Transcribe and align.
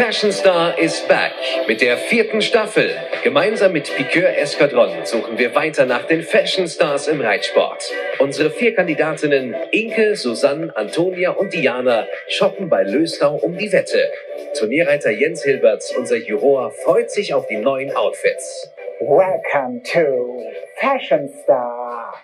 Fashion 0.00 0.32
Star 0.32 0.78
is 0.78 0.98
back 1.08 1.34
mit 1.68 1.82
der 1.82 1.98
vierten 1.98 2.40
Staffel. 2.40 2.90
Gemeinsam 3.22 3.72
mit 3.72 3.94
Piqueur 3.94 4.34
Escadron 4.38 5.04
suchen 5.04 5.36
wir 5.36 5.54
weiter 5.54 5.84
nach 5.84 6.04
den 6.06 6.22
Fashion 6.22 6.66
Stars 6.68 7.06
im 7.06 7.20
Reitsport. 7.20 7.84
Unsere 8.18 8.50
vier 8.50 8.74
Kandidatinnen 8.74 9.54
Inke, 9.72 10.16
Susanne, 10.16 10.74
Antonia 10.74 11.32
und 11.32 11.52
Diana 11.52 12.06
shoppen 12.28 12.70
bei 12.70 12.82
Löstau 12.82 13.36
um 13.36 13.58
die 13.58 13.70
Wette. 13.72 14.10
Turnierreiter 14.58 15.10
Jens 15.10 15.44
Hilberts, 15.44 15.94
unser 15.94 16.16
Juror, 16.16 16.70
freut 16.70 17.10
sich 17.10 17.34
auf 17.34 17.46
die 17.46 17.58
neuen 17.58 17.94
Outfits. 17.94 18.70
Welcome 19.00 19.82
to 19.82 20.42
Fashion 20.80 21.28
Star. 21.42 22.14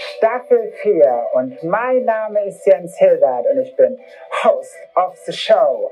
Staffel 0.00 0.72
4 0.80 1.26
und 1.34 1.62
mein 1.62 2.06
Name 2.06 2.46
ist 2.46 2.64
Jens 2.66 2.96
Hilbert 2.96 3.44
und 3.52 3.58
ich 3.60 3.76
bin 3.76 4.00
Host 4.42 4.74
of 4.94 5.14
the 5.26 5.32
Show. 5.32 5.90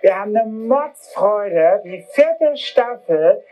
Wir 0.00 0.18
haben 0.18 0.34
eine 0.34 0.48
Mordsfreude, 0.48 1.82
die 1.84 2.00
vierte 2.00 2.56
Staffel, 2.56 3.44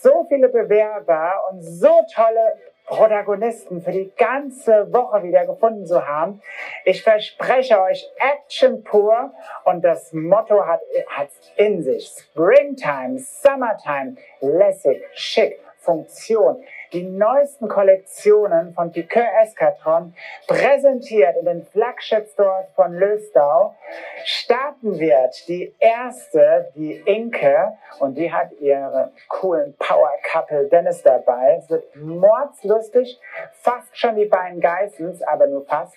so 0.00 0.24
viele 0.30 0.48
Bewerber 0.48 1.34
und 1.50 1.60
so 1.60 1.90
tolle 2.14 2.54
Protagonisten 2.86 3.82
für 3.82 3.92
die 3.92 4.10
ganze 4.16 4.90
Woche 4.90 5.22
wieder 5.22 5.44
gefunden 5.44 5.84
zu 5.84 6.06
haben. 6.06 6.40
Ich 6.86 7.02
verspreche 7.02 7.78
euch 7.82 8.10
Action 8.16 8.82
pur 8.82 9.34
und 9.64 9.84
das 9.84 10.14
Motto 10.14 10.64
hat 10.66 10.80
es 11.26 11.52
in 11.56 11.82
sich. 11.82 12.06
Springtime, 12.06 13.18
Summertime, 13.18 14.16
lässig, 14.40 15.02
schick, 15.12 15.60
Funktion 15.84 16.64
die 16.94 17.02
neuesten 17.02 17.68
Kollektionen 17.68 18.72
von 18.72 18.92
Piqueur 18.92 19.26
Escatron 19.42 20.14
präsentiert 20.46 21.36
in 21.40 21.44
den 21.44 21.66
Flagship 21.66 22.28
Stores 22.32 22.66
von 22.76 22.94
Löstau. 22.94 23.74
Starten 24.24 24.98
wird 25.00 25.48
die 25.48 25.74
erste, 25.80 26.70
die 26.76 26.92
Inke, 27.04 27.72
und 27.98 28.16
die 28.16 28.32
hat 28.32 28.52
ihre 28.60 29.10
coolen 29.28 29.74
Power 29.78 30.12
Couple 30.30 30.68
Dennis 30.68 31.02
dabei. 31.02 31.58
Es 31.58 31.68
wird 31.68 31.96
mordslustig, 31.96 33.18
fast 33.52 33.98
schon 33.98 34.14
die 34.14 34.26
beiden 34.26 34.60
Geissens, 34.60 35.20
aber 35.22 35.48
nur 35.48 35.64
fast. 35.66 35.96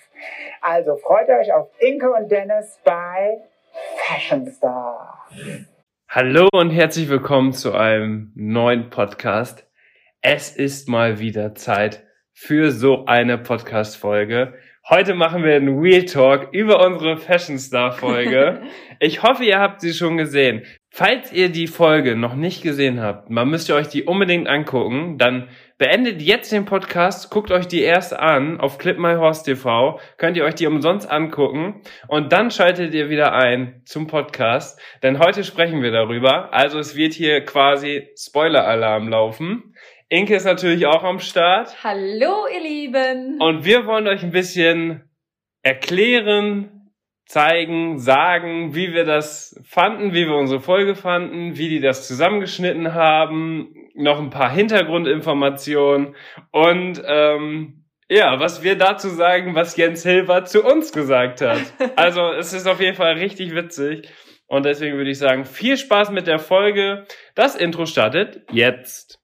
Also 0.60 0.96
freut 0.96 1.28
euch 1.28 1.52
auf 1.52 1.68
Inke 1.78 2.12
und 2.12 2.28
Dennis 2.28 2.80
bei 2.84 3.38
Fashion 3.98 4.50
Star. 4.50 5.28
Hallo 6.08 6.48
und 6.52 6.70
herzlich 6.70 7.08
willkommen 7.08 7.52
zu 7.52 7.72
einem 7.74 8.32
neuen 8.34 8.90
Podcast 8.90 9.67
es 10.20 10.50
ist 10.50 10.88
mal 10.88 11.20
wieder 11.20 11.54
Zeit 11.54 12.04
für 12.32 12.72
so 12.72 13.06
eine 13.06 13.38
Podcast-Folge. 13.38 14.54
Heute 14.88 15.14
machen 15.14 15.44
wir 15.44 15.54
einen 15.54 15.78
Real 15.78 16.04
Talk 16.06 16.48
über 16.52 16.84
unsere 16.84 17.18
Fashion 17.18 17.58
Star 17.58 17.92
Folge. 17.92 18.62
ich 19.00 19.22
hoffe, 19.22 19.44
ihr 19.44 19.60
habt 19.60 19.80
sie 19.80 19.92
schon 19.92 20.16
gesehen. 20.16 20.64
Falls 20.90 21.32
ihr 21.32 21.50
die 21.50 21.66
Folge 21.66 22.16
noch 22.16 22.34
nicht 22.34 22.62
gesehen 22.62 23.00
habt, 23.00 23.30
man 23.30 23.48
müsst 23.48 23.68
ihr 23.68 23.74
euch 23.74 23.88
die 23.88 24.04
unbedingt 24.04 24.48
angucken, 24.48 25.18
dann 25.18 25.48
beendet 25.76 26.22
jetzt 26.22 26.50
den 26.50 26.64
Podcast, 26.64 27.30
guckt 27.30 27.52
euch 27.52 27.68
die 27.68 27.82
erst 27.82 28.14
an 28.14 28.58
auf 28.58 28.78
Clip 28.78 28.98
My 28.98 29.14
Horse 29.14 29.44
TV, 29.44 30.00
könnt 30.16 30.36
ihr 30.36 30.44
euch 30.44 30.54
die 30.54 30.66
umsonst 30.66 31.08
angucken 31.08 31.82
und 32.08 32.32
dann 32.32 32.50
schaltet 32.50 32.94
ihr 32.94 33.10
wieder 33.10 33.34
ein 33.34 33.82
zum 33.84 34.06
Podcast, 34.08 34.80
denn 35.02 35.20
heute 35.20 35.44
sprechen 35.44 35.82
wir 35.82 35.92
darüber. 35.92 36.52
Also 36.52 36.78
es 36.78 36.96
wird 36.96 37.12
hier 37.12 37.44
quasi 37.44 38.08
Spoiler-Alarm 38.16 39.08
laufen. 39.08 39.74
Inke 40.10 40.36
ist 40.36 40.44
natürlich 40.44 40.86
auch 40.86 41.04
am 41.04 41.18
Start. 41.18 41.84
Hallo, 41.84 42.46
ihr 42.52 42.62
Lieben. 42.62 43.38
Und 43.40 43.66
wir 43.66 43.84
wollen 43.84 44.06
euch 44.06 44.22
ein 44.22 44.30
bisschen 44.30 45.02
erklären, 45.62 46.92
zeigen, 47.26 47.98
sagen, 47.98 48.74
wie 48.74 48.94
wir 48.94 49.04
das 49.04 49.60
fanden, 49.68 50.14
wie 50.14 50.24
wir 50.26 50.34
unsere 50.34 50.60
Folge 50.60 50.94
fanden, 50.94 51.58
wie 51.58 51.68
die 51.68 51.80
das 51.80 52.08
zusammengeschnitten 52.08 52.94
haben, 52.94 53.74
noch 53.94 54.18
ein 54.18 54.30
paar 54.30 54.50
Hintergrundinformationen 54.50 56.14
und 56.52 57.02
ähm, 57.04 57.84
ja, 58.08 58.40
was 58.40 58.62
wir 58.62 58.78
dazu 58.78 59.10
sagen, 59.10 59.54
was 59.54 59.76
Jens 59.76 60.04
Hilber 60.04 60.46
zu 60.46 60.64
uns 60.64 60.92
gesagt 60.92 61.42
hat. 61.42 61.60
Also 61.96 62.32
es 62.32 62.54
ist 62.54 62.66
auf 62.66 62.80
jeden 62.80 62.96
Fall 62.96 63.14
richtig 63.14 63.54
witzig. 63.54 64.08
Und 64.46 64.64
deswegen 64.64 64.96
würde 64.96 65.10
ich 65.10 65.18
sagen, 65.18 65.44
viel 65.44 65.76
Spaß 65.76 66.10
mit 66.10 66.26
der 66.26 66.38
Folge. 66.38 67.04
Das 67.34 67.54
Intro 67.54 67.84
startet 67.84 68.40
jetzt. 68.50 69.20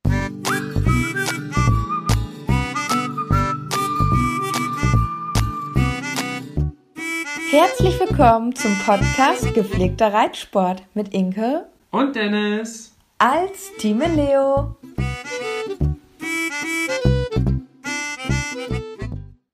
Herzlich 7.57 8.01
willkommen 8.01 8.53
zum 8.53 8.77
Podcast 8.85 9.55
Gepflegter 9.55 10.13
Reitsport 10.13 10.83
mit 10.95 11.15
Inke 11.15 11.69
und 11.93 12.17
Dennis 12.17 12.99
als 13.19 13.73
Team 13.77 14.01
Leo. 14.01 14.75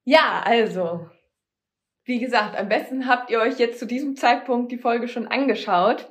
Ja, 0.06 0.40
also, 0.42 1.10
wie 2.04 2.18
gesagt, 2.20 2.58
am 2.58 2.70
besten 2.70 3.06
habt 3.06 3.28
ihr 3.28 3.38
euch 3.38 3.58
jetzt 3.58 3.78
zu 3.78 3.86
diesem 3.86 4.16
Zeitpunkt 4.16 4.72
die 4.72 4.78
Folge 4.78 5.06
schon 5.06 5.28
angeschaut, 5.28 6.08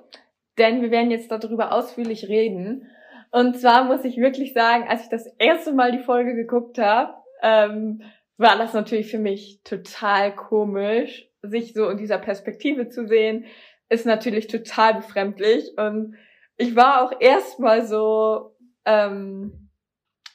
denn 0.59 0.83
wir 0.83 0.91
werden 0.91 1.09
jetzt 1.09 1.31
darüber 1.31 1.73
ausführlich 1.73 2.27
reden. 2.27 2.87
Und 3.31 3.59
zwar 3.59 3.85
muss 3.85 4.05
ich 4.05 4.17
wirklich 4.17 4.53
sagen, 4.53 4.87
als 4.87 5.05
ich 5.05 5.09
das 5.09 5.25
erste 5.39 5.73
Mal 5.73 5.91
die 5.91 6.03
Folge 6.03 6.35
geguckt 6.35 6.77
habe, 6.77 7.15
ähm, 7.41 8.03
war 8.37 8.59
das 8.59 8.73
natürlich 8.73 9.09
für 9.09 9.17
mich 9.17 9.61
total 9.63 10.35
komisch 10.35 11.28
sich 11.41 11.73
so 11.73 11.89
in 11.89 11.97
dieser 11.97 12.17
Perspektive 12.17 12.89
zu 12.89 13.07
sehen, 13.07 13.45
ist 13.89 14.05
natürlich 14.05 14.47
total 14.47 14.95
befremdlich. 14.95 15.77
Und 15.77 16.15
ich 16.57 16.75
war 16.75 17.03
auch 17.03 17.19
erstmal 17.19 17.85
so 17.85 18.55
ähm, 18.85 19.69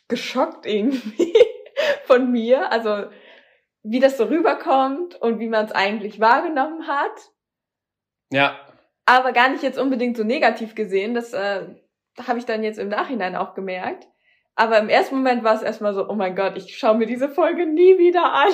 geschockt 0.09 0.67
irgendwie 0.67 1.35
von 2.05 2.31
mir, 2.31 2.71
also 2.73 3.07
wie 3.83 4.01
das 4.01 4.17
so 4.17 4.25
rüberkommt 4.25 5.15
und 5.17 5.39
wie 5.39 5.49
man 5.49 5.67
es 5.67 5.73
eigentlich 5.73 6.19
wahrgenommen 6.19 6.87
hat. 6.87 7.31
Ja. 8.33 8.59
Aber 9.07 9.33
gar 9.33 9.51
nicht 9.51 9.63
jetzt 9.63 9.79
unbedingt 9.79 10.17
so 10.17 10.25
negativ 10.25 10.75
gesehen. 10.75 11.15
Das 11.15 11.35
äh, 11.35 11.67
habe 12.27 12.39
ich 12.39 12.47
dann 12.47 12.63
jetzt 12.63 12.79
im 12.79 12.89
Nachhinein 12.89 13.37
auch 13.37 13.55
gemerkt. 13.55 14.09
Aber 14.57 14.79
im 14.79 14.89
ersten 14.89 15.17
Moment 15.17 15.45
war 15.45 15.55
es 15.55 15.63
erstmal 15.63 15.95
so, 15.95 16.09
oh 16.09 16.15
mein 16.15 16.37
Gott, 16.37 16.57
ich 16.57 16.77
schaue 16.79 16.97
mir 16.97 17.07
diese 17.07 17.29
Folge 17.29 17.67
nie 17.67 17.99
wieder 17.99 18.33
an. 18.33 18.53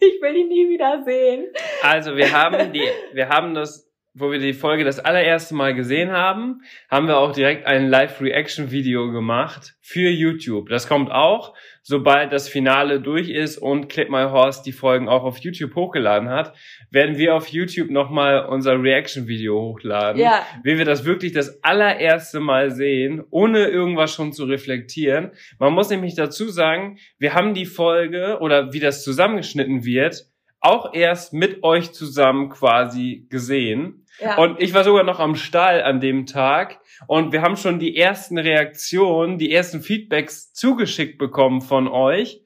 Ich 0.00 0.20
will 0.20 0.36
ihn 0.36 0.48
nie 0.48 0.68
wieder 0.68 1.02
sehen. 1.04 1.46
Also 1.82 2.16
wir 2.16 2.32
haben 2.32 2.72
die, 2.72 2.88
wir 3.12 3.28
haben 3.28 3.54
das, 3.54 3.87
wo 4.18 4.32
wir 4.32 4.38
die 4.38 4.52
Folge 4.52 4.84
das 4.84 4.98
allererste 4.98 5.54
Mal 5.54 5.74
gesehen 5.74 6.10
haben, 6.10 6.62
haben 6.90 7.06
wir 7.06 7.18
auch 7.18 7.32
direkt 7.32 7.66
ein 7.66 7.88
Live-Reaction-Video 7.88 9.12
gemacht 9.12 9.74
für 9.80 10.10
YouTube. 10.10 10.68
Das 10.68 10.88
kommt 10.88 11.10
auch, 11.10 11.54
sobald 11.82 12.32
das 12.32 12.48
Finale 12.48 13.00
durch 13.00 13.30
ist 13.30 13.58
und 13.58 13.88
Clip 13.88 14.10
My 14.10 14.24
Horse 14.24 14.62
die 14.64 14.72
Folgen 14.72 15.08
auch 15.08 15.22
auf 15.22 15.38
YouTube 15.38 15.74
hochgeladen 15.74 16.28
hat, 16.28 16.54
werden 16.90 17.16
wir 17.16 17.34
auf 17.34 17.48
YouTube 17.48 17.90
nochmal 17.90 18.46
unser 18.46 18.82
Reaction-Video 18.82 19.54
hochladen. 19.54 20.20
Ja. 20.20 20.46
Wie 20.62 20.78
wir 20.78 20.84
das 20.84 21.04
wirklich 21.04 21.32
das 21.32 21.62
allererste 21.62 22.40
Mal 22.40 22.70
sehen, 22.70 23.24
ohne 23.30 23.66
irgendwas 23.66 24.12
schon 24.12 24.32
zu 24.32 24.44
reflektieren. 24.44 25.30
Man 25.58 25.72
muss 25.72 25.90
nämlich 25.90 26.14
dazu 26.14 26.48
sagen, 26.48 26.98
wir 27.18 27.34
haben 27.34 27.54
die 27.54 27.66
Folge 27.66 28.38
oder 28.40 28.72
wie 28.72 28.80
das 28.80 29.04
zusammengeschnitten 29.04 29.84
wird, 29.84 30.26
auch 30.60 30.92
erst 30.92 31.32
mit 31.32 31.62
euch 31.62 31.92
zusammen 31.92 32.48
quasi 32.48 33.26
gesehen. 33.30 34.04
Ja. 34.20 34.36
Und 34.38 34.60
ich 34.60 34.74
war 34.74 34.84
sogar 34.84 35.04
noch 35.04 35.20
am 35.20 35.36
Stall 35.36 35.82
an 35.82 36.00
dem 36.00 36.26
Tag 36.26 36.80
und 37.06 37.32
wir 37.32 37.42
haben 37.42 37.56
schon 37.56 37.78
die 37.78 37.96
ersten 37.96 38.38
Reaktionen, 38.38 39.38
die 39.38 39.52
ersten 39.52 39.80
Feedbacks 39.80 40.52
zugeschickt 40.52 41.18
bekommen 41.18 41.60
von 41.60 41.86
euch, 41.86 42.42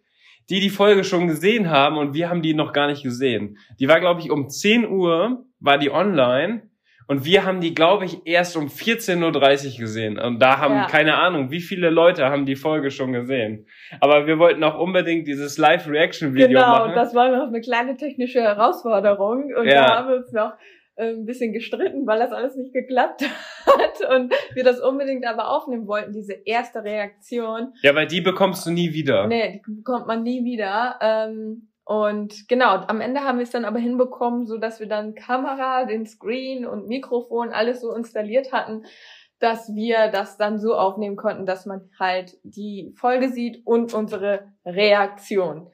die 0.51 0.61
die 0.61 0.71
Folge 0.71 1.05
schon 1.05 1.29
gesehen 1.29 1.71
haben 1.71 1.97
und 1.97 2.13
wir 2.13 2.29
haben 2.29 2.43
die 2.43 2.53
noch 2.53 2.75
gar 2.75 2.89
nicht 2.89 3.03
gesehen. 3.03 3.57
Die 3.81 3.89
war, 3.89 4.01
glaube 4.01 4.21
ich, 4.21 4.31
um 4.31 4.51
10 4.51 4.87
Uhr, 4.89 5.47
war 5.61 5.79
die 5.79 5.91
online 5.91 6.69
und 7.09 7.25
wir 7.25 7.45
haben 7.45 7.61
die, 7.61 7.75
glaube 7.75 8.05
ich, 8.05 8.19
erst 8.25 8.57
um 8.57 8.67
14.30 8.67 9.75
Uhr 9.75 9.79
gesehen. 9.79 10.19
Und 10.19 10.41
da 10.41 10.59
haben, 10.59 10.75
ja. 10.75 10.87
keine 10.87 11.17
Ahnung, 11.17 11.51
wie 11.51 11.61
viele 11.61 11.91
Leute 11.91 12.27
haben 12.27 12.47
die 12.47 12.57
Folge 12.57 12.91
schon 12.91 13.13
gesehen. 13.13 13.67
Aber 14.01 14.27
wir 14.27 14.39
wollten 14.39 14.63
auch 14.65 14.79
unbedingt 14.79 15.27
dieses 15.27 15.59
Live-Reaction-Video 15.59 16.49
genau, 16.49 16.61
machen. 16.61 16.91
Genau, 16.91 16.95
das 16.95 17.15
war 17.15 17.31
noch 17.31 17.49
eine 17.49 17.61
kleine 17.61 17.97
technische 17.97 18.41
Herausforderung. 18.41 19.53
Und 19.57 19.67
ja. 19.67 19.87
da 19.87 19.97
haben 19.97 20.09
wir 20.09 20.17
uns 20.17 20.33
noch 20.33 20.53
äh, 20.97 21.11
ein 21.11 21.25
bisschen 21.25 21.53
gestritten, 21.53 22.07
weil 22.07 22.19
das 22.19 22.33
alles 22.33 22.55
nicht 22.57 22.73
geklappt 22.73 23.23
hat 23.67 24.15
und 24.15 24.33
wir 24.55 24.63
das 24.63 24.81
unbedingt 24.81 25.27
aber 25.27 25.49
aufnehmen 25.49 25.87
wollten, 25.87 26.13
diese 26.13 26.35
erste 26.45 26.85
Reaktion. 26.85 27.73
Ja, 27.83 27.95
weil 27.95 28.07
die 28.07 28.21
bekommst 28.21 28.67
du 28.67 28.71
nie 28.71 28.93
wieder. 28.93 29.27
Nee, 29.27 29.63
die 29.67 29.75
bekommt 29.75 30.07
man 30.07 30.23
nie 30.23 30.45
wieder. 30.45 30.99
Ähm, 31.01 31.72
und 31.85 32.49
genau, 32.49 32.77
am 32.87 33.01
Ende 33.01 33.21
haben 33.21 33.39
wir 33.39 33.43
es 33.43 33.51
dann 33.51 33.65
aber 33.65 33.79
hinbekommen, 33.79 34.47
so 34.47 34.59
dass 34.59 34.79
wir 34.79 34.87
dann 34.87 35.15
Kamera, 35.15 35.85
den 35.85 36.07
Screen 36.07 36.65
und 36.65 36.87
Mikrofon 36.87 37.51
alles 37.51 37.81
so 37.81 37.93
installiert 37.93 38.53
hatten, 38.53 38.85
dass 39.41 39.75
wir 39.75 40.09
das 40.09 40.37
dann 40.37 40.61
so 40.61 40.75
aufnehmen 40.75 41.17
konnten, 41.17 41.47
dass 41.47 41.67
man 41.67 41.91
halt 41.99 42.37
die 42.45 42.95
Folge 42.97 43.31
sieht 43.31 43.67
und 43.67 43.93
unsere 43.93 44.53
Reaktion. 44.65 45.69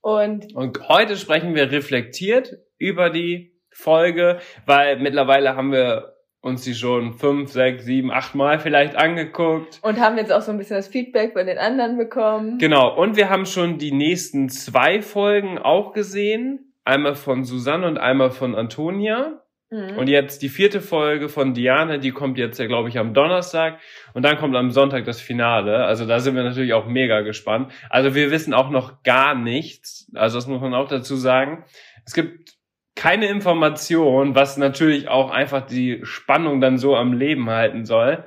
Und, 0.00 0.54
und 0.54 0.88
heute 0.88 1.16
sprechen 1.16 1.54
wir 1.54 1.70
reflektiert 1.70 2.56
über 2.78 3.10
die 3.10 3.54
Folge, 3.70 4.40
weil 4.64 4.98
mittlerweile 4.98 5.54
haben 5.54 5.72
wir 5.72 6.16
uns 6.42 6.62
die 6.62 6.74
schon 6.74 7.12
fünf, 7.12 7.50
sechs, 7.50 7.84
sieben, 7.84 8.10
acht 8.10 8.34
Mal 8.34 8.58
vielleicht 8.58 8.96
angeguckt. 8.96 9.78
Und 9.82 10.00
haben 10.00 10.16
jetzt 10.16 10.32
auch 10.32 10.42
so 10.42 10.52
ein 10.52 10.58
bisschen 10.58 10.76
das 10.76 10.88
Feedback 10.88 11.34
von 11.34 11.46
den 11.46 11.58
anderen 11.58 11.98
bekommen. 11.98 12.58
Genau, 12.58 12.96
und 12.96 13.16
wir 13.16 13.28
haben 13.28 13.46
schon 13.46 13.78
die 13.78 13.92
nächsten 13.92 14.48
zwei 14.48 15.02
Folgen 15.02 15.58
auch 15.58 15.92
gesehen. 15.92 16.72
Einmal 16.84 17.14
von 17.14 17.44
Susanne 17.44 17.86
und 17.86 17.98
einmal 17.98 18.30
von 18.30 18.54
Antonia. 18.54 19.42
Mhm. 19.70 19.98
Und 19.98 20.08
jetzt 20.08 20.42
die 20.42 20.48
vierte 20.48 20.80
Folge 20.80 21.28
von 21.28 21.54
Diane, 21.54 22.00
die 22.00 22.10
kommt 22.10 22.38
jetzt 22.38 22.58
ja, 22.58 22.66
glaube 22.66 22.88
ich, 22.88 22.98
am 22.98 23.14
Donnerstag. 23.14 23.78
Und 24.14 24.24
dann 24.24 24.36
kommt 24.38 24.56
am 24.56 24.70
Sonntag 24.70 25.04
das 25.04 25.20
Finale. 25.20 25.84
Also 25.84 26.06
da 26.06 26.18
sind 26.18 26.34
wir 26.34 26.42
natürlich 26.42 26.72
auch 26.72 26.86
mega 26.86 27.20
gespannt. 27.20 27.70
Also 27.88 28.14
wir 28.14 28.30
wissen 28.30 28.54
auch 28.54 28.70
noch 28.70 29.02
gar 29.02 29.34
nichts. 29.34 30.10
Also 30.14 30.38
das 30.38 30.48
muss 30.48 30.60
man 30.60 30.74
auch 30.74 30.88
dazu 30.88 31.14
sagen. 31.16 31.64
Es 32.04 32.14
gibt 32.14 32.59
keine 32.94 33.26
Information, 33.26 34.34
was 34.34 34.56
natürlich 34.56 35.08
auch 35.08 35.30
einfach 35.30 35.66
die 35.66 36.00
Spannung 36.02 36.60
dann 36.60 36.78
so 36.78 36.96
am 36.96 37.12
Leben 37.12 37.48
halten 37.48 37.84
soll. 37.84 38.24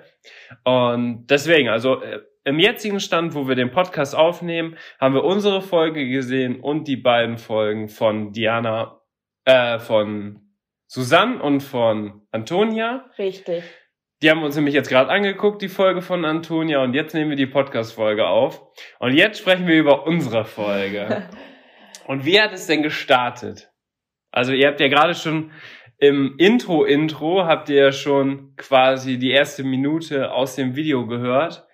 Und 0.63 1.27
deswegen, 1.27 1.69
also 1.69 2.01
äh, 2.01 2.21
im 2.45 2.59
jetzigen 2.59 2.99
Stand, 2.99 3.35
wo 3.35 3.47
wir 3.47 3.55
den 3.55 3.71
Podcast 3.71 4.15
aufnehmen, 4.15 4.77
haben 4.99 5.15
wir 5.15 5.23
unsere 5.23 5.61
Folge 5.61 6.07
gesehen 6.09 6.59
und 6.59 6.87
die 6.87 6.97
beiden 6.97 7.37
Folgen 7.37 7.87
von 7.87 8.31
Diana, 8.33 9.01
äh, 9.45 9.79
von 9.79 10.41
Susanne 10.87 11.41
und 11.41 11.61
von 11.61 12.27
Antonia. 12.31 13.09
Richtig. 13.17 13.63
Die 14.21 14.29
haben 14.29 14.43
uns 14.43 14.55
nämlich 14.55 14.73
jetzt 14.73 14.89
gerade 14.89 15.09
angeguckt, 15.09 15.61
die 15.61 15.69
Folge 15.69 16.01
von 16.01 16.23
Antonia, 16.23 16.81
und 16.81 16.93
jetzt 16.93 17.13
nehmen 17.13 17.29
wir 17.29 17.35
die 17.35 17.45
Podcast-Folge 17.45 18.25
auf. 18.25 18.61
Und 18.99 19.13
jetzt 19.13 19.39
sprechen 19.39 19.67
wir 19.67 19.75
über 19.75 20.07
unsere 20.07 20.45
Folge. 20.45 21.29
und 22.07 22.25
wie 22.25 22.39
hat 22.39 22.53
es 22.53 22.67
denn 22.67 22.83
gestartet? 22.83 23.72
Also 24.33 24.51
ihr 24.51 24.67
habt 24.67 24.79
ja 24.79 24.87
gerade 24.87 25.13
schon 25.13 25.51
im 25.99 26.35
Intro-Intro 26.37 27.45
habt 27.45 27.69
ihr 27.69 27.93
schon 27.93 28.55
quasi 28.57 29.19
die 29.19 29.31
erste 29.31 29.63
Minute 29.63 30.33
aus 30.33 30.55
dem 30.55 30.75
Video 30.75 31.05
gehört, 31.07 31.65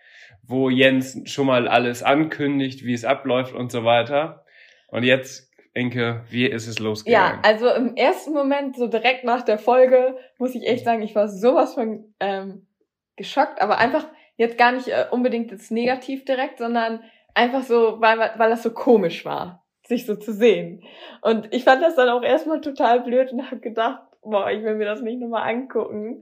wo 0.44 0.70
Jens 0.70 1.20
schon 1.26 1.48
mal 1.48 1.68
alles 1.68 2.04
ankündigt, 2.04 2.84
wie 2.84 2.94
es 2.94 3.06
abläuft 3.06 3.56
und 3.56 3.72
so 3.72 3.86
weiter. 3.86 4.46
Und 4.90 5.04
jetzt, 5.04 5.52
Enke, 5.74 6.26
wie 6.30 6.46
ist 6.46 6.68
es 6.68 6.80
losgegangen? 6.80 7.40
Ja, 7.42 7.50
also 7.50 7.70
im 7.70 7.96
ersten 7.96 8.34
Moment, 8.34 8.76
so 8.76 8.88
direkt 8.88 9.24
nach 9.24 9.42
der 9.42 9.58
Folge, 9.58 10.18
muss 10.38 10.54
ich 10.54 10.68
echt 10.68 10.84
sagen, 10.84 11.02
ich 11.02 11.16
war 11.16 11.30
sowas 11.30 11.74
von 11.74 12.14
ähm, 12.20 12.68
geschockt, 13.16 13.62
aber 13.62 13.78
einfach 13.78 14.06
jetzt 14.36 14.58
gar 14.58 14.74
nicht 14.74 14.90
äh, 14.90 15.06
unbedingt 15.10 15.50
jetzt 15.50 15.72
negativ 15.72 16.26
direkt, 16.26 16.60
sondern 16.60 17.02
einfach 17.34 17.64
so, 17.64 18.02
weil, 18.02 18.20
weil 18.20 18.50
das 18.50 18.64
so 18.64 18.72
komisch 18.72 19.24
war 19.24 19.64
sich 19.90 20.06
so 20.06 20.16
zu 20.16 20.32
sehen. 20.32 20.84
Und 21.22 21.54
ich 21.54 21.66
fand 21.66 21.84
das 21.84 21.96
dann 21.96 22.10
auch 22.10 22.24
erstmal 22.24 22.62
total 22.62 23.02
blöd 23.02 23.34
und 23.34 23.46
habe 23.46 23.60
gedacht, 23.60 24.04
boah, 24.22 24.50
ich 24.50 24.64
will 24.64 24.76
mir 24.76 24.86
das 24.86 25.02
nicht 25.02 25.20
nochmal 25.20 25.50
angucken, 25.50 26.22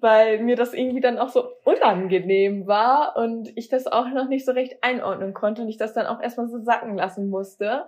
weil 0.00 0.40
mir 0.40 0.56
das 0.56 0.74
irgendwie 0.74 1.00
dann 1.00 1.18
auch 1.18 1.30
so 1.30 1.48
unangenehm 1.64 2.66
war 2.66 3.16
und 3.16 3.50
ich 3.56 3.68
das 3.68 3.86
auch 3.86 4.08
noch 4.08 4.28
nicht 4.28 4.44
so 4.44 4.52
recht 4.52 4.76
einordnen 4.82 5.32
konnte 5.32 5.62
und 5.62 5.68
ich 5.68 5.78
das 5.78 5.94
dann 5.94 6.06
auch 6.06 6.20
erstmal 6.20 6.48
so 6.48 6.58
sacken 6.58 6.96
lassen 6.96 7.28
musste. 7.30 7.86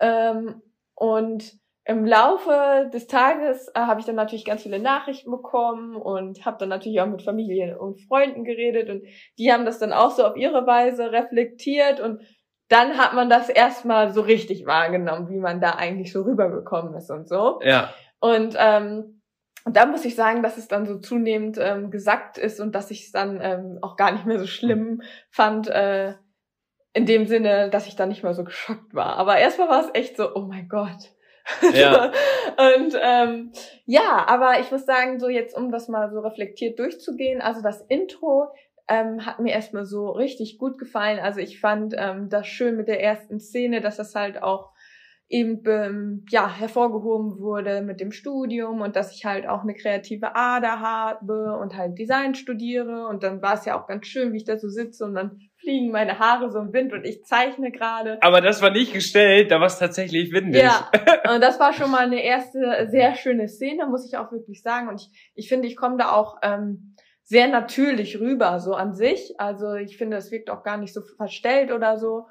Ähm, 0.00 0.60
und 0.94 1.54
im 1.86 2.04
Laufe 2.04 2.90
des 2.92 3.06
Tages 3.06 3.68
äh, 3.68 3.80
habe 3.80 4.00
ich 4.00 4.06
dann 4.06 4.16
natürlich 4.16 4.46
ganz 4.46 4.62
viele 4.62 4.78
Nachrichten 4.78 5.30
bekommen 5.30 5.96
und 5.96 6.44
habe 6.44 6.56
dann 6.58 6.70
natürlich 6.70 7.00
auch 7.00 7.06
mit 7.06 7.22
Familien 7.22 7.76
und 7.76 8.00
Freunden 8.00 8.44
geredet 8.44 8.88
und 8.88 9.04
die 9.38 9.52
haben 9.52 9.66
das 9.66 9.78
dann 9.78 9.92
auch 9.92 10.10
so 10.10 10.24
auf 10.24 10.36
ihre 10.36 10.66
Weise 10.66 11.12
reflektiert 11.12 12.00
und 12.00 12.22
dann 12.68 12.98
hat 12.98 13.14
man 13.14 13.28
das 13.28 13.48
erstmal 13.48 14.12
so 14.12 14.22
richtig 14.22 14.66
wahrgenommen, 14.66 15.28
wie 15.28 15.38
man 15.38 15.60
da 15.60 15.72
eigentlich 15.72 16.12
so 16.12 16.22
rübergekommen 16.22 16.94
ist 16.94 17.10
und 17.10 17.28
so. 17.28 17.60
Ja. 17.62 17.92
Und 18.20 18.56
ähm, 18.58 19.20
und 19.64 19.76
da 19.76 19.86
muss 19.86 20.04
ich 20.04 20.14
sagen, 20.14 20.42
dass 20.42 20.58
es 20.58 20.68
dann 20.68 20.84
so 20.84 20.98
zunehmend 20.98 21.56
ähm, 21.58 21.90
gesackt 21.90 22.36
ist 22.36 22.60
und 22.60 22.74
dass 22.74 22.90
ich 22.90 23.06
es 23.06 23.12
dann 23.12 23.40
ähm, 23.42 23.78
auch 23.80 23.96
gar 23.96 24.12
nicht 24.12 24.26
mehr 24.26 24.38
so 24.38 24.46
schlimm 24.46 25.00
fand, 25.30 25.68
äh, 25.68 26.14
in 26.92 27.06
dem 27.06 27.26
Sinne, 27.26 27.70
dass 27.70 27.86
ich 27.86 27.96
dann 27.96 28.10
nicht 28.10 28.22
mehr 28.22 28.34
so 28.34 28.44
geschockt 28.44 28.94
war. 28.94 29.16
Aber 29.16 29.38
erstmal 29.38 29.68
war 29.68 29.80
es 29.80 29.90
echt 29.94 30.16
so, 30.16 30.34
oh 30.34 30.42
mein 30.42 30.68
Gott. 30.68 31.10
Ja. 31.74 32.10
und 32.56 32.98
ähm, 33.02 33.52
ja, 33.84 34.24
aber 34.26 34.60
ich 34.60 34.70
muss 34.70 34.86
sagen, 34.86 35.20
so 35.20 35.28
jetzt, 35.28 35.54
um 35.54 35.70
das 35.70 35.88
mal 35.88 36.10
so 36.10 36.20
reflektiert 36.20 36.78
durchzugehen, 36.78 37.42
also 37.42 37.60
das 37.60 37.82
Intro 37.82 38.48
ähm, 38.88 39.24
hat 39.24 39.40
mir 39.40 39.52
erstmal 39.52 39.84
so 39.84 40.10
richtig 40.10 40.58
gut 40.58 40.78
gefallen. 40.78 41.18
Also 41.18 41.40
ich 41.40 41.60
fand 41.60 41.94
ähm, 41.96 42.28
das 42.28 42.46
schön 42.46 42.76
mit 42.76 42.88
der 42.88 43.02
ersten 43.02 43.40
Szene, 43.40 43.80
dass 43.80 43.96
das 43.96 44.14
halt 44.14 44.42
auch 44.42 44.74
eben 45.28 45.62
ähm, 45.66 46.24
ja 46.28 46.48
hervorgehoben 46.54 47.38
wurde 47.38 47.80
mit 47.80 47.98
dem 47.98 48.12
Studium 48.12 48.82
und 48.82 48.94
dass 48.94 49.14
ich 49.14 49.24
halt 49.24 49.48
auch 49.48 49.62
eine 49.62 49.74
kreative 49.74 50.36
Ader 50.36 50.80
habe 50.80 51.56
und 51.60 51.76
halt 51.76 51.98
Design 51.98 52.34
studiere 52.34 53.06
und 53.08 53.22
dann 53.22 53.40
war 53.40 53.54
es 53.54 53.64
ja 53.64 53.80
auch 53.80 53.86
ganz 53.86 54.06
schön, 54.06 54.32
wie 54.32 54.36
ich 54.36 54.44
da 54.44 54.58
so 54.58 54.68
sitze 54.68 55.04
und 55.04 55.14
dann 55.14 55.40
fliegen 55.56 55.90
meine 55.90 56.18
Haare 56.18 56.50
so 56.50 56.58
im 56.58 56.74
Wind 56.74 56.92
und 56.92 57.04
ich 57.04 57.24
zeichne 57.24 57.72
gerade. 57.72 58.18
Aber 58.22 58.42
das 58.42 58.60
war 58.60 58.70
nicht 58.70 58.92
gestellt, 58.92 59.50
da 59.50 59.60
war 59.60 59.66
es 59.66 59.78
tatsächlich 59.78 60.30
windig. 60.30 60.62
Ja, 60.62 60.90
und 61.34 61.40
das 61.40 61.58
war 61.58 61.72
schon 61.72 61.90
mal 61.90 62.04
eine 62.04 62.22
erste 62.22 62.86
sehr 62.90 63.14
schöne 63.14 63.48
Szene, 63.48 63.86
muss 63.86 64.06
ich 64.06 64.18
auch 64.18 64.30
wirklich 64.30 64.62
sagen 64.62 64.88
und 64.88 65.00
ich, 65.00 65.32
ich 65.34 65.48
finde, 65.48 65.66
ich 65.66 65.76
komme 65.76 65.96
da 65.96 66.12
auch 66.12 66.36
ähm, 66.42 66.93
sehr 67.24 67.48
natürlich 67.48 68.20
rüber, 68.20 68.60
so 68.60 68.74
an 68.74 68.94
sich. 68.94 69.34
Also 69.38 69.74
ich 69.74 69.96
finde, 69.96 70.18
es 70.18 70.30
wirkt 70.30 70.50
auch 70.50 70.62
gar 70.62 70.76
nicht 70.76 70.92
so 70.92 71.00
verstellt 71.16 71.72
oder 71.72 71.98
so. 71.98 72.26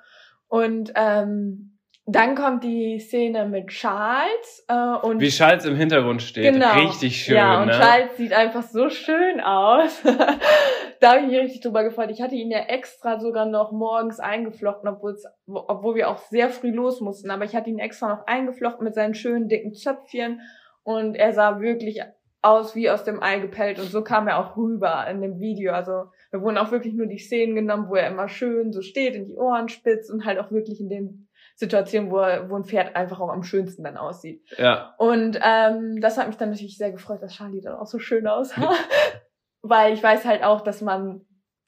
Und 0.48 0.94
ähm, 0.96 1.74
dann 2.06 2.36
kommt 2.36 2.66
die 2.66 3.00
Szene 3.00 3.46
mit 3.46 3.68
Charles 3.68 4.66
äh, 4.68 5.08
und 5.08 5.22
wie 5.22 5.30
Charles 5.30 5.64
im 5.64 5.78
Hintergrund 5.78 6.22
steht, 6.22 6.54
genau, 6.54 6.74
richtig 6.74 7.24
schön. 7.24 7.38
Ja, 7.38 7.62
und 7.62 7.68
ne? 7.68 7.74
Charles 7.74 8.18
sieht 8.18 8.34
einfach 8.34 8.64
so 8.64 8.90
schön 8.90 9.40
aus. 9.40 10.02
da 11.00 11.12
habe 11.12 11.22
ich 11.22 11.28
mich 11.28 11.40
richtig 11.40 11.62
drüber 11.62 11.84
gefreut. 11.86 12.12
Ich 12.12 12.22
hatte 12.22 12.36
ihn 12.36 12.52
ja 12.52 12.60
extra 12.60 13.20
sogar 13.20 13.46
noch 13.46 13.72
morgens 13.72 14.20
eingeflochten, 14.20 14.90
obwohl 14.90 15.16
obwohl 15.48 15.96
wir 15.96 16.10
auch 16.10 16.18
sehr 16.18 16.50
früh 16.50 16.72
los 16.72 17.00
mussten. 17.00 17.32
Aber 17.32 17.46
ich 17.46 17.56
hatte 17.56 17.70
ihn 17.70 17.80
extra 17.80 18.10
noch 18.10 18.28
eingeflochten 18.28 18.84
mit 18.84 18.96
seinen 18.96 19.14
schönen 19.14 19.48
dicken 19.48 19.74
Zöpfchen 19.74 20.42
und 20.84 21.16
er 21.16 21.32
sah 21.32 21.62
wirklich 21.62 22.02
aus 22.44 22.76
wie 22.76 22.90
aus 22.90 23.04
dem 23.04 23.24
Ei 23.24 23.40
gepellt 23.40 23.80
und 23.80 23.90
so 23.90 24.04
kam 24.04 24.28
er 24.28 24.38
auch 24.38 24.58
rüber 24.58 25.08
in 25.10 25.22
dem 25.22 25.40
Video. 25.40 25.74
Also 25.74 26.12
wir 26.30 26.42
wurden 26.42 26.58
auch 26.58 26.72
wirklich 26.72 26.94
nur 26.94 27.08
die 27.08 27.18
Szenen 27.18 27.56
genommen, 27.56 27.90
wo 27.90 27.96
er 27.96 28.10
immer 28.10 28.28
schön 28.28 28.72
so 28.72 28.82
steht 28.82 29.16
und 29.16 29.28
die 29.28 29.38
Ohren 29.38 29.70
spitzt 29.70 30.12
und 30.12 30.26
halt 30.26 30.40
auch 30.40 30.52
wirklich 30.52 30.80
in 30.80 30.90
den 30.90 31.30
Situationen, 31.56 32.12
wo, 32.12 32.20
er, 32.20 32.50
wo 32.50 32.56
ein 32.56 32.66
Pferd 32.66 32.96
einfach 32.96 33.20
auch 33.20 33.30
am 33.30 33.44
schönsten 33.44 33.84
dann 33.84 33.98
aussieht. 33.98 34.44
Ja. 34.58 34.94
Und 34.98 35.40
ähm, 35.42 36.02
das 36.02 36.18
hat 36.18 36.28
mich 36.28 36.38
dann 36.38 36.50
natürlich 36.50 36.78
sehr 36.78 36.92
gefreut, 36.92 37.22
dass 37.22 37.34
Charlie 37.34 37.62
dann 37.62 37.76
auch 37.76 37.88
so 37.88 38.00
schön 38.00 38.28
aussah. 38.28 38.74
Weil 39.62 39.94
ich 39.94 40.04
weiß 40.04 40.26
halt 40.26 40.44
auch, 40.44 40.62
dass 40.62 40.82
man 40.82 41.26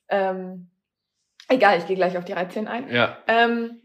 ähm, 0.10 0.70
egal, 1.50 1.78
ich 1.78 1.88
gehe 1.88 1.96
gleich 1.96 2.18
auf 2.18 2.26
die 2.26 2.34
Reizszenen 2.34 2.68
ein. 2.68 2.90
Ja. 2.90 3.18
Ähm, 3.28 3.82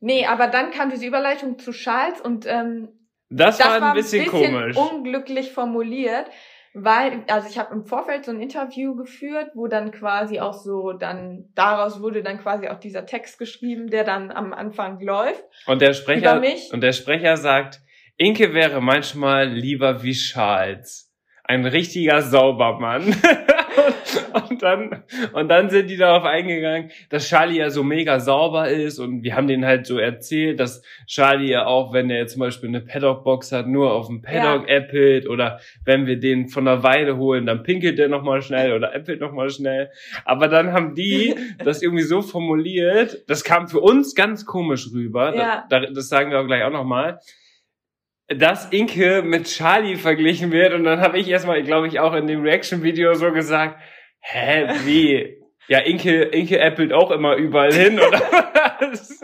nee, 0.00 0.26
aber 0.26 0.46
dann 0.46 0.70
kam 0.70 0.90
diese 0.90 1.06
Überleitung 1.06 1.58
zu 1.58 1.72
Charles 1.72 2.20
und 2.20 2.46
ähm, 2.46 2.88
das, 3.36 3.58
das 3.58 3.66
war 3.66 3.90
ein 3.90 3.94
bisschen, 3.94 4.24
bisschen 4.24 4.52
komisch. 4.52 4.76
unglücklich 4.76 5.52
formuliert, 5.52 6.26
weil, 6.74 7.22
also 7.28 7.48
ich 7.48 7.58
habe 7.58 7.72
im 7.72 7.84
Vorfeld 7.84 8.24
so 8.24 8.32
ein 8.32 8.40
Interview 8.40 8.96
geführt, 8.96 9.50
wo 9.54 9.68
dann 9.68 9.92
quasi 9.92 10.40
auch 10.40 10.54
so, 10.54 10.92
dann 10.92 11.50
daraus 11.54 12.00
wurde 12.00 12.22
dann 12.22 12.38
quasi 12.38 12.68
auch 12.68 12.80
dieser 12.80 13.06
Text 13.06 13.38
geschrieben, 13.38 13.88
der 13.88 14.04
dann 14.04 14.32
am 14.32 14.52
Anfang 14.52 15.00
läuft. 15.00 15.44
Und 15.66 15.80
der 15.80 15.94
Sprecher, 15.94 16.42
und 16.72 16.80
der 16.80 16.92
Sprecher 16.92 17.36
sagt, 17.36 17.80
Inke 18.16 18.54
wäre 18.54 18.80
manchmal 18.80 19.48
lieber 19.48 20.02
wie 20.02 20.12
Charles. 20.12 21.12
Ein 21.44 21.66
richtiger 21.66 22.22
Saubermann. 22.22 23.14
und 24.50 24.62
dann, 24.62 25.02
und 25.32 25.48
dann 25.48 25.70
sind 25.70 25.88
die 25.88 25.96
darauf 25.96 26.24
eingegangen, 26.24 26.90
dass 27.08 27.28
Charlie 27.28 27.58
ja 27.58 27.70
so 27.70 27.82
mega 27.82 28.20
sauber 28.20 28.68
ist 28.68 28.98
und 28.98 29.22
wir 29.22 29.36
haben 29.36 29.46
denen 29.46 29.64
halt 29.64 29.86
so 29.86 29.98
erzählt, 29.98 30.60
dass 30.60 30.82
Charlie 31.06 31.50
ja 31.50 31.66
auch, 31.66 31.92
wenn 31.92 32.10
er 32.10 32.18
jetzt 32.18 32.32
zum 32.32 32.40
Beispiel 32.40 32.68
eine 32.68 32.80
Paddock-Box 32.80 33.52
hat, 33.52 33.66
nur 33.66 33.92
auf 33.92 34.06
dem 34.06 34.22
Paddock 34.22 34.68
ja. 34.68 34.76
äppelt 34.76 35.28
oder 35.28 35.60
wenn 35.84 36.06
wir 36.06 36.18
den 36.18 36.48
von 36.48 36.64
der 36.64 36.82
Weide 36.82 37.16
holen, 37.16 37.46
dann 37.46 37.62
pinkelt 37.62 37.98
der 37.98 38.08
nochmal 38.08 38.42
schnell 38.42 38.72
oder 38.72 38.94
äppelt 38.94 39.20
nochmal 39.20 39.50
schnell. 39.50 39.90
Aber 40.24 40.48
dann 40.48 40.72
haben 40.72 40.94
die 40.94 41.34
das 41.64 41.82
irgendwie 41.82 42.04
so 42.04 42.22
formuliert, 42.22 43.24
das 43.28 43.44
kam 43.44 43.68
für 43.68 43.80
uns 43.80 44.14
ganz 44.14 44.46
komisch 44.46 44.88
rüber, 44.92 45.34
ja. 45.34 45.64
das, 45.68 45.86
das 45.94 46.08
sagen 46.08 46.30
wir 46.30 46.40
auch 46.40 46.46
gleich 46.46 46.64
auch 46.64 46.72
nochmal 46.72 47.20
dass 48.38 48.66
Inke 48.70 49.22
mit 49.22 49.44
Charlie 49.46 49.96
verglichen 49.96 50.52
wird 50.52 50.72
und 50.72 50.84
dann 50.84 51.00
habe 51.00 51.18
ich 51.18 51.28
erstmal, 51.28 51.62
glaube 51.62 51.88
ich, 51.88 52.00
auch 52.00 52.14
in 52.14 52.26
dem 52.26 52.42
Reaction-Video 52.42 53.14
so 53.14 53.32
gesagt, 53.32 53.80
hä, 54.20 54.68
wie? 54.84 55.42
Ja, 55.68 55.78
Inke, 55.78 56.22
Inke 56.24 56.62
appelt 56.62 56.92
auch 56.92 57.10
immer 57.10 57.36
überall 57.36 57.72
hin, 57.72 57.98
oder 57.98 58.18
was? 58.80 59.20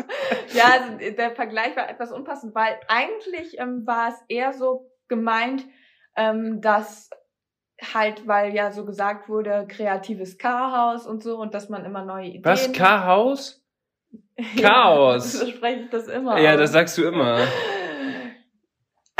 Ja, 0.52 0.64
also 0.64 1.16
der 1.16 1.32
Vergleich 1.32 1.76
war 1.76 1.88
etwas 1.88 2.12
unpassend, 2.12 2.54
weil 2.54 2.78
eigentlich 2.88 3.58
ähm, 3.58 3.86
war 3.86 4.08
es 4.08 4.14
eher 4.28 4.52
so 4.52 4.90
gemeint, 5.08 5.64
ähm, 6.16 6.60
dass 6.60 7.10
halt, 7.94 8.26
weil 8.26 8.54
ja 8.54 8.72
so 8.72 8.84
gesagt 8.84 9.28
wurde, 9.28 9.66
kreatives 9.68 10.38
Chaos 10.38 11.06
und 11.06 11.22
so 11.22 11.38
und 11.38 11.54
dass 11.54 11.68
man 11.68 11.84
immer 11.84 12.04
neue 12.04 12.28
Ideen. 12.28 12.44
Was, 12.44 12.72
Chaos? 12.72 13.62
Chaos. 14.60 15.32
so 15.32 15.46
spreche 15.46 15.82
ich 15.82 15.90
das 15.90 16.08
immer. 16.08 16.38
Ja, 16.40 16.52
aus. 16.52 16.58
das 16.58 16.72
sagst 16.72 16.98
du 16.98 17.04
immer. 17.04 17.40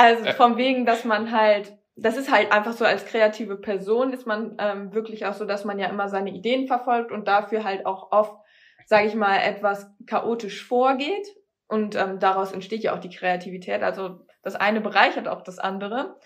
Also 0.01 0.25
Äh. 0.25 0.33
von 0.33 0.57
wegen, 0.57 0.87
dass 0.87 1.05
man 1.05 1.31
halt, 1.31 1.77
das 1.97 2.17
ist 2.17 2.33
halt 2.33 2.53
einfach 2.53 2.73
so 2.73 2.85
als 2.87 3.05
kreative 3.05 3.57
Person 3.57 4.13
ist 4.13 4.27
man 4.27 4.57
ähm, 4.59 4.95
wirklich 4.95 5.27
auch 5.27 5.35
so, 5.35 5.45
dass 5.45 5.65
man 5.67 5.79
ja 5.79 5.89
immer 5.89 6.09
seine 6.09 6.31
Ideen 6.31 6.67
verfolgt 6.67 7.13
und 7.13 7.29
dafür 7.29 7.65
halt 7.65 7.85
auch 7.85 8.11
oft, 8.11 8.35
sage 8.87 9.07
ich 9.09 9.15
mal, 9.15 9.37
etwas 9.37 9.91
chaotisch 10.07 10.65
vorgeht 10.65 11.27
und 11.69 11.97
ähm, 11.97 12.19
daraus 12.19 12.53
entsteht 12.53 12.83
ja 12.83 12.95
auch 12.95 13.01
die 13.01 13.15
Kreativität. 13.15 13.83
Also 13.83 14.21
das 14.43 14.57
eine 14.57 14.81
bereichert 14.81 15.29
auch 15.29 15.43
das 15.43 15.59
andere 15.59 16.17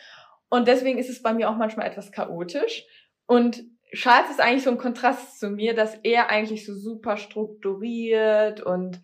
und 0.49 0.69
deswegen 0.69 0.99
ist 0.99 1.11
es 1.11 1.21
bei 1.23 1.33
mir 1.33 1.51
auch 1.51 1.57
manchmal 1.57 1.89
etwas 1.89 2.13
chaotisch 2.13 2.87
und 3.27 3.65
Charles 3.93 4.31
ist 4.31 4.41
eigentlich 4.41 4.65
so 4.65 4.71
ein 4.71 4.79
Kontrast 4.79 5.39
zu 5.39 5.51
mir, 5.51 5.75
dass 5.75 5.95
er 6.03 6.29
eigentlich 6.31 6.67
so 6.67 6.75
super 6.75 7.17
strukturiert 7.17 8.61
und 8.61 9.01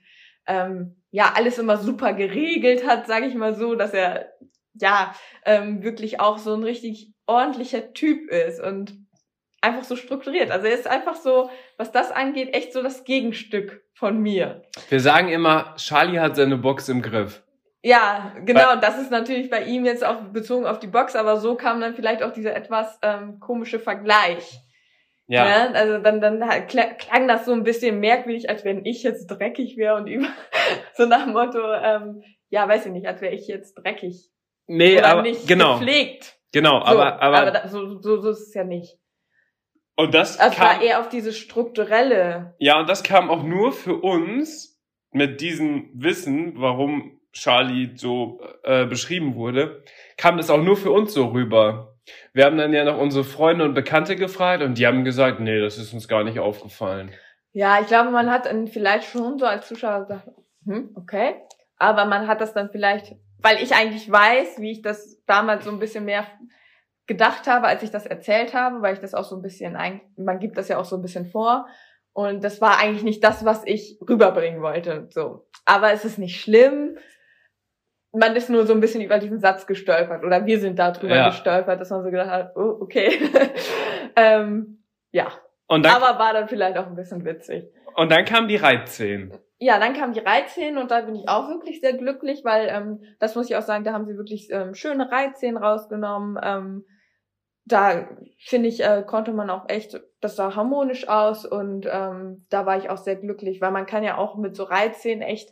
ähm, 0.46 0.96
ja 1.10 1.32
alles 1.36 1.58
immer 1.58 1.76
super 1.76 2.12
geregelt 2.12 2.86
hat, 2.86 3.06
sage 3.06 3.26
ich 3.26 3.34
mal 3.34 3.54
so, 3.54 3.74
dass 3.74 3.92
er 3.92 4.32
ja 4.74 5.14
ähm, 5.44 5.82
wirklich 5.82 6.20
auch 6.20 6.38
so 6.38 6.54
ein 6.54 6.62
richtig 6.62 7.12
ordentlicher 7.26 7.92
Typ 7.92 8.30
ist 8.30 8.60
und 8.60 8.94
einfach 9.60 9.84
so 9.84 9.96
strukturiert. 9.96 10.50
Also 10.50 10.66
er 10.66 10.74
ist 10.74 10.86
einfach 10.86 11.16
so, 11.16 11.50
was 11.76 11.92
das 11.92 12.10
angeht, 12.10 12.54
echt 12.54 12.72
so 12.72 12.82
das 12.82 13.04
Gegenstück 13.04 13.82
von 13.94 14.18
mir. 14.18 14.62
Wir 14.88 15.00
sagen 15.00 15.28
immer, 15.28 15.74
Charlie 15.76 16.18
hat 16.18 16.36
seine 16.36 16.56
Box 16.56 16.88
im 16.88 17.02
Griff. 17.02 17.42
Ja, 17.82 18.34
genau. 18.44 18.72
Und 18.72 18.82
das 18.82 18.98
ist 18.98 19.10
natürlich 19.10 19.48
bei 19.48 19.64
ihm 19.64 19.84
jetzt 19.86 20.04
auch 20.04 20.20
bezogen 20.20 20.66
auf 20.66 20.78
die 20.80 20.86
Box, 20.86 21.16
aber 21.16 21.38
so 21.38 21.54
kam 21.54 21.80
dann 21.80 21.94
vielleicht 21.94 22.22
auch 22.22 22.32
dieser 22.32 22.54
etwas 22.54 22.98
ähm, 23.02 23.40
komische 23.40 23.78
Vergleich. 23.78 24.60
Ja. 25.26 25.44
Ne? 25.44 25.74
Also 25.74 25.98
dann, 25.98 26.20
dann 26.20 26.42
kla- 26.42 26.94
klang 26.94 27.28
das 27.28 27.44
so 27.44 27.52
ein 27.52 27.62
bisschen 27.62 28.00
merkwürdig, 28.00 28.50
als 28.50 28.64
wenn 28.64 28.84
ich 28.84 29.02
jetzt 29.02 29.28
dreckig 29.28 29.76
wäre 29.76 29.94
und 29.96 30.08
über 30.08 30.26
so 30.96 31.06
nach 31.06 31.24
dem 31.24 31.32
Motto, 31.32 31.60
ähm, 31.72 32.22
ja, 32.48 32.68
weiß 32.68 32.86
ich 32.86 32.92
nicht, 32.92 33.06
als 33.06 33.20
wäre 33.20 33.34
ich 33.34 33.46
jetzt 33.46 33.74
dreckig 33.74 34.30
Nee, 34.72 34.98
oder 34.98 35.08
aber 35.08 35.22
nicht 35.22 35.46
genau, 35.48 35.78
gepflegt. 35.78 36.38
genau, 36.52 36.78
So, 36.80 36.86
aber 36.86 37.20
aber, 37.22 37.50
da, 37.50 37.68
so, 37.68 38.00
so, 38.00 38.20
so 38.20 38.30
ist 38.30 38.48
es 38.48 38.54
ja 38.54 38.64
nicht. 38.64 38.98
und 39.96 40.14
das 40.14 40.38
Also 40.38 40.52
es 40.52 40.58
kam 40.58 40.68
war 40.78 40.82
eher 40.82 41.00
auf 41.00 41.08
diese 41.08 41.32
strukturelle. 41.32 42.54
ja 42.58 42.78
und 42.78 42.88
das 42.88 43.02
kam 43.02 43.30
auch 43.30 43.42
nur 43.42 43.72
für 43.72 43.96
uns 43.96 44.80
mit 45.12 45.40
diesem 45.40 45.90
Wissen, 45.94 46.54
warum 46.56 47.20
Charlie 47.32 47.96
so 47.96 48.40
äh, 48.64 48.86
beschrieben 48.86 49.34
wurde, 49.34 49.82
kam 50.16 50.36
das 50.36 50.50
auch 50.50 50.62
nur 50.62 50.76
für 50.76 50.90
uns 50.92 51.12
so 51.14 51.26
rüber. 51.26 51.96
Wir 52.32 52.44
haben 52.44 52.58
dann 52.58 52.72
ja 52.72 52.84
noch 52.84 52.98
unsere 52.98 53.24
Freunde 53.24 53.64
und 53.64 53.74
Bekannte 53.74 54.16
gefragt 54.16 54.62
und 54.62 54.78
die 54.78 54.86
haben 54.86 55.04
gesagt, 55.04 55.40
nee, 55.40 55.60
das 55.60 55.78
ist 55.78 55.92
uns 55.92 56.08
gar 56.08 56.24
nicht 56.24 56.38
aufgefallen. 56.40 57.12
Ja, 57.52 57.80
ich 57.80 57.86
glaube, 57.88 58.10
man 58.10 58.30
hat 58.30 58.46
dann 58.46 58.68
vielleicht 58.68 59.04
schon 59.10 59.38
so 59.38 59.46
als 59.46 59.66
Zuschauer 59.68 60.00
gesagt, 60.02 60.28
hm, 60.64 60.90
okay. 60.96 61.34
Aber 61.76 62.04
man 62.04 62.26
hat 62.28 62.40
das 62.40 62.52
dann 62.52 62.70
vielleicht, 62.70 63.14
weil 63.42 63.62
ich 63.62 63.74
eigentlich 63.74 64.10
weiß, 64.10 64.60
wie 64.60 64.72
ich 64.72 64.82
das 64.82 65.22
damals 65.26 65.64
so 65.64 65.70
ein 65.70 65.78
bisschen 65.78 66.04
mehr 66.04 66.26
gedacht 67.06 67.46
habe, 67.46 67.66
als 67.66 67.82
ich 67.82 67.90
das 67.90 68.06
erzählt 68.06 68.54
habe, 68.54 68.82
weil 68.82 68.94
ich 68.94 69.00
das 69.00 69.14
auch 69.14 69.24
so 69.24 69.36
ein 69.36 69.42
bisschen, 69.42 69.76
man 70.16 70.38
gibt 70.38 70.56
das 70.56 70.68
ja 70.68 70.78
auch 70.78 70.84
so 70.84 70.96
ein 70.96 71.02
bisschen 71.02 71.26
vor. 71.26 71.66
Und 72.12 72.44
das 72.44 72.60
war 72.60 72.78
eigentlich 72.78 73.02
nicht 73.02 73.22
das, 73.24 73.44
was 73.44 73.62
ich 73.64 73.98
rüberbringen 74.08 74.62
wollte. 74.62 75.08
So. 75.10 75.48
Aber 75.64 75.92
es 75.92 76.04
ist 76.04 76.18
nicht 76.18 76.40
schlimm. 76.40 76.98
Man 78.12 78.34
ist 78.34 78.50
nur 78.50 78.66
so 78.66 78.72
ein 78.72 78.80
bisschen 78.80 79.00
über 79.00 79.18
diesen 79.18 79.40
Satz 79.40 79.66
gestolpert. 79.66 80.24
Oder 80.24 80.44
wir 80.44 80.58
sind 80.60 80.78
da 80.78 80.90
drüber 80.90 81.16
Ja. 81.16 81.28
gestolpert, 81.28 81.80
dass 81.80 81.90
man 81.90 82.02
so 82.02 82.10
gedacht 82.10 82.30
hat, 82.30 82.56
oh, 82.56 82.78
okay. 82.80 83.10
ähm, 84.16 84.84
ja. 85.12 85.32
Und 85.70 85.84
dann, 85.84 86.02
Aber 86.02 86.18
war 86.18 86.32
dann 86.32 86.48
vielleicht 86.48 86.76
auch 86.76 86.88
ein 86.88 86.96
bisschen 86.96 87.24
witzig. 87.24 87.72
und 87.94 88.10
dann 88.10 88.24
kam 88.24 88.48
die 88.48 88.56
Reitszene. 88.56 89.38
Ja, 89.58 89.78
dann 89.78 89.94
kam 89.94 90.12
die 90.12 90.18
Reitszenen 90.18 90.78
und 90.78 90.90
da 90.90 91.02
bin 91.02 91.14
ich 91.14 91.28
auch 91.28 91.48
wirklich 91.48 91.80
sehr 91.80 91.92
glücklich, 91.92 92.44
weil 92.44 92.66
ähm, 92.68 93.04
das 93.20 93.36
muss 93.36 93.48
ich 93.48 93.54
auch 93.54 93.62
sagen, 93.62 93.84
da 93.84 93.92
haben 93.92 94.04
sie 94.04 94.16
wirklich 94.16 94.48
ähm, 94.50 94.74
schöne 94.74 95.12
Reitszenen 95.12 95.62
rausgenommen. 95.62 96.40
Ähm, 96.42 96.86
da 97.66 98.08
finde 98.38 98.68
ich, 98.68 98.82
äh, 98.82 99.04
konnte 99.06 99.32
man 99.32 99.48
auch 99.48 99.68
echt, 99.68 100.00
das 100.20 100.34
sah 100.34 100.56
harmonisch 100.56 101.06
aus 101.06 101.46
und 101.46 101.86
ähm, 101.88 102.46
da 102.50 102.66
war 102.66 102.76
ich 102.76 102.90
auch 102.90 102.98
sehr 102.98 103.14
glücklich, 103.14 103.60
weil 103.60 103.70
man 103.70 103.86
kann 103.86 104.02
ja 104.02 104.18
auch 104.18 104.36
mit 104.36 104.56
so 104.56 104.64
Reitszenen 104.64 105.22
echt 105.22 105.50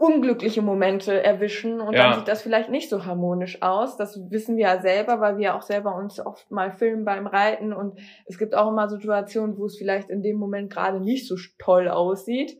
unglückliche 0.00 0.62
Momente 0.62 1.22
erwischen 1.22 1.78
und 1.78 1.92
Ja. 1.92 2.04
dann 2.04 2.18
sieht 2.18 2.28
das 2.28 2.40
vielleicht 2.40 2.70
nicht 2.70 2.88
so 2.88 3.04
harmonisch 3.04 3.60
aus. 3.60 3.98
Das 3.98 4.18
wissen 4.30 4.56
wir 4.56 4.62
ja 4.62 4.80
selber, 4.80 5.20
weil 5.20 5.36
wir 5.36 5.54
auch 5.54 5.60
selber 5.60 5.94
uns 5.94 6.24
oft 6.24 6.50
mal 6.50 6.72
filmen 6.72 7.04
beim 7.04 7.26
Reiten 7.26 7.74
und 7.74 8.00
es 8.24 8.38
gibt 8.38 8.54
auch 8.54 8.70
immer 8.70 8.88
Situationen, 8.88 9.58
wo 9.58 9.66
es 9.66 9.76
vielleicht 9.76 10.08
in 10.08 10.22
dem 10.22 10.38
Moment 10.38 10.72
gerade 10.72 11.00
nicht 11.00 11.28
so 11.28 11.36
toll 11.58 11.86
aussieht. 11.86 12.56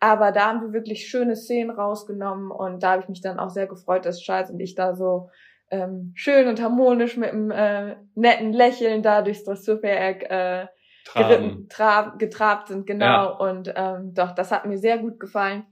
Aber 0.00 0.32
da 0.32 0.48
haben 0.48 0.62
wir 0.62 0.72
wirklich 0.72 1.06
schöne 1.06 1.36
Szenen 1.36 1.70
rausgenommen 1.70 2.50
und 2.50 2.82
da 2.82 2.92
habe 2.92 3.02
ich 3.02 3.08
mich 3.08 3.20
dann 3.20 3.38
auch 3.38 3.50
sehr 3.50 3.68
gefreut, 3.68 4.04
dass 4.04 4.20
Charles 4.20 4.50
und 4.50 4.58
ich 4.58 4.74
da 4.74 4.96
so 4.96 5.28
ähm, 5.70 6.10
schön 6.16 6.48
und 6.48 6.60
harmonisch 6.60 7.16
mit 7.16 7.30
einem 7.30 7.52
äh, 7.52 7.94
netten 8.16 8.52
Lächeln 8.52 9.04
da 9.04 9.22
durchs 9.22 9.44
Dressurwerk 9.44 10.28
äh, 10.28 10.66
geritten, 11.14 11.68
tra 11.68 12.14
getrabt 12.18 12.66
sind, 12.66 12.84
genau. 12.84 13.06
Ja. 13.06 13.24
Und 13.26 13.72
ähm, 13.76 14.12
doch, 14.12 14.32
das 14.32 14.50
hat 14.50 14.66
mir 14.66 14.78
sehr 14.78 14.98
gut 14.98 15.20
gefallen. 15.20 15.64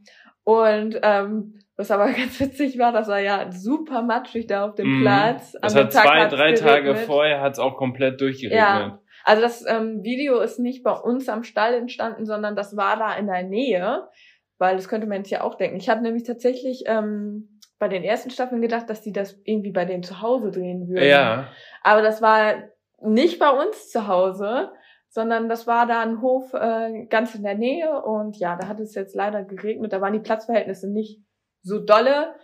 Und 0.48 0.98
ähm, 1.02 1.58
was 1.76 1.90
aber 1.90 2.06
ganz 2.12 2.40
witzig 2.40 2.78
war, 2.78 2.90
das 2.90 3.06
war 3.08 3.20
ja 3.20 3.52
super 3.52 4.00
matschig 4.00 4.46
da 4.46 4.64
auf 4.64 4.76
dem 4.76 5.00
Mhm. 5.00 5.02
Platz. 5.02 5.52
Das 5.60 5.76
An 5.76 5.84
hat 5.84 5.92
Tag 5.92 6.04
zwei, 6.04 6.26
drei 6.26 6.52
Tage 6.54 6.96
vorher 6.96 7.42
hat's 7.42 7.58
auch 7.58 7.76
komplett 7.76 8.18
durchgeregnet. 8.22 8.58
Ja. 8.58 8.98
Also 9.26 9.42
das 9.42 9.66
ähm, 9.68 10.02
Video 10.02 10.40
ist 10.40 10.58
nicht 10.58 10.82
bei 10.82 10.92
uns 10.92 11.28
am 11.28 11.44
Stall 11.44 11.74
entstanden, 11.74 12.24
sondern 12.24 12.56
das 12.56 12.78
war 12.78 12.96
da 12.96 13.14
in 13.16 13.26
der 13.26 13.42
Nähe, 13.42 14.08
weil 14.56 14.76
das 14.76 14.88
könnte 14.88 15.06
man 15.06 15.18
jetzt 15.18 15.30
ja 15.30 15.42
auch 15.42 15.56
denken. 15.56 15.76
Ich 15.76 15.90
habe 15.90 16.00
nämlich 16.00 16.22
tatsächlich 16.24 16.84
ähm, 16.86 17.60
bei 17.78 17.88
den 17.88 18.02
ersten 18.02 18.30
Staffeln 18.30 18.62
gedacht, 18.62 18.88
dass 18.88 19.02
die 19.02 19.12
das 19.12 19.38
irgendwie 19.44 19.72
bei 19.72 19.84
denen 19.84 20.02
zu 20.02 20.22
Hause 20.22 20.50
drehen 20.50 20.88
würden. 20.88 21.06
Ja. 21.06 21.48
Aber 21.82 22.00
das 22.00 22.22
war 22.22 22.54
nicht 23.02 23.38
bei 23.38 23.50
uns 23.50 23.90
zu 23.90 24.08
Hause, 24.08 24.70
sondern 25.18 25.48
das 25.48 25.66
war 25.66 25.84
da 25.88 26.00
ein 26.00 26.22
Hof 26.22 26.54
äh, 26.54 27.06
ganz 27.06 27.34
in 27.34 27.42
der 27.42 27.56
Nähe 27.56 28.00
und 28.02 28.36
ja, 28.36 28.54
da 28.54 28.68
hat 28.68 28.78
es 28.78 28.94
jetzt 28.94 29.16
leider 29.16 29.42
geregnet. 29.42 29.92
Da 29.92 30.00
waren 30.00 30.12
die 30.12 30.20
Platzverhältnisse 30.20 30.88
nicht 30.88 31.20
so 31.60 31.80
dolle, 31.80 32.36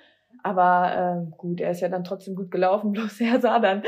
aber 0.43 1.21
ähm, 1.23 1.35
gut, 1.39 1.61
er 1.61 1.71
ist 1.71 1.83
ja 1.83 1.89
dann 1.89 2.03
trotzdem 2.03 2.35
gut 2.35 2.51
gelaufen, 2.51 2.91
bloß 2.93 3.21
er 3.21 3.41
sah 3.41 3.61
dann 3.61 3.85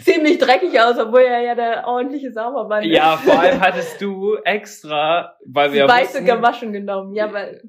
ziemlich 0.00 0.38
dreckig 0.38 0.80
aus, 0.80 0.98
obwohl 0.98 1.20
er 1.20 1.42
ja 1.42 1.54
der 1.54 1.86
ordentliche 1.86 2.32
Saubermann 2.32 2.84
ist. 2.84 2.96
Ja, 2.96 3.18
vor 3.18 3.38
allem 3.38 3.60
hattest 3.60 4.00
du 4.00 4.36
extra, 4.44 5.36
weil 5.44 5.74
wir 5.74 5.86
weiße 5.86 6.14
wussten, 6.14 6.24
Gamaschen 6.24 6.72
genommen, 6.72 7.14
ja, 7.14 7.30
weil 7.30 7.60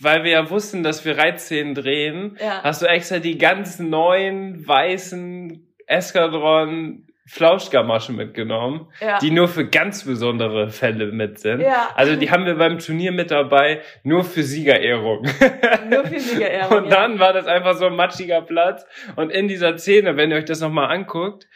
weil 0.00 0.24
wir 0.24 0.32
ja 0.32 0.50
wussten, 0.50 0.82
dass 0.82 1.04
wir 1.04 1.16
Reitszenen 1.16 1.76
drehen, 1.76 2.36
ja. 2.40 2.64
hast 2.64 2.82
du 2.82 2.86
extra 2.86 3.20
die 3.20 3.38
ganz 3.38 3.78
neuen 3.78 4.66
weißen 4.66 5.72
Eskadron 5.86 7.07
Flauschgamaschen 7.28 8.16
mitgenommen, 8.16 8.88
ja. 9.00 9.18
die 9.18 9.30
nur 9.30 9.48
für 9.48 9.66
ganz 9.66 10.04
besondere 10.04 10.70
Fälle 10.70 11.12
mit 11.12 11.38
sind. 11.38 11.60
ja. 11.60 11.90
Also 11.94 12.16
die 12.16 12.30
haben 12.30 12.46
wir 12.46 12.54
beim 12.54 12.78
Turnier 12.78 13.12
mit 13.12 13.30
dabei, 13.30 13.82
nur 14.02 14.24
für 14.24 14.42
Siegerehrung. 14.42 15.28
nur 15.90 16.06
für 16.06 16.18
Siegerehrung. 16.18 16.78
Und 16.84 16.90
dann 16.90 17.18
war 17.18 17.34
das 17.34 17.46
einfach 17.46 17.74
so 17.74 17.86
ein 17.86 17.96
matschiger 17.96 18.40
Platz. 18.40 18.86
Und 19.16 19.30
in 19.30 19.46
dieser 19.46 19.76
Szene, 19.76 20.16
wenn 20.16 20.30
ihr 20.30 20.38
euch 20.38 20.46
das 20.46 20.60
nochmal 20.60 20.90
anguckt, 20.90 21.46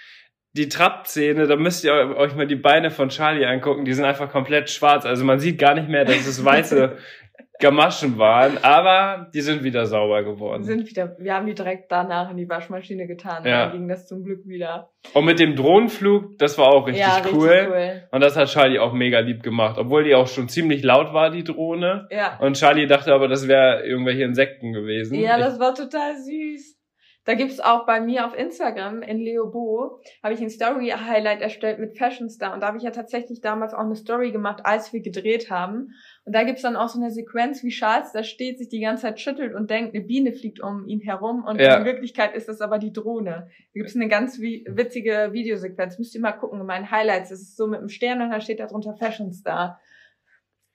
die 0.55 0.69
Trapp-Szene, 0.69 1.47
da 1.47 1.57
müsst 1.57 1.85
ihr 1.85 1.95
euch 1.95 2.35
mal 2.35 2.47
die 2.47 2.57
Beine 2.57 2.91
von 2.91 3.09
Charlie 3.09 3.47
angucken, 3.47 3.87
die 3.87 3.95
sind 3.95 4.05
einfach 4.05 4.31
komplett 4.31 4.69
schwarz. 4.69 5.07
Also 5.07 5.25
man 5.25 5.41
sieht 5.41 5.59
gar 5.59 5.75
nicht 5.75 5.89
mehr, 5.89 6.05
dass 6.05 6.27
es 6.27 6.45
weiße 6.45 6.99
Gamaschen 7.63 8.19
waren, 8.19 8.59
aber 8.63 9.31
die 9.33 9.41
sind 9.41 9.63
wieder 9.63 9.87
sauber 9.87 10.25
geworden. 10.25 10.65
sind 10.65 10.91
wieder, 10.91 11.17
wir 11.21 11.35
haben 11.35 11.47
die 11.47 11.55
direkt 11.55 11.93
danach 11.93 12.29
in 12.33 12.37
die 12.37 12.49
Waschmaschine 12.49 13.07
getan. 13.07 13.45
Ja. 13.47 13.67
Dann 13.67 13.73
ging 13.73 13.89
das 13.89 14.09
zum 14.09 14.25
Glück 14.25 14.45
wieder. 14.47 14.91
Und 15.15 15.25
mit 15.25 15.39
dem 15.39 15.55
Drohnenflug, 15.55 16.39
das 16.39 16.59
war 16.59 16.67
auch 16.67 16.89
richtig, 16.89 17.05
ja, 17.05 17.19
richtig 17.19 17.33
cool. 17.35 17.69
cool. 17.71 18.03
Und 18.11 18.21
das 18.21 18.37
hat 18.37 18.49
Charlie 18.49 18.81
auch 18.81 18.93
mega 18.93 19.21
lieb 19.21 19.45
gemacht, 19.45 19.79
obwohl 19.79 20.03
die 20.03 20.15
auch 20.17 20.27
schon 20.27 20.49
ziemlich 20.49 20.83
laut 20.83 21.15
war, 21.15 21.31
die 21.31 21.45
Drohne. 21.45 22.09
Ja. 22.11 22.37
Und 22.41 22.57
Charlie 22.57 22.89
dachte 22.89 23.13
aber, 23.15 23.29
das 23.29 23.47
wäre 23.47 23.87
irgendwelche 23.87 24.25
Insekten 24.25 24.73
gewesen. 24.73 25.15
Ja, 25.21 25.39
das 25.39 25.61
war 25.61 25.73
total 25.73 26.17
süß. 26.17 26.83
Da 27.25 27.35
gibt's 27.35 27.61
auch 27.61 27.87
bei 27.87 28.01
mir 28.01 28.27
auf 28.27 28.37
Instagram 28.37 29.03
in 29.03 29.19
Leobo, 29.19 30.01
habe 30.25 30.35
ich 30.35 30.41
ein 30.41 30.51
Story-Highlight 30.51 31.41
erstellt 31.41 31.79
mit 31.79 31.97
Fashion 31.97 32.29
Star. 32.29 32.53
Und 32.53 32.61
da 32.61 32.67
habe 32.67 32.79
ich 32.79 32.83
ja 32.83 32.91
tatsächlich 32.91 33.41
damals 33.41 33.75
auch 33.75 33.85
eine 33.85 33.95
Story 33.95 34.33
gemacht, 34.33 34.63
als 34.65 34.93
wir 34.93 35.03
gedreht 35.03 35.49
haben. 35.49 35.91
Und 36.25 36.35
da 36.35 36.45
gibt's 36.45 36.63
dann 36.63 36.77
auch 36.77 36.89
so 36.89 37.01
eine 37.01 37.11
Sequenz, 37.11 37.65
wie 37.65 37.71
Charles 37.71 38.13
da 38.13 38.23
steht, 38.23 38.59
sich 38.59 38.69
die 38.69 38.79
ganze 38.81 39.03
Zeit 39.03 39.19
schüttelt 39.19 39.55
und 39.55 39.71
denkt, 39.71 39.93
eine 39.95 40.05
Biene 40.05 40.33
fliegt 40.33 40.61
um 40.61 40.87
ihn 40.87 41.01
herum. 41.01 41.45
Und 41.45 41.61
Ja. 41.61 41.79
in 41.79 41.85
Wirklichkeit 41.85 42.35
ist 42.37 42.49
das 42.49 42.61
aber 42.61 42.79
die 42.79 42.93
Drohne. 42.93 43.49
Da 43.49 43.81
gibt's 43.81 43.97
eine 43.97 44.07
ganz 44.09 44.39
wi- 44.41 44.65
witzige 44.69 45.31
Videosequenz. 45.33 45.99
Müsst 45.99 46.15
ihr 46.15 46.21
mal 46.21 46.31
gucken 46.33 46.61
in 46.61 46.67
meinen 46.67 46.91
Highlights. 46.93 47.31
Das 47.31 47.41
ist 47.41 47.57
so 47.57 47.67
mit 47.67 47.81
einem 47.81 47.89
Stern 47.89 48.23
und 48.23 48.31
da 48.31 48.41
steht 48.41 48.61
da 48.61 48.67
drunter 48.67 48.95
Fashion 48.95 49.33
Star. 49.33 49.81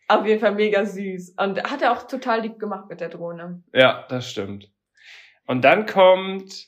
Auf 0.10 0.26
jeden 0.26 0.40
Fall 0.42 0.54
mega 0.56 0.84
süß. 0.86 1.36
Und 1.38 1.64
hat 1.64 1.82
er 1.82 1.94
auch 1.94 2.04
total 2.08 2.42
lieb 2.42 2.60
gemacht 2.60 2.90
mit 2.90 3.00
der 3.00 3.10
Drohne. 3.10 3.64
Ja, 3.74 4.06
das 4.10 4.30
stimmt. 4.30 4.70
Und 5.46 5.64
dann 5.64 5.86
kommt 5.86 6.68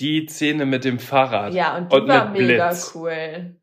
die 0.00 0.26
Szene 0.26 0.66
mit 0.66 0.84
dem 0.84 0.98
Fahrrad. 0.98 1.54
Ja, 1.54 1.76
und 1.76 1.92
die 1.92 1.96
Und 1.96 2.08
war 2.08 2.30
mega 2.30 2.68
Blitz. 2.68 2.92
cool. 2.94 3.56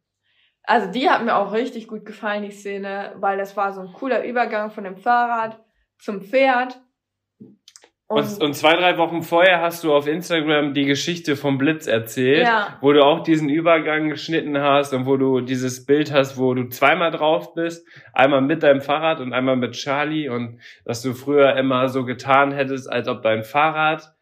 Also 0.68 0.92
die 0.92 1.10
hat 1.10 1.24
mir 1.24 1.36
auch 1.36 1.54
richtig 1.54 1.88
gut 1.88 2.06
gefallen, 2.06 2.44
die 2.44 2.52
Szene, 2.52 3.14
weil 3.18 3.38
das 3.38 3.56
war 3.56 3.72
so 3.74 3.82
ein 3.82 3.94
cooler 3.94 4.24
Übergang 4.24 4.72
von 4.72 4.84
dem 4.84 4.98
Fahrrad 4.98 5.60
zum 6.00 6.22
Pferd. 6.22 6.80
Und, 8.08 8.40
und 8.40 8.54
zwei, 8.54 8.76
drei 8.76 9.00
Wochen 9.00 9.24
vorher 9.24 9.62
hast 9.62 9.84
du 9.84 9.92
auf 9.92 10.06
Instagram 10.06 10.76
die 10.76 10.86
Geschichte 10.86 11.36
vom 11.36 11.58
Blitz 11.58 11.88
erzählt, 11.88 12.44
Ja. 12.44 12.78
wo 12.82 12.94
du 12.94 13.04
auch 13.04 13.24
diesen 13.24 13.50
Übergang 13.50 14.10
geschnitten 14.10 14.60
hast 14.62 14.94
und 14.94 15.08
wo 15.08 15.18
du 15.18 15.42
dieses 15.42 15.88
Bild 15.88 16.14
hast, 16.14 16.38
wo 16.38 16.54
du 16.54 16.70
zweimal 16.70 17.10
drauf 17.10 17.56
bist. 17.56 17.88
Einmal 18.14 18.42
mit 18.42 18.62
deinem 18.62 18.82
Fahrrad 18.82 19.22
und 19.22 19.34
einmal 19.34 19.56
mit 19.56 19.72
Charlie 19.74 20.30
und 20.30 20.60
dass 20.86 21.02
du 21.02 21.14
früher 21.14 21.56
immer 21.56 21.90
so 21.90 22.06
getan 22.06 22.52
hättest, 22.52 22.92
als 22.92 23.08
ob 23.08 23.24
dein 23.24 23.44
Fahrrad 23.44 24.15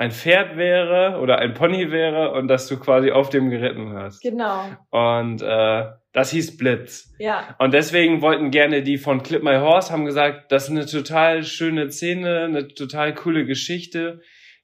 ein 0.00 0.10
Pferd 0.12 0.56
wäre 0.56 1.20
oder 1.20 1.38
ein 1.40 1.52
Pony 1.52 1.90
wäre 1.90 2.32
und 2.32 2.48
dass 2.48 2.66
du 2.68 2.78
quasi 2.78 3.10
auf 3.10 3.28
dem 3.28 3.50
geritten 3.50 3.92
hast. 3.92 4.22
genau, 4.22 4.62
Und 4.90 5.42
äh, 5.42 5.84
das 6.12 6.30
hieß 6.30 6.56
Blitz. 6.56 7.14
ja. 7.18 7.54
Und 7.58 7.74
deswegen 7.74 8.22
wollten 8.22 8.50
gerne 8.50 8.82
die 8.82 8.96
von 8.96 9.22
Clip 9.22 9.42
My 9.42 9.56
Horse, 9.56 9.92
haben 9.92 10.06
gesagt, 10.06 10.50
das 10.52 10.64
ist 10.64 10.70
eine 10.70 10.86
total 10.86 11.42
schöne 11.44 11.90
Szene, 11.90 12.44
eine 12.44 12.68
total 12.68 13.14
coole 13.14 13.44
Geschichte. 13.44 14.20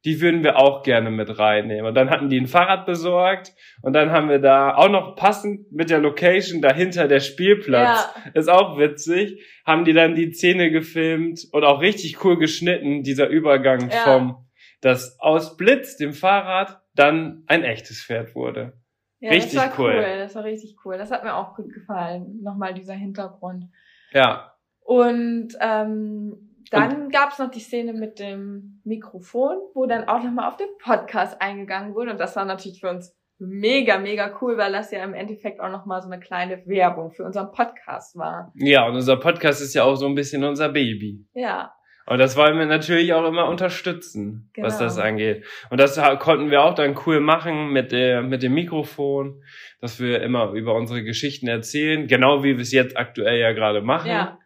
Die 0.07 0.21
würden 0.23 0.43
wir 0.43 0.57
auch 0.57 0.83
gerne 0.85 1.11
mit 1.11 1.39
reinnehmen. 1.39 1.85
Und 1.87 1.95
dann 1.97 2.09
hatten 2.11 2.31
die 2.31 2.41
ein 2.41 2.47
Fahrrad 2.47 2.87
besorgt 2.87 3.53
und 3.83 3.93
dann 3.93 4.13
haben 4.13 4.29
wir 4.29 4.39
da 4.39 4.75
auch 4.75 4.89
noch 4.89 5.17
passend 5.17 5.71
mit 5.73 5.91
der 5.91 5.99
Location 5.99 6.63
dahinter 6.63 7.09
der 7.09 7.21
Spielplatz. 7.21 8.09
Ja. 8.25 8.31
Ist 8.33 8.49
auch 8.49 8.79
witzig. 8.79 9.43
Haben 9.67 9.85
die 9.85 9.93
dann 9.93 10.15
die 10.15 10.33
Szene 10.33 10.71
gefilmt 10.71 11.41
und 11.53 11.63
auch 11.65 11.81
richtig 11.83 12.25
cool 12.25 12.39
geschnitten, 12.39 13.03
dieser 13.03 13.29
Übergang 13.29 13.91
Ja. 13.91 13.97
vom, 14.05 14.46
dass 14.81 15.19
aus 15.21 15.57
Blitz, 15.57 15.97
dem 15.97 16.13
Fahrrad, 16.13 16.81
dann 16.95 17.45
ein 17.47 17.63
echtes 17.65 18.03
Pferd 18.03 18.35
wurde. 18.35 18.75
Ja, 19.19 19.31
Richtig 19.31 19.55
das 19.55 19.71
war 19.71 19.79
cool. 19.79 19.95
cool. 19.97 20.19
Das 20.19 20.35
war 20.35 20.45
richtig 20.45 20.77
cool. 20.85 20.99
Das 20.99 21.11
hat 21.11 21.25
mir 21.25 21.35
auch 21.35 21.55
gut 21.57 21.73
gefallen. 21.73 22.41
Nochmal 22.43 22.75
dieser 22.75 22.95
Hintergrund. 22.95 23.65
Ja, 24.13 24.53
Und 24.81 25.49
ähm, 25.61 26.53
dann 26.71 27.11
gab's 27.11 27.39
noch 27.39 27.51
die 27.51 27.61
Szene 27.61 27.93
mit 27.93 28.19
dem 28.19 28.81
Mikrofon, 28.85 29.57
wo 29.75 29.87
dann 29.87 30.09
auch 30.09 30.23
nochmal 30.23 30.49
auf 30.49 30.57
den 30.57 30.69
Podcast 30.83 31.41
eingegangen 31.41 31.95
wurde. 31.95 32.11
Und 32.13 32.19
das 32.19 32.37
war 32.37 32.45
natürlich 32.45 32.81
für 32.81 32.91
uns 32.91 33.17
mega, 33.39 33.99
mega 33.99 34.37
cool, 34.41 34.57
weil 34.57 34.73
das 34.73 34.91
ja 34.91 35.05
im 35.05 35.15
Endeffekt 35.15 35.61
auch 35.61 35.71
nochmal 35.71 36.03
so 36.03 36.09
eine 36.11 36.19
kleine 36.21 36.67
Werbung 36.67 37.11
für 37.11 37.25
unseren 37.25 37.53
Podcast 37.53 38.17
war. 38.17 38.53
Ja, 38.57 38.87
und 38.87 38.95
unser 38.95 39.17
Podcast 39.17 39.61
ist 39.61 39.75
ja 39.75 39.85
auch 39.85 39.97
so 39.97 40.07
ein 40.07 40.15
bisschen 40.15 40.43
unser 40.45 40.69
Baby. 40.71 41.27
Ja, 41.35 41.73
Und 42.09 42.19
das 42.19 42.37
wollen 42.37 42.57
wir 42.59 42.67
natürlich 42.67 43.13
auch 43.15 43.27
immer 43.27 43.49
unterstützen, 43.49 44.51
Genau. 44.55 44.67
was 44.67 44.79
das 44.79 44.99
angeht. 44.99 45.45
Und 45.71 45.81
das 45.81 46.01
konnten 46.21 46.51
wir 46.51 46.63
auch 46.63 46.75
dann 46.75 46.97
cool 47.07 47.21
machen 47.21 47.71
mit 47.73 47.91
der, 47.93 48.23
mit 48.23 48.43
dem 48.43 48.55
Mikrofon, 48.55 49.43
dass 49.81 49.99
wir 50.01 50.23
immer 50.23 50.53
über 50.53 50.75
unsere 50.75 51.03
Geschichten 51.03 51.49
erzählen, 51.49 52.07
genau 52.07 52.43
wie 52.45 52.55
wir 52.57 52.63
es 52.63 52.73
jetzt 52.73 52.97
aktuell 52.97 53.39
ja 53.41 53.53
gerade 53.53 53.81
machen. 53.83 54.09
ja, 54.11 54.39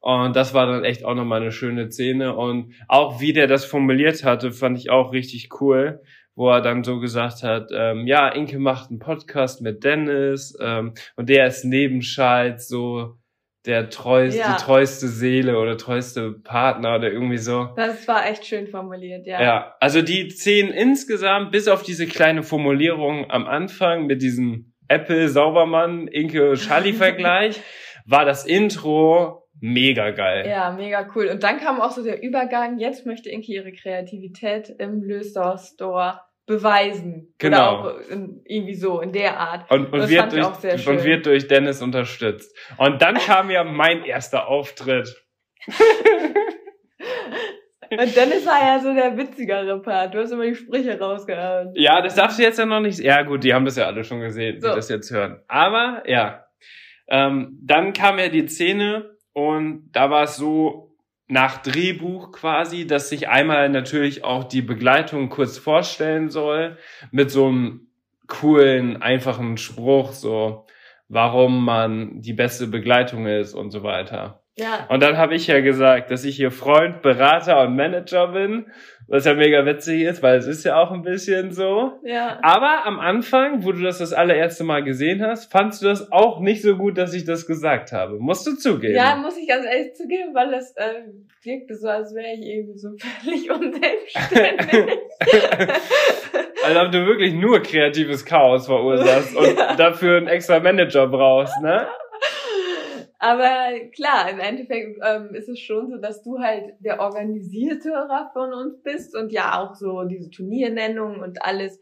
Und 0.00 0.34
das 0.34 0.54
war 0.54 0.66
dann 0.66 0.84
echt 0.84 1.04
auch 1.04 1.14
nochmal 1.14 1.40
eine 1.40 1.52
schöne 1.52 1.88
Szene. 1.90 2.34
Und 2.34 2.74
auch 2.88 3.20
wie 3.20 3.32
der 3.32 3.46
das 3.46 3.64
formuliert 3.64 4.24
hatte, 4.24 4.50
fand 4.52 4.76
ich 4.78 4.90
auch 4.90 5.12
richtig 5.12 5.48
cool, 5.60 6.00
wo 6.34 6.50
er 6.50 6.60
dann 6.62 6.82
so 6.82 6.98
gesagt 6.98 7.44
hat, 7.44 7.70
ähm, 7.72 8.06
ja, 8.08 8.28
Inke 8.28 8.58
macht 8.58 8.90
einen 8.90 8.98
Podcast 8.98 9.62
mit 9.62 9.84
Dennis 9.84 10.58
ähm, 10.60 10.94
und 11.16 11.28
der 11.28 11.46
ist 11.46 11.64
neben 11.64 12.02
Schalz 12.02 12.66
so 12.66 13.14
der 13.66 13.88
treueste, 13.90 14.38
Ja. 14.40 14.52
die 14.56 14.62
treueste 14.62 15.08
Seele 15.08 15.58
oder 15.58 15.76
treueste 15.78 16.32
Partner 16.32 16.96
oder 16.96 17.10
irgendwie 17.10 17.38
so. 17.38 17.70
das 17.76 18.06
war 18.06 18.28
echt 18.28 18.44
schön 18.46 18.66
formuliert, 18.66 19.26
ja. 19.26 19.42
Ja, 19.42 19.74
also 19.80 20.02
die 20.02 20.28
zehn 20.28 20.68
insgesamt, 20.68 21.50
bis 21.52 21.66
auf 21.68 21.82
diese 21.82 22.06
kleine 22.06 22.42
Formulierung 22.42 23.30
am 23.30 23.46
Anfang 23.46 24.06
mit 24.06 24.20
diesem 24.22 24.74
Apple 24.88 25.28
Saubermann 25.28 26.08
Inke 26.08 26.54
Charlie 26.54 26.92
Vergleich, 27.04 27.60
war 28.06 28.26
das 28.26 28.44
Intro 28.44 29.42
mega 29.60 30.10
geil. 30.10 30.46
Ja, 30.46 30.72
mega 30.72 31.08
cool. 31.14 31.28
Und 31.28 31.42
dann 31.42 31.58
kam 31.58 31.80
auch 31.80 31.90
so 31.92 32.02
der 32.04 32.22
Übergang, 32.22 32.78
jetzt 32.78 33.06
möchte 33.06 33.30
Inke 33.30 33.50
ihre 33.52 33.72
Kreativität 33.72 34.68
im 34.78 35.02
Lösdorf 35.02 35.62
Store 35.72 36.20
beweisen. 36.46 37.34
Genau. 37.38 37.80
Oder 37.80 37.94
auch 37.94 38.00
in, 38.10 38.42
irgendwie 38.44 38.74
so, 38.74 39.00
in 39.00 39.12
der 39.12 39.38
Art. 39.38 39.70
Und, 39.70 39.92
und, 39.92 40.08
wird 40.08 40.32
durch, 40.32 40.86
und 40.86 41.04
wird 41.04 41.26
durch 41.26 41.48
Dennis 41.48 41.82
unterstützt. 41.82 42.56
Und 42.76 43.00
dann 43.02 43.16
kam 43.16 43.50
ja 43.50 43.64
mein 43.64 44.04
erster 44.04 44.48
Auftritt. 44.48 45.24
Und 47.90 48.16
Dennis 48.16 48.46
war 48.46 48.60
ja 48.60 48.80
so 48.80 48.92
der 48.92 49.16
witzigere 49.16 49.80
Part. 49.80 50.14
Du 50.14 50.18
hast 50.18 50.32
immer 50.32 50.44
die 50.44 50.54
Sprüche 50.54 50.98
rausgehauen. 50.98 51.72
Ja, 51.74 52.00
das 52.00 52.14
darfst 52.14 52.38
du 52.38 52.42
jetzt 52.42 52.58
ja 52.58 52.66
noch 52.66 52.80
nicht. 52.80 52.98
Ja, 52.98 53.22
gut, 53.22 53.44
die 53.44 53.54
haben 53.54 53.64
das 53.64 53.76
ja 53.76 53.86
alle 53.86 54.04
schon 54.04 54.20
gesehen, 54.20 54.56
die 54.56 54.60
So. 54.62 54.74
das 54.74 54.88
jetzt 54.88 55.10
hören. 55.10 55.40
Aber 55.48 56.02
ja. 56.06 56.44
Ähm, 57.06 57.58
dann 57.62 57.92
kam 57.92 58.18
ja 58.18 58.28
die 58.28 58.48
Szene 58.48 59.16
und 59.34 59.90
da 59.92 60.10
war 60.10 60.24
es 60.24 60.36
so 60.36 60.93
nach 61.26 61.62
Drehbuch 61.62 62.32
quasi, 62.32 62.86
dass 62.86 63.08
sich 63.08 63.28
einmal 63.28 63.68
natürlich 63.68 64.24
auch 64.24 64.44
die 64.44 64.62
Begleitung 64.62 65.30
kurz 65.30 65.58
vorstellen 65.58 66.30
soll 66.30 66.78
mit 67.10 67.30
so 67.30 67.46
einem 67.46 67.88
coolen, 68.26 69.00
einfachen 69.02 69.56
Spruch, 69.56 70.12
so 70.12 70.66
warum 71.08 71.64
man 71.64 72.20
die 72.20 72.32
beste 72.32 72.66
Begleitung 72.66 73.26
ist 73.26 73.54
und 73.54 73.70
so 73.70 73.82
weiter. 73.82 74.43
Ja. 74.56 74.86
Und 74.88 75.02
dann 75.02 75.16
habe 75.16 75.34
ich 75.34 75.48
ja 75.48 75.60
gesagt, 75.60 76.10
dass 76.12 76.24
ich 76.24 76.36
hier 76.36 76.52
Freund, 76.52 77.02
Berater 77.02 77.60
und 77.62 77.74
Manager 77.74 78.28
bin, 78.28 78.66
was 79.08 79.24
ja 79.26 79.34
mega 79.34 79.66
witzig 79.66 80.02
ist, 80.02 80.22
weil 80.22 80.38
es 80.38 80.46
ist 80.46 80.64
ja 80.64 80.76
auch 80.80 80.92
ein 80.92 81.02
bisschen 81.02 81.50
so. 81.50 81.92
Ja. 82.04 82.38
Aber 82.42 82.86
am 82.86 83.00
Anfang, 83.00 83.64
wo 83.64 83.72
du 83.72 83.82
das 83.82 83.98
das 83.98 84.12
allererste 84.12 84.62
Mal 84.62 84.84
gesehen 84.84 85.22
hast, 85.26 85.50
fandst 85.50 85.82
du 85.82 85.86
das 85.86 86.12
auch 86.12 86.38
nicht 86.40 86.62
so 86.62 86.76
gut, 86.76 86.96
dass 86.98 87.12
ich 87.14 87.24
das 87.24 87.46
gesagt 87.46 87.90
habe. 87.92 88.18
Musst 88.20 88.46
du 88.46 88.54
zugeben. 88.54 88.94
Ja, 88.94 89.16
muss 89.16 89.36
ich 89.36 89.48
ganz 89.48 89.66
ehrlich 89.66 89.94
zugeben, 89.94 90.34
weil 90.34 90.52
das 90.52 90.72
äh, 90.76 91.02
wirkte 91.42 91.74
so, 91.74 91.88
als 91.88 92.14
wäre 92.14 92.32
ich 92.34 92.46
irgendwie 92.46 92.78
so 92.78 92.90
völlig 93.24 93.50
unselbstständig. 93.50 94.98
Als 96.64 96.76
ob 96.76 96.92
du 96.92 97.06
wirklich 97.06 97.34
nur 97.34 97.60
kreatives 97.60 98.24
Chaos 98.24 98.66
verursachst 98.66 99.36
und 99.36 99.58
Ja. 99.58 99.74
dafür 99.76 100.16
einen 100.16 100.28
extra 100.28 100.60
Manager 100.60 101.06
brauchst, 101.06 101.60
ne? 101.60 101.86
Aber 103.26 103.72
klar, 103.94 104.28
im 104.30 104.38
Endeffekt 104.38 104.98
ähm, 105.02 105.34
ist 105.34 105.48
es 105.48 105.58
schon 105.58 105.88
so, 105.88 105.96
dass 105.96 106.22
du 106.22 106.40
halt 106.40 106.74
der 106.80 107.00
Organisierterer 107.00 108.28
von 108.34 108.52
uns 108.52 108.82
bist 108.82 109.16
und 109.16 109.32
ja 109.32 109.58
auch 109.62 109.74
so 109.74 110.02
diese 110.04 110.28
Turniernennung 110.28 111.20
und 111.20 111.42
alles, 111.42 111.80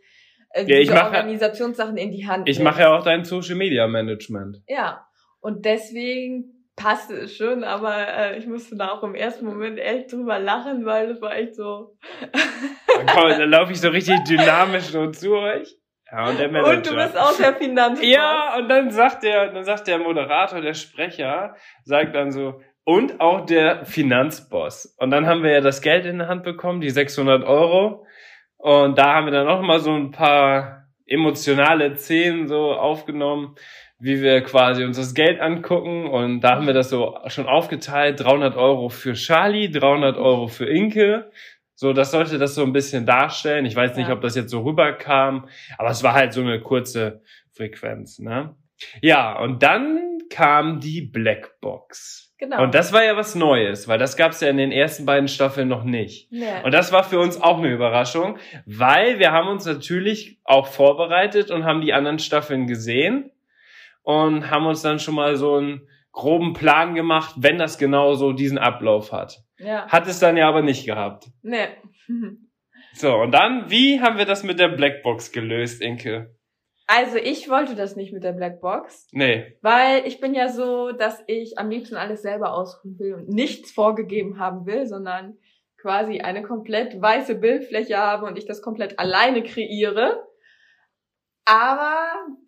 äh, 0.50 0.64
Ja, 0.66 0.76
ich 0.78 0.88
mache- 0.90 1.06
Organisationssachen 1.16 1.96
in 1.96 2.12
die 2.12 2.28
Hand 2.28 2.48
Ich 2.48 2.60
mache 2.60 2.82
ja 2.82 2.96
auch 2.96 3.02
dein 3.02 3.24
Social 3.24 3.56
Media 3.56 3.88
Management. 3.88 4.62
Ja, 4.68 5.04
und 5.40 5.64
deswegen 5.64 6.68
passte 6.76 7.14
es 7.14 7.36
schon, 7.36 7.64
aber 7.64 8.06
äh, 8.08 8.38
ich 8.38 8.46
musste 8.46 8.76
da 8.76 8.92
auch 8.92 9.02
im 9.02 9.16
ersten 9.16 9.44
Moment 9.44 9.80
echt 9.80 10.12
drüber 10.12 10.38
lachen, 10.38 10.84
weil 10.84 11.08
das 11.08 11.20
war 11.20 11.34
echt 11.36 11.56
so. 11.56 11.96
Dann, 12.20 13.06
komm, 13.06 13.30
dann 13.30 13.50
laufe 13.50 13.72
ich 13.72 13.80
so 13.80 13.88
richtig 13.88 14.22
dynamisch 14.28 14.92
nur 14.92 15.12
zu 15.12 15.34
euch. 15.34 15.76
Ja, 16.12 16.28
und 16.28 16.38
der 16.38 16.50
Manager. 16.50 16.76
Und 16.76 16.90
du 16.90 16.94
bist 16.94 17.18
auch 17.18 17.36
der 17.38 17.54
Finanzboss. 17.54 18.06
Ja, 18.06 18.56
und 18.58 18.68
dann 18.68 18.90
sagt 18.90 19.22
der, 19.22 19.50
dann 19.50 19.64
sagt 19.64 19.88
der 19.88 19.98
Moderator, 19.98 20.60
der 20.60 20.74
Sprecher, 20.74 21.56
sagt 21.84 22.14
dann 22.14 22.30
so, 22.30 22.60
und 22.84 23.20
auch 23.20 23.46
der 23.46 23.86
Finanzboss. 23.86 24.94
Und 24.98 25.10
dann 25.10 25.26
haben 25.26 25.42
wir 25.42 25.52
ja 25.52 25.60
das 25.60 25.80
Geld 25.80 26.04
in 26.04 26.18
der 26.18 26.28
Hand 26.28 26.42
bekommen, 26.42 26.80
die 26.80 26.90
600 26.90 27.44
Euro. 27.44 28.06
Und 28.58 28.98
da 28.98 29.14
haben 29.14 29.26
wir 29.26 29.32
dann 29.32 29.48
auch 29.48 29.62
mal 29.62 29.78
so 29.78 29.92
ein 29.92 30.10
paar 30.10 30.88
emotionale 31.06 31.96
Szenen 31.96 32.46
so 32.46 32.72
aufgenommen, 32.72 33.54
wie 33.98 34.20
wir 34.20 34.42
quasi 34.42 34.84
uns 34.84 34.96
das 34.96 35.14
Geld 35.14 35.40
angucken. 35.40 36.06
Und 36.08 36.40
da 36.40 36.56
haben 36.56 36.66
wir 36.66 36.74
das 36.74 36.90
so 36.90 37.16
schon 37.28 37.46
aufgeteilt. 37.46 38.22
300 38.22 38.56
Euro 38.56 38.88
für 38.88 39.14
Charlie, 39.14 39.70
300 39.70 40.18
Euro 40.18 40.48
für 40.48 40.66
Inke. 40.66 41.30
So, 41.82 41.92
das 41.92 42.12
sollte 42.12 42.38
das 42.38 42.54
so 42.54 42.62
ein 42.62 42.72
bisschen 42.72 43.06
darstellen. 43.06 43.66
Ich 43.66 43.74
weiß 43.74 43.96
nicht, 43.96 44.06
Ja. 44.06 44.14
ob 44.14 44.20
das 44.20 44.36
jetzt 44.36 44.52
so 44.52 44.60
rüberkam, 44.62 45.48
aber 45.78 45.90
es 45.90 46.04
war 46.04 46.12
halt 46.14 46.32
so 46.32 46.40
eine 46.40 46.60
kurze 46.60 47.22
Frequenz, 47.50 48.20
ne? 48.20 48.54
Ja, 49.00 49.36
und 49.36 49.64
dann 49.64 50.18
kam 50.30 50.78
die 50.78 51.00
Blackbox. 51.02 52.36
Genau. 52.38 52.62
Und 52.62 52.76
das 52.76 52.92
war 52.92 53.02
ja 53.04 53.16
was 53.16 53.34
Neues, 53.34 53.88
weil 53.88 53.98
das 53.98 54.16
gab's 54.16 54.40
ja 54.40 54.48
in 54.48 54.58
den 54.58 54.70
ersten 54.70 55.06
beiden 55.06 55.26
Staffeln 55.26 55.66
noch 55.66 55.82
nicht. 55.82 56.28
ja. 56.30 56.62
Und 56.62 56.72
das 56.72 56.92
war 56.92 57.02
für 57.02 57.18
uns 57.18 57.40
auch 57.42 57.58
eine 57.58 57.72
Überraschung, 57.72 58.38
weil 58.64 59.18
wir 59.18 59.32
haben 59.32 59.48
uns 59.48 59.64
natürlich 59.66 60.38
auch 60.44 60.68
vorbereitet 60.68 61.50
und 61.50 61.64
haben 61.64 61.80
die 61.80 61.92
anderen 61.92 62.20
Staffeln 62.20 62.68
gesehen 62.68 63.32
und 64.04 64.52
haben 64.52 64.66
uns 64.66 64.82
dann 64.82 65.00
schon 65.00 65.16
mal 65.16 65.34
so 65.34 65.56
einen 65.56 65.88
groben 66.12 66.52
Plan 66.52 66.94
gemacht, 66.94 67.34
wenn 67.38 67.58
das 67.58 67.76
genau 67.76 68.14
so 68.14 68.32
diesen 68.32 68.58
Ablauf 68.58 69.10
hat. 69.10 69.42
Ja. 69.62 69.86
Hat 69.88 70.06
es 70.06 70.18
dann 70.18 70.36
ja 70.36 70.48
aber 70.48 70.62
nicht 70.62 70.84
gehabt. 70.86 71.28
Nee. 71.42 71.68
So, 72.94 73.14
und 73.16 73.32
dann, 73.32 73.70
wie 73.70 74.00
haben 74.00 74.18
wir 74.18 74.26
das 74.26 74.42
mit 74.42 74.58
der 74.58 74.68
Blackbox 74.68 75.32
gelöst, 75.32 75.80
Inke? 75.80 76.34
Also 76.86 77.16
ich 77.16 77.48
wollte 77.48 77.74
das 77.74 77.96
nicht 77.96 78.12
mit 78.12 78.22
der 78.24 78.32
Blackbox, 78.32 79.08
Nee. 79.12 79.56
weil 79.62 80.06
ich 80.06 80.20
bin 80.20 80.34
ja 80.34 80.48
so, 80.48 80.92
dass 80.92 81.22
ich 81.26 81.56
am 81.58 81.70
liebsten 81.70 81.96
alles 81.96 82.20
selber 82.22 82.52
ausruhen 82.52 82.98
will 82.98 83.14
und 83.14 83.28
nichts 83.28 83.70
vorgegeben 83.72 84.38
haben 84.38 84.66
will, 84.66 84.86
sondern 84.86 85.38
quasi 85.78 86.20
eine 86.20 86.42
komplett 86.42 87.00
weiße 87.00 87.36
Bildfläche 87.36 87.96
habe 87.96 88.26
und 88.26 88.36
ich 88.36 88.46
das 88.46 88.60
komplett 88.62 88.98
alleine 88.98 89.42
kreiere. 89.42 90.22
Aber 91.44 91.96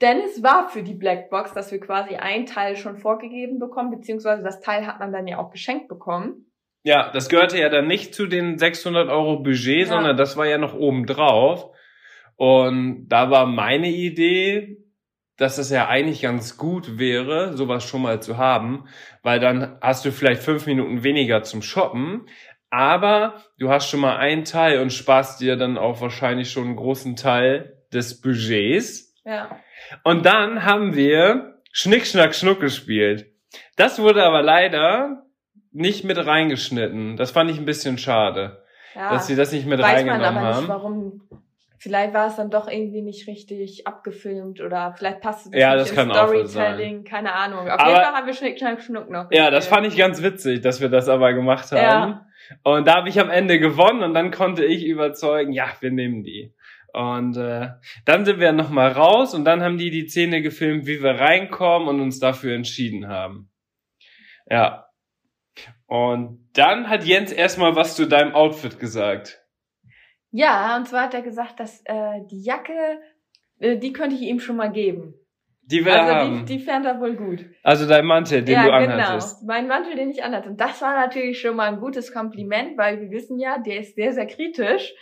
Dennis 0.01 0.43
war 0.43 0.69
für 0.69 0.83
die 0.83 0.95
Blackbox, 0.95 1.53
dass 1.53 1.73
wir 1.73 1.81
quasi 1.81 2.17
ein 2.17 2.47
Teil 2.47 2.77
schon 2.77 2.97
vorgegeben 2.97 3.59
bekommen, 3.59 3.91
beziehungsweise 3.91 4.43
das 4.43 4.61
Teil 4.61 4.87
hat 4.87 5.01
man 5.01 5.13
dann 5.13 5.27
ja 5.27 5.39
auch 5.39 5.51
geschenkt 5.51 5.89
bekommen. 5.89 6.47
Ja, 6.85 7.11
das 7.13 7.29
gehörte 7.31 7.59
ja 7.59 7.71
dann 7.71 7.87
nicht 7.87 8.15
zu 8.15 8.27
den 8.27 8.59
600 8.59 9.09
Euro 9.09 9.39
Budget, 9.41 9.81
Ja. 9.81 9.87
sondern 9.87 10.17
das 10.17 10.37
war 10.37 10.47
ja 10.47 10.59
noch 10.59 10.75
oben 10.75 11.07
drauf. 11.07 11.71
Und 12.37 13.09
da 13.09 13.31
war 13.31 13.47
meine 13.47 13.89
Idee, 13.89 14.77
dass 15.37 15.59
es 15.59 15.71
ja 15.71 15.89
eigentlich 15.89 16.23
ganz 16.23 16.57
gut 16.59 16.99
wäre, 16.99 17.57
sowas 17.57 17.85
schon 17.85 18.03
mal 18.03 18.21
zu 18.23 18.37
haben, 18.39 18.87
weil 19.23 19.41
dann 19.41 19.79
hast 19.81 20.05
du 20.05 20.13
vielleicht 20.13 20.43
fünf 20.43 20.67
Minuten 20.67 21.03
weniger 21.03 21.43
zum 21.43 21.63
Shoppen, 21.63 22.27
aber 22.71 23.43
du 23.59 23.71
hast 23.71 23.89
schon 23.89 24.01
mal 24.01 24.17
einen 24.17 24.45
Teil 24.45 24.81
und 24.81 24.93
sparst 24.93 25.41
dir 25.41 25.57
dann 25.57 25.79
auch 25.79 26.01
wahrscheinlich 26.01 26.51
schon 26.51 26.65
einen 26.67 26.77
großen 26.77 27.17
Teil 27.17 27.79
des 27.93 28.21
Budgets. 28.21 29.15
Ja. 29.25 29.59
Und 30.03 30.27
dann 30.27 30.65
haben 30.65 30.95
wir 30.95 31.61
Schnick, 31.73 32.07
Schnack, 32.07 32.35
Schnuck 32.35 32.61
gespielt. 32.61 33.27
Das 33.77 33.99
wurde 34.01 34.23
aber 34.25 34.43
leider 34.43 35.24
nicht 35.75 36.05
mit 36.05 36.17
reingeschnitten. 36.17 37.17
Das 37.17 37.33
fand 37.33 37.51
ich 37.51 37.59
ein 37.59 37.65
bisschen 37.65 37.99
schade, 37.99 38.63
ja. 38.95 39.11
dass 39.11 39.27
sie 39.27 39.37
das 39.37 39.53
nicht 39.53 39.67
mit 39.67 39.81
Weiß 39.81 40.05
man 40.05 40.09
reingenommen 40.09 40.39
aber 40.39 40.47
haben. 40.47 40.59
nicht, 40.61 40.69
warum. 40.69 41.21
Vielleicht 41.79 42.15
war 42.15 42.29
es 42.29 42.37
dann 42.37 42.49
doch 42.49 42.67
irgendwie 42.67 43.03
nicht 43.03 43.29
richtig 43.29 43.87
abgefilmt 43.87 44.63
oder 44.63 44.95
vielleicht 44.97 45.21
passte 45.21 45.51
das 45.51 45.61
Ja, 45.61 45.75
nicht 45.75 45.91
das 45.91 45.95
kann 45.95 46.11
Storytelling, 46.11 47.05
keine 47.05 47.35
Ahnung. 47.35 47.69
Auf 47.69 47.79
Aber- 47.79 47.91
jeden 47.91 48.03
Fall 48.03 48.15
haben 48.15 48.27
wir 48.27 48.33
Schnick, 48.33 48.59
Schnack, 48.59 48.81
Schnuck 48.81 49.11
noch 49.11 49.27
Ja, 49.31 49.51
das 49.51 49.67
fand 49.67 49.87
ich 49.87 49.95
ganz 49.97 50.23
witzig, 50.23 50.63
dass 50.63 50.81
wir 50.81 50.89
das 50.89 51.11
aber 51.11 51.35
gemacht 51.35 51.71
haben. 51.73 51.83
Ja. 51.83 52.27
Und 52.63 52.87
da 52.87 52.95
habe 52.97 53.11
ich 53.11 53.21
am 53.21 53.29
Ende 53.29 53.59
gewonnen 53.59 54.03
und 54.03 54.15
dann 54.15 54.31
konnte 54.31 54.65
ich 54.65 54.87
überzeugen, 54.87 55.53
ja, 55.53 55.67
wir 55.81 55.91
nehmen 55.91 56.23
die. 56.23 56.55
Und 56.95 57.37
äh, 57.37 57.71
dann 58.07 58.25
sind 58.25 58.39
wir 58.41 58.53
nochmal 58.53 58.93
raus 58.93 59.35
und 59.35 59.45
dann 59.45 59.63
haben 59.63 59.77
die 59.77 59.91
die 59.91 60.09
Szene 60.09 60.41
gefilmt, 60.41 60.87
wie 60.87 61.03
wir 61.03 61.19
reinkommen 61.19 61.89
und 61.89 62.01
uns 62.01 62.19
dafür 62.21 62.55
entschieden 62.55 63.09
haben. 63.09 63.51
Ja. 64.49 64.84
Und 65.87 66.49
dann 66.55 66.89
hat 66.89 67.05
Jens 67.05 67.33
erstmal 67.33 67.77
was 67.77 67.95
zu 67.95 68.07
deinem 68.07 68.35
Outfit 68.35 68.79
gesagt. 68.79 69.41
Ja, 70.31 70.77
und 70.77 70.89
zwar 70.89 71.05
hat 71.05 71.15
er 71.15 71.23
gesagt, 71.23 71.61
dass 71.61 71.83
äh, 71.85 72.21
die 72.31 72.43
Jacke, 72.43 73.01
äh, 73.61 73.77
die 73.77 73.93
könnte 73.93 74.17
ich 74.17 74.23
ihm 74.23 74.41
schon 74.41 74.57
mal 74.57 74.73
geben. 74.73 75.15
Die 75.67 75.85
will 75.85 75.93
er 75.93 76.03
Also 76.03 76.15
haben. 76.15 76.47
die, 76.47 76.59
die 76.59 76.65
fand 76.65 76.85
er 76.85 77.01
wohl 77.01 77.15
gut. 77.15 77.47
also 77.63 77.87
dein 77.87 78.05
Mantel, 78.05 78.43
den 78.43 78.55
ja, 78.55 78.65
du 78.65 78.71
genau. 78.71 78.93
anhattest. 78.95 79.45
Mein 79.47 79.67
Mantel, 79.67 79.95
den 79.95 80.11
ich 80.11 80.23
anhatte. 80.23 80.51
Und 80.51 80.61
das 80.61 80.83
war 80.83 80.95
natürlich 80.95 81.41
schon 81.41 81.57
mal 81.57 81.69
ein 81.73 81.81
gutes 81.81 82.13
Kompliment, 82.13 82.77
weil 82.77 83.01
wir 83.01 83.11
wissen 83.11 83.39
ja, 83.39 83.59
der 83.59 83.81
ist 83.81 83.95
sehr, 83.95 84.13
sehr 84.13 84.27
kritisch. 84.27 84.93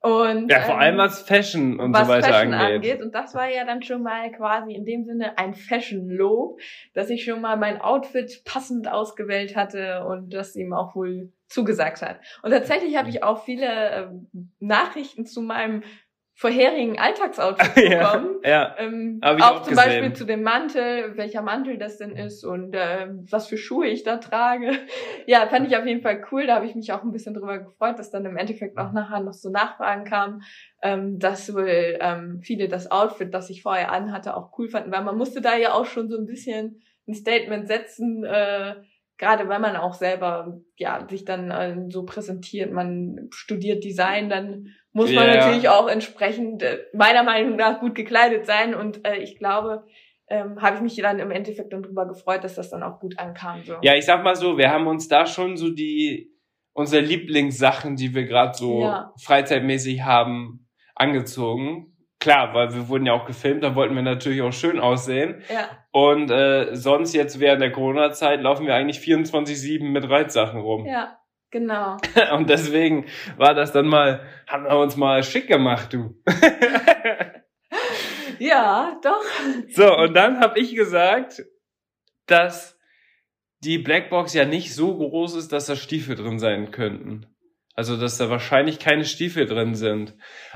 Und, 0.00 0.50
Ja, 0.50 0.60
vor 0.60 0.74
ähm, 0.74 0.80
allem 0.80 0.98
was 0.98 1.22
Fashion 1.22 1.80
und 1.80 1.92
was 1.92 2.06
so 2.06 2.12
weiter 2.12 2.28
Fashion 2.28 2.54
angeht. 2.54 2.74
angeht. 2.76 3.02
Und 3.02 3.14
das 3.14 3.34
war 3.34 3.48
ja 3.48 3.64
dann 3.64 3.82
schon 3.82 4.02
mal 4.02 4.30
quasi 4.30 4.72
in 4.72 4.84
dem 4.84 5.04
Sinne 5.04 5.36
ein 5.38 5.54
Fashion-Lob, 5.54 6.60
dass 6.94 7.10
ich 7.10 7.24
schon 7.24 7.40
mal 7.40 7.56
mein 7.56 7.80
Outfit 7.80 8.42
passend 8.44 8.88
ausgewählt 8.88 9.56
hatte 9.56 10.04
und 10.04 10.32
das 10.32 10.54
ihm 10.54 10.72
auch 10.72 10.94
wohl 10.94 11.32
zugesagt 11.48 12.02
hat. 12.02 12.20
Und 12.42 12.50
tatsächlich 12.50 12.96
habe 12.96 13.08
ich 13.08 13.22
auch 13.22 13.44
viele 13.44 13.66
ähm, 13.66 14.30
Nachrichten 14.60 15.26
zu 15.26 15.42
meinem 15.42 15.82
vorherigen 16.38 16.98
Alltagsoutfit 16.98 17.76
ja, 17.90 18.12
bekommen. 18.12 18.36
ja. 18.44 18.76
Ähm, 18.78 19.20
auch, 19.22 19.40
auch 19.40 19.62
zum 19.62 19.74
gesehen. 19.74 19.76
Beispiel 19.76 20.12
zu 20.12 20.26
dem 20.26 20.42
Mantel, 20.42 21.16
welcher 21.16 21.40
Mantel 21.40 21.78
das 21.78 21.96
denn 21.96 22.14
ist 22.14 22.44
und 22.44 22.76
ähm, 22.78 23.26
was 23.30 23.46
für 23.46 23.56
Schuhe 23.56 23.86
ich 23.86 24.04
da 24.04 24.18
trage. 24.18 24.70
Ja, 25.28 25.48
fand 25.48 25.66
ich 25.66 25.76
auf 25.76 25.84
jeden 25.84 26.02
Fall 26.02 26.22
cool. 26.30 26.46
Da 26.46 26.56
habe 26.56 26.66
ich 26.66 26.76
mich 26.76 26.92
auch 26.92 27.02
ein 27.02 27.10
bisschen 27.10 27.34
drüber 27.34 27.58
gefreut, 27.58 27.98
dass 27.98 28.12
dann 28.12 28.24
im 28.26 28.36
Endeffekt 28.36 28.78
auch 28.78 28.92
nachher 28.92 29.20
noch 29.20 29.32
so 29.32 29.50
Nachfragen 29.50 30.04
kamen, 30.04 30.42
ähm, 30.82 31.18
dass 31.18 31.52
wohl 31.52 31.98
ähm, 32.00 32.40
viele 32.42 32.68
das 32.68 32.90
Outfit, 32.92 33.34
das 33.34 33.50
ich 33.50 33.62
vorher 33.62 33.90
anhatte, 33.90 34.36
auch 34.36 34.56
cool 34.56 34.68
fanden, 34.68 34.92
weil 34.92 35.02
man 35.02 35.16
musste 35.16 35.40
da 35.40 35.56
ja 35.56 35.72
auch 35.72 35.86
schon 35.86 36.08
so 36.08 36.16
ein 36.16 36.26
bisschen 36.26 36.80
ein 37.08 37.14
Statement 37.14 37.66
setzen, 37.66 38.22
äh, 38.24 38.76
gerade 39.18 39.48
wenn 39.48 39.60
man 39.60 39.76
auch 39.76 39.94
selber 39.94 40.60
ja 40.76 41.06
sich 41.08 41.24
dann 41.24 41.50
äh, 41.50 41.76
so 41.88 42.04
präsentiert, 42.04 42.72
man 42.72 43.28
studiert 43.30 43.82
Design, 43.82 44.28
dann 44.28 44.68
muss 44.96 45.12
man 45.12 45.26
natürlich 45.28 45.68
auch 45.68 45.88
entsprechend 45.88 46.62
äh, 46.62 46.78
meiner 46.94 47.22
Meinung 47.22 47.56
nach 47.56 47.80
gut 47.80 47.94
gekleidet 47.94 48.46
sein 48.46 48.74
und 48.74 49.06
äh, 49.06 49.16
ich 49.18 49.38
glaube, 49.38 49.84
ähm, 50.28 50.60
habe 50.60 50.76
ich 50.76 50.82
mich 50.82 50.96
dann 50.96 51.18
im 51.18 51.30
Endeffekt 51.30 51.72
dann 51.72 51.82
drüber 51.82 52.06
gefreut, 52.08 52.42
dass 52.42 52.54
das 52.54 52.70
dann 52.70 52.82
auch 52.82 52.98
gut 52.98 53.18
ankam. 53.18 53.62
So. 53.62 53.74
Ja, 53.82 53.94
ich 53.94 54.06
sag 54.06 54.24
mal 54.24 54.34
so, 54.34 54.56
wir 54.58 54.70
haben 54.70 54.86
uns 54.86 55.06
da 55.06 55.26
schon 55.26 55.56
so 55.56 55.70
die 55.70 56.32
unsere 56.72 57.02
Lieblingssachen, 57.02 57.96
die 57.96 58.14
wir 58.14 58.24
gerade 58.24 58.54
so 58.54 58.80
Ja. 58.82 59.12
freizeitmäßig 59.22 60.02
haben, 60.04 60.66
angezogen. 60.94 61.92
Klar, 62.20 62.54
weil 62.54 62.74
wir 62.74 62.88
wurden 62.88 63.06
ja 63.06 63.12
auch 63.12 63.26
gefilmt, 63.26 63.62
da 63.62 63.74
wollten 63.74 63.94
wir 63.94 64.02
natürlich 64.02 64.40
auch 64.42 64.52
schön 64.52 64.80
aussehen. 64.80 65.42
ja, 65.52 65.68
Und 65.92 66.30
äh, 66.30 66.74
sonst 66.74 67.14
jetzt 67.14 67.38
während 67.40 67.60
der 67.62 67.70
Corona-Zeit 67.72 68.40
laufen 68.40 68.66
wir 68.66 68.74
eigentlich 68.74 68.98
24-7 68.98 69.84
mit 69.84 70.08
Reitsachen 70.08 70.60
rum. 70.60 70.86
ja, 70.86 71.18
genau. 71.50 71.96
Und 72.32 72.48
deswegen 72.50 73.06
war 73.36 73.54
das 73.54 73.72
dann 73.72 73.86
mal, 73.86 74.20
haben 74.46 74.64
wir 74.64 74.78
uns 74.78 74.96
mal 74.96 75.22
schick 75.22 75.48
gemacht, 75.48 75.92
du. 75.92 76.20
Ja, 78.38 78.98
doch. 79.02 79.22
So, 79.68 79.96
und 79.96 80.14
dann 80.14 80.40
habe 80.40 80.60
ich 80.60 80.74
gesagt, 80.74 81.42
dass 82.26 82.78
die 83.60 83.78
Blackbox 83.78 84.34
ja 84.34 84.44
nicht 84.44 84.74
so 84.74 84.96
groß 84.96 85.36
ist, 85.36 85.52
dass 85.52 85.66
da 85.66 85.76
Stiefel 85.76 86.16
drin 86.16 86.38
sein 86.38 86.70
könnten. 86.70 87.26
Also, 87.74 87.98
dass 87.98 88.18
da 88.18 88.30
wahrscheinlich 88.30 88.78
keine 88.78 89.04
Stiefel 89.04 89.46
drin 89.46 89.74
sind. 89.74 90.14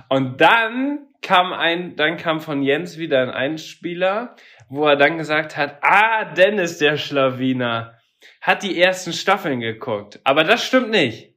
Und 0.09 0.41
dann 0.41 1.07
kam 1.23 1.53
ein, 1.53 1.97
dann 1.97 2.17
kam 2.17 2.41
von 2.41 2.63
Jens 2.63 2.97
wieder 2.97 3.21
ein 3.21 3.31
Einspieler, 3.31 4.37
wo 4.69 4.87
er 4.87 4.97
dann 4.97 5.19
gesagt 5.19 5.57
hat, 5.57 5.79
ah, 5.83 6.33
Dennis, 6.33 6.79
der 6.79 6.97
Schlawiner, 6.97 7.99
hat 8.41 8.63
die 8.63 8.81
ersten 8.81 9.13
Staffeln 9.13 9.61
geguckt. 9.61 10.21
Aber 10.25 10.45
das 10.45 10.65
stimmt 10.65 10.91
nicht. 10.91 11.35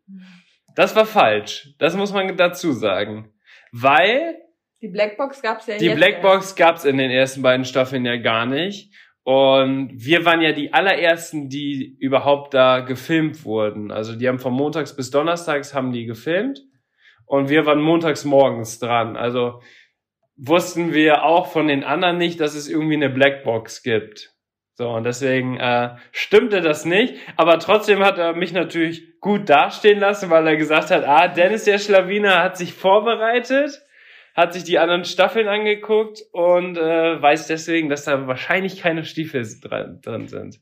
Das 0.76 0.96
war 0.96 1.06
falsch. 1.06 1.74
Das 1.78 1.96
muss 1.96 2.14
man 2.14 2.36
dazu 2.38 2.72
sagen. 2.72 3.34
Weil 3.72 4.38
Die 4.82 4.88
Blackbox 4.88 5.42
gab's 5.42 5.68
ja 5.68 5.78
die 5.78 5.90
Blackbox 5.90 6.56
gab's 6.56 6.86
in 6.86 6.98
den 6.98 7.12
ersten 7.12 7.42
beiden 7.42 7.66
Staffeln 7.66 8.06
ja 8.06 8.18
gar 8.18 8.46
nicht. 8.46 8.94
Und 9.24 9.92
wir 9.94 10.26
waren 10.26 10.42
ja 10.42 10.52
die 10.52 10.74
allerersten, 10.74 11.48
die 11.48 11.96
überhaupt 12.00 12.54
da 12.54 12.82
gefilmt 12.82 13.46
wurden. 13.46 13.92
Also 13.92 14.16
die 14.16 14.28
haben 14.28 14.40
von 14.40 14.54
montags 14.54 14.96
bis 14.96 15.12
donnerstags 15.12 15.74
haben 15.74 15.94
die 15.94 16.06
gefilmt. 16.06 16.62
Und 17.26 17.50
wir 17.50 17.66
waren 17.66 17.82
montags 17.82 18.26
morgens 18.26 18.80
dran. 18.80 19.16
Also 19.16 19.62
wussten 20.36 20.94
wir 20.94 21.24
auch 21.24 21.48
von 21.48 21.68
den 21.68 21.84
anderen 21.84 22.18
nicht, 22.18 22.40
dass 22.40 22.54
es 22.54 22.68
irgendwie 22.68 22.96
eine 22.96 23.10
Blackbox 23.10 23.82
gibt. 23.82 24.33
So, 24.76 24.90
und 24.90 25.04
deswegen 25.04 25.58
äh, 25.58 25.96
stimmte 26.12 26.62
das 26.62 26.86
nicht. 26.86 27.16
Aber 27.38 27.60
trotzdem 27.60 28.04
hat 28.04 28.18
er 28.18 28.34
mich 28.34 28.54
natürlich 28.54 29.20
gut 29.20 29.50
dastehen 29.50 30.00
lassen, 30.00 30.30
weil 30.30 30.48
er 30.48 30.58
gesagt 30.58 30.90
hat, 30.90 31.04
ah, 31.06 31.28
Dennis 31.28 31.66
der 31.66 31.78
Schlawiner 31.78 32.42
hat 32.42 32.58
sich 32.58 32.74
vorbereitet 32.74 33.84
hat 34.34 34.54
sich 34.54 34.64
die 34.64 34.80
anderen 34.80 35.06
Staffeln 35.06 35.48
angeguckt 35.48 36.24
und 36.32 36.78
äh, 36.78 37.22
weiß 37.22 37.48
deswegen, 37.48 37.90
dass 37.90 38.06
da 38.06 38.28
wahrscheinlich 38.28 38.82
keine 38.82 39.06
Stiefel 39.06 39.46
dran, 39.62 40.02
drin 40.02 40.28
sind. 40.28 40.60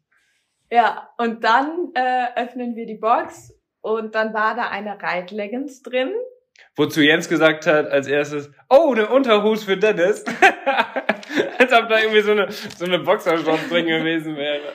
Ja, 0.70 1.10
und 1.18 1.44
dann 1.44 1.92
äh, 1.96 2.28
öffnen 2.36 2.76
wir 2.76 2.86
die 2.86 2.98
Box 2.98 3.58
und 3.82 4.16
dann 4.16 4.34
war 4.34 4.56
da 4.56 4.70
eine 4.70 5.02
Reitleggings 5.02 5.82
drin. 5.82 6.12
Wozu 6.76 7.02
Jens 7.02 7.28
gesagt 7.28 7.68
hat 7.68 7.88
als 7.88 8.08
erstes, 8.08 8.52
oh, 8.70 8.94
eine 8.94 9.10
Unterhose 9.10 9.66
für 9.66 9.78
Dennis. 9.78 10.24
als 11.58 11.74
ob 11.74 11.90
da 11.90 12.00
irgendwie 12.00 12.22
so 12.22 12.32
eine, 12.32 12.52
so 12.52 12.86
eine 12.86 13.00
Boxershorts 13.00 13.70
drin 13.70 13.88
gewesen 13.88 14.36
wäre. 14.36 14.74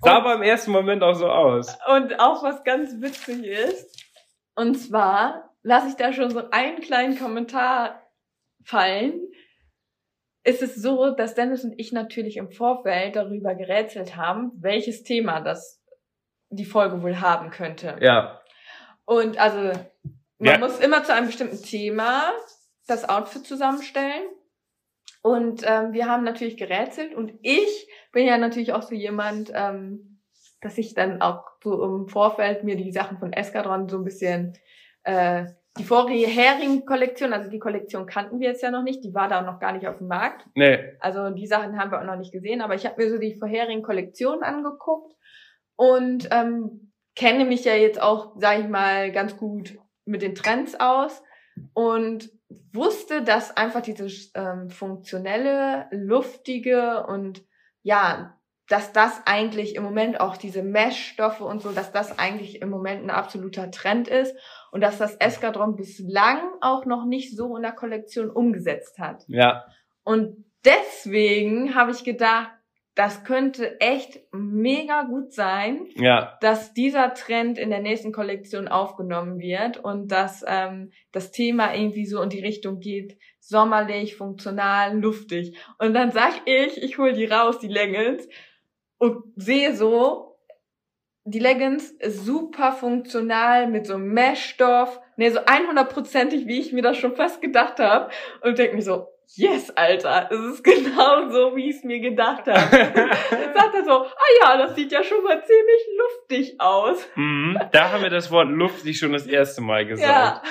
Sah 0.00 0.16
Und- 0.16 0.24
aber 0.24 0.34
im 0.34 0.42
ersten 0.42 0.70
Moment 0.70 1.02
auch 1.02 1.14
so 1.14 1.28
aus. 1.28 1.76
Und 1.94 2.18
auch 2.20 2.42
was 2.42 2.64
ganz 2.64 3.00
witzig 3.00 3.44
ist, 3.44 3.96
und 4.54 4.74
zwar 4.76 5.50
lasse 5.62 5.88
ich 5.88 5.96
da 5.96 6.12
schon 6.12 6.30
so 6.30 6.50
einen 6.50 6.80
kleinen 6.80 7.18
Kommentar 7.18 8.02
fallen. 8.64 9.20
ist 10.42 10.62
es 10.62 10.74
so, 10.74 11.10
dass 11.14 11.34
Dennis 11.34 11.64
und 11.64 11.74
ich 11.78 11.92
natürlich 11.92 12.38
im 12.38 12.50
Vorfeld 12.50 13.14
darüber 13.14 13.54
gerätselt 13.54 14.16
haben, 14.16 14.52
welches 14.58 15.02
Thema 15.02 15.40
das 15.40 15.82
die 16.48 16.64
Folge 16.64 17.02
wohl 17.02 17.20
haben 17.20 17.50
könnte. 17.50 17.98
Ja. 18.00 18.40
Und 19.04 19.38
also 19.38 19.72
man 20.40 20.52
Ja. 20.52 20.58
muss 20.58 20.80
immer 20.80 21.04
zu 21.04 21.14
einem 21.14 21.26
bestimmten 21.26 21.62
Thema 21.62 22.32
das 22.86 23.08
Outfit 23.08 23.46
zusammenstellen. 23.46 24.24
Und 25.22 25.62
ähm, 25.66 25.92
wir 25.92 26.06
haben 26.06 26.24
natürlich 26.24 26.56
gerätselt 26.56 27.14
und 27.14 27.34
ich 27.42 27.88
bin 28.10 28.26
ja 28.26 28.38
natürlich 28.38 28.72
auch 28.72 28.82
so 28.82 28.94
jemand, 28.94 29.52
ähm, 29.54 30.22
dass 30.62 30.78
ich 30.78 30.94
dann 30.94 31.20
auch 31.20 31.44
so 31.62 31.84
im 31.84 32.08
Vorfeld 32.08 32.64
mir 32.64 32.76
die 32.76 32.90
Sachen 32.90 33.18
von 33.18 33.32
Escadron 33.32 33.88
so 33.88 33.98
ein 33.98 34.04
bisschen 34.04 34.56
äh, 35.04 35.44
die 35.78 35.84
vorherigen 35.84 36.84
Kollektion, 36.86 37.32
also 37.32 37.50
die 37.50 37.58
Kollektion 37.58 38.06
kannten 38.06 38.40
wir 38.40 38.48
jetzt 38.48 38.62
ja 38.62 38.70
noch 38.70 38.82
nicht, 38.82 39.04
die 39.04 39.14
war 39.14 39.28
da 39.28 39.42
noch 39.42 39.60
gar 39.60 39.72
nicht 39.72 39.86
auf 39.86 39.98
dem 39.98 40.08
Markt. 40.08 40.46
Nee. 40.54 40.96
Also 41.00 41.30
die 41.30 41.46
Sachen 41.46 41.78
haben 41.78 41.90
wir 41.92 42.00
auch 42.00 42.04
noch 42.04 42.16
nicht 42.16 42.32
gesehen, 42.32 42.60
aber 42.60 42.74
ich 42.74 42.86
habe 42.86 43.02
mir 43.02 43.10
so 43.10 43.18
die 43.18 43.38
vorherigen 43.38 43.82
Kollektionen 43.82 44.42
angeguckt 44.42 45.14
und 45.76 46.28
ähm, 46.32 46.92
kenne 47.14 47.44
mich 47.44 47.64
ja 47.64 47.74
jetzt 47.74 48.00
auch, 48.02 48.32
sage 48.38 48.62
ich 48.62 48.68
mal, 48.68 49.12
ganz 49.12 49.36
gut 49.36 49.78
mit 50.04 50.22
den 50.22 50.34
Trends 50.34 50.78
aus 50.78 51.22
und 51.74 52.30
wusste, 52.72 53.22
dass 53.22 53.56
einfach 53.56 53.82
dieses 53.82 54.32
ähm, 54.34 54.70
funktionelle, 54.70 55.86
luftige 55.90 57.06
und 57.06 57.42
ja, 57.82 58.36
dass 58.68 58.92
das 58.92 59.22
eigentlich 59.26 59.74
im 59.74 59.82
Moment 59.82 60.20
auch 60.20 60.36
diese 60.36 60.62
Mesh-Stoffe 60.62 61.44
und 61.44 61.60
so, 61.60 61.72
dass 61.72 61.90
das 61.90 62.18
eigentlich 62.20 62.62
im 62.62 62.70
Moment 62.70 63.02
ein 63.02 63.10
absoluter 63.10 63.70
Trend 63.72 64.06
ist 64.06 64.36
und 64.70 64.80
dass 64.80 64.96
das 64.96 65.16
Eskadron 65.16 65.74
bislang 65.74 66.38
auch 66.60 66.84
noch 66.84 67.04
nicht 67.04 67.36
so 67.36 67.56
in 67.56 67.62
der 67.62 67.72
Kollektion 67.72 68.30
umgesetzt 68.30 69.00
hat. 69.00 69.24
Ja. 69.26 69.64
Und 70.04 70.44
deswegen 70.64 71.74
habe 71.74 71.90
ich 71.90 72.04
gedacht, 72.04 72.50
das 73.00 73.24
könnte 73.24 73.80
echt 73.80 74.20
mega 74.30 75.04
gut 75.04 75.32
sein, 75.32 75.86
Ja. 75.94 76.36
dass 76.42 76.74
dieser 76.74 77.14
Trend 77.14 77.56
in 77.56 77.70
der 77.70 77.80
nächsten 77.80 78.12
Kollektion 78.12 78.68
aufgenommen 78.68 79.38
wird 79.40 79.78
und 79.78 80.08
dass 80.08 80.44
ähm, 80.46 80.92
das 81.10 81.32
Thema 81.32 81.74
irgendwie 81.74 82.04
so 82.04 82.20
in 82.20 82.28
die 82.28 82.42
Richtung 82.42 82.78
geht, 82.78 83.16
sommerlich, 83.38 84.16
funktional, 84.16 84.98
luftig. 84.98 85.56
Und 85.78 85.94
dann 85.94 86.10
sag 86.10 86.42
ich, 86.44 86.82
ich 86.82 86.98
hol 86.98 87.14
die 87.14 87.24
raus, 87.24 87.58
die 87.58 87.68
Leggings, 87.68 88.28
und 88.98 89.22
sehe 89.34 89.74
so, 89.74 90.36
die 91.24 91.38
Leggings 91.38 91.90
ist 91.92 92.26
super 92.26 92.72
funktional 92.72 93.66
mit 93.66 93.86
so 93.86 93.94
einem 93.94 94.12
Meshstoff, 94.12 95.00
ne, 95.16 95.30
so 95.30 95.38
100%ig, 95.40 96.46
wie 96.46 96.60
ich 96.60 96.74
mir 96.74 96.82
das 96.82 96.98
schon 96.98 97.16
fast 97.16 97.40
gedacht 97.40 97.78
habe. 97.78 98.10
Und 98.42 98.58
denk 98.58 98.74
mir 98.74 98.82
so, 98.82 99.06
yes, 99.36 99.70
Alter, 99.76 100.28
es 100.30 100.38
ist 100.54 100.64
genau 100.64 101.28
so, 101.30 101.56
wie 101.56 101.70
ich 101.70 101.76
es 101.76 101.84
mir 101.84 102.00
gedacht 102.00 102.46
habe. 102.46 102.60
Sagt 103.54 103.74
er 103.74 103.84
so, 103.84 104.04
ah 104.04 104.30
ja, 104.42 104.56
das 104.58 104.74
sieht 104.74 104.92
ja 104.92 105.02
schon 105.02 105.22
mal 105.22 105.42
ziemlich 105.44 105.88
luftig 105.98 106.60
aus. 106.60 107.08
mhm. 107.16 107.58
Da 107.72 107.90
haben 107.92 108.02
wir 108.02 108.10
das 108.10 108.30
Wort 108.30 108.48
luftig 108.48 108.98
schon 108.98 109.12
das 109.12 109.26
erste 109.26 109.60
Mal 109.62 109.86
gesagt. 109.86 110.08
Ja, 110.10 110.42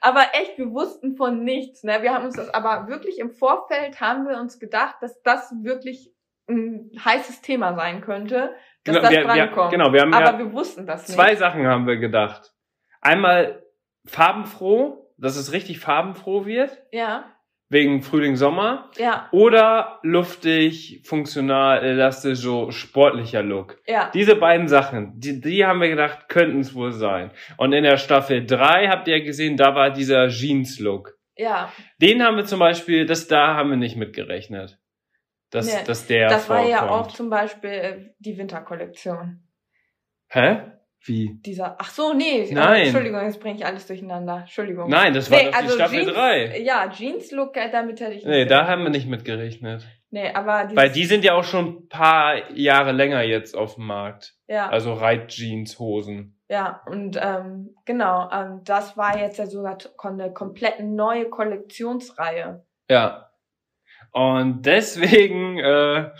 aber 0.00 0.22
echt, 0.32 0.58
wir 0.58 0.70
wussten 0.72 1.16
von 1.16 1.44
nichts. 1.44 1.82
Ne? 1.84 1.98
Wir 2.02 2.12
haben 2.14 2.24
uns 2.24 2.36
das 2.36 2.52
aber 2.52 2.88
wirklich 2.88 3.18
im 3.18 3.30
Vorfeld 3.30 4.00
haben 4.00 4.26
wir 4.28 4.38
uns 4.38 4.58
gedacht, 4.58 4.96
dass 5.00 5.20
das 5.22 5.52
wirklich 5.62 6.12
ein 6.48 6.90
heißes 7.04 7.40
Thema 7.42 7.74
sein 7.74 8.00
könnte, 8.02 8.54
dass 8.84 8.94
Genau, 8.96 9.00
das 9.00 9.10
wir- 9.10 9.18
wir- 9.26 9.26
drankommt. 9.46 9.70
genau, 9.72 9.92
wir 9.92 10.00
haben 10.02 10.14
aber 10.14 10.32
ja 10.32 10.38
wir 10.38 10.52
wussten 10.52 10.86
das 10.86 11.08
nicht. 11.08 11.16
Zwei 11.16 11.34
Sachen 11.34 11.66
haben 11.66 11.86
wir 11.88 11.96
gedacht. 11.96 12.52
Einmal 13.00 13.64
farbenfroh, 14.06 15.12
dass 15.18 15.36
es 15.36 15.52
richtig 15.52 15.80
farbenfroh 15.80 16.46
wird, 16.46 16.82
Ja, 16.92 17.24
wegen 17.68 18.02
Frühling, 18.02 18.36
Sommer. 18.36 18.90
ja, 18.96 19.28
Oder 19.32 19.98
luftig, 20.02 21.02
funktional, 21.04 21.82
elastisch, 21.84 22.38
so 22.38 22.70
sportlicher 22.70 23.42
Look. 23.42 23.80
ja. 23.86 24.10
Diese 24.14 24.36
beiden 24.36 24.68
Sachen, 24.68 25.18
die, 25.18 25.40
die 25.40 25.64
haben 25.66 25.80
wir 25.80 25.88
gedacht, 25.88 26.28
könnten 26.28 26.60
es 26.60 26.74
wohl 26.74 26.92
sein. 26.92 27.32
Und 27.56 27.72
in 27.72 27.82
der 27.82 27.96
Staffel 27.96 28.46
3 28.46 28.88
habt 28.88 29.08
ihr 29.08 29.22
gesehen, 29.24 29.56
da 29.56 29.74
war 29.74 29.90
dieser 29.90 30.28
Jeans-Look. 30.28 31.14
Ja, 31.36 31.72
Den 32.00 32.22
haben 32.22 32.36
wir 32.36 32.44
zum 32.44 32.60
Beispiel, 32.60 33.04
das 33.04 33.26
da 33.28 33.54
haben 33.56 33.70
wir 33.70 33.76
nicht 33.76 33.96
mitgerechnet. 33.96 34.78
Dass, 35.50 35.66
Nee, 35.66 35.84
dass 35.86 36.06
der 36.06 36.28
das 36.28 36.48
war 36.48 36.66
ja 36.66 36.78
vorkommt. 36.78 37.00
auch 37.00 37.06
zum 37.12 37.30
Beispiel 37.30 37.70
äh, 37.70 38.04
die 38.18 38.36
Winterkollektion. 38.38 39.42
Hä? 40.28 40.60
Wie? 41.06 41.38
Dieser, 41.44 41.76
ach 41.78 41.90
so, 41.90 42.12
nee, 42.12 42.48
Nein. 42.52 42.74
äh, 42.74 42.82
Entschuldigung, 42.84 43.22
jetzt 43.24 43.40
bringe 43.40 43.56
ich 43.56 43.64
alles 43.66 43.86
durcheinander. 43.86 44.38
Entschuldigung. 44.40 44.90
Nein, 44.90 45.14
das 45.14 45.30
war 45.30 45.38
Nee, 45.38 45.44
doch 45.44 45.50
die 45.52 45.56
also 45.56 45.74
Staffel 45.74 45.98
Jeans, 46.00 46.12
3. 46.14 46.58
Ja, 46.62 46.88
Jeans-Look, 46.90 47.56
äh, 47.56 47.70
damit 47.70 48.00
hätte 48.00 48.12
ich 48.12 48.24
nicht 48.24 48.26
Nee, 48.26 48.44
da 48.44 48.56
gerechnet. 48.56 48.68
haben 48.70 48.82
wir 48.82 48.90
nicht 48.90 49.06
mitgerechnet. 49.08 49.86
Nee, 50.10 50.30
aber 50.32 50.68
Weil 50.74 50.90
die 50.90 51.04
sind 51.04 51.24
ja 51.24 51.34
auch 51.34 51.44
schon 51.44 51.66
ein 51.66 51.88
paar 51.88 52.50
Jahre 52.52 52.92
länger 52.92 53.22
jetzt 53.22 53.56
auf 53.56 53.74
dem 53.74 53.86
Markt. 53.86 54.34
ja, 54.48 54.68
Also 54.68 54.94
Reitjeans-Hosen. 54.94 56.38
ja, 56.48 56.82
und 56.86 57.18
ähm, 57.22 57.74
genau, 57.84 58.28
ähm, 58.32 58.60
das 58.64 58.96
war 58.96 59.18
jetzt 59.18 59.38
ja 59.38 59.46
sogar 59.46 59.78
eine 60.02 60.32
komplett 60.32 60.80
neue 60.80 61.28
Kollektionsreihe. 61.28 62.64
Ja. 62.90 63.25
Und 64.16 64.64
deswegen 64.64 65.58
äh, 65.58 66.10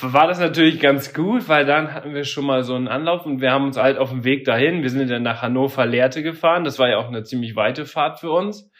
war 0.00 0.26
das 0.26 0.40
natürlich 0.40 0.80
ganz 0.80 1.12
gut, 1.12 1.46
weil 1.46 1.66
dann 1.66 1.92
hatten 1.92 2.14
wir 2.14 2.24
schon 2.24 2.46
mal 2.46 2.62
so 2.62 2.74
einen 2.74 2.88
Anlauf 2.88 3.26
und 3.26 3.42
wir 3.42 3.50
haben 3.50 3.64
uns 3.66 3.76
halt 3.76 3.98
auf 3.98 4.08
dem 4.08 4.24
Weg 4.24 4.46
dahin, 4.46 4.82
wir 4.82 4.88
sind 4.88 5.10
dann 5.10 5.24
nach 5.24 5.42
Hannover 5.42 5.84
Lehrte 5.84 6.22
gefahren, 6.22 6.64
das 6.64 6.78
war 6.78 6.88
ja 6.88 6.96
auch 6.96 7.08
eine 7.08 7.22
ziemlich 7.22 7.54
weite 7.54 7.84
Fahrt 7.84 8.18
für 8.18 8.30
uns. 8.30 8.70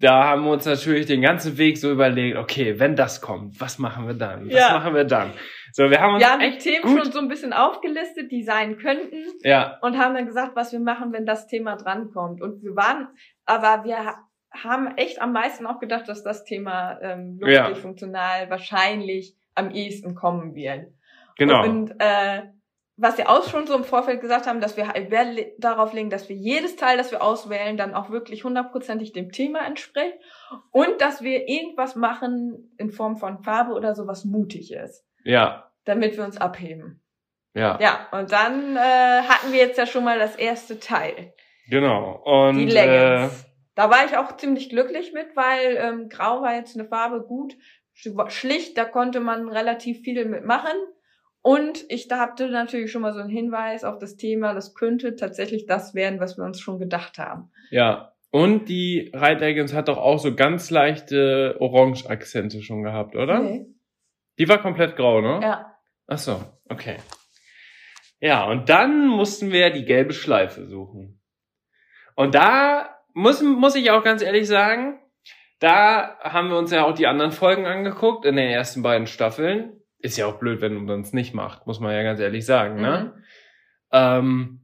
Da 0.00 0.24
haben 0.24 0.44
wir 0.44 0.52
uns 0.52 0.64
natürlich 0.64 1.04
den 1.04 1.20
ganzen 1.20 1.58
Weg 1.58 1.76
so 1.76 1.90
überlegt, 1.92 2.38
okay, 2.38 2.78
wenn 2.80 2.96
das 2.96 3.20
kommt, 3.20 3.60
was 3.60 3.78
machen 3.78 4.06
wir 4.06 4.14
dann? 4.14 4.46
Was 4.46 4.54
Ja. 4.54 4.72
machen 4.72 4.94
wir 4.94 5.04
dann? 5.04 5.30
So, 5.72 5.90
wir 5.90 6.00
haben 6.00 6.14
uns 6.14 6.24
die 6.24 6.44
echt 6.46 6.60
Themen 6.60 6.82
gut, 6.84 6.98
schon 6.98 7.12
so 7.12 7.18
ein 7.18 7.28
bisschen 7.28 7.52
aufgelistet, 7.52 8.32
die 8.32 8.42
sein 8.42 8.78
könnten 8.78 9.22
ja, 9.42 9.76
und 9.82 9.98
haben 9.98 10.14
dann 10.14 10.24
gesagt, 10.24 10.56
was 10.56 10.72
wir 10.72 10.80
machen, 10.80 11.12
wenn 11.12 11.26
das 11.26 11.46
Thema 11.46 11.76
drankommt. 11.76 12.40
Und 12.40 12.62
wir 12.62 12.74
waren, 12.74 13.08
aber 13.44 13.84
wir 13.84 13.98
haben 14.52 14.96
echt 14.96 15.20
am 15.20 15.32
meisten 15.32 15.66
auch 15.66 15.78
gedacht, 15.80 16.08
dass 16.08 16.22
das 16.22 16.44
Thema 16.44 16.98
ähm, 17.00 17.38
Ja. 17.44 17.74
funktional 17.74 18.50
wahrscheinlich 18.50 19.36
am 19.54 19.70
ehesten 19.70 20.14
kommen 20.14 20.54
wird. 20.54 20.86
genau. 21.36 21.62
Und 21.64 21.94
äh, 21.98 22.42
was 22.98 23.16
wir 23.16 23.30
auch 23.30 23.48
schon 23.48 23.66
so 23.66 23.74
im 23.74 23.84
Vorfeld 23.84 24.20
gesagt 24.20 24.46
haben, 24.46 24.60
dass 24.60 24.76
wir 24.76 24.86
halt 24.88 25.10
Wert 25.10 25.38
darauf 25.58 25.92
legen, 25.94 26.10
dass 26.10 26.28
wir 26.28 26.36
jedes 26.36 26.76
Teil, 26.76 26.98
das 26.98 27.10
wir 27.10 27.22
auswählen, 27.22 27.76
dann 27.78 27.94
auch 27.94 28.10
wirklich 28.10 28.44
hundertprozentig 28.44 29.12
dem 29.12 29.32
Thema 29.32 29.66
entspricht 29.66 30.18
und 30.70 31.00
dass 31.00 31.22
wir 31.22 31.48
irgendwas 31.48 31.96
machen 31.96 32.72
in 32.76 32.90
Form 32.90 33.16
von 33.16 33.42
Farbe 33.42 33.72
oder 33.72 33.94
so, 33.94 34.06
was 34.06 34.24
mutig 34.26 34.72
ist, 34.72 35.04
ja, 35.24 35.70
damit 35.84 36.16
wir 36.18 36.24
uns 36.24 36.36
abheben. 36.36 37.02
ja, 37.54 37.78
Ja, 37.80 38.08
und 38.12 38.30
dann 38.30 38.76
äh, 38.76 38.78
hatten 39.22 39.52
wir 39.52 39.58
jetzt 39.58 39.78
ja 39.78 39.86
schon 39.86 40.04
mal 40.04 40.18
das 40.18 40.36
erste 40.36 40.78
Teil, 40.78 41.32
genau. 41.68 42.22
Und 42.24 42.58
die 42.58 42.68
äh, 42.68 42.72
Leggings. 42.74 43.46
Da 43.74 43.90
war 43.90 44.04
ich 44.04 44.16
auch 44.16 44.36
ziemlich 44.36 44.68
glücklich 44.68 45.12
mit, 45.12 45.34
weil 45.34 45.76
ähm, 45.78 46.08
Grau 46.08 46.42
war 46.42 46.54
jetzt 46.54 46.78
eine 46.78 46.88
Farbe 46.88 47.22
gut, 47.22 47.56
sch- 47.96 48.30
schlicht, 48.30 48.76
da 48.76 48.84
konnte 48.84 49.20
man 49.20 49.48
relativ 49.48 50.00
viel 50.00 50.24
mitmachen. 50.24 50.76
Und 51.44 51.84
ich 51.88 52.06
da 52.06 52.20
hatte 52.20 52.48
natürlich 52.48 52.92
schon 52.92 53.02
mal 53.02 53.12
so 53.12 53.18
einen 53.20 53.28
Hinweis 53.28 53.82
auf 53.82 53.98
das 53.98 54.16
Thema, 54.16 54.54
das 54.54 54.74
könnte 54.74 55.16
tatsächlich 55.16 55.66
das 55.66 55.94
werden, 55.94 56.20
was 56.20 56.36
wir 56.36 56.44
uns 56.44 56.60
schon 56.60 56.78
gedacht 56.78 57.18
haben. 57.18 57.50
Ja. 57.70 58.12
Und 58.30 58.70
die 58.70 59.10
Reitleggings 59.12 59.74
hat 59.74 59.88
doch 59.88 59.98
auch 59.98 60.18
so 60.18 60.34
ganz 60.34 60.70
leichte 60.70 61.56
Orange-Akzente 61.60 62.62
schon 62.62 62.82
gehabt, 62.82 63.14
oder? 63.14 63.40
Nee. 63.40 63.66
Die 64.38 64.48
war 64.48 64.62
komplett 64.62 64.96
grau, 64.96 65.20
ne? 65.20 65.40
Ja. 65.42 65.76
Ach 66.06 66.18
so, 66.18 66.40
okay. 66.68 66.96
Ja, 68.20 68.46
und 68.46 68.68
dann 68.68 69.06
mussten 69.08 69.50
wir 69.50 69.70
die 69.70 69.84
gelbe 69.84 70.14
Schleife 70.14 70.66
suchen. 70.66 71.20
Und 72.14 72.34
da 72.34 73.01
muss, 73.14 73.42
muss 73.42 73.74
ich 73.74 73.90
auch 73.90 74.02
ganz 74.02 74.22
ehrlich 74.22 74.46
sagen, 74.46 74.98
da 75.58 76.18
haben 76.20 76.48
wir 76.48 76.58
uns 76.58 76.72
ja 76.72 76.84
auch 76.84 76.94
die 76.94 77.06
anderen 77.06 77.32
Folgen 77.32 77.66
angeguckt 77.66 78.24
in 78.24 78.36
den 78.36 78.48
ersten 78.48 78.82
beiden 78.82 79.06
Staffeln. 79.06 79.80
Ist 79.98 80.16
ja 80.16 80.26
auch 80.26 80.38
blöd, 80.38 80.60
wenn 80.60 80.84
man 80.84 81.02
es 81.02 81.12
nicht 81.12 81.34
macht, 81.34 81.66
muss 81.66 81.78
man 81.78 81.94
ja 81.94 82.02
ganz 82.02 82.18
ehrlich 82.18 82.44
sagen, 82.44 82.80
ne? 82.80 83.12
Mhm. 83.14 83.22
Ähm, 83.92 84.58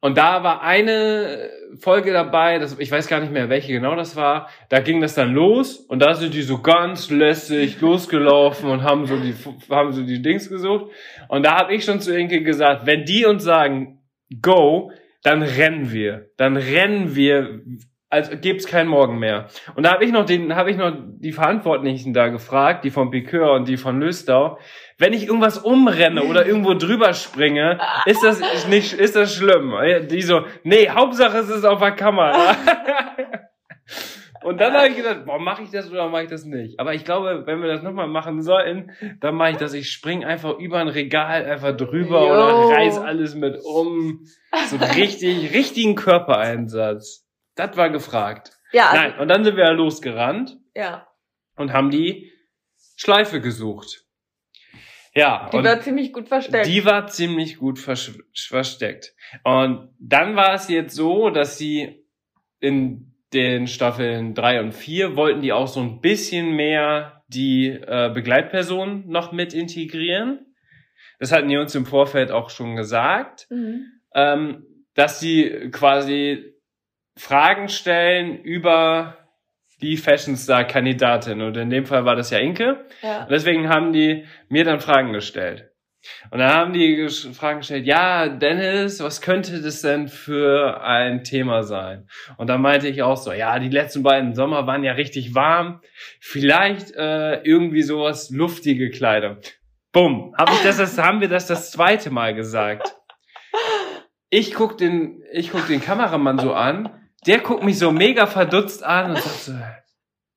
und 0.00 0.18
da 0.18 0.42
war 0.42 0.62
eine 0.62 1.48
Folge 1.78 2.12
dabei, 2.12 2.58
das, 2.58 2.78
ich 2.78 2.90
weiß 2.90 3.06
gar 3.06 3.20
nicht 3.20 3.32
mehr, 3.32 3.48
welche 3.48 3.72
genau 3.72 3.94
das 3.94 4.16
war. 4.16 4.48
Da 4.68 4.80
ging 4.80 5.00
das 5.00 5.14
dann 5.14 5.32
los 5.32 5.76
und 5.76 6.00
da 6.00 6.14
sind 6.14 6.34
die 6.34 6.42
so 6.42 6.58
ganz 6.58 7.10
lässig 7.10 7.80
losgelaufen 7.80 8.68
und 8.68 8.82
haben 8.82 9.06
so 9.06 9.16
die, 9.16 9.34
haben 9.70 9.92
so 9.92 10.02
die 10.02 10.20
Dings 10.20 10.48
gesucht. 10.48 10.90
Und 11.28 11.46
da 11.46 11.56
habe 11.56 11.74
ich 11.74 11.84
schon 11.84 12.00
zu 12.00 12.16
Inke 12.16 12.42
gesagt, 12.42 12.84
wenn 12.84 13.04
die 13.04 13.24
uns 13.24 13.44
sagen, 13.44 14.02
go, 14.40 14.90
dann 15.22 15.42
rennen 15.42 15.92
wir. 15.92 16.30
Dann 16.36 16.56
rennen 16.56 17.14
wir, 17.14 17.62
als 18.12 18.30
gibt's 18.42 18.66
keinen 18.66 18.88
Morgen 18.88 19.18
mehr. 19.18 19.46
Und 19.74 19.84
da 19.84 19.92
habe 19.92 20.04
ich 20.04 20.12
noch 20.12 20.26
den, 20.26 20.54
habe 20.54 20.70
ich 20.70 20.76
noch 20.76 20.92
die 20.94 21.32
Verantwortlichen 21.32 22.12
da 22.12 22.28
gefragt, 22.28 22.84
die 22.84 22.90
von 22.90 23.10
Piqueur 23.10 23.52
und 23.52 23.66
die 23.66 23.78
von 23.78 24.00
Löstau, 24.00 24.58
wenn 24.98 25.14
ich 25.14 25.26
irgendwas 25.26 25.56
umrenne 25.56 26.24
oder 26.24 26.46
irgendwo 26.46 26.74
drüber 26.74 27.14
springe, 27.14 27.80
ist 28.04 28.22
das 28.22 28.68
nicht, 28.68 28.92
ist 28.92 29.16
das 29.16 29.34
schlimm? 29.34 29.72
Die 30.10 30.20
so, 30.20 30.44
nee, 30.62 30.90
Hauptsache 30.90 31.38
es 31.38 31.48
ist 31.48 31.64
auf 31.64 31.80
der 31.80 31.92
Kamera. 31.92 32.54
Und 34.44 34.60
dann 34.60 34.72
habe 34.72 34.88
ich 34.88 34.96
gedacht, 34.96 35.24
boah, 35.24 35.38
mache 35.38 35.62
ich 35.62 35.70
das 35.70 35.88
oder 35.90 36.08
mache 36.08 36.24
ich 36.24 36.28
das 36.28 36.44
nicht? 36.44 36.80
Aber 36.80 36.94
ich 36.94 37.04
glaube, 37.04 37.44
wenn 37.46 37.62
wir 37.62 37.68
das 37.68 37.82
nochmal 37.82 38.08
machen 38.08 38.42
sollten, 38.42 38.90
dann 39.20 39.36
mache 39.36 39.52
ich 39.52 39.56
das. 39.56 39.72
Ich 39.72 39.90
spring 39.90 40.24
einfach 40.24 40.58
über 40.58 40.78
ein 40.78 40.88
Regal 40.88 41.44
einfach 41.44 41.76
drüber 41.76 42.26
Jo. 42.26 42.32
oder 42.32 42.74
reiß 42.74 42.98
alles 42.98 43.36
mit 43.36 43.56
um. 43.64 44.26
So 44.66 44.76
richtig, 44.96 45.54
richtigen 45.54 45.94
Körpereinsatz. 45.94 47.21
Das 47.54 47.76
war 47.76 47.90
gefragt. 47.90 48.52
Ja, 48.72 48.90
also, 48.90 49.02
Nein, 49.02 49.18
und 49.20 49.28
dann 49.28 49.44
sind 49.44 49.56
wir 49.56 49.64
ja 49.64 49.70
losgerannt 49.72 50.56
ja. 50.74 51.06
und 51.56 51.72
haben 51.72 51.90
die 51.90 52.32
Schleife 52.96 53.40
gesucht. 53.40 54.04
Ja, 55.14 55.50
Die 55.52 55.62
war 55.62 55.80
ziemlich 55.82 56.12
gut 56.14 56.28
versteckt. 56.28 56.66
die 56.66 56.84
war 56.86 57.06
ziemlich 57.06 57.58
gut 57.58 57.78
versteckt. 57.78 59.14
Und 59.44 59.90
dann 59.98 60.36
war 60.36 60.54
es 60.54 60.68
jetzt 60.68 60.94
so, 60.96 61.28
dass 61.28 61.58
sie 61.58 62.06
in 62.60 63.12
den 63.34 63.66
Staffeln 63.66 64.34
drei 64.34 64.60
und 64.60 64.72
vier 64.72 65.14
wollten 65.16 65.42
die 65.42 65.52
auch 65.52 65.68
so 65.68 65.80
ein 65.80 66.00
bisschen 66.00 66.52
mehr 66.56 67.22
die 67.28 67.68
äh, 67.68 68.10
Begleitpersonen 68.12 69.06
noch 69.08 69.32
mit 69.32 69.52
integrieren. 69.52 70.54
Das 71.18 71.30
hatten 71.32 71.48
die 71.48 71.56
uns 71.58 71.74
im 71.74 71.84
Vorfeld 71.86 72.30
auch 72.30 72.48
schon 72.50 72.76
gesagt, 72.76 73.46
Mhm. 73.50 73.86
ähm, 74.14 74.66
dass 74.94 75.20
sie 75.20 75.70
quasi 75.72 76.51
Fragen 77.16 77.68
stellen 77.68 78.38
über 78.42 79.18
die 79.82 79.96
Fashion 79.96 80.36
Star 80.36 80.64
Kandidatin. 80.64 81.42
Und 81.42 81.56
in 81.56 81.70
dem 81.70 81.84
Fall 81.84 82.04
war 82.04 82.16
das 82.16 82.30
ja 82.30 82.38
Inke. 82.38 82.86
Ja. 83.02 83.22
Und 83.22 83.30
deswegen 83.30 83.68
haben 83.68 83.92
die 83.92 84.24
mir 84.48 84.64
dann 84.64 84.80
Fragen 84.80 85.12
gestellt. 85.12 85.68
Und 86.30 86.40
dann 86.40 86.52
haben 86.52 86.72
die 86.72 87.08
Fragen 87.32 87.60
gestellt, 87.60 87.86
ja, 87.86 88.28
Dennis, 88.28 89.00
was 89.00 89.20
könnte 89.20 89.60
das 89.62 89.82
denn 89.82 90.08
für 90.08 90.82
ein 90.82 91.22
Thema 91.22 91.62
sein? 91.62 92.08
Und 92.38 92.48
dann 92.48 92.60
meinte 92.60 92.88
ich 92.88 93.02
auch 93.02 93.16
so, 93.16 93.32
ja, 93.32 93.58
die 93.60 93.68
letzten 93.68 94.02
beiden 94.02 94.34
Sommer 94.34 94.66
waren 94.66 94.82
ja 94.82 94.92
richtig 94.92 95.34
warm. 95.34 95.80
Vielleicht 96.20 96.92
äh, 96.96 97.42
irgendwie 97.42 97.82
sowas 97.82 98.30
luftige 98.30 98.90
Kleidung. 98.90 99.36
Bumm, 99.92 100.34
hab 100.36 100.50
ich 100.50 100.62
das, 100.62 100.78
das 100.78 100.98
haben 100.98 101.20
wir 101.20 101.28
das 101.28 101.46
das 101.46 101.70
zweite 101.70 102.10
Mal 102.10 102.34
gesagt. 102.34 102.96
Ich 104.28 104.54
guck 104.54 104.78
den, 104.78 105.22
ich 105.32 105.52
guck 105.52 105.68
den 105.68 105.82
Kameramann 105.82 106.38
so 106.38 106.52
an, 106.54 107.01
der 107.26 107.38
guckt 107.40 107.62
mich 107.62 107.78
so 107.78 107.90
mega 107.92 108.26
verdutzt 108.26 108.82
an 108.84 109.10
und 109.10 109.18
sagt 109.18 109.40
so, 109.40 109.52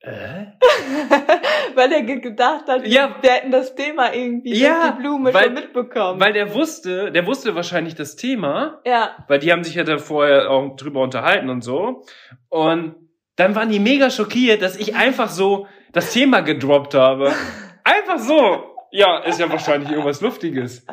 äh? 0.02 0.46
weil 1.76 1.92
er 1.92 2.02
ge- 2.04 2.20
gedacht 2.20 2.68
hat, 2.68 2.86
Ja. 2.86 3.16
wir 3.22 3.32
hätten 3.32 3.52
das 3.52 3.76
Thema 3.76 4.14
irgendwie 4.14 4.54
Ja, 4.58 4.92
die 4.92 5.02
Blume 5.02 5.34
weil- 5.34 5.46
schon 5.46 5.54
mitbekommen. 5.56 6.20
Weil 6.20 6.34
der 6.34 6.54
wusste, 6.54 7.12
der 7.12 7.26
wusste 7.26 7.56
wahrscheinlich 7.56 7.96
das 7.96 8.16
Thema, 8.16 8.82
ja, 8.86 9.16
weil 9.28 9.40
die 9.40 9.52
haben 9.52 9.64
sich 9.64 9.76
ja 9.76 9.84
da 9.84 9.98
vorher 9.98 10.50
auch 10.52 10.76
drüber 10.76 11.02
unterhalten 11.02 11.50
und 11.50 11.62
so. 11.64 12.04
Und 12.50 12.96
dann 13.36 13.56
waren 13.56 13.70
die 13.70 13.80
mega 13.80 14.10
schockiert, 14.10 14.62
dass 14.62 14.78
ich 14.78 14.96
einfach 14.96 15.30
so 15.30 15.68
das 15.92 16.14
Thema 16.14 16.42
gedroppt 16.42 16.94
habe. 16.94 17.32
Einfach 17.84 18.18
so. 18.20 18.72
Ja, 18.92 19.20
ist 19.20 19.40
ja 19.40 19.50
wahrscheinlich 19.52 19.90
irgendwas 19.92 20.22
Luftiges. 20.22 20.86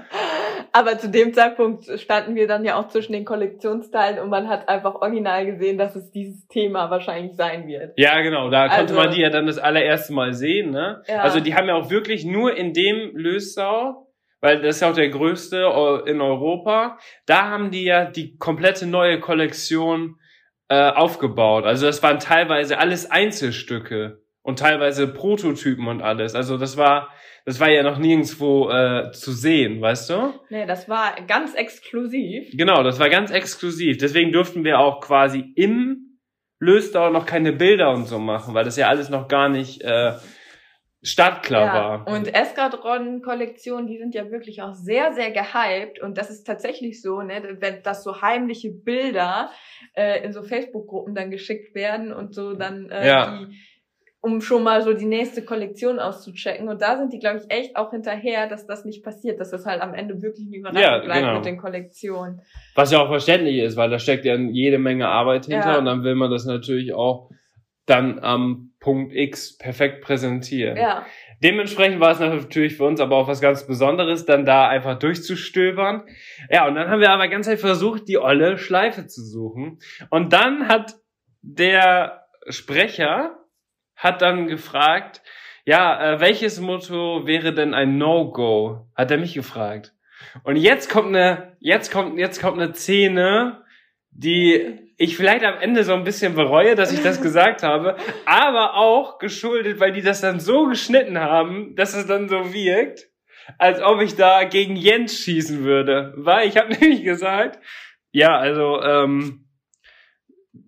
Aber 0.72 0.98
zu 0.98 1.08
dem 1.10 1.34
Zeitpunkt 1.34 1.84
standen 2.00 2.34
wir 2.34 2.46
dann 2.46 2.64
ja 2.64 2.78
auch 2.78 2.88
zwischen 2.88 3.12
den 3.12 3.24
Kollektionsteilen 3.24 4.18
und 4.18 4.30
man 4.30 4.48
hat 4.48 4.68
einfach 4.68 4.94
original 4.96 5.46
gesehen, 5.46 5.78
dass 5.78 5.94
es 5.96 6.10
dieses 6.10 6.46
Thema 6.48 6.90
wahrscheinlich 6.90 7.36
sein 7.36 7.66
wird. 7.66 7.92
Ja, 7.96 8.20
genau, 8.22 8.50
da 8.50 8.68
konnte 8.68 8.80
Also- 8.82 8.94
man 8.94 9.10
die 9.10 9.20
ja 9.20 9.30
dann 9.30 9.46
das 9.46 9.58
allererste 9.58 10.12
Mal 10.12 10.32
sehen, 10.32 10.70
ne? 10.70 11.02
Ja. 11.06 11.20
Also 11.20 11.40
die 11.40 11.54
haben 11.54 11.68
ja 11.68 11.74
auch 11.74 11.90
wirklich 11.90 12.24
nur 12.24 12.56
in 12.56 12.72
dem 12.72 13.12
Lössau, 13.14 14.08
weil 14.40 14.60
das 14.60 14.76
ist 14.76 14.80
ja 14.82 14.90
auch 14.90 14.94
der 14.94 15.10
größte 15.10 15.56
in 16.06 16.20
Europa, 16.20 16.98
da 17.26 17.48
haben 17.48 17.70
die 17.70 17.84
ja 17.84 18.06
die 18.06 18.36
komplette 18.38 18.86
neue 18.86 19.20
Kollektion 19.20 20.16
äh, 20.68 20.90
aufgebaut. 20.90 21.64
Also 21.64 21.86
das 21.86 22.02
waren 22.02 22.18
teilweise 22.18 22.78
alles 22.78 23.10
Einzelstücke 23.10 24.22
und 24.42 24.58
teilweise 24.58 25.06
Prototypen 25.06 25.86
und 25.86 26.02
alles. 26.02 26.34
Also 26.34 26.56
das 26.56 26.76
war, 26.76 27.10
das 27.44 27.58
war 27.60 27.70
ja 27.70 27.82
noch 27.82 27.98
nirgendwo 27.98 28.70
äh, 28.70 29.10
zu 29.12 29.32
sehen, 29.32 29.80
weißt 29.80 30.10
du? 30.10 30.34
Nee, 30.50 30.66
das 30.66 30.88
war 30.88 31.14
ganz 31.26 31.54
exklusiv. 31.54 32.48
Genau, 32.52 32.82
das 32.82 32.98
war 33.00 33.08
ganz 33.10 33.30
exklusiv. 33.30 33.98
Deswegen 33.98 34.32
durften 34.32 34.64
wir 34.64 34.78
auch 34.78 35.00
quasi 35.00 35.52
im 35.56 36.18
Lösdau 36.60 37.10
noch 37.10 37.26
keine 37.26 37.52
Bilder 37.52 37.90
und 37.90 38.06
so 38.06 38.18
machen, 38.20 38.54
weil 38.54 38.64
das 38.64 38.76
ja 38.76 38.88
alles 38.88 39.08
noch 39.08 39.26
gar 39.26 39.48
nicht 39.48 39.82
äh, 39.82 40.12
startklar 41.02 41.66
Ja, 41.66 41.74
war. 41.74 42.06
und 42.06 42.32
Eskadron-Kollektionen, 42.32 43.86
die 43.86 43.98
sind 43.98 44.14
ja 44.14 44.30
wirklich 44.30 44.62
auch 44.62 44.74
sehr, 44.74 45.12
sehr 45.12 45.30
gehypt. 45.32 46.00
Und 46.00 46.16
das 46.18 46.30
ist 46.30 46.44
tatsächlich 46.44 47.02
so, 47.02 47.22
ne, 47.22 47.56
wenn 47.60 47.82
das 47.82 48.04
so 48.04 48.22
heimliche 48.22 48.70
Bilder 48.70 49.50
äh, 49.94 50.24
in 50.24 50.32
so 50.32 50.42
Facebook-Gruppen 50.42 51.14
dann 51.14 51.30
geschickt 51.30 51.74
werden 51.74 52.12
und 52.12 52.34
so 52.34 52.54
dann 52.54 52.88
äh, 52.90 53.08
Ja. 53.08 53.38
die, 53.48 53.56
um 54.22 54.40
schon 54.40 54.62
mal 54.62 54.82
so 54.82 54.92
die 54.94 55.04
nächste 55.04 55.44
Kollektion 55.44 55.98
auszuchecken. 55.98 56.68
Und 56.68 56.80
da 56.80 56.96
sind 56.96 57.12
die, 57.12 57.18
glaube 57.18 57.38
ich, 57.38 57.50
echt 57.50 57.76
auch 57.76 57.90
hinterher, 57.90 58.48
dass 58.48 58.66
das 58.66 58.84
nicht 58.84 59.02
passiert, 59.02 59.40
dass 59.40 59.50
das 59.50 59.66
halt 59.66 59.82
am 59.82 59.94
Ende 59.94 60.22
wirklich 60.22 60.46
eine 60.46 60.56
Überraschung 60.56 60.80
Ja, 60.82 60.98
bleibt 60.98 61.20
genau. 61.20 61.34
mit 61.34 61.44
den 61.44 61.58
Kollektionen. 61.58 62.40
Was 62.76 62.92
ja 62.92 63.00
auch 63.00 63.08
verständlich 63.08 63.58
ist, 63.58 63.76
weil 63.76 63.90
da 63.90 63.98
steckt 63.98 64.24
ja 64.24 64.36
jede 64.36 64.78
Menge 64.78 65.08
Arbeit 65.08 65.46
hinter 65.46 65.72
Ja. 65.72 65.78
und 65.78 65.86
dann 65.86 66.04
will 66.04 66.14
man 66.14 66.30
das 66.30 66.44
natürlich 66.46 66.94
auch 66.94 67.30
dann 67.84 68.20
am 68.20 68.70
Punkt 68.78 69.12
X 69.12 69.58
perfekt 69.58 70.02
präsentieren. 70.02 70.76
Ja, 70.76 71.04
Dementsprechend 71.42 71.98
war 71.98 72.12
es 72.12 72.20
natürlich 72.20 72.76
für 72.76 72.84
uns 72.84 73.00
aber 73.00 73.16
auch 73.16 73.26
was 73.26 73.40
ganz 73.40 73.66
Besonderes, 73.66 74.24
dann 74.24 74.46
da 74.46 74.68
einfach 74.68 74.96
durchzustöbern. 74.96 76.04
Ja, 76.48 76.68
und 76.68 76.76
dann 76.76 76.88
haben 76.88 77.00
wir 77.00 77.10
aber 77.10 77.26
ganz 77.26 77.48
halt 77.48 77.58
versucht, 77.58 78.06
die 78.06 78.18
olle 78.18 78.58
Schleife 78.58 79.08
zu 79.08 79.24
suchen. 79.24 79.80
Und 80.10 80.32
dann 80.32 80.68
hat 80.68 80.94
der 81.40 82.26
Sprecher 82.48 83.41
hat 83.96 84.22
dann 84.22 84.46
gefragt, 84.46 85.22
ja, 85.64 86.14
äh, 86.14 86.20
welches 86.20 86.60
Motto 86.60 87.26
wäre 87.26 87.54
denn 87.54 87.74
ein 87.74 87.98
No-Go? 87.98 88.86
Hat 88.94 89.10
er 89.10 89.18
mich 89.18 89.34
gefragt. 89.34 89.92
Und 90.44 90.56
jetzt 90.56 90.90
kommt 90.90 91.08
eine, 91.08 91.56
jetzt 91.60 91.92
kommt, 91.92 92.18
jetzt 92.18 92.40
kommt 92.40 92.60
eine 92.60 92.74
Szene, 92.74 93.62
die 94.10 94.92
ich 94.96 95.16
vielleicht 95.16 95.44
am 95.44 95.58
Ende 95.58 95.84
so 95.84 95.94
ein 95.94 96.04
bisschen 96.04 96.34
bereue, 96.34 96.74
dass 96.74 96.92
ich 96.92 97.02
das 97.02 97.20
gesagt 97.22 97.62
habe, 97.62 97.96
aber 98.26 98.74
auch 98.74 99.18
geschuldet, 99.18 99.80
weil 99.80 99.92
die 99.92 100.02
das 100.02 100.20
dann 100.20 100.40
so 100.40 100.66
geschnitten 100.66 101.18
haben, 101.18 101.74
dass 101.76 101.94
es 101.94 102.06
dann 102.06 102.28
so 102.28 102.52
wirkt, 102.52 103.08
als 103.58 103.82
ob 103.82 104.00
ich 104.00 104.14
da 104.16 104.44
gegen 104.44 104.76
Jens 104.76 105.18
schießen 105.18 105.64
würde. 105.64 106.12
Weil 106.16 106.48
ich 106.48 106.56
habe 106.56 106.72
nämlich 106.80 107.04
gesagt, 107.04 107.58
ja, 108.10 108.36
also 108.36 108.80
ähm, 108.82 109.41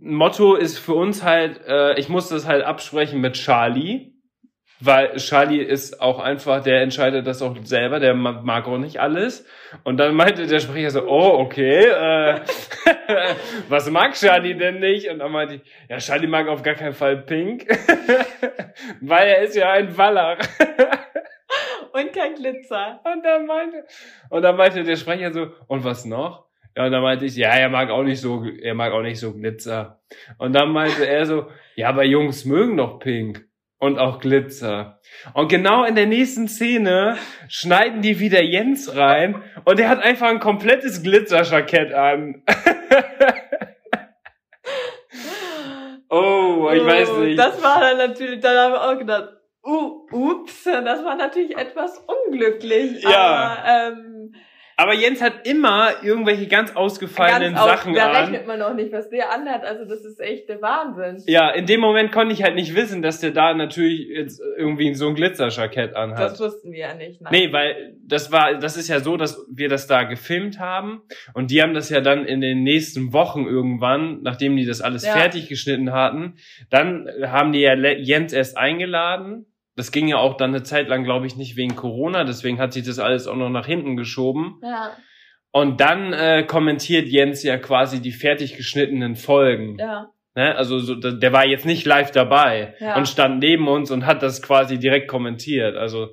Motto 0.01 0.55
ist 0.55 0.79
für 0.79 0.95
uns 0.95 1.23
halt, 1.23 1.61
äh, 1.67 1.99
ich 1.99 2.09
muss 2.09 2.29
das 2.29 2.47
halt 2.47 2.65
absprechen 2.65 3.21
mit 3.21 3.35
Charlie, 3.35 4.13
weil 4.81 5.17
Charlie 5.17 5.63
ist 5.63 6.01
auch 6.01 6.19
einfach, 6.19 6.63
der 6.63 6.81
entscheidet 6.83 7.27
das 7.27 7.43
auch 7.43 7.57
selber, 7.63 8.01
der 8.01 8.15
ma- 8.15 8.41
mag 8.43 8.67
auch 8.67 8.79
nicht 8.79 8.99
alles. 9.01 9.47
Und 9.83 9.99
dann 9.99 10.15
meinte 10.15 10.47
der 10.47 10.61
Sprecher 10.61 10.91
so, 10.91 11.07
oh, 11.07 11.39
okay, 11.39 11.85
äh, 11.85 12.41
was 13.69 13.91
mag 13.91 14.15
Charlie 14.15 14.55
denn 14.57 14.81
nicht? 14.81 15.09
Und 15.11 15.19
dann 15.21 15.33
meinte 15.33 15.57
ich, 15.57 15.63
ja, 15.89 15.99
Charlie 15.99 16.27
mag 16.27 16.49
auf 16.49 16.63
gar 16.63 16.75
keinen 16.75 16.95
Fall 16.95 17.19
Pink, 17.19 17.67
weil 19.01 19.29
er 19.29 19.43
ist 19.43 19.57
ja 19.57 19.71
ein 19.71 19.97
Wallach. 19.97 20.39
und 21.93 22.13
kein 22.13 22.35
Glitzer. 22.35 23.01
Und 23.05 23.25
dann 23.25 23.47
meinte, 23.47 23.85
und 24.31 24.43
dann 24.43 24.57
meinte 24.57 24.83
der 24.83 24.97
Sprecher 24.97 25.33
so, 25.33 25.49
und 25.69 25.85
was 25.85 26.05
noch? 26.05 26.47
Ja, 26.77 26.87
und 26.87 26.93
dann 26.93 27.03
meinte 27.03 27.25
ich, 27.25 27.37
ja, 27.37 27.51
er 27.51 27.69
mag 27.69 27.91
auch 27.91 28.03
nicht 28.03 28.21
so, 28.21 28.45
er 28.45 28.75
mag 28.75 28.93
auch 28.93 29.03
nicht 29.03 29.21
so 29.21 29.33
Glitzer. 29.33 30.01
Und 30.39 30.55
dann 30.55 30.73
meinte 30.73 31.07
er 31.07 31.25
so, 31.25 31.47
ja, 31.77 31.89
aber 31.89 32.05
Jungs 32.05 32.45
mögen 32.45 32.77
doch 32.77 32.99
Pink 32.99 33.47
und 33.79 33.99
auch 33.99 34.19
Glitzer. 34.19 35.01
Und 35.35 35.49
genau 35.49 35.85
in 35.85 35.95
der 35.95 36.07
nächsten 36.07 36.49
Szene 36.49 37.17
schneiden 37.49 38.03
die 38.03 38.19
wieder 38.19 38.43
Jens 38.43 38.97
rein 38.97 39.43
und 39.65 39.79
er 39.79 39.89
hat 39.89 40.03
einfach 40.03 40.29
ein 40.29 40.41
komplettes 40.41 41.03
Glitzerjackett 41.03 41.93
an. 41.93 42.43
oh, 46.11 46.71
ich 46.73 46.85
weiß 46.85 47.11
Oh, 47.11 47.21
nicht. 47.21 47.39
Das 47.39 47.63
war 47.63 47.81
dann 47.81 47.99
natürlich, 47.99 48.41
dann 48.41 48.57
haben 48.57 48.73
wir 48.73 48.83
auch 48.83 48.99
gedacht, 48.99 49.29
uh, 49.65 50.07
ups, 50.11 50.65
das 50.65 51.05
war 51.05 51.17
natürlich 51.17 51.57
etwas 51.57 52.05
unglücklich. 52.07 53.03
Ja. 53.03 53.11
Aber, 53.11 53.93
ähm, 53.93 54.14
Aber 54.77 54.93
Jens 54.95 55.23
hat 55.23 55.47
immer 55.47 55.91
irgendwelche 56.03 56.49
ganz 56.49 56.75
ausgefallenen 56.75 57.55
ganz 57.55 57.65
Sachen 57.65 57.95
da 57.95 58.11
an. 58.11 58.17
rechnet 58.17 58.47
man 58.47 58.59
noch 58.59 58.75
nicht, 58.75 58.93
was 58.93 59.09
der 59.09 59.33
anhat. 59.33 59.65
Also 59.65 59.85
das 59.85 60.05
ist 60.05 60.21
echt 60.21 60.49
der 60.49 60.61
Wahnsinn. 60.63 61.23
Ja, 61.27 61.51
in 61.51 61.67
dem 61.67 61.81
Moment 61.81 62.11
konnte 62.11 62.33
ich 62.35 62.43
halt 62.43 62.55
nicht 62.57 62.75
wissen, 62.75 63.01
dass 63.03 63.21
der 63.21 63.31
da 63.31 63.55
natürlich 63.55 64.09
jetzt 64.09 64.41
irgendwie 64.57 64.93
so 64.95 65.09
ein 65.09 65.15
Glitzerjackett 65.15 65.95
anhat. 65.95 66.33
Das 66.33 66.41
wussten 66.41 66.73
wir 66.73 66.81
ja 66.81 66.95
nicht. 66.95 67.21
Nein. 67.21 67.33
Nee, 67.33 67.53
weil 67.53 67.95
das 68.05 68.33
war, 68.33 68.59
das 68.59 68.77
ist 68.77 68.89
ja 68.89 69.01
so, 69.01 69.17
dass 69.17 69.47
wir 69.51 69.69
das 69.69 69.87
da 69.87 70.03
gefilmt 70.03 70.59
haben 70.59 71.03
und 71.35 71.51
die 71.51 71.63
haben 71.63 71.75
das 71.75 71.91
ja 71.91 72.01
dann 72.01 72.25
in 72.25 72.41
den 72.41 72.63
nächsten 72.63 73.13
Wochen 73.13 73.47
irgendwann, 73.47 74.23
nachdem 74.23 74.57
die 74.57 74.67
das 74.67 74.81
alles 74.81 75.05
Ja. 75.05 75.13
fertig 75.13 75.49
geschnitten 75.49 75.93
hatten, 75.93 76.35
dann 76.71 77.09
haben 77.27 77.53
die 77.53 77.61
ja 77.61 77.75
Jens 77.75 78.33
erst 78.33 78.57
eingeladen. 78.57 79.47
Das 79.77 79.91
ging 79.93 80.07
ja 80.09 80.19
auch 80.19 80.37
dann 80.37 80.51
eine 80.51 80.63
Zeit 80.63 80.89
lang, 80.89 81.05
glaube 81.05 81.27
ich, 81.27 81.37
nicht 81.37 81.57
wegen 81.57 81.75
Corona, 81.77 82.25
deswegen 82.25 82.59
hat 82.61 82.73
sich 82.73 82.85
das 82.85 82.99
alles 82.99 83.27
auch 83.27 83.37
noch 83.37 83.51
nach 83.51 83.67
hinten 83.67 83.97
geschoben. 83.97 84.61
Ja, 84.63 84.93
Und 85.51 85.81
dann 85.81 86.13
äh, 86.13 86.45
kommentiert 86.45 87.09
Jens 87.09 87.43
ja 87.43 87.57
quasi 87.59 88.01
die 88.01 88.13
fertig 88.13 88.57
geschnittenen 88.57 89.17
Folgen. 89.17 89.77
ja. 89.79 90.11
Ne? 90.37 90.57
Also 90.57 90.81
so, 90.81 90.97
der 90.97 91.33
war 91.33 91.47
jetzt 91.47 91.65
nicht 91.65 91.87
live 91.87 92.11
dabei 92.11 92.75
Ja. 92.81 92.97
und 92.97 93.07
stand 93.07 93.39
neben 93.39 93.69
uns 93.69 93.93
und 93.93 94.05
hat 94.05 94.21
das 94.23 94.43
quasi 94.43 94.81
direkt 94.81 95.07
kommentiert. 95.09 95.77
Also 95.77 96.09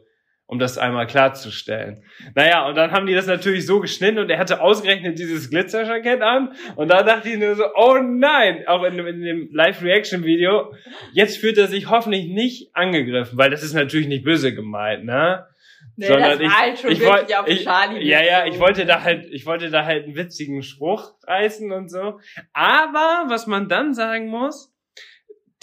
um 0.51 0.59
das 0.59 0.77
einmal 0.77 1.07
klarzustellen. 1.07 2.03
Naja, 2.35 2.67
und 2.67 2.75
dann 2.75 2.91
haben 2.91 3.07
die 3.07 3.13
das 3.13 3.25
natürlich 3.25 3.65
so 3.65 3.79
geschnitten 3.79 4.19
und 4.19 4.29
er 4.29 4.37
hatte 4.37 4.59
ausgerechnet 4.59 5.17
dieses 5.17 5.49
Glitzerjackett 5.49 6.21
an 6.21 6.53
und 6.75 6.89
da 6.91 7.03
dachte 7.03 7.29
ich 7.29 7.37
nur 7.37 7.55
so, 7.55 7.63
oh 7.73 7.97
nein, 8.03 8.67
auch 8.67 8.83
in, 8.83 8.97
dem- 8.97 9.07
in 9.07 9.21
dem 9.21 9.49
Live-Reaction-Video, 9.53 10.73
jetzt 11.13 11.37
fühlt 11.37 11.57
er 11.57 11.67
sich 11.67 11.89
hoffentlich 11.89 12.27
nicht 12.27 12.75
angegriffen, 12.75 13.37
weil 13.37 13.49
das 13.49 13.63
ist 13.63 13.73
natürlich 13.73 14.07
nicht 14.07 14.25
böse 14.25 14.53
gemeint, 14.53 15.05
ne? 15.05 15.45
Nee, 15.95 16.07
Sondern 16.07 16.31
das 16.31 16.39
war 16.39 16.45
ich- 16.45 16.57
halt 16.59 16.79
schon 16.79 16.91
ich 16.91 16.99
wirklich 16.99 17.17
wollt- 17.29 17.39
auf 17.39 17.47
ich- 17.47 17.63
Charlie. 17.63 18.07
Ja, 18.07 18.21
ja, 18.21 18.45
ich 18.45 18.59
wollte 18.59 18.85
da 18.85 19.01
halt, 19.03 19.27
ich 19.31 19.45
wollte 19.45 19.69
da 19.69 19.85
halt 19.85 20.03
einen 20.03 20.15
witzigen 20.15 20.63
Spruch 20.63 21.13
reißen 21.25 21.71
und 21.71 21.89
so. 21.89 22.19
Aber 22.53 23.25
was 23.29 23.47
man 23.47 23.67
dann 23.69 23.93
sagen 23.93 24.27
muss, 24.27 24.70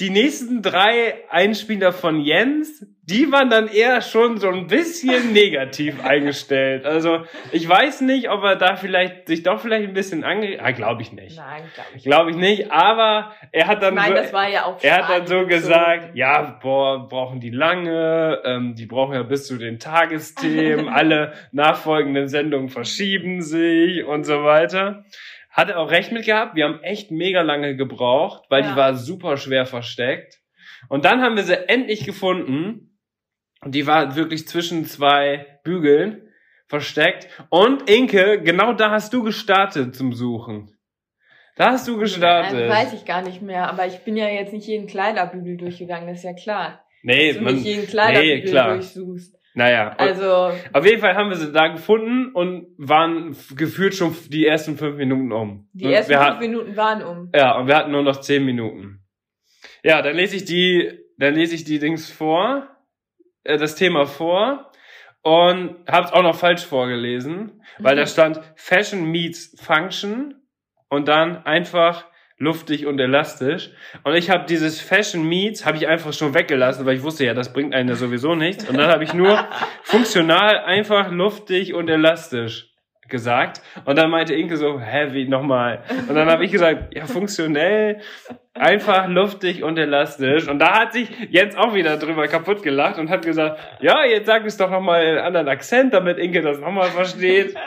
die 0.01 0.11
nächsten 0.11 0.63
drei 0.63 1.25
Einspieler 1.29 1.93
von 1.93 2.21
Jens, 2.21 2.87
die 3.03 3.33
waren 3.33 3.51
dann 3.51 3.67
eher 3.67 4.01
schon 4.01 4.37
so 4.37 4.49
ein 4.49 4.69
bisschen 4.69 5.33
negativ 5.33 6.05
eingestellt. 6.05 6.85
Also 6.85 7.25
ich 7.51 7.69
weiß 7.69 8.03
nicht, 8.03 8.31
ob 8.31 8.45
er 8.45 8.55
da 8.55 8.77
vielleicht 8.77 9.27
sich 9.27 9.43
doch 9.43 9.61
vielleicht 9.61 9.89
ein 9.89 9.95
bisschen 9.95 10.23
ange... 10.23 10.61
Ah, 10.63 10.71
glaube 10.71 11.03
ich 11.03 11.13
nicht. 11.13 11.37
Nein, 11.37 11.65
glaube 11.75 11.91
ich. 11.97 12.05
Glaube 12.05 12.31
ich 12.31 12.37
nicht, 12.37 12.71
aber 12.71 13.33
er 13.51 13.67
hat 13.67 13.83
dann 13.83 13.95
meine, 13.95 14.17
so, 14.17 14.23
das 14.23 14.33
war 14.33 14.49
ja 14.49 14.67
auch 14.67 14.83
er 14.83 14.99
hat 14.99 15.11
dann 15.11 15.27
so 15.27 15.47
gesagt, 15.47 16.15
ja, 16.15 16.59
boah, 16.63 17.09
brauchen 17.09 17.41
die 17.41 17.51
lange, 17.51 18.41
ähm, 18.45 18.77
die 18.77 18.87
brauchen 18.87 19.15
ja 19.15 19.25
bis 19.25 19.49
zu 19.49 19.57
den 19.57 19.81
Tagesthemen, 19.81 20.89
alle 20.89 21.33
nachfolgenden 21.51 22.29
Sendungen 22.29 22.69
verschieben 22.69 23.43
sich 23.43 24.05
und 24.05 24.23
so 24.25 24.45
weiter. 24.45 25.05
Hat 25.59 25.71
er 25.71 25.81
auch 25.81 25.91
recht 25.91 26.13
mit 26.13 26.25
gehabt, 26.25 26.55
wir 26.55 26.67
haben 26.67 26.81
echt 26.85 27.11
mega 27.11 27.43
lange 27.43 27.75
gebraucht, 27.75 28.45
weil 28.49 28.63
Ja. 28.63 28.71
die 28.71 28.77
war 28.77 28.95
super 28.95 29.37
schwer 29.37 29.67
versteckt. 29.67 30.39
Und 30.89 31.05
dann 31.05 31.21
haben 31.21 31.35
wir 31.35 31.43
sie 31.43 31.69
endlich 31.69 32.05
gefunden. 32.05 32.97
Und 33.61 33.75
die 33.75 33.85
war 33.89 34.15
wirklich 34.15 34.47
zwischen 34.47 34.85
zwei 34.85 35.59
Bügeln 35.65 36.29
versteckt. 36.69 37.27
Und 37.51 37.91
Inke, 37.91 38.41
genau 38.41 38.73
da 38.73 38.93
hast 38.93 39.13
du 39.13 39.25
gestartet 39.25 39.97
zum 39.97 40.13
Suchen. 40.13 40.77
Da 41.57 41.73
hast 41.73 41.89
du 41.89 41.99
gestartet. 41.99 42.53
Nein, 42.57 42.69
weiß 42.69 42.93
ich 42.93 43.05
gar 43.05 43.23
nicht 43.23 43.43
mehr, 43.43 43.69
aber 43.69 43.85
ich 43.87 43.99
bin 44.05 44.17
ja 44.17 44.29
jetzt 44.29 44.53
nicht 44.53 44.69
jeden 44.69 44.87
Kleiderbügel 44.87 45.57
durchgegangen, 45.57 46.07
das 46.07 46.19
ist 46.19 46.23
ja 46.25 46.35
klar. 46.35 46.85
Nee, 47.03 47.31
Dass 47.31 47.39
du 47.39 47.43
man, 47.43 47.55
nicht 47.57 47.67
jeden 47.67 47.87
Kleiderbügel 47.89 48.37
nee, 48.37 48.43
klar. 48.45 48.75
durchsuchst. 48.75 49.37
Naja, 49.59 49.93
Also, 49.99 50.53
auf 50.73 50.87
jeden 50.87 51.01
Fall 51.01 51.17
haben 51.17 51.31
wir 51.31 51.37
sie 51.37 51.51
da 51.53 51.67
gefunden 51.67 52.31
und 52.33 52.69
waren 52.79 53.37
gefühlt 53.57 53.93
schon 53.93 54.15
die 54.29 54.47
ersten 54.47 54.77
fünf 54.77 54.97
Minuten 54.97 55.33
um. 55.33 55.69
die 55.73 55.87
und 55.87 55.93
ersten 55.93 56.13
fünf 56.13 56.25
hatten, 56.25 56.39
Minuten 56.39 56.77
waren 56.77 57.03
um. 57.03 57.31
Ja, 57.35 57.59
und 57.59 57.67
wir 57.67 57.75
hatten 57.77 57.91
nur 57.91 58.05
noch 58.05 58.21
zehn 58.21 58.45
Minuten. 58.45 59.01
Ja, 59.83 60.01
dann 60.01 60.15
lese 60.15 60.37
ich 60.37 60.45
die, 60.45 60.97
dann 61.19 61.35
lese 61.35 61.57
ich 61.57 61.65
die 61.65 61.81
Dings 61.81 62.09
vor, 62.09 62.69
äh, 63.43 63.57
das 63.59 63.75
Thema 63.75 64.07
vor 64.07 64.71
und 65.23 65.75
hab's 65.89 66.13
auch 66.13 66.23
noch 66.23 66.37
falsch 66.37 66.65
vorgelesen, 66.65 67.61
weil 67.81 67.95
Mhm. 67.97 67.99
da 67.99 68.07
stand 68.07 68.41
Fashion 68.55 69.11
meets 69.11 69.61
Function 69.61 70.35
und 70.89 71.09
dann 71.09 71.45
einfach 71.45 72.05
luftig 72.39 72.87
und 72.87 72.99
elastisch. 73.01 73.71
Und 74.05 74.15
ich 74.15 74.31
habe 74.31 74.47
dieses 74.47 74.81
Fashion 74.81 75.29
Meets 75.29 75.67
habe 75.67 75.77
ich 75.77 75.89
einfach 75.89 76.13
schon 76.13 76.35
weggelassen, 76.35 76.87
weil 76.87 76.97
ich 76.97 77.03
wusste 77.03 77.25
ja, 77.25 77.35
das 77.35 77.53
bringt 77.53 77.75
einen 77.75 77.89
ja 77.89 77.95
sowieso 77.97 78.35
nichts. 78.35 78.69
Und 78.69 78.79
dann 78.79 78.91
habe 78.91 79.05
ich 79.05 79.13
nur 79.13 79.47
funktional 79.83 80.59
einfach 80.61 81.11
luftig 81.11 81.75
und 81.75 81.89
elastisch 81.89 82.68
gesagt. 83.09 83.63
Und 83.85 83.99
dann 83.99 84.11
meinte 84.11 84.35
Inke 84.35 84.57
so, 84.57 84.81
hä, 84.81 85.09
wie 85.13 85.27
nochmal? 85.27 85.83
Und 86.09 86.15
dann 86.15 86.29
habe 86.29 86.45
ich 86.45 86.53
gesagt, 86.53 86.95
ja, 86.95 87.07
funktionell, 87.07 88.01
einfach 88.55 89.09
luftig 89.09 89.63
und 89.63 89.79
elastisch. 89.79 90.49
Und 90.49 90.59
da 90.59 90.79
hat 90.81 90.93
sich 90.93 91.09
Jens 91.31 91.57
auch 91.57 91.75
wieder 91.75 91.97
drüber 91.97 92.29
kaputt 92.29 92.63
gelacht 92.63 92.99
und 92.99 93.11
hat 93.11 93.25
gesagt, 93.25 93.59
ja, 93.81 94.05
jetzt 94.05 94.27
sag 94.27 94.45
es 94.45 94.57
doch 94.57 94.71
nochmal 94.71 95.03
in 95.03 95.09
einem 95.11 95.27
anderen 95.27 95.49
Akzent, 95.49 95.95
damit 95.95 96.19
Inke 96.19 96.43
das 96.43 96.59
nochmal 96.61 96.91
versteht. 96.91 97.55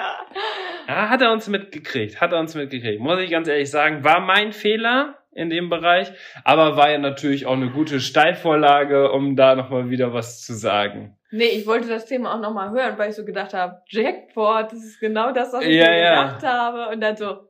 Ja, 0.88 1.10
hat 1.10 1.22
er 1.22 1.32
uns 1.32 1.48
mitgekriegt, 1.48 2.20
hat 2.20 2.34
er 2.34 2.40
uns 2.40 2.54
mitgekriegt. 2.56 3.00
Muss 3.00 3.20
ich 3.20 3.30
ganz 3.30 3.48
ehrlich 3.48 3.70
sagen, 3.70 4.04
war 4.04 4.20
mein 4.20 4.52
Fehler 4.52 5.21
in 5.34 5.50
dem 5.50 5.70
Bereich, 5.70 6.12
aber 6.44 6.76
war 6.78 6.90
ja 6.92 6.98
natürlich 6.98 7.46
auch 7.46 7.54
eine 7.54 7.70
gute 7.72 8.00
Steilvorlage, 8.00 9.12
um 9.12 9.36
da 9.36 9.56
nochmal 9.56 9.90
wieder 9.90 10.14
was 10.14 10.42
zu 10.42 10.54
sagen. 10.54 11.18
Nee, 11.32 11.46
ich 11.46 11.66
wollte 11.66 11.88
das 11.88 12.06
Thema 12.06 12.36
auch 12.36 12.42
nochmal 12.42 12.72
hören, 12.72 12.98
weil 12.98 13.10
ich 13.10 13.16
so 13.16 13.24
gedacht 13.24 13.54
habe, 13.54 13.82
Jackpot, 13.88 14.66
das 14.74 14.84
ist 14.84 15.00
genau 15.00 15.32
das, 15.32 15.54
was 15.54 15.64
ich 15.64 15.76
Ja, 15.76 15.90
mir 15.90 16.00
ja. 16.00 16.24
gedacht 16.26 16.44
habe. 16.44 16.90
Und 16.94 17.00
dann 17.00 17.16
so, 17.16 17.48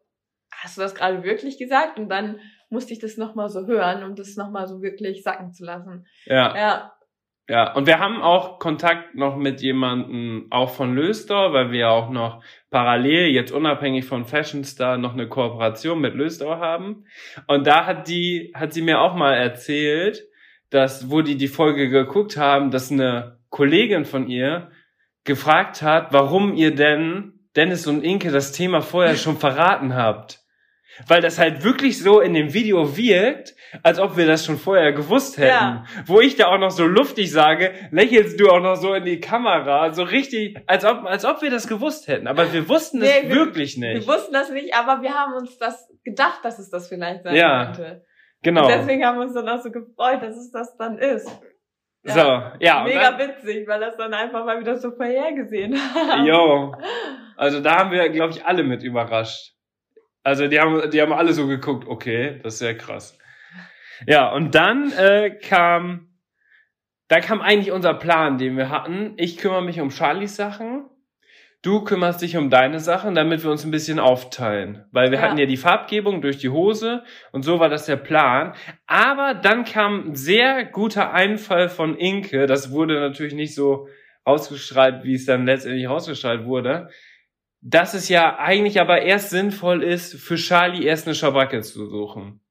hast 0.52 0.78
du 0.78 0.82
das 0.82 0.94
gerade 0.94 1.24
wirklich 1.24 1.58
gesagt? 1.58 1.98
Und 1.98 2.10
dann 2.10 2.40
musste 2.70 2.94
ich 2.94 3.00
das 3.00 3.18
nochmal 3.18 3.50
so 3.50 3.66
hören, 3.66 4.04
um 4.04 4.16
das 4.16 4.36
nochmal 4.38 4.68
so 4.68 4.82
wirklich 4.84 5.24
sacken 5.24 5.52
zu 5.52 5.66
lassen. 5.66 6.06
Ja, 6.26 6.56
Ja, 6.56 6.94
ja. 7.52 7.74
Und 7.74 7.86
wir 7.86 8.00
haben 8.00 8.22
auch 8.22 8.60
Kontakt 8.60 9.14
noch 9.14 9.36
mit 9.36 9.62
jemandem 9.62 10.48
auch 10.52 10.74
von 10.74 10.96
Lösdor, 10.96 11.52
weil 11.52 11.72
wir 11.72 11.90
auch 11.90 12.10
noch 12.10 12.42
parallel, 12.70 13.28
jetzt 13.28 13.52
unabhängig 13.52 14.06
von 14.06 14.24
Fashion 14.24 14.64
Star, 14.64 14.98
noch 14.98 15.12
eine 15.12 15.28
Kooperation 15.28 16.00
mit 16.00 16.16
Lösdor 16.16 16.60
haben. 16.60 17.04
Und 17.48 17.68
da 17.68 17.86
hat 17.86 18.08
die, 18.08 18.54
hat 18.56 18.72
sie 18.72 18.82
mir 18.82 19.02
auch 19.02 19.16
mal 19.16 19.34
erzählt, 19.34 20.24
dass, 20.70 21.12
wo 21.12 21.22
die 21.22 21.36
die 21.36 21.50
Folge 21.50 21.90
geguckt 21.90 22.38
haben, 22.38 22.72
dass 22.72 22.90
eine 22.90 23.38
Kollegin 23.50 24.06
von 24.06 24.30
ihr 24.30 24.72
gefragt 25.26 25.82
hat, 25.82 26.14
warum 26.14 26.54
ihr 26.54 26.74
denn 26.74 27.34
Dennis 27.58 27.86
und 27.86 28.02
Inke 28.02 28.32
das 28.32 28.54
Thema 28.54 28.80
vorher 28.82 29.18
schon 29.18 29.36
verraten 29.36 29.94
habt. 29.94 30.40
Weil 31.06 31.22
das 31.22 31.38
halt 31.38 31.66
wirklich 31.66 32.00
so 32.00 32.22
in 32.22 32.34
dem 32.34 32.54
Video 32.54 32.96
wirkt, 32.96 33.56
als 33.84 34.00
ob 34.00 34.18
wir 34.18 34.26
das 34.28 34.46
schon 34.46 34.58
vorher 34.58 34.92
gewusst 34.94 35.38
hätten. 35.38 35.48
Ja. 35.50 35.84
Wo 36.06 36.20
ich 36.20 36.36
da 36.36 36.48
auch 36.48 36.58
noch 36.58 36.72
so 36.72 36.86
luftig 36.86 37.32
sage, 37.32 37.74
lächelst 37.92 38.40
du 38.40 38.50
auch 38.50 38.60
noch 38.62 38.76
so 38.76 38.94
in 38.94 39.06
die 39.06 39.20
Kamera, 39.20 39.92
so 39.94 40.04
richtig, 40.04 40.58
als 40.68 40.84
ob, 40.86 41.06
als 41.06 41.26
ob 41.26 41.42
wir 41.42 41.50
das 41.52 41.68
gewusst 41.68 42.08
hätten. 42.08 42.28
Aber 42.28 42.52
wir 42.54 42.68
wussten 42.70 43.02
es 43.02 43.10
Nee, 43.10 43.30
wir- 43.30 43.36
wirklich 43.36 43.80
wir 43.80 43.94
nicht. 43.96 44.08
wussten 44.08 44.34
das 44.34 44.50
nicht, 44.52 44.74
aber 44.76 45.02
wir 45.02 45.14
haben 45.14 45.34
uns 45.34 45.58
das 45.58 45.88
gedacht, 46.04 46.40
dass 46.44 46.60
es 46.60 46.70
das 46.70 46.88
vielleicht 46.90 47.24
sein 47.24 47.36
Ja, 47.36 47.66
könnte. 47.66 48.04
Genau. 48.44 48.68
Deswegen 48.68 49.06
haben 49.06 49.18
wir 49.20 49.24
uns 49.26 49.34
dann 49.36 49.48
auch 49.48 49.62
so 49.62 49.70
gefreut, 49.72 50.22
dass 50.22 50.36
es 50.36 50.50
das 50.52 50.76
dann 50.78 50.98
ist. 50.98 51.30
So, 52.04 52.18
ja. 52.60 52.80
und 52.82 52.86
Mega 52.88 53.12
dann- 53.12 53.20
witzig, 53.30 53.68
weil 53.68 53.80
das 53.80 53.96
dann 53.96 54.12
einfach 54.16 54.44
mal 54.44 54.60
wieder 54.60 54.76
so 54.78 54.90
vorhergesehen 54.92 55.76
haben. 55.76 56.26
Jo. 56.26 56.74
Also 57.38 57.60
da 57.60 57.78
haben 57.78 57.92
wir, 57.92 58.10
glaube 58.10 58.34
ich, 58.34 58.44
alle 58.44 58.64
mit 58.64 58.82
überrascht. 58.82 59.54
Also 60.24 60.48
die 60.48 60.60
haben, 60.60 60.90
die 60.90 61.00
haben 61.02 61.14
alle 61.14 61.34
so 61.34 61.46
geguckt, 61.48 61.88
okay, 61.88 62.40
das 62.44 62.54
ist 62.54 62.60
sehr 62.60 62.76
krass. 62.76 63.18
Ja, 64.08 64.32
und 64.32 64.56
dann 64.56 64.92
äh, 64.94 65.32
kam, 65.32 66.08
da 67.08 67.20
kam 67.20 67.42
eigentlich 67.42 67.72
unser 67.72 67.94
Plan, 67.94 68.38
den 68.38 68.58
wir 68.58 68.70
hatten. 68.70 69.14
Ich 69.18 69.38
kümmere 69.38 69.64
mich 69.64 69.80
um 69.80 69.92
Charlies 69.92 70.36
Sachen. 70.36 70.86
Du 71.64 71.84
kümmerst 71.84 72.24
dich 72.24 72.38
um 72.38 72.50
deine 72.50 72.80
Sachen, 72.80 73.14
damit 73.14 73.44
wir 73.44 73.52
uns 73.52 73.64
ein 73.64 73.70
bisschen 73.70 74.00
aufteilen. 74.00 74.86
Weil 74.92 75.12
wir 75.12 75.20
Ja. 75.20 75.26
hatten 75.26 75.38
ja 75.38 75.46
die 75.46 75.58
Farbgebung 75.58 76.22
durch 76.22 76.40
die 76.40 76.50
Hose 76.50 77.04
und 77.32 77.44
so 77.44 77.60
war 77.60 77.70
das 77.70 77.86
der 77.86 77.98
Plan. 77.98 78.54
Aber 78.88 79.36
dann 79.36 79.64
kam 79.64 80.10
ein 80.10 80.16
sehr 80.16 80.66
guter 80.66 81.14
Einfall 81.14 81.70
von 81.70 81.96
Inke. 81.98 82.48
Das 82.48 82.72
wurde 82.72 83.00
natürlich 83.00 83.36
nicht 83.36 83.54
so 83.54 83.88
ausgestrahlt, 84.24 85.04
wie 85.04 85.14
es 85.14 85.26
dann 85.26 85.46
letztendlich 85.46 85.88
ausgestrahlt 85.88 86.46
wurde. 86.46 86.90
Dass 87.62 87.94
es 87.94 88.10
ja 88.10 88.40
eigentlich 88.40 88.82
aber 88.82 89.04
erst 89.04 89.30
sinnvoll 89.30 89.84
ist, 89.84 90.16
für 90.20 90.38
Charlie 90.38 90.84
erst 90.86 91.06
eine 91.06 91.14
Schabracke 91.14 91.62
zu 91.62 91.86
suchen. 91.86 92.42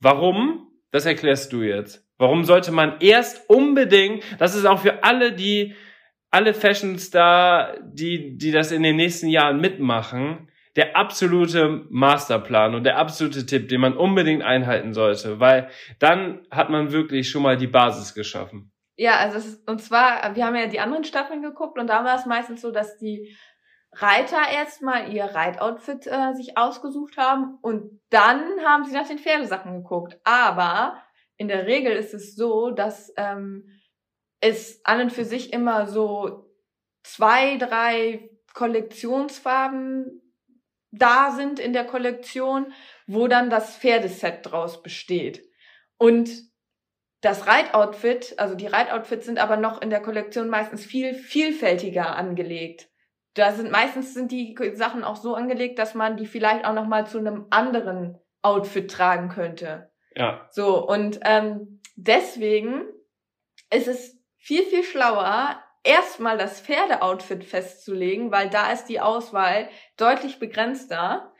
Warum? 0.00 0.68
Das 0.94 1.06
erklärst 1.06 1.52
du 1.52 1.62
jetzt. 1.62 2.06
Warum 2.18 2.44
sollte 2.44 2.70
man 2.70 3.00
erst 3.00 3.50
unbedingt, 3.50 4.22
das 4.38 4.54
ist 4.54 4.64
auch 4.64 4.78
für 4.78 5.02
alle, 5.02 5.32
die, 5.32 5.74
alle 6.30 6.54
Fashion 6.54 7.00
Star, 7.00 7.76
die, 7.82 8.38
die 8.38 8.52
das 8.52 8.70
in 8.70 8.84
den 8.84 8.94
nächsten 8.94 9.26
Jahren 9.26 9.60
mitmachen, 9.60 10.48
der 10.76 10.96
absolute 10.96 11.84
Masterplan 11.90 12.76
und 12.76 12.84
der 12.84 12.96
absolute 12.96 13.44
Tipp, 13.44 13.68
den 13.68 13.80
man 13.80 13.96
unbedingt 13.96 14.44
einhalten 14.44 14.94
sollte, 14.94 15.40
weil 15.40 15.68
dann 15.98 16.46
hat 16.48 16.70
man 16.70 16.92
wirklich 16.92 17.28
schon 17.28 17.42
mal 17.42 17.56
die 17.56 17.66
Basis 17.66 18.14
geschaffen. 18.14 18.70
Ja, 18.96 19.16
also 19.16 19.38
es 19.38 19.64
und 19.66 19.82
zwar, 19.82 20.36
wir 20.36 20.46
haben 20.46 20.54
ja 20.54 20.68
die 20.68 20.78
anderen 20.78 21.02
Staffeln 21.02 21.42
geguckt 21.42 21.76
und 21.76 21.88
da 21.88 22.04
war 22.04 22.14
es 22.14 22.26
meistens 22.26 22.60
so, 22.60 22.70
dass 22.70 22.98
die 22.98 23.36
Reiter 23.96 24.42
erstmal 24.52 25.12
ihr 25.12 25.24
Reitoutfit 25.24 26.06
äh, 26.06 26.34
sich 26.34 26.56
ausgesucht 26.56 27.16
haben 27.16 27.58
und 27.62 28.00
dann 28.10 28.42
haben 28.64 28.84
sie 28.84 28.92
nach 28.92 29.06
den 29.06 29.18
Pferdesachen 29.18 29.82
geguckt. 29.82 30.18
Aber 30.24 31.02
in 31.36 31.48
der 31.48 31.66
Regel 31.66 31.92
ist 31.92 32.14
es 32.14 32.34
so, 32.34 32.70
dass 32.70 33.12
ähm, 33.16 33.68
es 34.40 34.84
an 34.84 35.00
und 35.00 35.12
für 35.12 35.24
sich 35.24 35.52
immer 35.52 35.86
so 35.86 36.50
zwei, 37.02 37.56
drei 37.56 38.30
Kollektionsfarben 38.52 40.20
da 40.90 41.32
sind 41.32 41.58
in 41.58 41.72
der 41.72 41.84
Kollektion, 41.84 42.72
wo 43.06 43.26
dann 43.26 43.50
das 43.50 43.76
Pferdeset 43.76 44.40
draus 44.42 44.82
besteht. 44.82 45.44
Und 45.98 46.30
das 47.20 47.46
Reitoutfit, 47.46 48.38
also 48.38 48.54
die 48.54 48.66
Reitoutfits 48.66 49.26
sind 49.26 49.38
aber 49.38 49.56
noch 49.56 49.80
in 49.80 49.90
der 49.90 50.02
Kollektion 50.02 50.48
meistens 50.48 50.84
viel 50.84 51.14
vielfältiger 51.14 52.16
angelegt. 52.16 52.88
Da 53.34 53.52
sind 53.52 53.70
meistens 53.70 54.14
sind 54.14 54.30
die 54.30 54.56
Sachen 54.74 55.04
auch 55.04 55.16
so 55.16 55.34
angelegt, 55.34 55.78
dass 55.78 55.94
man 55.94 56.16
die 56.16 56.26
vielleicht 56.26 56.64
auch 56.64 56.72
noch 56.72 56.86
mal 56.86 57.06
zu 57.06 57.18
einem 57.18 57.46
anderen 57.50 58.18
Outfit 58.42 58.90
tragen 58.90 59.28
könnte. 59.28 59.90
Ja. 60.14 60.46
So, 60.50 60.86
und 60.86 61.20
ähm, 61.24 61.80
deswegen 61.96 62.84
ist 63.72 63.88
es 63.88 64.16
viel, 64.36 64.62
viel 64.62 64.84
schlauer, 64.84 65.60
erstmal 65.82 66.38
das 66.38 66.60
Pferdeoutfit 66.60 67.44
festzulegen, 67.44 68.30
weil 68.30 68.50
da 68.50 68.70
ist 68.70 68.86
die 68.86 69.00
Auswahl 69.00 69.68
deutlich 69.96 70.38
begrenzter 70.38 71.32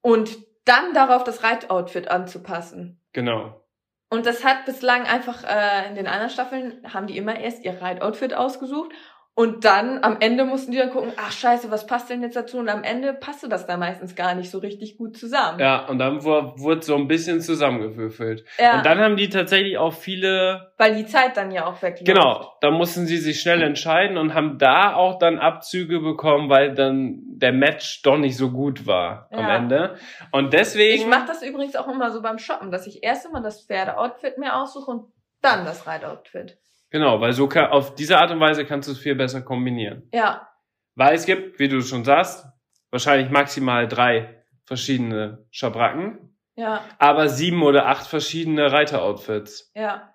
und 0.00 0.38
dann 0.64 0.94
darauf 0.94 1.24
das 1.24 1.42
Reitoutfit 1.42 2.08
anzupassen. 2.08 3.02
Genau. 3.12 3.62
Und 4.08 4.26
das 4.26 4.44
hat 4.44 4.64
bislang 4.64 5.04
einfach 5.04 5.44
äh, 5.44 5.88
in 5.88 5.96
den 5.96 6.06
anderen 6.06 6.30
Staffeln 6.30 6.80
haben 6.92 7.06
die 7.06 7.16
immer 7.16 7.38
erst 7.38 7.64
ihr 7.64 7.80
Reitoutfit 7.80 8.34
ausgesucht 8.34 8.92
und 9.38 9.66
dann 9.66 10.02
am 10.02 10.16
Ende 10.20 10.46
mussten 10.46 10.72
die 10.72 10.78
dann 10.78 10.90
gucken, 10.90 11.12
ach 11.18 11.30
scheiße, 11.30 11.70
was 11.70 11.86
passt 11.86 12.08
denn 12.08 12.22
jetzt 12.22 12.34
dazu? 12.36 12.56
Und 12.58 12.70
am 12.70 12.82
Ende 12.82 13.12
passte 13.12 13.48
das 13.50 13.66
da 13.66 13.76
meistens 13.76 14.16
gar 14.16 14.34
nicht 14.34 14.50
so 14.50 14.58
richtig 14.58 14.96
gut 14.96 15.16
zusammen. 15.18 15.58
Ja, 15.60 15.86
und 15.86 15.98
dann 15.98 16.24
wu- 16.24 16.52
wurde 16.58 16.80
so 16.82 16.96
ein 16.96 17.06
bisschen 17.06 17.42
zusammengewürfelt. 17.42 18.44
Ja, 18.58 18.78
Und 18.78 18.86
dann 18.86 18.98
haben 18.98 19.16
die 19.16 19.28
tatsächlich 19.28 19.76
auch 19.76 19.92
viele, 19.92 20.72
weil 20.78 20.94
die 20.96 21.04
Zeit 21.04 21.36
dann 21.36 21.50
ja 21.50 21.66
auch 21.66 21.82
wegläuft. 21.82 22.06
genau, 22.06 22.54
da 22.62 22.70
mussten 22.70 23.04
sie 23.06 23.18
sich 23.18 23.40
schnell 23.40 23.62
entscheiden 23.62 24.16
und 24.16 24.32
haben 24.32 24.56
da 24.58 24.94
auch 24.94 25.18
dann 25.18 25.38
Abzüge 25.38 26.00
bekommen, 26.00 26.48
weil 26.48 26.74
dann 26.74 27.20
der 27.26 27.52
Match 27.52 28.00
doch 28.02 28.16
nicht 28.16 28.38
so 28.38 28.50
gut 28.50 28.86
war 28.86 29.28
am 29.32 29.40
Ja. 29.46 29.56
Ende. 29.56 29.96
Und 30.32 30.54
deswegen. 30.54 31.02
Ich 31.02 31.06
mache 31.06 31.26
das 31.26 31.42
übrigens 31.42 31.76
auch 31.76 31.88
immer 31.88 32.10
so 32.10 32.22
beim 32.22 32.38
Shoppen, 32.38 32.70
dass 32.70 32.86
ich 32.86 33.04
erst 33.04 33.26
immer 33.26 33.42
das 33.42 33.66
Pferdeoutfit 33.66 34.38
mir 34.38 34.56
aussuche 34.56 34.90
und 34.90 35.12
dann 35.42 35.66
das 35.66 35.86
Reitoutfit. 35.86 36.56
Genau, 36.96 37.20
weil 37.20 37.34
so 37.34 37.46
kann, 37.46 37.66
auf 37.66 37.94
diese 37.94 38.16
Art 38.18 38.30
und 38.30 38.40
Weise 38.40 38.64
kannst 38.64 38.88
du 38.88 38.92
es 38.92 38.98
viel 38.98 39.14
besser 39.14 39.42
kombinieren. 39.42 40.08
Ja, 40.14 40.48
Weil 40.94 41.14
es 41.14 41.26
gibt, 41.26 41.58
wie 41.58 41.68
du 41.68 41.82
schon 41.82 42.04
sagst, 42.04 42.46
wahrscheinlich 42.90 43.28
maximal 43.28 43.86
drei 43.86 44.42
verschiedene 44.64 45.44
Schabracken, 45.50 46.38
ja, 46.54 46.80
aber 46.98 47.28
sieben 47.28 47.62
oder 47.62 47.84
acht 47.84 48.06
verschiedene 48.06 48.72
Reiteroutfits. 48.72 49.72
ja, 49.74 50.14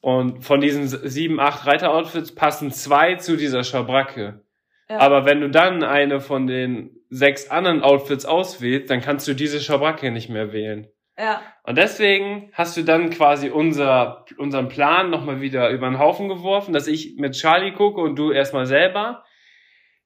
Und 0.00 0.42
von 0.42 0.62
diesen 0.62 0.86
sieben, 0.88 1.38
acht 1.38 1.66
Reiteroutfits 1.66 2.34
passen 2.34 2.70
zwei 2.70 3.16
zu 3.16 3.36
dieser 3.36 3.62
Schabracke. 3.62 4.40
ja. 4.88 4.98
Aber 4.98 5.26
wenn 5.26 5.42
du 5.42 5.50
dann 5.50 5.82
eine 5.84 6.18
von 6.20 6.46
den 6.46 6.96
sechs 7.10 7.50
anderen 7.50 7.82
Outfits 7.82 8.24
auswählst, 8.24 8.88
dann 8.88 9.02
kannst 9.02 9.28
du 9.28 9.34
diese 9.34 9.60
Schabracke 9.60 10.10
nicht 10.10 10.30
mehr 10.30 10.54
wählen. 10.54 10.88
Ja, 11.18 11.42
Und 11.64 11.76
deswegen 11.76 12.50
hast 12.54 12.76
du 12.76 12.82
dann 12.82 13.10
quasi 13.10 13.50
unser, 13.50 14.24
unseren 14.38 14.68
Plan 14.68 15.10
nochmal 15.10 15.40
wieder 15.40 15.68
über 15.70 15.88
den 15.88 15.98
Haufen 15.98 16.28
geworfen, 16.28 16.72
dass 16.72 16.86
ich 16.86 17.16
mit 17.18 17.34
Charlie 17.34 17.72
gucke 17.72 18.00
und 18.00 18.16
du 18.16 18.32
erstmal 18.32 18.66
selber, 18.66 19.24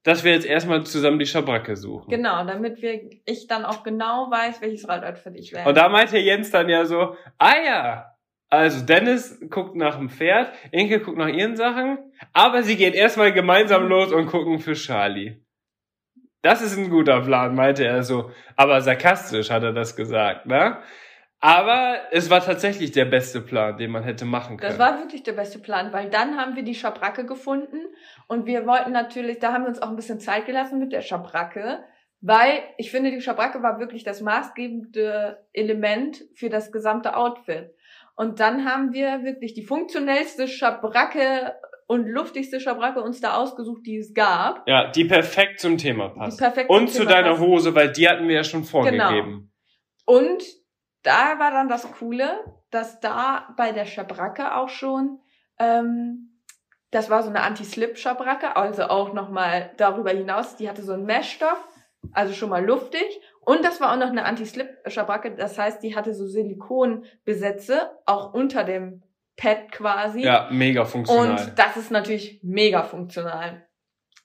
dass 0.02 0.24
wir 0.24 0.32
jetzt 0.32 0.46
erstmal 0.46 0.84
zusammen 0.84 1.18
die 1.18 1.26
Schabracke 1.26 1.76
suchen. 1.76 2.10
genau, 2.10 2.44
damit 2.44 2.82
wir, 2.82 3.10
ich 3.24 3.46
dann 3.46 3.64
auch 3.64 3.82
genau 3.82 4.30
weiß, 4.30 4.60
welches 4.60 4.88
Reitoutfit 4.88 5.34
ich 5.36 5.52
wähle. 5.52 5.68
Und 5.68 5.76
da 5.76 5.88
meinte 5.88 6.18
Jens 6.18 6.50
dann 6.50 6.68
ja 6.68 6.84
so, 6.84 7.16
ah 7.38 7.54
ja, 7.64 8.16
also 8.48 8.84
Dennis 8.84 9.40
guckt 9.50 9.74
nach 9.74 9.96
dem 9.96 10.08
Pferd, 10.08 10.52
Inke 10.70 11.00
guckt 11.00 11.18
nach 11.18 11.28
ihren 11.28 11.56
Sachen, 11.56 11.98
aber 12.32 12.62
sie 12.62 12.76
gehen 12.76 12.94
erstmal 12.94 13.32
gemeinsam 13.32 13.88
los 13.88 14.12
und 14.12 14.26
gucken 14.26 14.60
für 14.60 14.74
Charlie. 14.74 15.40
Das 16.46 16.62
ist 16.62 16.78
ein 16.78 16.90
guter 16.90 17.22
Plan, 17.22 17.56
meinte 17.56 17.84
er 17.84 18.04
so. 18.04 18.30
Aber 18.54 18.80
sarkastisch 18.80 19.50
hat 19.50 19.64
er 19.64 19.72
das 19.72 19.96
gesagt, 19.96 20.46
ne? 20.46 20.78
Aber 21.40 21.96
es 22.12 22.30
war 22.30 22.40
tatsächlich 22.40 22.92
der 22.92 23.04
beste 23.04 23.40
Plan, 23.40 23.76
den 23.76 23.90
man 23.90 24.04
hätte 24.04 24.24
machen 24.24 24.56
können. 24.56 24.70
Das 24.70 24.78
war 24.78 25.00
wirklich 25.00 25.24
der 25.24 25.32
beste 25.32 25.58
Plan, 25.58 25.92
weil 25.92 26.08
dann 26.08 26.36
haben 26.36 26.54
wir 26.54 26.62
die 26.62 26.76
Schabracke 26.76 27.26
gefunden 27.26 27.78
und 28.28 28.46
wir 28.46 28.64
wollten 28.64 28.92
natürlich, 28.92 29.40
da 29.40 29.52
haben 29.52 29.64
wir 29.64 29.70
uns 29.70 29.82
auch 29.82 29.90
ein 29.90 29.96
bisschen 29.96 30.20
Zeit 30.20 30.46
gelassen 30.46 30.78
mit 30.78 30.92
der 30.92 31.02
Schabracke, 31.02 31.80
weil 32.20 32.62
ich 32.78 32.92
finde, 32.92 33.10
die 33.10 33.20
Schabracke 33.20 33.60
war 33.64 33.80
wirklich 33.80 34.04
das 34.04 34.20
maßgebende 34.20 35.44
Element 35.52 36.22
für 36.36 36.48
das 36.48 36.70
gesamte 36.70 37.16
Outfit. 37.16 37.74
Und 38.14 38.38
dann 38.38 38.64
haben 38.64 38.92
wir 38.92 39.24
wirklich 39.24 39.52
die 39.52 39.64
funktionellste 39.64 40.46
Schabracke 40.46 41.56
und 41.86 42.06
luftigste 42.08 42.60
Schabracke 42.60 43.00
uns 43.00 43.20
da 43.20 43.36
ausgesucht, 43.36 43.82
die 43.86 43.98
es 43.98 44.12
gab. 44.12 44.68
ja, 44.68 44.90
die 44.90 45.04
perfekt 45.04 45.60
zum 45.60 45.78
Thema 45.78 46.08
passt. 46.08 46.38
Die 46.38 46.42
perfekt 46.42 46.70
und 46.70 46.88
zum 46.88 46.88
zu 46.88 46.98
Thema 47.00 47.10
deiner 47.10 47.28
passt. 47.30 47.40
Genau. 47.40 47.52
Hose, 47.52 47.74
weil 47.74 47.92
die 47.92 48.08
hatten 48.08 48.28
wir 48.28 48.34
ja 48.34 48.44
schon 48.44 48.64
vorgegeben. 48.64 49.52
Und 50.04 50.42
da 51.02 51.38
war 51.38 51.50
dann 51.52 51.68
das 51.68 51.90
Coole, 51.92 52.40
dass 52.70 53.00
da 53.00 53.54
bei 53.56 53.72
der 53.72 53.86
Schabracke 53.86 54.56
auch 54.56 54.68
schon, 54.68 55.20
ähm, 55.58 56.42
das 56.90 57.10
war 57.10 57.22
so 57.22 57.30
eine 57.30 57.42
Anti-Slip-Schabracke, 57.42 58.56
also 58.56 58.84
auch 58.84 59.12
nochmal 59.12 59.72
darüber 59.76 60.10
hinaus, 60.10 60.56
die 60.56 60.68
hatte 60.68 60.82
so 60.82 60.92
einen 60.92 61.04
Meshstoff, 61.04 61.58
also 62.12 62.32
schon 62.34 62.50
mal 62.50 62.64
luftig. 62.64 63.04
Und 63.40 63.64
das 63.64 63.80
war 63.80 63.92
auch 63.92 63.98
noch 63.98 64.08
eine 64.08 64.24
Anti-Slip-Schabracke, 64.24 65.36
das 65.36 65.58
heißt, 65.58 65.82
die 65.82 65.94
hatte 65.94 66.14
so 66.14 66.26
Silikonbesätze, 66.26 67.92
auch 68.06 68.34
unter 68.34 68.64
dem 68.64 69.02
Pad 69.36 69.70
quasi. 69.72 70.22
Ja, 70.22 70.48
mega 70.50 70.84
funktional. 70.84 71.30
Und 71.30 71.58
das 71.58 71.76
ist 71.76 71.90
natürlich 71.90 72.40
mega 72.42 72.82
funktional. 72.82 73.66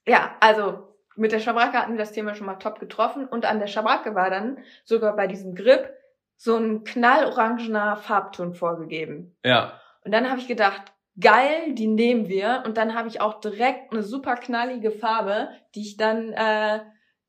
Ja, 0.05 0.35
also 0.39 0.87
mit 1.15 1.31
der 1.31 1.39
Schabracke 1.39 1.77
hatten 1.77 1.93
wir 1.93 1.99
das 1.99 2.13
Thema 2.13 2.33
schon 2.33 2.47
mal 2.47 2.55
top 2.55 2.79
getroffen 2.79 3.27
und 3.27 3.45
an 3.45 3.59
der 3.59 3.67
Schabracke 3.67 4.15
war 4.15 4.29
dann 4.29 4.59
sogar 4.85 5.15
bei 5.15 5.27
diesem 5.27 5.55
Grip 5.55 5.89
so 6.37 6.55
ein 6.55 6.83
knallorangener 6.83 7.97
Farbton 7.97 8.55
vorgegeben. 8.55 9.37
ja, 9.43 9.79
Und 10.03 10.11
dann 10.11 10.29
habe 10.29 10.39
ich 10.39 10.47
gedacht, 10.47 10.91
geil, 11.19 11.73
die 11.73 11.87
nehmen 11.87 12.29
wir. 12.29 12.63
Und 12.65 12.77
dann 12.77 12.95
habe 12.95 13.09
ich 13.09 13.21
auch 13.21 13.39
direkt 13.39 13.91
eine 13.91 14.01
super 14.01 14.35
knallige 14.35 14.91
Farbe, 14.91 15.49
die 15.75 15.81
ich 15.81 15.97
dann 15.97 16.33
äh, 16.33 16.79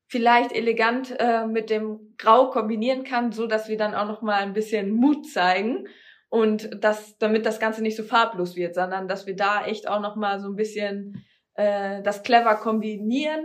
vielleicht 0.07 0.53
elegant 0.53 1.15
äh, 1.19 1.47
mit 1.47 1.69
dem 1.69 2.15
Grau 2.17 2.51
kombinieren 2.51 3.05
kann, 3.05 3.33
so 3.33 3.47
dass 3.47 3.69
wir 3.69 3.77
dann 3.77 3.95
auch 3.95 4.07
noch 4.07 4.23
mal 4.23 4.41
ein 4.41 4.53
bisschen 4.53 4.93
Mut 4.93 5.29
zeigen 5.29 5.87
und 6.33 6.83
das, 6.83 7.19
damit 7.19 7.45
das 7.45 7.61
Ganze 7.61 7.83
nicht 7.83 7.95
so 7.95 8.03
farblos 8.03 8.57
wird, 8.57 8.75
sondern 8.75 9.07
dass 9.07 9.27
wir 9.27 9.37
da 9.37 9.67
echt 9.67 9.87
auch 9.87 10.01
noch 10.01 10.17
mal 10.17 10.41
so 10.41 10.49
ein 10.49 10.57
bisschen 10.57 11.23
äh, 11.57 12.01
das 12.03 12.23
clever 12.23 12.55
kombinieren, 12.55 13.45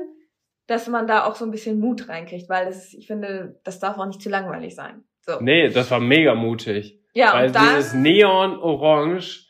dass 0.67 0.87
man 0.87 1.05
da 1.05 1.25
auch 1.25 1.35
so 1.35 1.43
ein 1.43 1.51
bisschen 1.51 1.81
Mut 1.81 2.07
reinkriegt, 2.07 2.47
weil 2.47 2.65
das 2.67 2.93
ich 2.93 3.05
finde, 3.07 3.59
das 3.65 3.79
darf 3.79 3.97
auch 3.97 4.05
nicht 4.05 4.21
zu 4.21 4.29
langweilig 4.29 4.73
sein. 4.73 5.03
So. 5.19 5.37
nee, 5.41 5.67
das 5.67 5.91
war 5.91 5.99
mega 5.99 6.33
mutig. 6.33 7.01
Ja, 7.13 7.33
Weil 7.33 7.47
und 7.47 7.55
dann, 7.55 7.75
dieses 7.75 7.93
Neon-Orange, 7.93 9.49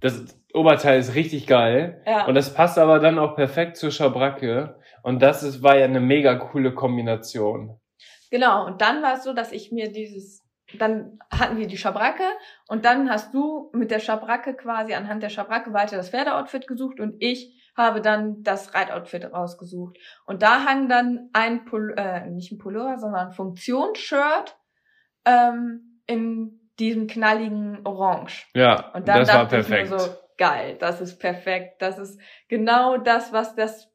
das 0.00 0.40
Oberteil 0.54 1.00
ist 1.00 1.14
richtig 1.14 1.46
geil. 1.46 2.02
ja. 2.06 2.24
Und 2.26 2.34
das 2.34 2.54
passt 2.54 2.78
aber 2.78 2.98
dann 2.98 3.18
auch 3.18 3.36
perfekt 3.36 3.76
zur 3.76 3.90
Schabracke. 3.90 4.78
Und 5.02 5.20
das 5.20 5.42
ist, 5.42 5.62
war 5.62 5.76
ja 5.76 5.84
eine 5.84 6.00
mega 6.00 6.34
coole 6.36 6.72
Kombination. 6.72 7.78
Genau, 8.30 8.64
und 8.64 8.80
dann 8.80 9.02
war 9.02 9.18
es 9.18 9.24
so, 9.24 9.34
dass 9.34 9.52
ich 9.52 9.70
mir 9.70 9.92
dieses, 9.92 10.42
dann 10.78 11.18
hatten 11.30 11.56
wir 11.56 11.66
die 11.66 11.76
Schabracke 11.76 12.24
und 12.68 12.84
dann 12.84 13.10
hast 13.10 13.34
du 13.34 13.70
mit 13.72 13.90
der 13.90 14.00
Schabracke 14.00 14.54
quasi 14.54 14.94
anhand 14.94 15.22
der 15.22 15.28
Schabracke 15.28 15.72
weiter 15.72 15.96
das 15.96 16.10
Pferdeoutfit 16.10 16.66
gesucht 16.66 17.00
und 17.00 17.16
ich 17.18 17.56
habe 17.76 18.00
dann 18.00 18.42
das 18.42 18.74
Reitoutfit 18.74 19.32
rausgesucht. 19.32 19.96
Und 20.26 20.42
da 20.42 20.64
hang 20.64 20.88
dann 20.88 21.30
ein, 21.32 21.64
Pul 21.64 21.94
äh, 21.96 22.26
nicht 22.26 22.52
ein 22.52 22.58
Pullover, 22.58 22.98
sondern 22.98 23.28
ein 23.28 23.32
Funktionsshirt 23.32 24.56
ähm, 25.24 26.02
in 26.06 26.70
diesem 26.78 27.06
knalligen 27.06 27.86
Orange. 27.86 28.46
Ja, 28.54 28.90
Und 28.92 29.08
dann 29.08 29.20
das 29.20 29.32
war 29.32 29.46
perfekt. 29.46 29.84
ich 29.84 29.90
mir 29.90 29.98
so, 29.98 30.14
geil, 30.36 30.76
das 30.80 31.00
ist 31.00 31.18
perfekt. 31.18 31.80
Das 31.80 31.98
ist 31.98 32.20
genau 32.48 32.96
das, 32.96 33.32
was 33.32 33.54
das 33.54 33.88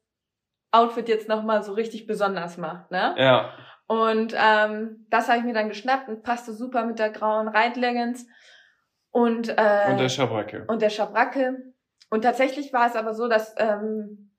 Outfit 0.70 1.08
jetzt 1.08 1.28
nochmal 1.28 1.62
so 1.62 1.72
richtig 1.72 2.06
besonders 2.06 2.56
macht, 2.56 2.90
ne? 2.90 3.14
ja, 3.18 3.52
Und 3.86 4.34
ähm, 4.36 5.06
das 5.10 5.28
habe 5.28 5.38
ich 5.38 5.44
mir 5.44 5.54
dann 5.54 5.68
geschnappt 5.68 6.08
und 6.08 6.22
passte 6.22 6.52
super 6.52 6.84
mit 6.84 6.98
der 6.98 7.10
grauen 7.10 7.48
Reitleggings 7.48 8.26
und, 9.10 9.48
äh, 9.48 9.90
und 9.90 10.00
der 10.00 10.08
Schabracke. 10.08 10.64
und 10.66 10.82
der 10.82 10.90
Schabracke. 10.90 11.72
Und 12.10 12.22
tatsächlich 12.22 12.72
war 12.72 12.86
es 12.86 12.96
aber 12.96 13.14
so, 13.14 13.28
dass, 13.28 13.54
ähm, 13.58 14.32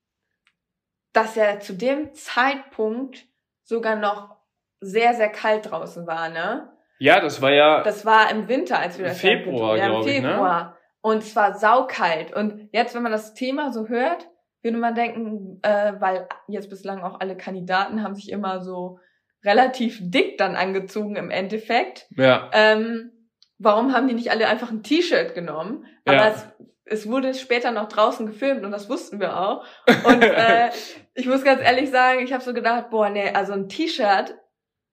dass 1.13 1.35
ja 1.35 1.59
zu 1.59 1.73
dem 1.73 2.13
Zeitpunkt 2.13 3.25
sogar 3.63 3.95
noch 3.95 4.37
sehr, 4.79 5.13
sehr 5.13 5.29
kalt 5.29 5.71
draußen 5.71 6.05
war, 6.07 6.29
ne? 6.29 6.71
Ja, 6.99 7.19
das 7.19 7.41
war 7.41 7.51
ja, 7.51 7.83
Das 7.83 8.05
war 8.05 8.29
im 8.31 8.47
Winter, 8.47 8.79
als 8.79 8.97
wir 8.97 9.05
das 9.05 9.19
Februar, 9.19 9.77
ja, 9.77 9.85
im 9.85 9.91
glaub 9.91 10.05
ich, 10.05 10.21
ne? 10.21 10.29
Februar. 10.29 10.77
Und 11.01 11.19
es 11.19 11.35
war 11.35 11.53
saukalt. 11.55 12.33
Und 12.33 12.69
jetzt, 12.71 12.95
wenn 12.95 13.03
man 13.03 13.11
das 13.11 13.33
Thema 13.33 13.71
so 13.71 13.87
hört, 13.87 14.27
würde 14.61 14.77
man 14.77 14.95
denken, 14.95 15.59
äh, 15.61 15.93
weil 15.99 16.27
jetzt 16.47 16.69
bislang 16.69 17.01
auch 17.01 17.19
alle 17.19 17.37
Kandidaten 17.37 18.03
haben 18.03 18.15
sich 18.15 18.31
immer 18.31 18.61
so 18.61 18.99
relativ 19.47 19.97
dick 20.01 20.37
dann 20.37 20.55
angezogen 20.55 21.15
im 21.15 21.29
Endeffekt. 21.31 22.05
ja, 22.15 22.49
Ähm, 22.53 23.11
warum 23.57 23.93
haben 23.93 24.07
die 24.07 24.13
nicht 24.13 24.29
alle 24.31 24.47
einfach 24.47 24.69
ein 24.71 24.83
T-Shirt 24.83 25.33
genommen? 25.33 25.85
Aber 26.05 26.17
Ja. 26.17 26.27
es, 26.27 26.45
es 26.85 27.09
wurde 27.09 27.33
später 27.33 27.71
noch 27.71 27.87
draußen 27.87 28.25
gefilmt 28.27 28.63
und 28.65 28.71
das 28.71 28.89
wussten 28.89 29.19
wir 29.19 29.39
auch. 29.39 29.65
Und 30.03 30.21
äh, 30.23 30.69
ich 31.15 31.25
muss 31.25 31.43
ganz 31.43 31.61
ehrlich 31.61 31.89
sagen, 31.89 32.19
ich 32.23 32.33
habe 32.33 32.43
so 32.43 32.53
gedacht, 32.53 32.89
boah, 32.91 33.09
nee, 33.09 33.29
also 33.33 33.53
ein 33.53 33.67
T-Shirt, 33.69 34.35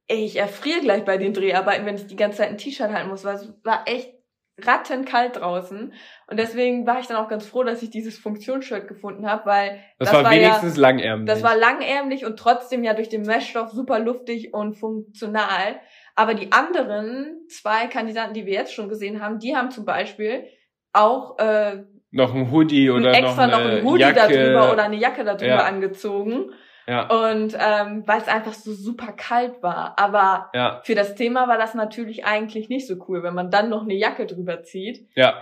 ich 0.07 0.37
erfriere 0.37 0.81
gleich 0.81 1.05
bei 1.05 1.17
den 1.19 1.33
Dreharbeiten, 1.35 1.87
wenn 1.87 1.97
ich 1.97 2.07
die 2.07 2.17
ganze 2.17 2.39
Zeit 2.39 2.51
ein 2.51 2.59
T-Shirt 2.59 2.91
halten 2.93 3.09
muss, 3.09 3.25
weil 3.25 3.37
es 3.37 3.53
war 3.65 3.85
echt 3.87 4.14
rattenkalt 4.63 5.37
draußen. 5.37 5.93
Und 6.29 6.39
deswegen 6.39 6.87
war 6.87 7.01
ich 7.01 7.07
dann 7.07 7.17
auch 7.17 7.29
ganz 7.29 7.47
froh, 7.47 7.65
dass 7.65 7.83
ich 7.83 7.91
dieses 7.91 8.19
Funktionsshirt 8.19 8.87
gefunden 8.87 9.29
habe, 9.29 9.47
weil 9.47 9.81
das, 9.99 10.13
war, 10.13 10.23
ja, 10.23 10.31
wenigstens 10.31 10.77
langärmlich. 10.77 11.27
das 11.29 11.43
war 11.43 11.57
langärmlich 11.57 12.25
und 12.25 12.39
trotzdem 12.39 12.85
ja 12.85 12.95
durch 12.95 13.09
den 13.09 13.23
Meshstoff 13.23 13.71
super 13.71 13.99
luftig 13.99 14.55
und 14.55 14.75
funktional. 14.75 15.81
Aber 16.15 16.35
die 16.35 16.53
anderen 16.53 17.47
zwei 17.49 17.89
Kandidaten, 17.89 18.35
die 18.35 18.47
wir 18.47 18.53
jetzt 18.55 18.73
schon 18.73 18.89
gesehen 18.89 19.21
haben, 19.21 19.39
die 19.41 19.57
haben 19.57 19.71
zum 19.73 19.85
Beispiel 19.85 20.45
auch 20.93 21.37
äh, 21.39 21.83
Noch 22.13 22.33
ein 22.35 22.53
Hoodie 22.53 22.91
oder 22.91 23.13
extra 23.13 23.49
noch 23.49 23.59
noch 23.59 23.65
eine 23.65 23.79
ein 23.79 23.85
Hoodie 23.85 24.03
Jacke. 24.03 24.15
darüber 24.33 24.73
oder 24.73 24.85
eine 24.85 24.97
Jacke 24.97 25.25
darüber 25.25 25.47
Ja. 25.47 25.65
angezogen. 25.65 26.53
Ja, 26.87 27.09
Und 27.09 27.57
ähm, 27.59 28.03
weil 28.07 28.19
es 28.21 28.29
einfach 28.29 28.53
so 28.53 28.73
super 28.73 29.13
kalt 29.13 29.63
war. 29.63 29.99
Aber 29.99 30.51
ja, 30.55 30.81
für 30.85 30.95
das 30.95 31.15
Thema 31.15 31.49
war 31.49 31.59
das 31.59 31.75
natürlich 31.75 32.25
eigentlich 32.25 32.69
nicht 32.69 32.87
so 32.87 32.97
cool, 33.09 33.23
wenn 33.23 33.35
man 33.35 33.51
dann 33.51 33.71
noch 33.71 33.83
eine 33.83 33.95
Jacke 33.95 34.27
drüber 34.27 34.63
zieht. 34.63 35.09
ja, 35.15 35.35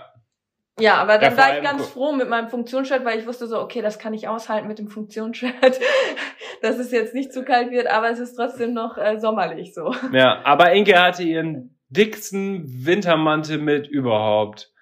Ja, 0.79 0.95
aber 0.95 1.17
dann 1.17 1.35
Ja, 1.35 1.37
war 1.37 1.57
ich 1.57 1.63
ganz 1.63 1.87
froh 1.87 2.13
mit 2.13 2.29
meinem 2.29 2.47
Funktionsshirt, 2.49 3.05
weil 3.05 3.19
ich 3.19 3.27
wusste 3.27 3.47
so, 3.47 3.59
okay, 3.59 3.81
das 3.81 3.99
kann 3.99 4.13
ich 4.13 4.27
aushalten 4.27 4.67
mit 4.67 4.79
dem 4.79 4.87
Funktionsshirt, 4.87 5.53
dass 6.61 6.79
es 6.79 6.91
jetzt 6.91 7.13
nicht 7.13 7.31
zu 7.33 7.43
kalt 7.43 7.71
wird, 7.71 7.87
aber 7.87 8.09
es 8.09 8.19
ist 8.19 8.35
trotzdem 8.35 8.73
noch 8.73 8.97
äh, 8.97 9.19
sommerlich 9.19 9.73
so. 9.73 9.93
ja. 10.11 10.41
Aber 10.45 10.71
Inke 10.71 11.01
hatte 11.01 11.23
ihren 11.23 11.77
dicksten 11.89 12.63
Wintermantel 12.85 13.59
mit 13.59 13.87
überhaupt. 13.87 14.72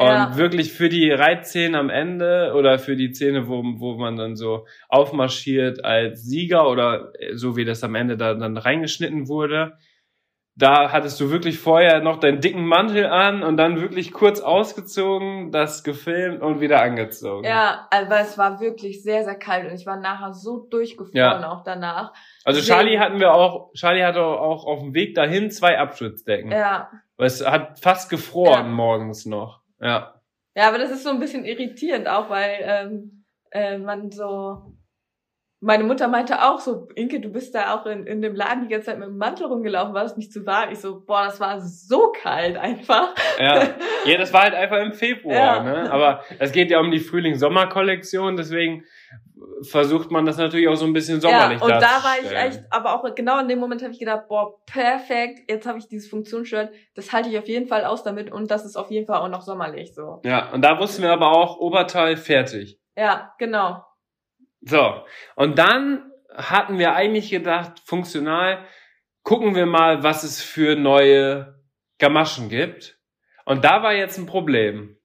Und 0.00 0.06
Ja. 0.06 0.36
wirklich 0.38 0.72
für 0.72 0.88
die 0.88 1.10
Reitszenen 1.10 1.74
am 1.74 1.90
Ende 1.90 2.54
oder 2.56 2.78
für 2.78 2.96
die 2.96 3.12
Szene, 3.12 3.48
wo, 3.48 3.62
wo 3.76 3.96
man 3.98 4.16
dann 4.16 4.34
so 4.34 4.66
aufmarschiert 4.88 5.84
als 5.84 6.22
Sieger 6.24 6.70
oder 6.70 7.12
äh, 7.18 7.34
so 7.36 7.54
wie 7.56 7.66
das 7.66 7.84
am 7.84 7.94
Ende 7.94 8.16
da 8.16 8.32
dann 8.32 8.56
reingeschnitten 8.56 9.28
wurde, 9.28 9.76
da 10.56 10.90
hattest 10.90 11.20
du 11.20 11.30
wirklich 11.30 11.58
vorher 11.58 12.00
noch 12.02 12.18
deinen 12.18 12.40
dicken 12.40 12.64
Mantel 12.66 13.06
an 13.06 13.42
und 13.42 13.56
dann 13.58 13.80
wirklich 13.80 14.12
kurz 14.12 14.40
ausgezogen, 14.40 15.52
das 15.52 15.84
gefilmt 15.84 16.42
und 16.42 16.60
wieder 16.60 16.80
angezogen. 16.82 17.44
Ja, 17.44 17.86
aber 17.90 18.20
es 18.20 18.36
war 18.38 18.58
wirklich 18.60 19.02
sehr, 19.02 19.24
sehr 19.24 19.36
kalt 19.38 19.70
und 19.70 19.74
ich 19.78 19.84
war 19.86 19.98
nachher 19.98 20.32
so 20.32 20.66
durchgefroren 20.70 21.14
Ja. 21.42 21.50
auch 21.52 21.62
danach. 21.62 22.12
Also 22.44 22.60
Charlie 22.62 22.98
hatten 22.98 23.20
wir 23.20 23.32
auch, 23.34 23.72
Charlie 23.74 24.02
hatte 24.04 24.22
auch 24.24 24.64
auf 24.64 24.80
dem 24.80 24.94
Weg 24.94 25.14
dahin 25.14 25.50
zwei 25.50 25.78
Abschützdecken. 25.78 26.50
Ja. 26.50 26.90
Weil 27.16 27.26
es 27.26 27.46
hat 27.46 27.78
fast 27.80 28.08
gefroren 28.10 28.66
Ja. 28.66 28.72
morgens 28.72 29.26
noch. 29.26 29.59
Ja. 29.80 30.14
Ja, 30.56 30.68
aber 30.68 30.78
das 30.78 30.90
ist 30.90 31.04
so 31.04 31.10
ein 31.10 31.20
bisschen 31.20 31.44
irritierend 31.44 32.08
auch, 32.08 32.28
weil 32.28 32.58
ähm, 32.62 33.24
äh, 33.52 33.78
man 33.78 34.10
so. 34.10 34.76
Meine 35.62 35.84
Mutter 35.84 36.08
meinte 36.08 36.42
auch 36.42 36.58
so, 36.58 36.88
Inke, 36.94 37.20
du 37.20 37.28
bist 37.28 37.54
da 37.54 37.74
auch 37.74 37.84
in, 37.84 38.06
in 38.06 38.22
dem 38.22 38.34
Laden 38.34 38.62
die 38.62 38.68
ganze 38.68 38.86
Zeit 38.86 38.98
mit 38.98 39.08
dem 39.08 39.18
Mantel 39.18 39.44
rumgelaufen, 39.44 39.92
war 39.92 40.04
das 40.04 40.16
nicht 40.16 40.32
zu 40.32 40.46
warm? 40.46 40.70
Ich 40.72 40.78
so, 40.78 41.04
boah, 41.04 41.24
das 41.24 41.38
war 41.38 41.60
so 41.60 42.12
kalt 42.12 42.56
einfach. 42.56 43.14
Ja. 43.38 43.68
ja, 44.06 44.16
das 44.16 44.32
war 44.32 44.44
halt 44.44 44.54
einfach 44.54 44.78
im 44.78 44.92
Februar, 44.94 45.34
Ja. 45.36 45.62
ne? 45.62 45.92
Aber 45.92 46.24
es 46.38 46.52
geht 46.52 46.70
ja 46.70 46.80
um 46.80 46.90
die 46.90 46.98
Frühling-Sommer-Kollektion, 46.98 48.38
deswegen 48.38 48.84
versucht 49.62 50.10
man 50.10 50.24
das 50.24 50.36
natürlich 50.36 50.68
auch 50.68 50.76
so 50.76 50.84
ein 50.84 50.92
bisschen 50.92 51.20
sommerlich 51.20 51.60
ja, 51.60 51.64
und 51.64 51.70
da 51.70 52.02
war 52.02 52.16
ich 52.22 52.30
echt, 52.30 52.62
aber 52.70 52.94
auch 52.94 53.14
genau 53.14 53.40
in 53.40 53.48
dem 53.48 53.58
Moment 53.58 53.82
habe 53.82 53.92
ich 53.92 53.98
gedacht, 53.98 54.28
boah, 54.28 54.64
perfekt, 54.64 55.50
jetzt 55.50 55.66
habe 55.66 55.78
ich 55.78 55.88
dieses 55.88 56.08
Funktionsshirt, 56.08 56.72
das 56.94 57.12
halte 57.12 57.28
ich 57.28 57.38
auf 57.38 57.48
jeden 57.48 57.66
Fall 57.66 57.84
aus 57.84 58.02
damit 58.02 58.30
und 58.30 58.50
das 58.50 58.64
ist 58.64 58.76
auf 58.76 58.90
jeden 58.90 59.06
Fall 59.06 59.18
auch 59.18 59.28
noch 59.28 59.42
sommerlich 59.42 59.94
so. 59.94 60.20
Ja, 60.24 60.50
und 60.52 60.62
da 60.62 60.78
wussten 60.78 61.02
wir 61.02 61.12
aber 61.12 61.30
auch, 61.30 61.58
Oberteil 61.58 62.16
fertig. 62.16 62.78
Ja, 62.96 63.34
genau. 63.38 63.84
So, 64.62 65.04
und 65.36 65.58
dann 65.58 66.10
hatten 66.34 66.78
wir 66.78 66.94
eigentlich 66.94 67.30
gedacht, 67.30 67.80
funktional, 67.84 68.64
gucken 69.22 69.54
wir 69.54 69.66
mal, 69.66 70.02
was 70.02 70.22
es 70.22 70.42
für 70.42 70.76
neue 70.76 71.60
Gamaschen 71.98 72.48
gibt. 72.48 72.98
Und 73.44 73.64
da 73.64 73.82
war 73.82 73.94
jetzt 73.94 74.18
ein 74.18 74.26
Problem. 74.26 74.99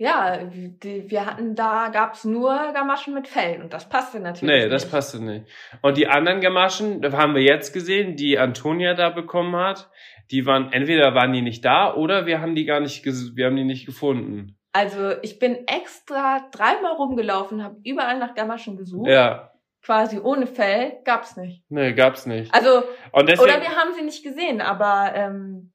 Ja, 0.00 0.38
die, 0.44 1.10
wir 1.10 1.26
hatten 1.26 1.56
da 1.56 1.88
gab's 1.88 2.24
nur 2.24 2.56
Gamaschen 2.72 3.14
mit 3.14 3.26
Fell 3.26 3.60
und 3.60 3.72
das 3.72 3.88
passte 3.88 4.20
natürlich. 4.20 4.64
Nee, 4.64 4.68
das 4.68 4.84
nicht. 4.84 4.92
passte 4.92 5.22
nicht. 5.22 5.46
Und 5.82 5.96
die 5.96 6.06
anderen 6.06 6.40
Gamaschen, 6.40 7.02
das 7.02 7.14
haben 7.14 7.34
wir 7.34 7.42
jetzt 7.42 7.72
gesehen, 7.72 8.14
die 8.14 8.38
Antonia 8.38 8.94
da 8.94 9.10
bekommen 9.10 9.56
hat, 9.56 9.90
die 10.30 10.46
waren, 10.46 10.72
entweder 10.72 11.14
waren 11.14 11.32
die 11.32 11.42
nicht 11.42 11.64
da 11.64 11.92
oder 11.92 12.26
wir 12.26 12.40
haben 12.40 12.54
die 12.54 12.64
gar 12.64 12.78
nicht, 12.78 13.04
wir 13.04 13.46
haben 13.46 13.56
die 13.56 13.64
nicht 13.64 13.86
gefunden. 13.86 14.56
Also 14.72 15.14
ich 15.22 15.40
bin 15.40 15.66
extra 15.66 16.48
dreimal 16.52 16.92
rumgelaufen, 16.92 17.64
habe 17.64 17.78
überall 17.82 18.18
nach 18.18 18.34
Gamaschen 18.34 18.76
gesucht. 18.76 19.08
Ja, 19.08 19.50
Quasi 19.82 20.18
ohne 20.18 20.46
Fell 20.46 20.98
gab's 21.04 21.36
nicht. 21.36 21.62
nee, 21.70 21.92
gab's 21.92 22.26
nicht. 22.26 22.52
Also 22.52 22.82
deswegen, 23.14 23.40
oder 23.40 23.60
wir 23.60 23.76
haben 23.76 23.94
sie 23.94 24.02
nicht 24.02 24.22
gesehen, 24.22 24.60
aber 24.60 25.12
ähm, 25.14 25.72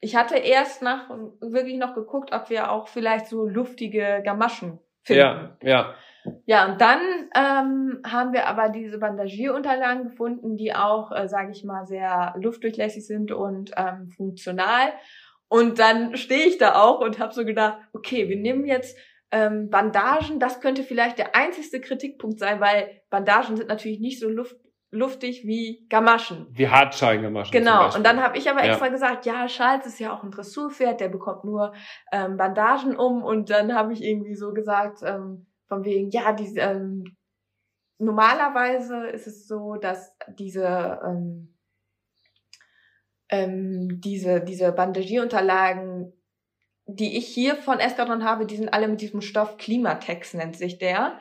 ich 0.00 0.16
hatte 0.16 0.36
erst 0.36 0.82
nach 0.82 1.08
wirklich 1.40 1.78
noch 1.78 1.94
geguckt, 1.94 2.32
ob 2.32 2.50
wir 2.50 2.70
auch 2.70 2.88
vielleicht 2.88 3.26
so 3.26 3.46
luftige 3.46 4.22
Gamaschen 4.24 4.78
finden. 5.02 5.20
ja, 5.20 5.56
ja, 5.62 5.94
Ja, 6.46 6.66
und 6.66 6.80
dann 6.80 7.00
ähm, 7.34 8.00
haben 8.06 8.32
wir 8.32 8.46
aber 8.46 8.68
diese 8.70 8.98
Bandagierunterlagen 8.98 10.04
gefunden, 10.04 10.56
die 10.56 10.74
auch, 10.74 11.12
äh, 11.12 11.28
sage 11.28 11.52
ich 11.52 11.64
mal, 11.64 11.86
sehr 11.86 12.34
luftdurchlässig 12.38 13.06
sind 13.06 13.32
und 13.32 13.72
ähm, 13.76 14.10
funktional. 14.10 14.92
Und 15.48 15.78
dann 15.78 16.16
stehe 16.16 16.46
ich 16.46 16.58
da 16.58 16.82
auch 16.82 17.00
und 17.00 17.18
habe 17.18 17.32
so 17.32 17.44
gedacht, 17.44 17.78
okay, 17.92 18.28
wir 18.28 18.36
nehmen 18.36 18.64
jetzt 18.64 18.98
ähm, 19.30 19.68
Bandagen. 19.68 20.40
Das 20.40 20.60
könnte 20.60 20.82
vielleicht 20.82 21.18
der 21.18 21.36
einzigste 21.36 21.80
Kritikpunkt 21.80 22.38
sein, 22.38 22.60
weil 22.60 23.02
Bandagen 23.10 23.56
sind 23.56 23.68
natürlich 23.68 24.00
nicht 24.00 24.20
so 24.20 24.28
luft, 24.28 24.56
luftig 24.94 25.44
wie 25.44 25.86
Gamaschen. 25.88 26.46
wie 26.50 26.68
Hartscheingamaschen. 26.68 27.52
Genau, 27.52 27.94
und 27.94 28.04
dann 28.04 28.22
habe 28.22 28.38
ich 28.38 28.48
aber 28.48 28.64
Ja. 28.64 28.70
extra 28.70 28.88
gesagt, 28.88 29.26
ja, 29.26 29.46
Charles 29.46 29.86
ist 29.86 29.98
ja 30.00 30.12
auch 30.12 30.22
ein 30.22 30.30
Dressurpferd, 30.30 31.00
der 31.00 31.08
bekommt 31.08 31.44
nur 31.44 31.74
ähm, 32.12 32.36
Bandagen 32.36 32.96
um 32.96 33.22
und 33.22 33.50
dann 33.50 33.74
habe 33.74 33.92
ich 33.92 34.02
irgendwie 34.02 34.34
so 34.34 34.52
gesagt, 34.52 35.00
ähm, 35.04 35.46
von 35.66 35.84
wegen, 35.84 36.10
ja, 36.10 36.32
diese, 36.32 36.60
ähm, 36.60 37.16
normalerweise 37.98 39.08
ist 39.08 39.26
es 39.26 39.46
so, 39.46 39.76
dass 39.76 40.16
diese, 40.38 41.00
ähm, 41.04 41.54
ähm, 43.28 44.00
diese, 44.00 44.40
diese 44.40 44.72
Bandagierunterlagen, 44.72 46.12
die 46.86 47.16
ich 47.16 47.26
hier 47.26 47.56
von 47.56 47.80
Eskadron 47.80 48.24
habe, 48.24 48.46
die 48.46 48.56
sind 48.56 48.72
alle 48.72 48.88
mit 48.88 49.00
diesem 49.00 49.22
Stoff 49.22 49.56
Klimatex 49.56 50.34
nennt 50.34 50.56
sich 50.56 50.78
der, 50.78 51.18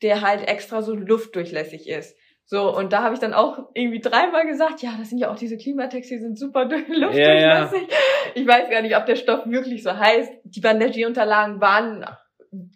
der 0.00 0.22
halt 0.22 0.48
extra 0.48 0.82
so 0.82 0.94
luftdurchlässig 0.94 1.88
ist. 1.88 2.16
So, 2.52 2.76
und 2.76 2.92
da 2.92 3.02
habe 3.02 3.14
ich 3.14 3.18
dann 3.20 3.32
auch 3.32 3.70
irgendwie 3.72 4.00
dreimal 4.00 4.46
gesagt, 4.46 4.82
ja, 4.82 4.90
das 4.98 5.08
sind 5.08 5.16
ja 5.16 5.30
auch 5.30 5.36
diese 5.36 5.56
Klimatex, 5.56 6.08
die 6.08 6.18
sind 6.18 6.38
super 6.38 6.66
durch- 6.68 6.86
luftdurchlässig. 6.86 7.88
Ich 8.34 8.46
weiß 8.46 8.68
gar 8.68 8.82
nicht, 8.82 8.94
ob 8.94 9.06
der 9.06 9.16
Stoff 9.16 9.46
wirklich 9.46 9.82
so 9.82 9.96
heißt. 9.96 10.30
Die 10.44 10.60
Bandagierunterlagen 10.60 11.62
waren 11.62 12.04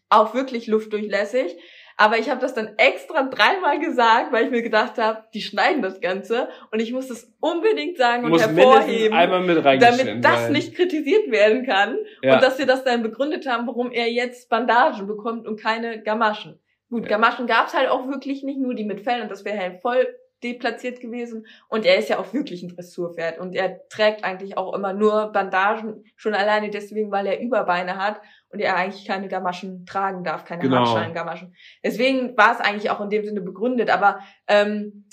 auch 0.08 0.32
wirklich 0.32 0.66
luftdurchlässig. 0.66 1.58
Aber 1.98 2.16
ich 2.16 2.30
habe 2.30 2.40
das 2.40 2.54
dann 2.54 2.70
extra 2.78 3.24
dreimal 3.24 3.78
gesagt, 3.78 4.32
weil 4.32 4.46
ich 4.46 4.50
mir 4.50 4.62
gedacht 4.62 4.96
habe, 4.96 5.24
die 5.34 5.42
schneiden 5.42 5.82
das 5.82 6.00
Ganze 6.00 6.48
und 6.70 6.80
ich 6.80 6.94
muss 6.94 7.08
das 7.08 7.30
unbedingt 7.40 7.98
sagen 7.98 8.24
und 8.24 8.30
muss 8.30 8.46
hervorheben, 8.46 9.14
einmal 9.14 9.42
mit 9.42 9.62
damit 9.62 10.24
das 10.24 10.44
sein. 10.44 10.52
nicht 10.52 10.74
kritisiert 10.74 11.30
werden 11.30 11.66
kann 11.66 11.98
ja. 12.22 12.34
und 12.34 12.42
dass 12.42 12.58
wir 12.58 12.64
das 12.64 12.82
dann 12.82 13.02
begründet 13.02 13.46
haben, 13.46 13.66
warum 13.66 13.92
er 13.92 14.10
jetzt 14.10 14.48
Bandagen 14.48 15.06
bekommt 15.06 15.46
und 15.46 15.60
keine 15.60 16.02
Gamaschen. 16.02 16.58
Gut. 16.89 17.09
Gamaschen 17.09 17.47
gab's 17.47 17.74
halt 17.74 17.89
auch 17.89 18.07
wirklich 18.07 18.43
nicht, 18.43 18.59
nur 18.59 18.74
die 18.74 18.84
mit 18.84 19.01
Fell 19.01 19.22
und 19.22 19.30
das 19.30 19.45
wäre 19.45 19.59
halt 19.59 19.80
voll 19.80 20.07
deplatziert 20.43 21.01
gewesen. 21.01 21.47
Und 21.68 21.87
er 21.87 21.97
ist 21.97 22.09
ja 22.09 22.18
auch 22.18 22.32
wirklich 22.32 22.62
ein 22.62 22.68
Dressurpferd 22.68 23.39
und 23.39 23.55
er 23.55 23.89
trägt 23.89 24.22
eigentlich 24.22 24.57
auch 24.59 24.74
immer 24.74 24.93
nur 24.93 25.32
Bandagen, 25.32 26.05
schon 26.14 26.34
alleine 26.34 26.70
deswegen, 26.70 27.11
weil 27.11 27.26
er 27.26 27.41
Überbeine 27.41 27.97
hat 27.97 28.20
und 28.51 28.61
er 28.61 28.76
eigentlich 28.76 29.07
keine 29.07 29.28
Gamaschen 29.28 29.87
tragen 29.87 30.24
darf, 30.24 30.45
keine 30.45 30.62
Genau. 30.62 30.78
Hartschein-Gamaschen. 30.78 31.55
Deswegen 31.82 32.37
war 32.37 32.53
es 32.53 32.61
eigentlich 32.61 32.91
auch 32.91 33.01
in 33.01 33.11
dem 33.11 33.24
Sinne 33.24 33.41
begründet, 33.41 33.91
aber 33.91 34.20
ähm, 34.47 35.05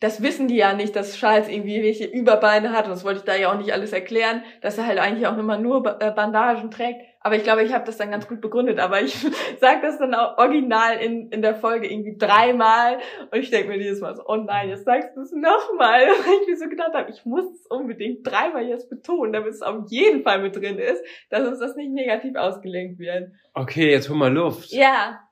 das 0.00 0.22
wissen 0.22 0.46
die 0.46 0.56
ja 0.56 0.74
nicht, 0.74 0.94
dass 0.94 1.16
Charles 1.16 1.48
irgendwie 1.48 1.82
welche 1.82 2.04
Überbeine 2.04 2.72
hat. 2.72 2.84
Und 2.84 2.90
das 2.90 3.04
wollte 3.04 3.20
ich 3.20 3.24
da 3.24 3.34
ja 3.34 3.50
auch 3.50 3.56
nicht 3.56 3.72
alles 3.72 3.92
erklären, 3.92 4.42
dass 4.60 4.76
er 4.76 4.86
halt 4.86 4.98
eigentlich 4.98 5.26
auch 5.26 5.38
immer 5.38 5.58
nur 5.58 5.86
äh, 6.00 6.10
Bandagen 6.10 6.70
trägt. 6.70 7.00
Aber 7.20 7.34
ich 7.34 7.42
glaube, 7.42 7.62
ich 7.62 7.72
habe 7.72 7.86
das 7.86 7.96
dann 7.96 8.10
ganz 8.10 8.28
gut 8.28 8.42
begründet. 8.42 8.78
Aber 8.78 9.00
ich 9.00 9.14
sage 9.60 9.80
das 9.82 9.98
dann 9.98 10.14
auch 10.14 10.36
original 10.36 10.98
in, 10.98 11.30
in 11.30 11.40
der 11.40 11.54
Folge 11.54 11.90
irgendwie 11.90 12.16
dreimal. 12.18 12.98
Und 13.30 13.38
ich 13.38 13.50
denke 13.50 13.68
mir 13.68 13.78
jedes 13.78 14.02
Mal 14.02 14.14
so, 14.14 14.22
oh 14.26 14.36
nein, 14.36 14.68
jetzt 14.68 14.84
sagst 14.84 15.16
du 15.16 15.22
es 15.22 15.32
nochmal. 15.32 16.00
Weil 16.06 16.42
ich 16.42 16.46
mir 16.46 16.56
so 16.56 16.68
gedacht 16.68 16.92
habe, 16.92 17.10
ich 17.10 17.24
muss 17.24 17.46
es 17.46 17.66
unbedingt 17.66 18.26
dreimal 18.26 18.66
jetzt 18.66 18.90
betonen, 18.90 19.32
damit 19.32 19.54
es 19.54 19.62
auf 19.62 19.86
jeden 19.88 20.22
Fall 20.24 20.42
mit 20.42 20.54
drin 20.56 20.78
ist, 20.78 21.02
dass 21.30 21.48
uns 21.48 21.58
das 21.58 21.74
nicht 21.74 21.90
negativ 21.90 22.36
ausgelenkt 22.36 22.98
wird. 22.98 23.30
Okay, 23.54 23.90
jetzt 23.90 24.10
hol 24.10 24.16
mal 24.16 24.32
Luft. 24.32 24.70
Ja, 24.72 25.25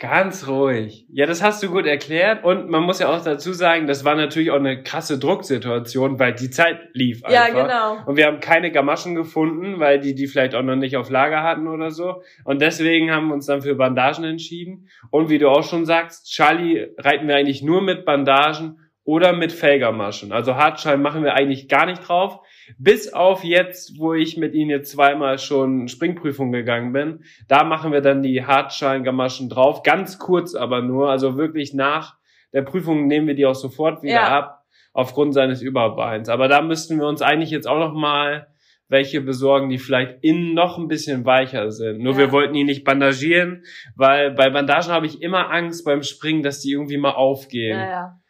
Ganz 0.00 0.46
ruhig. 0.46 1.06
Ja, 1.10 1.26
das 1.26 1.42
hast 1.42 1.60
du 1.60 1.70
gut 1.70 1.84
erklärt. 1.84 2.44
Und 2.44 2.70
man 2.70 2.84
muss 2.84 3.00
ja 3.00 3.08
auch 3.08 3.20
dazu 3.24 3.52
sagen, 3.52 3.88
das 3.88 4.04
war 4.04 4.14
natürlich 4.14 4.52
auch 4.52 4.56
eine 4.56 4.84
krasse 4.84 5.18
Drucksituation, 5.18 6.20
weil 6.20 6.34
die 6.34 6.50
Zeit 6.50 6.78
lief 6.92 7.22
ja, 7.28 7.42
einfach. 7.42 7.62
genau. 7.62 7.98
Und 8.06 8.16
wir 8.16 8.26
haben 8.26 8.38
keine 8.38 8.70
Gamaschen 8.70 9.16
gefunden, 9.16 9.80
weil 9.80 9.98
die 9.98 10.14
die 10.14 10.28
vielleicht 10.28 10.54
auch 10.54 10.62
noch 10.62 10.76
nicht 10.76 10.96
auf 10.96 11.10
Lager 11.10 11.42
hatten 11.42 11.66
oder 11.66 11.90
so. 11.90 12.22
Und 12.44 12.62
deswegen 12.62 13.10
haben 13.10 13.26
wir 13.26 13.34
uns 13.34 13.46
dann 13.46 13.62
für 13.62 13.74
Bandagen 13.74 14.22
entschieden. 14.22 14.88
Und 15.10 15.30
wie 15.30 15.38
du 15.38 15.48
auch 15.48 15.64
schon 15.64 15.84
sagst, 15.84 16.30
Charlie 16.30 16.94
reiten 16.96 17.26
wir 17.26 17.34
eigentlich 17.34 17.62
nur 17.62 17.82
mit 17.82 18.04
Bandagen 18.04 18.78
oder 19.02 19.32
mit 19.32 19.50
Felgermaschen. 19.50 20.30
Also 20.30 20.54
Hartschein 20.54 21.02
machen 21.02 21.24
wir 21.24 21.34
eigentlich 21.34 21.66
gar 21.66 21.86
nicht 21.86 22.06
drauf. 22.06 22.38
Bis 22.78 23.12
auf 23.12 23.44
jetzt, 23.44 23.98
wo 23.98 24.14
ich 24.14 24.36
mit 24.36 24.54
ihnen 24.54 24.70
jetzt 24.70 24.90
zweimal 24.92 25.38
schon 25.38 25.88
Springprüfung 25.88 26.52
gegangen 26.52 26.92
bin. 26.92 27.24
Da 27.48 27.64
machen 27.64 27.92
wir 27.92 28.00
dann 28.00 28.22
die 28.22 28.44
Hartschein-Gamaschen 28.44 29.48
drauf. 29.48 29.82
Ganz 29.82 30.18
kurz 30.18 30.54
aber 30.54 30.82
nur. 30.82 31.10
Also 31.10 31.36
wirklich 31.36 31.72
nach 31.74 32.16
der 32.52 32.62
Prüfung 32.62 33.06
nehmen 33.06 33.26
wir 33.26 33.34
die 33.34 33.46
auch 33.46 33.54
sofort 33.54 34.02
wieder 34.02 34.12
Ja. 34.14 34.38
ab. 34.38 34.54
aufgrund 34.94 35.32
seines 35.32 35.62
Überbeins. 35.62 36.28
Aber 36.28 36.48
da 36.48 36.60
müssten 36.60 36.98
wir 36.98 37.06
uns 37.06 37.22
eigentlich 37.22 37.50
jetzt 37.50 37.68
auch 37.68 37.78
noch 37.78 37.92
mal 37.94 38.48
welche 38.88 39.20
besorgen, 39.20 39.68
die 39.68 39.78
vielleicht 39.78 40.24
innen 40.24 40.54
noch 40.54 40.76
ein 40.76 40.88
bisschen 40.88 41.24
weicher 41.24 41.70
sind. 41.70 42.00
Nur 42.00 42.14
Ja. 42.14 42.18
wir 42.18 42.32
wollten 42.32 42.54
ihn 42.56 42.66
nicht 42.66 42.84
bandagieren, 42.84 43.62
weil 43.94 44.32
bei 44.32 44.50
Bandagen 44.50 44.90
habe 44.90 45.06
ich 45.06 45.22
immer 45.22 45.52
Angst 45.52 45.84
beim 45.84 46.02
Springen, 46.02 46.42
dass 46.42 46.60
die 46.62 46.72
irgendwie 46.72 46.96
mal 46.96 47.12
aufgehen. 47.12 47.78
Ja, 47.78 47.88
ja. 47.88 48.20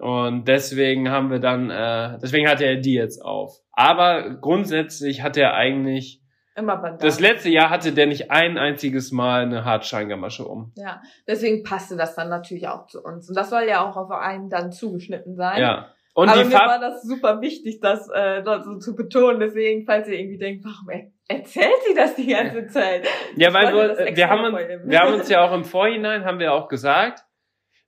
Und 0.00 0.48
deswegen 0.48 1.10
haben 1.10 1.30
wir 1.30 1.38
dann, 1.40 1.70
äh, 1.70 2.18
deswegen 2.20 2.48
hatte 2.48 2.64
er 2.64 2.76
die 2.76 2.94
jetzt 2.94 3.20
auf. 3.24 3.60
Aber 3.78 4.30
grundsätzlich 4.40 5.22
hat 5.22 5.36
er 5.36 5.54
eigentlich, 5.54 6.20
Immer 6.56 6.78
Bandagen. 6.78 6.98
das 6.98 7.20
letzte 7.20 7.48
Jahr 7.48 7.70
hatte 7.70 7.92
der 7.92 8.06
nicht 8.08 8.32
ein 8.32 8.58
einziges 8.58 9.12
Mal 9.12 9.42
eine 9.42 9.64
Hartscheingamasche 9.64 10.44
um. 10.44 10.72
Ja, 10.74 11.00
deswegen 11.28 11.62
passte 11.62 11.96
das 11.96 12.16
dann 12.16 12.28
natürlich 12.28 12.66
auch 12.66 12.88
zu 12.88 13.00
uns. 13.00 13.28
Und 13.28 13.36
das 13.36 13.50
soll 13.50 13.68
ja 13.68 13.88
auch 13.88 13.96
auf 13.96 14.10
einen 14.10 14.50
dann 14.50 14.72
zugeschnitten 14.72 15.36
sein. 15.36 15.60
Ja. 15.62 15.94
Und 16.12 16.28
Aber 16.28 16.42
die 16.42 16.48
mir 16.48 16.54
war 16.54 16.68
Farbe, 16.70 16.84
das 16.86 17.02
super 17.04 17.40
wichtig, 17.40 17.78
das 17.80 18.08
äh, 18.12 18.42
dort 18.42 18.64
so 18.64 18.78
zu 18.78 18.96
betonen. 18.96 19.38
Deswegen, 19.38 19.86
falls 19.86 20.08
ihr 20.08 20.18
irgendwie 20.18 20.38
denkt, 20.38 20.64
warum 20.64 20.90
er 20.90 21.12
erzählt 21.28 21.70
sie 21.86 21.94
das 21.94 22.16
die 22.16 22.26
ganze 22.26 22.66
Zeit? 22.72 23.06
ja, 23.36 23.48
Ich 23.50 23.54
weil 23.54 23.88
das 23.88 23.98
wir, 23.98 24.16
wir 24.16 24.28
haben 24.28 24.44
uns, 24.44 24.58
wir 24.90 24.98
haben 24.98 25.14
uns 25.14 25.28
ja 25.28 25.44
auch 25.44 25.52
im 25.54 25.62
Vorhinein, 25.62 26.24
haben 26.24 26.40
wir 26.40 26.52
auch 26.52 26.66
gesagt, 26.66 27.20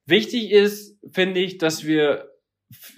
wichtig 0.07 0.53
ist, 0.53 1.01
finde 1.12 1.41
ich, 1.41 1.59
dass 1.59 1.84
wir 1.84 2.30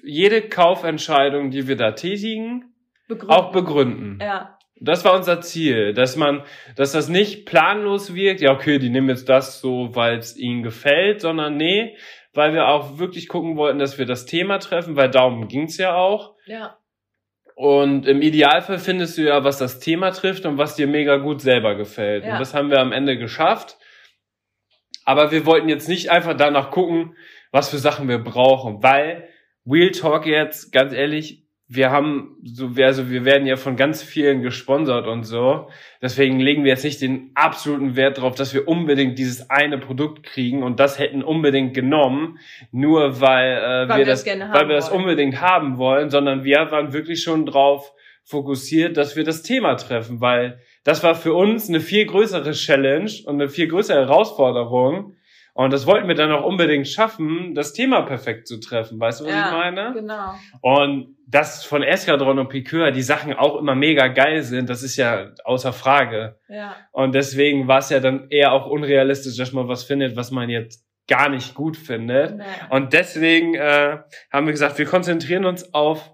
jede 0.03 0.43
Kaufentscheidung, 0.43 1.51
die 1.51 1.67
wir 1.67 1.77
da 1.79 1.93
tätigen, 1.93 2.72
Begründen. 3.15 3.35
auch 3.35 3.53
begründen. 3.53 4.19
Ja, 4.21 4.59
Das 4.77 5.05
war 5.05 5.15
unser 5.15 5.41
Ziel, 5.41 5.95
dass 5.95 6.17
man, 6.17 6.43
dass 6.77 6.93
das 6.93 7.09
nicht 7.09 7.47
planlos 7.47 8.15
wirkt. 8.15 8.41
Ja, 8.41 8.53
okay, 8.53 8.79
die 8.79 8.91
nehmen 8.91 9.09
jetzt 9.09 9.29
das 9.29 9.61
so, 9.61 9.95
weil 9.95 10.19
es 10.19 10.37
ihnen 10.37 10.63
gefällt, 10.63 11.21
sondern 11.21 11.57
nee, 11.57 11.97
weil 12.35 12.53
wir 12.55 12.69
auch 12.69 12.99
wirklich 12.99 13.29
gucken 13.29 13.57
wollten, 13.57 13.79
dass 13.79 13.99
wir 13.99 14.07
das 14.07 14.25
Thema 14.27 14.59
treffen, 14.59 14.97
weil 14.97 15.11
darum 15.11 15.49
ging's 15.49 15.77
ja 15.79 15.95
auch. 15.95 16.35
ja, 16.47 16.79
Und 17.55 18.07
im 18.07 18.23
Idealfall 18.23 18.79
findest 18.79 19.19
du 19.19 19.23
ja, 19.23 19.45
was 19.45 19.59
das 19.59 19.79
Thema 19.79 20.11
trifft 20.11 20.47
und 20.47 20.57
was 20.59 20.75
dir 20.75 20.87
mega 20.87 21.19
gut 21.19 21.41
selber 21.43 21.75
gefällt. 21.75 22.25
Ja. 22.25 22.33
Und 22.33 22.41
das 22.41 22.55
haben 22.55 22.71
wir 22.71 22.81
am 22.81 22.93
Ende 22.93 23.19
geschafft. 23.19 23.77
Aber 25.05 25.31
wir 25.31 25.47
wollten 25.47 25.69
jetzt 25.69 25.89
nicht 25.89 26.11
einfach 26.11 26.35
danach 26.35 26.71
gucken, 26.71 27.17
was 27.51 27.69
für 27.71 27.79
Sachen 27.79 28.09
wir 28.09 28.19
brauchen, 28.19 28.83
weil 28.83 29.29
Real 29.67 29.91
Talk 29.91 30.27
jetzt, 30.27 30.73
ganz 30.73 30.93
ehrlich, 30.93 31.42
wir 31.75 31.91
haben 31.91 32.37
so, 32.43 32.71
also 32.83 33.11
wir 33.11 33.25
werden 33.25 33.47
ja 33.47 33.57
von 33.57 33.77
ganz 33.77 34.03
vielen 34.03 34.43
gesponsert 34.43 35.07
und 35.07 35.25
so. 35.25 35.69
Deswegen 36.03 36.39
legen 36.39 36.65
wir 36.65 36.71
jetzt 36.73 36.85
nicht 36.85 37.01
den 37.01 37.31
absoluten 37.35 37.97
Wert 37.97 38.19
darauf, 38.19 38.35
dass 38.35 38.53
wir 38.53 38.69
unbedingt 38.69 39.19
dieses 39.19 39.49
eine 39.49 39.79
Produkt 39.79 40.23
kriegen 40.23 40.63
und 40.63 40.81
das 40.81 40.99
hätten 40.99 41.23
unbedingt 41.23 41.73
genommen, 41.75 42.39
nur 42.73 43.21
weil, 43.21 43.53
äh, 43.57 43.89
Weil 43.89 43.99
wir 44.01 44.05
das, 44.07 44.27
weil 44.27 44.69
wir 44.69 44.75
das 44.75 44.91
wollen. 44.91 45.01
unbedingt 45.03 45.41
haben 45.41 45.79
wollen, 45.79 46.11
sondern 46.11 46.45
wir 46.45 46.71
waren 46.71 46.93
wirklich 46.93 47.23
schon 47.23 47.47
drauf 47.47 47.93
fokussiert, 48.25 48.97
dass 48.97 49.17
wir 49.17 49.25
das 49.25 49.43
Thema 49.43 49.75
treffen, 49.77 50.21
weil 50.21 50.61
das 50.85 51.03
war 51.03 51.15
für 51.15 51.33
uns 51.33 51.69
eine 51.69 51.81
viel 51.81 52.05
größere 52.07 52.53
Challenge 52.53 53.11
und 53.27 53.41
eine 53.41 53.49
viel 53.49 53.69
größere 53.69 54.01
Herausforderung. 54.01 55.15
Und 55.55 55.71
das 55.73 55.87
wollten 55.87 56.09
wir 56.09 56.15
dann 56.15 56.33
auch 56.33 56.45
unbedingt 56.45 56.89
schaffen, 56.89 57.55
das 57.55 57.75
Thema 57.75 58.03
perfekt 58.03 58.49
zu 58.49 58.59
treffen. 58.59 58.99
Weißt 58.99 59.21
du, 59.21 59.25
was 59.27 59.33
Ja, 59.35 59.47
ich 59.49 59.53
meine? 59.53 59.93
genau. 59.93 60.33
Und 60.63 61.17
dass 61.33 61.65
von 61.65 61.83
Eskadron 61.83 62.39
und 62.39 62.49
Piqueur 62.49 62.91
die 62.93 63.03
Sachen 63.03 63.33
auch 63.35 63.57
immer 63.59 63.75
mega 63.75 64.07
geil 64.09 64.43
sind, 64.43 64.69
das 64.69 64.83
ist 64.83 64.97
ja 64.97 65.31
außer 65.45 65.73
Frage. 65.73 66.39
Ja, 66.49 66.77
Und 66.93 67.15
deswegen 67.15 67.67
war 67.67 67.79
es 67.79 67.91
ja 67.91 68.01
dann 68.01 68.29
eher 68.31 68.53
auch 68.53 68.67
unrealistisch, 68.67 69.37
dass 69.37 69.53
man 69.53 69.67
was 69.67 69.83
findet, 69.85 70.15
was 70.15 70.31
man 70.31 70.49
jetzt 70.51 70.85
gar 71.09 71.29
nicht 71.29 71.55
gut 71.55 71.77
findet. 71.77 72.37
nee. 72.37 72.45
Und 72.71 72.93
deswegen 72.93 73.55
äh, 73.55 73.99
haben 74.33 74.47
wir 74.47 74.53
gesagt, 74.53 74.79
wir 74.79 74.87
konzentrieren 74.87 75.45
uns 75.45 75.75
auf 75.75 76.13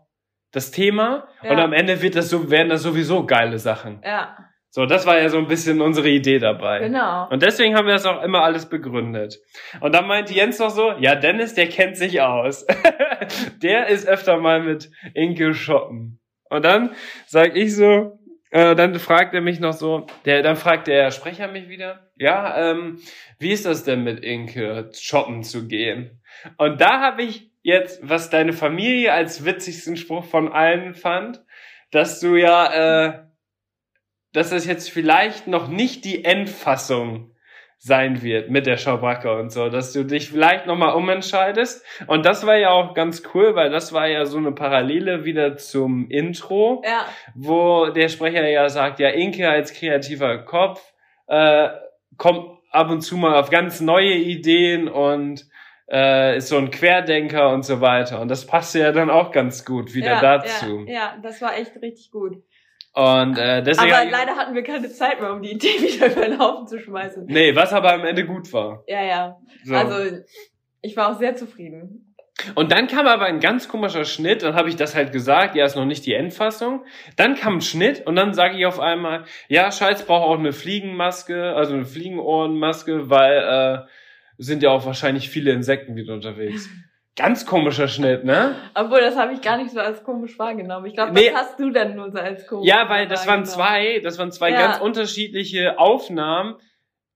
das 0.52 0.70
Thema 0.70 1.28
Ja. 1.42 1.50
und 1.50 1.58
am 1.58 1.72
Ende 1.74 2.00
wird 2.00 2.14
das 2.16 2.30
so, 2.30 2.50
werden 2.50 2.70
das 2.70 2.82
sowieso 2.82 3.26
geile 3.26 3.58
Sachen. 3.58 4.00
ja, 4.04 4.36
So, 4.70 4.84
das 4.84 5.06
war 5.06 5.18
ja 5.18 5.28
so 5.30 5.38
ein 5.38 5.46
bisschen 5.46 5.80
unsere 5.80 6.08
Idee 6.08 6.38
dabei. 6.38 6.80
genau. 6.80 7.28
Und 7.30 7.42
deswegen 7.42 7.74
haben 7.74 7.86
wir 7.86 7.94
das 7.94 8.04
auch 8.04 8.22
immer 8.22 8.42
alles 8.42 8.68
begründet. 8.68 9.38
Und 9.80 9.94
dann 9.94 10.06
meinte 10.06 10.34
Jens 10.34 10.58
noch 10.58 10.70
so, 10.70 10.92
ja, 10.98 11.14
Dennis, 11.14 11.54
der 11.54 11.68
kennt 11.68 11.96
sich 11.96 12.20
aus. 12.20 12.66
der 13.62 13.88
ist 13.88 14.06
öfter 14.06 14.36
mal 14.38 14.62
mit 14.62 14.90
Inke 15.14 15.54
shoppen. 15.54 16.20
Und 16.50 16.64
dann 16.64 16.90
sag 17.26 17.56
ich 17.56 17.74
so, 17.74 18.18
äh, 18.50 18.74
dann 18.74 18.94
fragt 18.98 19.34
er 19.34 19.40
mich 19.40 19.60
noch 19.60 19.72
so, 19.72 20.06
der, 20.24 20.42
dann 20.42 20.56
fragt 20.56 20.86
der 20.86 21.10
Sprecher 21.10 21.48
mich 21.48 21.68
wieder, 21.68 22.10
ja, 22.16 22.70
ähm, 22.70 23.00
wie 23.38 23.52
ist 23.52 23.66
das 23.66 23.84
denn 23.84 24.04
mit 24.04 24.20
Inke 24.20 24.90
shoppen 24.94 25.42
zu 25.42 25.66
gehen? 25.66 26.20
Und 26.56 26.80
da 26.80 27.00
habe 27.00 27.22
ich 27.22 27.50
jetzt, 27.62 28.00
was 28.08 28.30
deine 28.30 28.52
Familie 28.52 29.12
als 29.12 29.44
witzigsten 29.44 29.96
Spruch 29.96 30.24
von 30.24 30.50
allen 30.52 30.94
fand, 30.94 31.42
dass 31.90 32.20
du 32.20 32.36
ja, 32.36 33.06
äh, 33.06 33.27
dass 34.32 34.50
das 34.50 34.66
jetzt 34.66 34.90
vielleicht 34.90 35.46
noch 35.46 35.68
nicht 35.68 36.04
die 36.04 36.24
Endfassung 36.24 37.34
sein 37.80 38.22
wird 38.22 38.50
mit 38.50 38.66
der 38.66 38.76
Schabracke 38.76 39.32
und 39.38 39.50
so, 39.52 39.68
dass 39.68 39.92
du 39.92 40.04
dich 40.04 40.30
vielleicht 40.30 40.66
nochmal 40.66 40.94
umentscheidest. 40.94 41.84
Und 42.08 42.26
das 42.26 42.44
war 42.44 42.56
ja 42.56 42.70
auch 42.70 42.92
ganz 42.92 43.22
cool, 43.32 43.54
weil 43.54 43.70
das 43.70 43.92
war 43.92 44.08
ja 44.08 44.26
so 44.26 44.38
eine 44.38 44.50
Parallele 44.50 45.24
wieder 45.24 45.56
zum 45.56 46.10
Intro, 46.10 46.82
Ja, 46.84 47.06
wo 47.36 47.86
der 47.86 48.08
Sprecher 48.08 48.48
ja 48.48 48.68
sagt, 48.68 48.98
ja, 48.98 49.10
Inke 49.10 49.48
als 49.48 49.72
kreativer 49.72 50.38
Kopf 50.38 50.92
äh, 51.28 51.68
kommt 52.16 52.58
ab 52.70 52.90
und 52.90 53.00
zu 53.00 53.16
mal 53.16 53.36
auf 53.38 53.48
ganz 53.48 53.80
neue 53.80 54.14
Ideen 54.14 54.88
und 54.88 55.46
äh, 55.90 56.36
ist 56.36 56.48
so 56.48 56.58
ein 56.58 56.70
Querdenker 56.70 57.50
und 57.50 57.64
so 57.64 57.80
weiter. 57.80 58.20
Und 58.20 58.28
das 58.28 58.44
passt 58.44 58.74
ja 58.74 58.90
dann 58.90 59.08
auch 59.08 59.30
ganz 59.30 59.64
gut 59.64 59.94
wieder 59.94 60.14
ja, 60.14 60.20
dazu. 60.20 60.84
Ja, 60.86 60.92
ja, 60.92 61.18
das 61.22 61.40
war 61.40 61.56
echt 61.56 61.80
richtig 61.80 62.10
gut. 62.10 62.42
Und 62.98 63.38
äh, 63.38 63.62
deswegen. 63.62 63.92
Aber 63.92 64.10
leider 64.10 64.34
hatten 64.34 64.56
wir 64.56 64.64
keine 64.64 64.90
Zeit 64.90 65.20
mehr, 65.20 65.32
um 65.32 65.40
die 65.40 65.52
Idee 65.52 65.68
wieder 65.78 66.10
über 66.10 66.22
den 66.22 66.38
Haufen 66.40 66.66
zu 66.66 66.80
schmeißen. 66.80 67.26
Nee, 67.26 67.54
was 67.54 67.72
aber 67.72 67.92
am 67.92 68.04
Ende 68.04 68.26
gut 68.26 68.52
war. 68.52 68.82
Ja, 68.88 69.04
ja. 69.04 69.36
So. 69.62 69.76
Also, 69.76 70.18
ich 70.82 70.96
war 70.96 71.12
auch 71.12 71.18
sehr 71.20 71.36
zufrieden. 71.36 72.16
und 72.56 72.72
dann 72.72 72.88
kam 72.88 73.06
aber 73.06 73.26
ein 73.26 73.38
ganz 73.38 73.68
komischer 73.68 74.04
Schnitt, 74.04 74.42
dann 74.42 74.54
habe 74.54 74.68
ich 74.68 74.74
das 74.74 74.96
halt 74.96 75.12
gesagt, 75.12 75.54
ja, 75.54 75.64
ist 75.64 75.76
noch 75.76 75.84
nicht 75.84 76.06
die 76.06 76.14
Endfassung. 76.14 76.84
Dann 77.14 77.36
kam 77.36 77.58
ein 77.58 77.60
Schnitt 77.60 78.04
und 78.04 78.16
dann 78.16 78.34
sage 78.34 78.58
ich 78.58 78.66
auf 78.66 78.80
einmal, 78.80 79.26
ja, 79.46 79.70
Scheiß 79.70 80.04
braucht 80.04 80.26
auch 80.26 80.38
eine 80.38 80.52
Fliegenmaske, 80.52 81.54
also 81.54 81.74
eine 81.74 81.84
Fliegenohrenmaske, 81.84 83.08
weil 83.08 83.38
äh, 83.38 83.88
sind 84.38 84.64
ja 84.64 84.70
auch 84.70 84.84
wahrscheinlich 84.86 85.30
viele 85.30 85.52
Insekten 85.52 85.94
wieder 85.94 86.14
unterwegs. 86.14 86.68
Ganz 87.18 87.44
komischer 87.44 87.88
Schnitt, 87.88 88.24
ne? 88.24 88.54
Obwohl, 88.74 89.00
das 89.00 89.16
habe 89.16 89.32
ich 89.32 89.42
gar 89.42 89.56
nicht 89.58 89.70
so 89.70 89.80
als 89.80 90.04
komisch 90.04 90.38
wahrgenommen. 90.38 90.86
Ich 90.86 90.94
glaube, 90.94 91.12
Nee. 91.12 91.30
das 91.30 91.34
hast 91.40 91.60
du 91.60 91.70
dann 91.70 91.96
nur 91.96 92.10
so 92.12 92.18
als 92.18 92.46
komisch 92.46 92.68
Ja, 92.68 92.88
weil 92.88 93.08
das 93.08 93.26
waren 93.26 93.44
zwei, 93.44 94.00
das 94.04 94.18
waren 94.18 94.30
zwei 94.30 94.50
Ja. 94.50 94.60
ganz 94.68 94.78
unterschiedliche 94.80 95.78
Aufnahmen. 95.78 96.54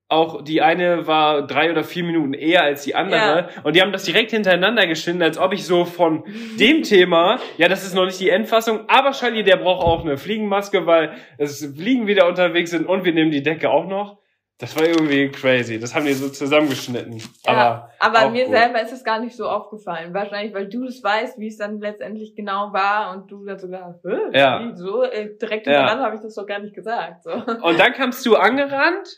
Auch 0.08 0.42
die 0.42 0.60
eine 0.60 1.06
war 1.06 1.46
drei 1.46 1.70
oder 1.70 1.84
vier 1.84 2.04
Minuten 2.04 2.34
eher 2.34 2.62
als 2.64 2.82
die 2.82 2.94
andere. 2.94 3.48
Und 3.62 3.76
die 3.76 3.80
haben 3.80 3.92
das 3.92 4.04
direkt 4.04 4.32
hintereinander 4.32 4.86
geschnitten, 4.86 5.22
als 5.22 5.38
ob 5.38 5.54
ich 5.54 5.64
so 5.64 5.86
von 5.86 6.24
dem 6.60 6.82
Thema, 6.82 7.38
ja, 7.56 7.68
das 7.68 7.82
ist 7.84 7.94
noch 7.94 8.04
nicht 8.04 8.20
die 8.20 8.28
Endfassung, 8.28 8.80
aber 8.88 9.12
Charlie, 9.12 9.42
der 9.44 9.56
braucht 9.56 9.82
auch 9.86 10.04
eine 10.04 10.18
Fliegenmaske, 10.18 10.84
weil 10.84 11.12
es 11.38 11.64
Fliegen 11.76 12.06
wieder 12.06 12.26
unterwegs 12.28 12.72
sind 12.72 12.86
und 12.86 13.04
wir 13.04 13.14
nehmen 13.14 13.30
die 13.30 13.42
Decke 13.42 13.70
auch 13.70 13.86
noch. 13.86 14.18
Das 14.58 14.76
war 14.76 14.84
irgendwie 14.86 15.28
crazy. 15.30 15.80
Das 15.80 15.92
haben 15.94 16.06
die 16.06 16.12
so 16.12 16.28
zusammengeschnitten. 16.28 17.18
Ja, 17.44 17.88
aber 17.98 18.18
aber 18.20 18.30
mir 18.30 18.44
gut. 18.44 18.54
selber 18.54 18.80
ist 18.80 18.92
es 18.92 19.02
gar 19.02 19.18
nicht 19.18 19.34
so 19.36 19.48
aufgefallen. 19.48 20.14
Wahrscheinlich, 20.14 20.54
weil 20.54 20.68
du 20.68 20.84
es 20.84 21.02
weißt, 21.02 21.38
wie 21.38 21.48
es 21.48 21.56
dann 21.56 21.80
letztendlich 21.80 22.36
genau 22.36 22.72
war 22.72 23.12
und 23.12 23.30
du 23.30 23.44
dann 23.44 23.58
sogar, 23.58 23.98
Hä, 24.04 24.38
Ja. 24.38 24.60
wie, 24.64 24.76
so 24.76 25.02
äh, 25.02 25.36
direkt 25.36 25.66
Ja. 25.66 25.72
hintereinander 25.72 26.04
habe 26.04 26.16
ich 26.16 26.22
das 26.22 26.34
doch 26.34 26.46
gar 26.46 26.60
nicht 26.60 26.74
gesagt. 26.74 27.24
So. 27.24 27.32
Und 27.32 27.78
dann 27.80 27.92
kamst 27.92 28.24
du 28.24 28.36
angerannt 28.36 29.08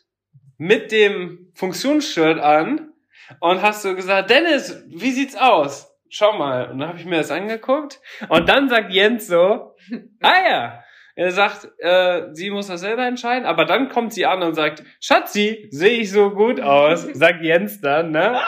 mit 0.57 0.93
dem 0.93 1.51
Funktionsshirt 1.55 2.39
an 2.39 2.93
und 3.41 3.61
hast 3.61 3.82
so 3.82 3.95
gesagt, 3.95 4.30
Dennis, 4.30 4.82
wie 4.89 5.11
sieht's 5.11 5.37
aus? 5.37 5.91
Schau 6.09 6.32
mal. 6.39 6.70
Und 6.70 6.78
dann 6.78 6.89
habe 6.91 6.99
ich 6.99 7.05
mir 7.07 7.16
das 7.16 7.30
angeguckt. 7.30 8.01
Und 8.28 8.49
dann 8.49 8.68
sagt 8.68 8.93
Jens 8.93 9.26
so, 9.26 9.74
ah 10.22 10.32
ja. 10.49 10.84
Er 11.16 11.30
sagt, 11.30 11.68
äh, 11.78 12.22
sie 12.32 12.50
muss 12.50 12.66
das 12.66 12.80
selber 12.80 13.06
entscheiden, 13.06 13.46
aber 13.46 13.64
dann 13.66 13.88
kommt 13.88 14.12
sie 14.12 14.26
an 14.26 14.42
und 14.42 14.54
sagt, 14.54 14.82
Schatzi, 15.00 15.68
sehe 15.70 16.00
ich 16.00 16.10
so 16.10 16.30
gut 16.30 16.60
aus, 16.60 17.02
sagt 17.12 17.42
Jens 17.42 17.80
dann, 17.80 18.10
ne? 18.10 18.40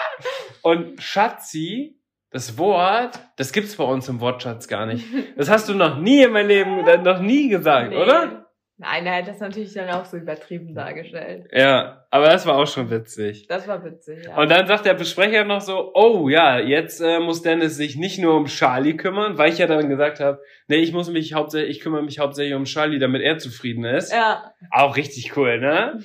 Und 0.62 1.00
Schatzi, 1.00 2.00
das 2.30 2.58
Wort, 2.58 3.20
das 3.36 3.52
gibt's 3.52 3.76
bei 3.76 3.84
uns 3.84 4.08
im 4.08 4.20
Wortschatz 4.20 4.66
gar 4.66 4.84
nicht. 4.86 5.06
Das 5.36 5.48
hast 5.48 5.68
du 5.68 5.74
noch 5.74 5.98
nie 5.98 6.22
in 6.24 6.32
meinem 6.32 6.48
Leben, 6.48 7.02
noch 7.04 7.20
nie 7.20 7.48
gesagt, 7.48 7.90
Nee. 7.90 7.96
oder? 7.96 8.45
Nein, 8.78 9.06
er 9.06 9.16
hat 9.16 9.28
das 9.28 9.40
natürlich 9.40 9.72
dann 9.72 9.88
auch 9.88 10.04
so 10.04 10.18
übertrieben 10.18 10.74
dargestellt. 10.74 11.48
Ja, 11.50 12.04
aber 12.10 12.26
das 12.26 12.44
war 12.44 12.56
auch 12.58 12.66
schon 12.66 12.90
witzig. 12.90 13.46
Das 13.48 13.66
war 13.66 13.82
witzig, 13.82 14.26
ja. 14.26 14.36
Und 14.36 14.50
dann 14.50 14.66
sagt 14.66 14.84
der 14.84 14.92
Besprecher 14.92 15.44
noch 15.44 15.62
so, 15.62 15.92
oh 15.94 16.28
ja, 16.28 16.58
jetzt 16.58 17.00
äh, 17.00 17.18
muss 17.18 17.40
Dennis 17.40 17.76
sich 17.76 17.96
nicht 17.96 18.18
nur 18.18 18.34
um 18.36 18.44
Charlie 18.46 18.96
kümmern, 18.96 19.38
weil 19.38 19.50
ich 19.50 19.58
ja 19.58 19.66
dann 19.66 19.88
gesagt 19.88 20.20
habe, 20.20 20.42
nee, 20.68 20.76
ich 20.76 20.92
muss 20.92 21.08
mich 21.10 21.32
hauptsächlich, 21.32 21.78
ich 21.78 21.82
kümmere 21.82 22.02
mich 22.02 22.18
hauptsächlich 22.18 22.54
um 22.54 22.64
Charlie, 22.64 22.98
damit 22.98 23.22
er 23.22 23.38
zufrieden 23.38 23.84
ist. 23.84 24.12
ja, 24.12 24.52
Auch 24.70 24.96
richtig 24.96 25.34
cool, 25.38 25.58
ne? 25.58 25.98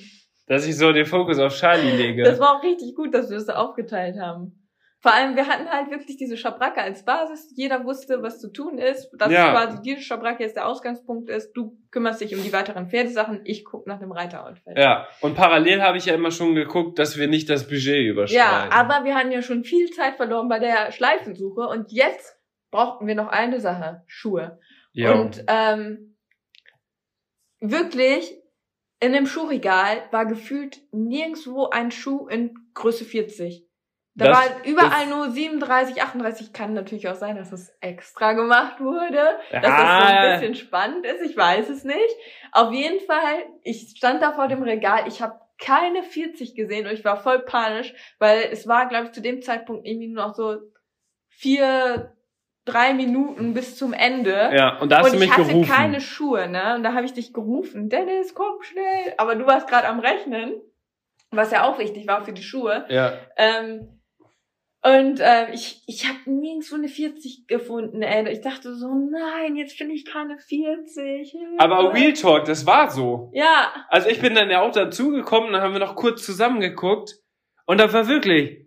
Dass 0.46 0.66
ich 0.66 0.76
so 0.76 0.92
den 0.92 1.06
Fokus 1.06 1.38
auf 1.38 1.54
Charlie 1.54 1.90
lege. 1.90 2.22
das 2.22 2.40
war 2.40 2.56
auch 2.56 2.62
richtig 2.62 2.94
gut, 2.94 3.12
dass 3.12 3.28
wir 3.28 3.36
das 3.36 3.46
so 3.46 3.52
aufgeteilt 3.52 4.16
haben. 4.18 4.61
Vor 5.02 5.12
allem, 5.12 5.34
wir 5.34 5.48
hatten 5.48 5.68
halt 5.68 5.90
wirklich 5.90 6.16
diese 6.16 6.36
Schabracke 6.36 6.80
als 6.80 7.04
Basis. 7.04 7.52
Jeder 7.56 7.84
wusste, 7.84 8.22
was 8.22 8.38
zu 8.40 8.52
tun 8.52 8.78
ist. 8.78 9.10
Dass 9.18 9.32
Ja. 9.32 9.50
quasi 9.50 9.82
diese 9.82 10.00
Schabracke 10.00 10.44
jetzt 10.44 10.54
der 10.54 10.66
Ausgangspunkt 10.68 11.28
ist. 11.28 11.52
Du 11.54 11.76
kümmerst 11.90 12.20
dich 12.20 12.36
um 12.36 12.42
die 12.42 12.52
weiteren 12.52 12.88
Pferdesachen. 12.88 13.40
Ich 13.44 13.64
guck 13.64 13.88
nach 13.88 13.98
dem 13.98 14.12
Reiteroutfit. 14.12 14.78
Ja, 14.78 15.08
und 15.20 15.34
parallel 15.34 15.82
habe 15.82 15.98
ich 15.98 16.06
ja 16.06 16.14
immer 16.14 16.30
schon 16.30 16.54
geguckt, 16.54 17.00
dass 17.00 17.18
wir 17.18 17.26
nicht 17.26 17.50
das 17.50 17.66
Budget 17.66 17.96
Ja, 18.06 18.10
überschreiten. 18.12 18.70
aber 18.72 19.04
wir 19.04 19.16
hatten 19.16 19.32
ja 19.32 19.42
schon 19.42 19.64
viel 19.64 19.90
Zeit 19.90 20.14
verloren 20.14 20.48
bei 20.48 20.60
der 20.60 20.92
Schleifensuche. 20.92 21.62
Und 21.62 21.90
jetzt 21.90 22.38
brauchten 22.70 23.08
wir 23.08 23.16
noch 23.16 23.28
eine 23.28 23.58
Sache. 23.60 24.04
Schuhe. 24.06 24.60
Jo. 24.92 25.12
Und 25.20 25.44
ähm, 25.48 26.16
wirklich, 27.60 28.32
in 29.00 29.12
dem 29.12 29.26
Schuhregal 29.26 30.02
war 30.12 30.26
gefühlt 30.26 30.80
nirgendwo 30.92 31.66
ein 31.70 31.90
Schuh 31.90 32.28
in 32.28 32.54
Größe 32.74 33.04
40. 33.04 33.66
Da 34.14 34.26
Das 34.26 34.36
war 34.36 34.64
überall 34.66 35.06
nur 35.06 35.30
37, 35.30 36.02
38. 36.02 36.52
Kann 36.52 36.74
natürlich 36.74 37.08
auch 37.08 37.14
sein, 37.14 37.36
dass 37.36 37.50
es 37.50 37.74
extra 37.80 38.34
gemacht 38.34 38.78
wurde. 38.80 39.38
Dass 39.50 39.62
das 39.62 39.70
so 39.76 39.82
Ah. 39.82 40.06
ein 40.06 40.40
bisschen 40.40 40.54
spannend 40.54 41.06
ist. 41.06 41.22
Ich 41.22 41.34
weiß 41.36 41.68
es 41.70 41.84
nicht. 41.84 42.14
Auf 42.52 42.72
jeden 42.72 43.00
Fall, 43.06 43.46
ich 43.62 43.94
stand 43.96 44.20
da 44.22 44.32
vor 44.32 44.48
dem 44.48 44.62
Regal. 44.62 45.04
Ich 45.08 45.22
habe 45.22 45.40
keine 45.58 46.02
40 46.02 46.54
gesehen 46.54 46.86
und 46.86 46.92
ich 46.92 47.04
war 47.04 47.16
voll 47.22 47.38
panisch, 47.40 47.94
weil 48.18 48.48
es 48.52 48.66
war, 48.68 48.86
glaube 48.88 49.06
ich, 49.06 49.12
zu 49.12 49.22
dem 49.22 49.40
Zeitpunkt 49.40 49.86
irgendwie 49.86 50.08
nur 50.08 50.26
noch 50.26 50.34
so 50.34 50.56
vier, 51.28 52.12
drei 52.64 52.94
Minuten 52.94 53.54
bis 53.54 53.76
zum 53.76 53.92
Ende. 53.92 54.50
ja, 54.54 54.78
und 54.78 54.90
da 54.92 54.98
hast 54.98 55.06
und 55.06 55.12
du 55.12 55.18
ich 55.18 55.28
mich 55.28 55.36
hatte 55.38 55.48
gerufen. 55.48 55.70
keine 55.72 56.00
Schuhe, 56.00 56.48
ne? 56.48 56.74
Und 56.74 56.82
da 56.82 56.92
habe 56.94 57.04
ich 57.06 57.12
dich 57.14 57.32
gerufen, 57.32 57.88
Dennis, 57.88 58.34
komm 58.34 58.62
schnell. 58.62 59.14
Aber 59.18 59.34
du 59.36 59.46
warst 59.46 59.68
gerade 59.68 59.88
am 59.88 60.00
Rechnen, 60.00 60.60
was 61.30 61.50
ja 61.50 61.64
auch 61.64 61.78
wichtig 61.78 62.06
war 62.06 62.24
für 62.24 62.32
die 62.32 62.42
Schuhe. 62.42 62.84
ja. 62.88 63.14
Ähm, 63.36 63.98
und 64.84 65.20
äh, 65.20 65.52
ich, 65.52 65.82
ich 65.86 66.08
habe 66.08 66.18
nirgendwo 66.26 66.74
eine 66.74 66.88
40 66.88 67.46
gefunden, 67.46 68.02
ey. 68.02 68.28
Ich 68.32 68.40
dachte 68.40 68.74
so, 68.74 68.88
nein, 68.88 69.54
jetzt 69.56 69.76
finde 69.78 69.94
ich 69.94 70.04
keine 70.04 70.38
40. 70.38 71.30
Hilfe. 71.30 71.46
Aber 71.58 71.94
Real 71.94 72.12
Talk, 72.14 72.44
das 72.46 72.66
war 72.66 72.90
so. 72.90 73.30
Ja, 73.32 73.72
Also 73.88 74.08
ich 74.08 74.20
bin 74.20 74.34
dann 74.34 74.50
ja 74.50 74.60
auch 74.62 74.72
dazugekommen, 74.72 75.52
dann 75.52 75.62
haben 75.62 75.72
wir 75.72 75.80
noch 75.80 75.94
kurz 75.94 76.24
zusammengeguckt 76.24 77.14
und 77.66 77.78
da 77.80 77.92
war 77.92 78.08
wirklich 78.08 78.58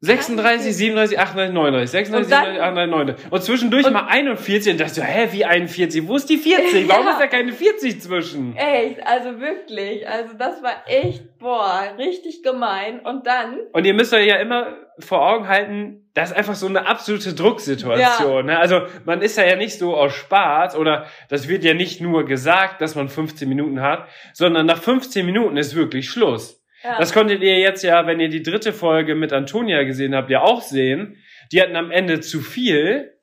36, 0.00 0.76
37, 0.76 1.18
38, 1.18 1.52
39, 1.54 1.90
36, 1.90 2.24
Und 2.26 2.30
dann- 2.30 2.44
37, 2.44 2.62
38, 2.62 2.90
39. 2.90 3.32
Und 3.32 3.42
zwischendurch 3.42 3.86
Und- 3.86 3.92
mal 3.94 4.06
41 4.06 4.72
und 4.72 4.80
dachte 4.80 4.94
so, 4.94 5.02
hä, 5.02 5.28
wie 5.32 5.44
41? 5.44 6.06
Wo 6.06 6.14
ist 6.14 6.30
die 6.30 6.36
40? 6.36 6.88
Warum 6.88 7.06
Ja. 7.06 7.12
ist 7.14 7.20
da 7.20 7.26
keine 7.26 7.52
40 7.52 8.00
zwischen? 8.00 8.54
echt, 8.56 9.04
also 9.04 9.40
wirklich. 9.40 10.08
Also 10.08 10.34
das 10.38 10.62
war 10.62 10.84
echt, 10.86 11.38
boah, 11.38 11.94
richtig 11.98 12.44
gemein. 12.44 13.00
Und 13.00 13.26
dann, 13.26 13.58
Und 13.72 13.84
ihr 13.86 13.94
müsst 13.94 14.12
ja 14.12 14.36
immer 14.36 14.76
vor 15.00 15.26
Augen 15.26 15.48
halten, 15.48 16.10
das 16.14 16.30
ist 16.30 16.36
einfach 16.36 16.54
so 16.54 16.66
eine 16.66 16.86
absolute 16.86 17.34
Drucksituation. 17.34 18.46
Ne? 18.46 18.58
Also 18.58 18.82
man 19.04 19.22
ist 19.22 19.38
ja, 19.38 19.46
ja 19.46 19.56
nicht 19.56 19.78
so 19.78 19.96
aus 19.96 20.14
Spaß 20.14 20.76
oder 20.76 21.06
das 21.28 21.48
wird 21.48 21.64
ja 21.64 21.74
nicht 21.74 22.00
nur 22.00 22.24
gesagt, 22.24 22.80
dass 22.80 22.94
man 22.94 23.08
15 23.08 23.48
Minuten 23.48 23.80
hat, 23.80 24.08
sondern 24.32 24.66
nach 24.66 24.82
15 24.82 25.24
Minuten 25.24 25.56
ist 25.56 25.74
wirklich 25.74 26.08
Schluss. 26.08 26.64
ja, 26.82 26.98
Das 26.98 27.12
konntet 27.12 27.42
ihr 27.42 27.58
jetzt 27.58 27.82
ja, 27.82 28.06
wenn 28.06 28.20
ihr 28.20 28.28
die 28.28 28.42
dritte 28.42 28.72
Folge 28.72 29.14
mit 29.14 29.32
Antonia 29.32 29.84
gesehen 29.84 30.14
habt, 30.14 30.30
ja 30.30 30.42
auch 30.42 30.62
sehen. 30.62 31.16
Die 31.52 31.62
hatten 31.62 31.76
am 31.76 31.90
Ende 31.90 32.20
zu 32.20 32.40
viel, 32.40 33.14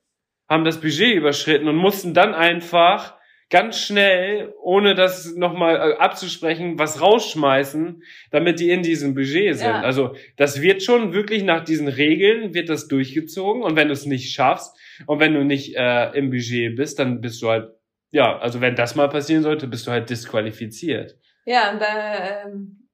haben 0.48 0.64
das 0.64 0.80
Budget 0.80 1.14
überschritten 1.14 1.68
und 1.68 1.76
mussten 1.76 2.14
dann 2.14 2.34
einfach 2.34 3.15
ganz 3.48 3.78
schnell, 3.78 4.52
ohne 4.60 4.94
das 4.94 5.34
nochmal 5.36 5.76
äh, 5.76 5.96
abzusprechen, 5.96 6.78
was 6.78 7.00
rausschmeißen, 7.00 8.02
damit 8.30 8.58
die 8.58 8.70
in 8.70 8.82
diesem 8.82 9.14
Budget 9.14 9.56
sind. 9.56 9.68
Ja. 9.68 9.82
Also 9.82 10.16
das 10.36 10.62
wird 10.62 10.82
schon 10.82 11.12
wirklich 11.12 11.44
nach 11.44 11.64
diesen 11.64 11.88
Regeln, 11.88 12.54
wird 12.54 12.68
das 12.68 12.88
durchgezogen. 12.88 13.62
Und 13.62 13.76
wenn 13.76 13.88
du 13.88 13.92
es 13.92 14.06
nicht 14.06 14.32
schaffst 14.32 14.76
und 15.06 15.20
wenn 15.20 15.34
du 15.34 15.44
nicht 15.44 15.76
äh, 15.76 16.10
im 16.16 16.30
Budget 16.30 16.76
bist, 16.76 16.98
dann 16.98 17.20
bist 17.20 17.40
du 17.42 17.48
halt, 17.48 17.70
ja, 18.10 18.38
also 18.38 18.60
wenn 18.60 18.74
das 18.74 18.96
mal 18.96 19.08
passieren 19.08 19.42
sollte, 19.42 19.68
bist 19.68 19.86
du 19.86 19.92
halt 19.92 20.10
disqualifiziert. 20.10 21.16
Ja, 21.44 21.72
und 21.72 21.80
da, 21.80 22.46
ähm, 22.46 22.85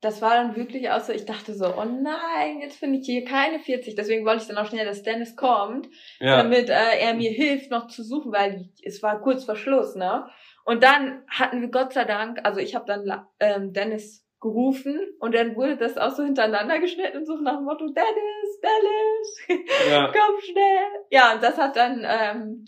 das 0.00 0.22
war 0.22 0.34
dann 0.34 0.54
wirklich 0.56 0.90
auch 0.90 1.00
so, 1.00 1.12
ich 1.12 1.24
dachte 1.24 1.54
so, 1.54 1.66
oh 1.66 1.84
nein, 1.84 2.60
jetzt 2.60 2.78
finde 2.78 2.98
ich 2.98 3.06
hier 3.06 3.24
keine 3.24 3.58
40. 3.58 3.96
Deswegen 3.96 4.24
wollte 4.24 4.42
ich 4.42 4.48
dann 4.48 4.58
auch 4.58 4.68
schnell, 4.68 4.84
dass 4.86 5.02
Dennis 5.02 5.34
kommt, 5.34 5.88
Ja. 6.20 6.36
damit 6.36 6.68
äh, 6.68 6.98
er 7.00 7.14
mir 7.14 7.30
hilft, 7.30 7.70
noch 7.70 7.88
zu 7.88 8.02
suchen, 8.04 8.32
weil 8.32 8.68
es 8.84 9.02
war 9.02 9.20
kurz 9.20 9.44
vor 9.44 9.56
Schluss, 9.56 9.96
ne? 9.96 10.28
Und 10.64 10.84
dann 10.84 11.22
hatten 11.28 11.60
wir 11.62 11.68
Gott 11.70 11.92
sei 11.94 12.04
Dank, 12.04 12.40
also 12.44 12.60
ich 12.60 12.74
habe 12.74 12.84
dann 12.86 13.24
ähm, 13.40 13.72
Dennis 13.72 14.24
gerufen 14.40 15.00
und 15.18 15.34
dann 15.34 15.56
wurde 15.56 15.76
das 15.76 15.98
auch 15.98 16.10
so 16.10 16.22
hintereinander 16.22 16.78
geschnitten 16.78 17.18
und 17.18 17.26
so 17.26 17.36
nach 17.38 17.56
dem 17.56 17.64
Motto, 17.64 17.86
Dennis, 17.88 18.60
Dennis, 18.62 19.64
ja. 19.90 20.06
komm 20.12 20.40
schnell. 20.40 20.86
Ja, 21.10 21.34
und 21.34 21.42
das 21.42 21.56
hat 21.58 21.74
dann 21.74 22.06
ähm, 22.08 22.64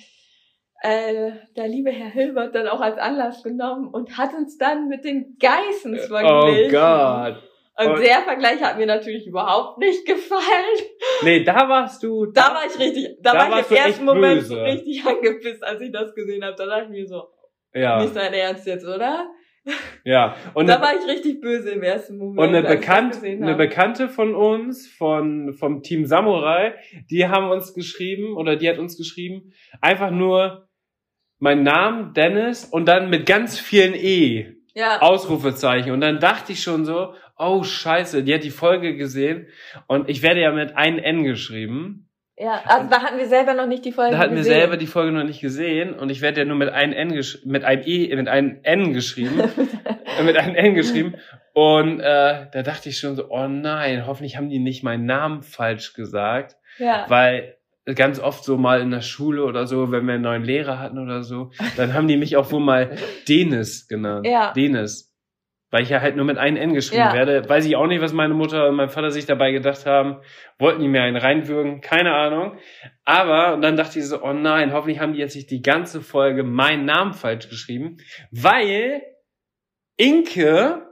äh, 0.82 1.32
der 1.56 1.68
liebe 1.68 1.90
Herr 1.90 2.08
Hilbert 2.10 2.54
dann 2.54 2.66
auch 2.68 2.80
als 2.80 2.98
Anlass 2.98 3.42
genommen 3.42 3.88
und 3.88 4.16
hat 4.16 4.32
uns 4.34 4.56
dann 4.58 4.88
mit 4.88 5.04
den 5.04 5.36
Geissens 5.38 6.04
Oh 6.06 6.08
verglichen. 6.16 6.70
Gott. 6.72 7.42
Und 7.78 7.92
Und- 7.92 8.00
der 8.04 8.20
Vergleich 8.22 8.62
hat 8.62 8.76
mir 8.76 8.86
natürlich 8.86 9.26
überhaupt 9.26 9.78
nicht 9.78 10.06
gefallen. 10.06 10.78
Nee, 11.22 11.44
da 11.44 11.68
warst 11.68 12.02
du. 12.02 12.26
Da 12.26 12.52
war 12.54 12.62
ich 12.66 12.78
richtig, 12.78 13.16
da, 13.22 13.32
Da 13.32 13.50
war 13.50 13.60
ich 13.60 13.70
im 13.70 13.76
ersten 13.76 14.04
Moment 14.04 14.40
böse. 14.40 14.62
richtig 14.62 15.04
angepisst, 15.06 15.64
als 15.64 15.80
ich 15.80 15.90
das 15.92 16.14
gesehen 16.14 16.44
habe. 16.44 16.54
Da 16.56 16.66
dachte 16.66 16.84
ich 16.84 16.90
mir 16.90 17.06
so, 17.06 17.24
Ja, 17.74 18.00
nicht 18.02 18.14
dein 18.16 18.32
Ernst 18.34 18.66
jetzt, 18.66 18.86
oder? 18.86 19.28
ja. 20.04 20.34
Und 20.54 20.66
da 20.68 20.76
eine, 20.76 20.82
war 20.84 20.94
ich 20.94 21.06
richtig 21.06 21.40
böse 21.40 21.70
im 21.70 21.82
ersten 21.82 22.16
Moment. 22.18 22.38
und 22.38 22.48
eine, 22.54 22.66
als 22.66 22.80
ich 22.80 22.86
das 22.86 22.86
Bekannt, 23.20 23.22
eine. 23.24 23.54
Bekannte 23.54 24.08
von 24.08 24.34
uns, 24.34 24.88
von, 24.88 25.52
vom 25.52 25.82
Team 25.82 26.04
Samurai, 26.06 26.74
die 27.10 27.28
haben 27.28 27.50
uns 27.50 27.74
geschrieben, 27.74 28.36
oder 28.36 28.56
die 28.56 28.68
hat 28.68 28.78
uns 28.78 28.96
geschrieben, 28.96 29.52
einfach 29.80 30.10
nur 30.10 30.66
mein 31.40 31.62
Name, 31.64 32.12
Dennis, 32.14 32.64
und 32.64 32.86
dann 32.86 33.10
mit 33.10 33.26
ganz 33.26 33.58
vielen 33.58 33.94
E. 33.94 34.54
Ja, 34.72 35.00
Ausrufezeichen. 35.02 35.90
Und 35.90 36.00
dann 36.00 36.20
dachte 36.20 36.52
ich 36.52 36.62
schon 36.62 36.84
so, 36.84 37.14
oh 37.36 37.64
scheiße, 37.64 38.22
die 38.22 38.32
hat 38.32 38.44
die 38.44 38.50
Folge 38.50 38.94
gesehen 38.96 39.48
und 39.88 40.08
ich 40.08 40.22
werde 40.22 40.40
ja 40.40 40.52
mit 40.52 40.76
ein 40.76 41.00
N 41.00 41.24
geschrieben. 41.24 42.08
ja, 42.38 42.62
also 42.66 42.88
da 42.88 43.02
hatten 43.02 43.18
wir 43.18 43.26
selber 43.26 43.54
noch 43.54 43.66
nicht 43.66 43.84
die 43.84 43.90
Folge 43.90 44.12
Da 44.12 44.18
hatten 44.18 44.30
wir 44.30 44.38
gesehen. 44.38 44.60
selber 44.60 44.76
die 44.76 44.86
Folge 44.86 45.10
noch 45.10 45.24
nicht 45.24 45.40
gesehen 45.40 45.92
und 45.94 46.08
ich 46.08 46.20
werde 46.20 46.42
ja 46.42 46.44
nur 46.46 46.56
mit 46.56 46.68
ein 46.68 46.92
N 46.92 47.08
mit 47.44 47.64
ein 47.64 47.82
E, 47.84 48.14
mit 48.14 48.28
ein 48.28 48.60
N 48.62 48.92
geschrieben. 48.92 49.42
mit 50.24 50.36
einem 50.36 50.54
N 50.54 50.74
geschrieben. 50.74 51.14
Und 51.52 51.98
äh, 52.00 52.46
da 52.52 52.62
dachte 52.62 52.90
ich 52.90 52.98
schon 52.98 53.16
so, 53.16 53.28
oh 53.28 53.48
nein, 53.48 54.06
hoffentlich 54.06 54.36
haben 54.36 54.50
die 54.50 54.60
nicht 54.60 54.84
meinen 54.84 55.04
Namen 55.04 55.42
falsch 55.42 55.94
gesagt. 55.94 56.56
ja. 56.78 57.06
Weil 57.08 57.56
ganz 57.94 58.18
oft 58.20 58.44
so 58.44 58.56
mal 58.56 58.80
in 58.80 58.90
der 58.90 59.00
Schule 59.02 59.44
oder 59.44 59.66
so, 59.66 59.90
wenn 59.92 60.06
wir 60.06 60.14
einen 60.14 60.22
neuen 60.22 60.44
Lehrer 60.44 60.78
hatten 60.78 60.98
oder 60.98 61.22
so, 61.22 61.50
dann 61.76 61.94
haben 61.94 62.08
die 62.08 62.16
mich 62.16 62.36
auch 62.36 62.50
wohl 62.52 62.60
mal 62.60 62.96
Denis 63.28 63.88
genannt. 63.88 64.26
Ja. 64.26 64.52
Denis. 64.52 65.08
Weil 65.72 65.84
ich 65.84 65.88
ja 65.90 66.00
halt 66.00 66.16
nur 66.16 66.24
mit 66.24 66.36
einem 66.36 66.56
N 66.56 66.74
geschrieben 66.74 67.02
Ja. 67.02 67.12
werde. 67.14 67.48
Weiß 67.48 67.64
ich 67.64 67.76
auch 67.76 67.86
nicht, 67.86 68.00
was 68.02 68.12
meine 68.12 68.34
Mutter 68.34 68.68
und 68.68 68.74
mein 68.74 68.88
Vater 68.88 69.12
sich 69.12 69.26
dabei 69.26 69.52
gedacht 69.52 69.86
haben. 69.86 70.16
Wollten 70.58 70.80
die 70.82 70.88
mir 70.88 71.02
einen 71.02 71.16
reinwürgen? 71.16 71.80
Keine 71.80 72.12
Ahnung. 72.12 72.58
Aber 73.04 73.54
und 73.54 73.62
dann 73.62 73.76
dachte 73.76 74.00
ich 74.00 74.06
so, 74.06 74.20
oh 74.20 74.32
nein, 74.32 74.72
hoffentlich 74.72 74.98
haben 74.98 75.12
die 75.12 75.20
jetzt 75.20 75.36
nicht 75.36 75.48
die 75.50 75.62
ganze 75.62 76.00
Folge 76.00 76.42
meinen 76.42 76.86
Namen 76.86 77.12
falsch 77.12 77.48
geschrieben. 77.48 77.98
Weil 78.32 79.00
Inke 79.96 80.88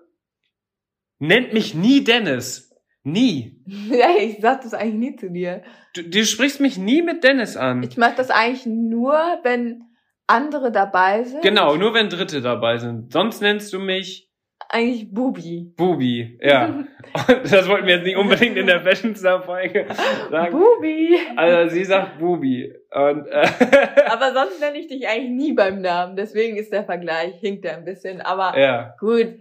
nennt 1.18 1.52
mich 1.52 1.74
nie 1.74 2.04
Dennis. 2.04 2.67
Nie. 3.04 3.60
ja, 3.90 4.08
ich 4.20 4.38
sag 4.40 4.62
das 4.62 4.74
eigentlich 4.74 5.10
nie 5.10 5.16
zu 5.16 5.30
dir. 5.30 5.62
Du, 5.94 6.02
du 6.02 6.24
sprichst 6.24 6.60
mich 6.60 6.78
nie 6.78 7.02
mit 7.02 7.24
Dennis 7.24 7.56
an. 7.56 7.82
Ich 7.82 7.96
mach 7.96 8.14
das 8.14 8.30
eigentlich 8.30 8.66
nur, 8.66 9.14
wenn 9.42 9.84
andere 10.26 10.70
dabei 10.70 11.24
sind. 11.24 11.42
Genau, 11.42 11.76
nur 11.76 11.94
wenn 11.94 12.08
Dritte 12.08 12.40
dabei 12.40 12.78
sind. 12.78 13.12
Sonst 13.12 13.40
nennst 13.40 13.72
du 13.72 13.78
mich 13.78 14.28
Eigentlich 14.70 15.12
Bubi. 15.12 15.72
Bubi. 15.76 16.38
Ja. 16.42 16.84
Das 17.26 17.66
wollten 17.68 17.86
wir 17.86 17.96
jetzt 17.96 18.04
nicht 18.04 18.18
unbedingt 18.18 18.58
in 18.58 18.66
der 18.66 18.82
Fashion 18.82 19.16
Star 19.16 19.42
Folge 19.42 19.86
sagen. 20.30 20.52
Bubi. 20.52 21.18
Also 21.36 21.74
sie 21.74 21.84
sagt 21.84 22.18
Bubi. 22.18 22.70
Und 22.90 23.26
äh, 23.28 23.48
Aber 24.10 24.34
sonst 24.34 24.60
nenne 24.60 24.78
ich 24.78 24.88
dich 24.88 25.08
eigentlich 25.08 25.30
nie 25.30 25.52
beim 25.54 25.80
Namen. 25.80 26.14
Deswegen 26.14 26.58
ist 26.58 26.70
der 26.70 26.84
Vergleich, 26.84 27.36
hinkt 27.40 27.64
er 27.64 27.78
ein 27.78 27.86
bisschen. 27.86 28.20
Aber 28.20 28.58
ja. 28.58 28.94
gut, 29.00 29.36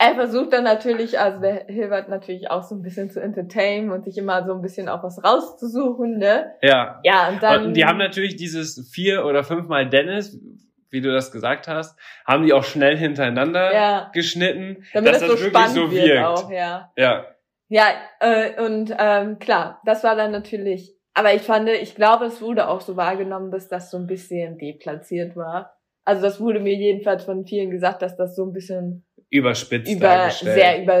er 0.00 0.14
versucht 0.14 0.54
dann 0.54 0.64
natürlich, 0.64 1.18
also 1.18 1.40
der 1.40 1.66
Hilbert 1.66 2.08
natürlich 2.08 2.50
auch 2.50 2.62
so 2.62 2.74
ein 2.74 2.80
bisschen 2.80 3.10
zu 3.10 3.20
entertainen 3.20 3.90
und 3.90 4.06
sich 4.06 4.16
immer 4.16 4.46
so 4.46 4.54
ein 4.54 4.62
bisschen 4.62 4.88
auch 4.88 5.02
was 5.02 5.22
rauszusuchen, 5.22 6.16
ne? 6.16 6.54
Ja. 6.62 7.00
Ja, 7.04 7.28
und 7.28 7.42
dann. 7.42 7.66
Und 7.66 7.74
die 7.74 7.84
haben 7.84 7.98
natürlich 7.98 8.36
dieses 8.36 8.90
vier 8.90 9.26
oder 9.26 9.44
fünfmal 9.44 9.90
Dennis, 9.90 10.40
wie 10.88 11.02
du 11.02 11.12
das 11.12 11.30
gesagt 11.30 11.68
hast, 11.68 11.98
haben 12.26 12.46
die 12.46 12.54
auch 12.54 12.64
schnell 12.64 12.96
hintereinander 12.96 13.74
ja, 13.74 14.10
geschnitten, 14.14 14.84
damit 14.94 15.12
dass 15.12 15.20
das, 15.20 15.28
das 15.28 15.38
so 15.38 15.44
wirklich 15.44 15.62
spannend 15.62 15.74
so 15.74 15.92
wird 15.92 16.06
wirkt. 16.06 16.26
auch, 16.26 16.50
ja. 16.50 16.92
Ja. 16.96 17.26
Ja, 17.68 17.84
äh, 18.20 18.60
und 18.64 18.92
ähm, 18.98 19.38
klar, 19.38 19.82
das 19.84 20.02
war 20.02 20.16
dann 20.16 20.32
natürlich, 20.32 20.96
aber 21.12 21.34
ich 21.34 21.42
fand, 21.42 21.68
ich 21.68 21.94
glaube, 21.94 22.24
es 22.24 22.40
wurde 22.40 22.68
auch 22.68 22.80
so 22.80 22.96
wahrgenommen, 22.96 23.50
dass 23.52 23.68
das 23.68 23.90
so 23.90 23.98
ein 23.98 24.06
bisschen 24.06 24.56
deplatziert 24.58 25.36
war. 25.36 25.76
Also 26.04 26.22
das 26.22 26.40
wurde 26.40 26.58
mir 26.58 26.74
jedenfalls 26.74 27.24
von 27.24 27.44
vielen 27.44 27.70
gesagt, 27.70 28.02
dass 28.02 28.16
das 28.16 28.34
so 28.34 28.44
ein 28.44 28.52
bisschen 28.52 29.06
Überspitzt 29.30 29.90
über, 29.92 30.00
dargestellt. 30.08 30.54
sehr 30.54 30.82
über, 30.82 30.92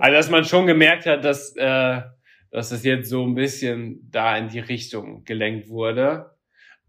Also 0.00 0.16
dass 0.16 0.30
man 0.30 0.44
schon 0.44 0.66
gemerkt 0.66 1.06
hat, 1.06 1.24
dass 1.24 1.54
äh, 1.56 2.00
dass 2.52 2.70
es 2.70 2.84
jetzt 2.84 3.10
so 3.10 3.24
ein 3.26 3.34
bisschen 3.34 4.08
da 4.10 4.36
in 4.38 4.48
die 4.48 4.60
Richtung 4.60 5.24
gelenkt 5.24 5.68
wurde. 5.68 6.30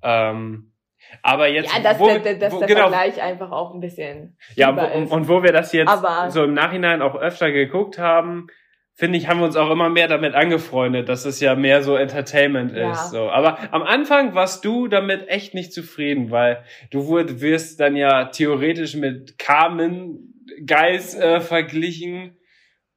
Ähm, 0.04 0.72
aber 1.24 1.48
jetzt, 1.48 1.74
ja, 1.76 1.82
dass 1.82 2.00
wo, 2.00 2.08
der, 2.08 2.36
dass 2.36 2.54
wo, 2.54 2.60
der 2.60 2.68
genau, 2.68 2.90
Vergleich 2.90 3.22
einfach 3.22 3.52
auch 3.52 3.74
ein 3.74 3.80
bisschen 3.80 4.38
ja, 4.56 4.76
wo, 4.76 5.04
ist. 5.04 5.12
und 5.12 5.28
wo 5.28 5.44
wir 5.44 5.52
das 5.52 5.74
jetzt 5.74 5.90
Aber- 5.90 6.30
so 6.32 6.44
im 6.44 6.54
Nachhinein 6.54 7.02
auch 7.02 7.16
öfter 7.16 7.52
geguckt 7.52 7.98
haben, 7.98 8.48
finde 8.94 9.18
ich, 9.18 9.28
haben 9.28 9.40
wir 9.40 9.46
uns 9.46 9.56
auch 9.56 9.70
immer 9.70 9.90
mehr 9.90 10.08
damit 10.08 10.34
angefreundet, 10.36 11.08
dass 11.08 11.26
es 11.26 11.40
ja 11.40 11.56
mehr 11.56 11.84
so 11.84 11.96
Entertainment 11.96 12.76
Ja. 12.76 12.92
ist. 12.92 13.12
So. 13.12 13.30
Aber 13.30 13.58
am 13.74 13.84
Anfang 13.84 14.34
warst 14.36 14.66
du 14.66 14.88
damit 14.88 15.28
echt 15.30 15.54
nicht 15.54 15.72
zufrieden, 15.74 16.32
weil 16.32 16.64
du 16.92 17.08
wirst 17.10 17.80
dann 17.80 17.96
ja 17.96 18.26
theoretisch 18.26 18.96
mit 18.96 19.38
Carmen 19.38 20.34
Geis 20.66 21.16
äh, 21.16 21.40
verglichen. 21.40 22.38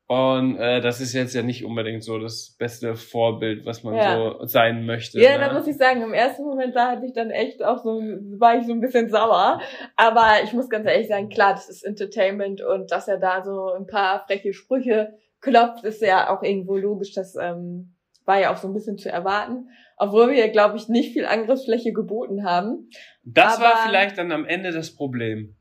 Und 0.07 0.57
äh, 0.57 0.81
das 0.81 1.01
ist 1.01 1.13
jetzt 1.13 1.35
ja 1.37 1.43
nicht 1.43 1.65
unbedingt 1.65 2.03
so 2.03 2.19
das 2.19 2.57
beste 2.59 2.97
Vorbild, 2.97 3.65
was 3.65 3.85
man 3.85 3.95
Ja. 3.95 4.17
so 4.17 4.45
sein 4.45 4.85
möchte. 4.85 5.21
Ja, 5.21 5.39
ne? 5.39 5.45
da 5.47 5.53
muss 5.53 5.69
ich 5.69 5.77
sagen, 5.77 6.03
im 6.03 6.13
ersten 6.15 6.43
Moment 6.45 6.75
da 6.75 6.91
hatte 6.91 7.07
ich 7.07 7.13
dann 7.13 7.31
echt 7.31 7.63
auch 7.63 7.79
so, 7.85 8.01
war 8.41 8.59
ich 8.59 8.67
so 8.67 8.73
ein 8.73 8.81
bisschen 8.81 9.09
sauer. 9.09 9.61
Aber 9.95 10.43
ich 10.43 10.53
muss 10.53 10.69
ganz 10.69 10.85
ehrlich 10.89 11.07
sagen, 11.07 11.29
klar, 11.29 11.53
das 11.53 11.69
ist 11.69 11.85
Entertainment 11.85 12.61
und 12.61 12.91
dass 12.91 13.07
er 13.07 13.19
da 13.19 13.45
so 13.45 13.73
ein 13.73 13.87
paar 13.87 14.25
freche 14.27 14.53
Sprüche 14.53 15.15
klopft, 15.41 15.85
ist 15.85 16.03
ja 16.03 16.29
auch 16.37 16.43
irgendwo 16.43 16.77
logisch. 16.77 17.13
Das 17.15 17.37
ähm, 17.41 17.95
war 18.25 18.41
ja 18.41 18.53
auch 18.53 18.57
so 18.57 18.67
ein 18.67 18.75
bisschen 18.75 18.99
zu 18.99 19.11
erwarten. 19.13 19.69
Obwohl 19.97 20.31
wir, 20.33 20.49
glaube 20.49 20.77
ich, 20.77 20.89
nicht 20.89 21.13
viel 21.13 21.25
Angriffsfläche 21.25 21.93
geboten 21.93 22.43
haben. 22.45 22.91
Das 23.23 23.61
war 23.61 23.75
Aber- 23.75 23.83
vielleicht 23.87 24.19
dann 24.19 24.33
am 24.33 24.45
Ende 24.45 24.73
das 24.73 24.93
Problem. 24.93 25.57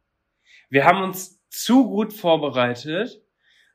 Wir 0.72 0.86
haben 0.86 1.04
uns 1.04 1.39
zu 1.50 1.88
gut 1.88 2.14
vorbereitet. 2.14 3.22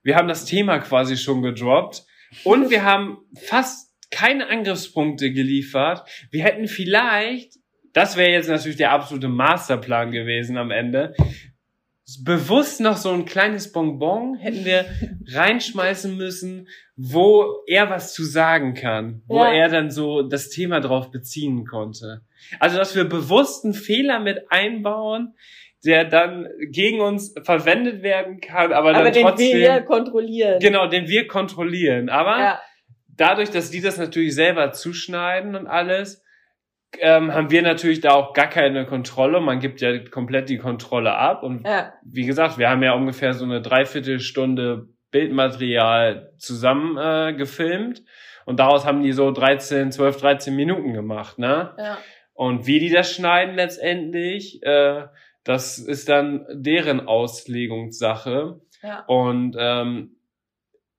Wir 0.03 0.17
haben 0.17 0.29
das 0.29 0.45
Thema 0.45 0.79
quasi 0.79 1.17
schon 1.17 1.43
gedroppt. 1.43 2.05
Und 2.43 2.71
wir 2.71 2.85
haben 2.85 3.19
fast 3.37 3.93
keine 4.11 4.49
Angriffspunkte 4.49 5.33
geliefert. 5.33 6.09
Wir 6.31 6.45
hätten 6.45 6.67
vielleicht, 6.69 7.55
das 7.93 8.17
wäre 8.17 8.31
jetzt 8.33 8.49
natürlich 8.49 8.77
der 8.77 8.93
absolute 8.93 9.29
Masterplan 9.29 10.11
gewesen 10.11 10.57
am 10.57 10.71
Ende, 10.71 11.15
bewusst 12.23 12.81
noch 12.81 12.97
so 12.97 13.11
ein 13.13 13.25
kleines 13.25 13.73
Bonbon 13.73 14.35
hätten 14.37 14.65
wir 14.65 14.85
reinschmeißen 15.33 16.17
müssen, 16.17 16.69
wo 16.97 17.63
er 17.67 17.89
was 17.89 18.13
zu 18.15 18.25
sagen 18.25 18.75
kann, 18.75 19.23
wo 19.27 19.39
Ja. 19.39 19.53
er 19.53 19.69
dann 19.69 19.91
so 19.91 20.23
das 20.23 20.51
Thema 20.51 20.81
drauf 20.81 21.11
beziehen 21.11 21.65
konnte. 21.67 22.21
Also, 22.61 22.77
dass 22.77 22.95
wir 22.95 23.05
bewusst 23.05 23.65
einen 23.65 23.75
Fehler 23.75 24.21
mit 24.21 24.51
einbauen, 24.51 25.35
der 25.85 26.05
dann 26.05 26.49
gegen 26.71 27.01
uns 27.01 27.35
verwendet 27.43 28.03
werden 28.03 28.41
kann, 28.41 28.73
aber, 28.73 28.91
Aber 28.91 29.05
dann 29.05 29.13
den 29.13 29.27
trotzdem, 29.27 29.59
wir 29.59 29.81
kontrollieren. 29.83 30.59
genau, 30.61 30.87
den 30.87 31.09
wir 31.09 31.27
kontrollieren. 31.27 32.09
Aber 32.09 32.39
Ja, 32.39 32.61
dadurch, 33.09 33.51
dass 33.51 33.71
die 33.71 33.81
das 33.81 33.99
natürlich 33.99 34.35
selber 34.35 34.73
zuschneiden 34.73 35.55
und 35.55 35.67
alles, 35.67 36.23
ähm, 37.01 37.33
haben 37.33 37.51
wir 37.51 37.63
natürlich 37.63 38.01
da 38.01 38.13
auch 38.13 38.33
gar 38.35 38.49
keine 38.49 38.87
Kontrolle. 38.87 39.41
Man 39.41 39.59
gibt 39.59 39.81
ja 39.81 39.99
komplett 39.99 40.49
die 40.49 40.59
Kontrolle 40.59 41.15
ab. 41.17 41.43
Und 41.43 41.67
ja, 41.67 41.93
wie 42.05 42.25
gesagt, 42.25 42.59
wir 42.59 42.71
haben 42.71 42.83
ja 42.83 42.93
ungefähr 42.93 43.33
so 43.35 43.45
eine 43.45 43.61
Dreiviertelstunde 43.61 44.89
Bildmaterial 45.11 46.33
zusammen 46.39 46.97
äh, 46.97 47.35
gefilmt. 47.35 48.03
Und 48.47 48.61
daraus 48.61 48.85
haben 48.85 49.03
die 49.03 49.13
so 49.13 49.31
13, 49.31 49.91
12, 49.93 50.21
13 50.21 50.55
Minuten 50.55 50.93
gemacht, 50.93 51.39
ne? 51.39 51.75
ja. 51.79 51.99
Und 52.35 52.67
wie 52.67 52.81
die 52.81 52.91
das 52.91 53.13
schneiden 53.13 53.55
letztendlich, 53.55 54.61
äh, 54.65 55.05
das 55.45 55.79
ist 55.79 56.09
dann 56.09 56.47
deren 56.53 57.07
Auslegungssache. 57.07 58.61
ja. 58.83 59.05
Und 59.07 59.57
ähm, 59.59 60.17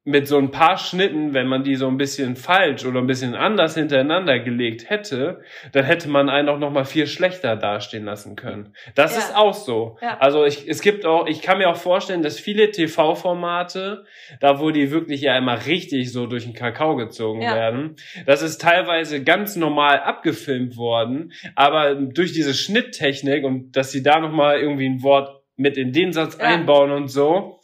mit 0.08 0.28
so 0.28 0.38
ein 0.38 0.52
paar 0.52 0.78
Schnitten, 0.78 1.34
wenn 1.34 1.48
man 1.48 1.64
die 1.64 1.76
so 1.76 1.88
ein 1.88 1.98
bisschen 1.98 2.36
falsch 2.36 2.86
oder 2.86 3.00
ein 3.00 3.08
bisschen 3.08 3.34
anders 3.34 3.74
hintereinander 3.74 4.38
gelegt 4.40 4.88
hätte, 4.92 5.42
dann 5.72 5.84
hätte 5.84 6.10
man 6.10 6.30
einen 6.30 6.48
auch 6.48 6.60
noch 6.60 6.70
mal 6.72 6.86
viel 6.86 7.08
schlechter 7.08 7.56
dastehen 7.56 8.06
lassen 8.06 8.36
können. 8.36 8.74
Das 8.94 9.14
Ja. 9.14 9.18
ist 9.18 9.36
auch 9.36 9.56
so. 9.56 9.98
Ja. 10.04 10.18
Also 10.20 10.46
ich, 10.46 10.68
es 10.68 10.82
gibt 10.82 11.08
auch, 11.08 11.26
ich 11.26 11.42
kann 11.42 11.58
mir 11.58 11.70
auch 11.70 11.76
vorstellen, 11.76 12.22
dass 12.22 12.40
viele 12.40 12.70
TV-Formate, 12.70 14.06
da 14.40 14.60
wo 14.60 14.72
die 14.72 14.92
wirklich 14.92 15.22
ja 15.22 15.36
immer 15.38 15.66
richtig 15.66 16.12
so 16.12 16.28
durch 16.28 16.44
den 16.44 16.54
Kakao 16.54 16.96
gezogen 16.96 17.42
Ja. 17.42 17.56
werden, 17.56 17.96
das 18.28 18.42
ist 18.44 18.62
teilweise 18.62 19.24
ganz 19.24 19.56
normal 19.56 20.00
abgefilmt 20.02 20.78
worden, 20.78 21.32
aber 21.56 21.96
durch 21.96 22.32
diese 22.32 22.54
Schnitttechnik 22.54 23.44
und 23.44 23.76
dass 23.76 23.92
sie 23.92 24.04
da 24.04 24.20
noch 24.20 24.32
mal 24.32 24.60
irgendwie 24.60 24.88
ein 24.88 25.02
Wort 25.04 25.42
mit 25.58 25.78
in 25.78 25.94
den 25.94 26.12
Satz 26.12 26.36
einbauen 26.36 26.92
und 26.92 27.08
so, 27.08 27.55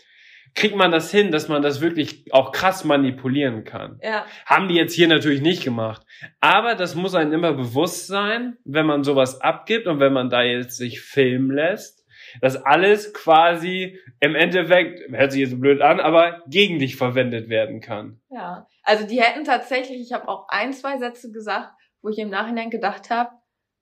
kriegt 0.54 0.76
man 0.76 0.92
das 0.92 1.12
hin, 1.12 1.32
dass 1.32 1.48
man 1.48 1.62
das 1.62 1.82
wirklich 1.82 2.26
auch 2.34 2.52
krass 2.52 2.84
manipulieren 2.84 3.64
kann. 3.64 4.00
ja. 4.04 4.26
Haben 4.46 4.68
die 4.68 4.76
jetzt 4.76 4.94
hier 4.94 5.08
natürlich 5.08 5.42
nicht 5.42 5.64
gemacht. 5.64 6.06
Aber 6.40 6.76
das 6.76 6.96
muss 6.96 7.16
einem 7.16 7.34
immer 7.34 7.54
bewusst 7.54 8.08
sein, 8.08 8.58
wenn 8.66 8.86
man 8.86 9.04
sowas 9.04 9.42
abgibt 9.42 9.88
und 9.88 10.00
wenn 10.00 10.14
man 10.14 10.30
da 10.30 10.42
jetzt 10.42 10.78
sich 10.78 11.02
filmen 11.02 11.52
lässt, 11.52 12.06
dass 12.40 12.56
alles 12.64 13.14
quasi 13.14 14.00
im 14.20 14.36
Endeffekt, 14.36 15.02
hört 15.12 15.32
sich 15.32 15.42
jetzt 15.42 15.52
so 15.52 15.58
blöd 15.58 15.82
an, 15.82 16.00
aber 16.00 16.44
gegen 16.48 16.80
dich 16.80 16.96
verwendet 16.96 17.50
werden 17.50 17.82
kann. 17.82 18.22
Ja, 18.30 18.68
also 18.84 19.06
die 19.06 19.22
hätten 19.22 19.44
tatsächlich, 19.44 20.00
ich 20.02 20.14
habe 20.14 20.28
auch 20.28 20.48
ein, 20.50 20.74
zwei 20.74 20.98
Sätze 20.98 21.32
gesagt, 21.32 21.72
wo 22.02 22.10
ich 22.10 22.20
im 22.20 22.30
Nachhinein 22.30 22.70
gedacht 22.70 23.10
habe, 23.10 23.32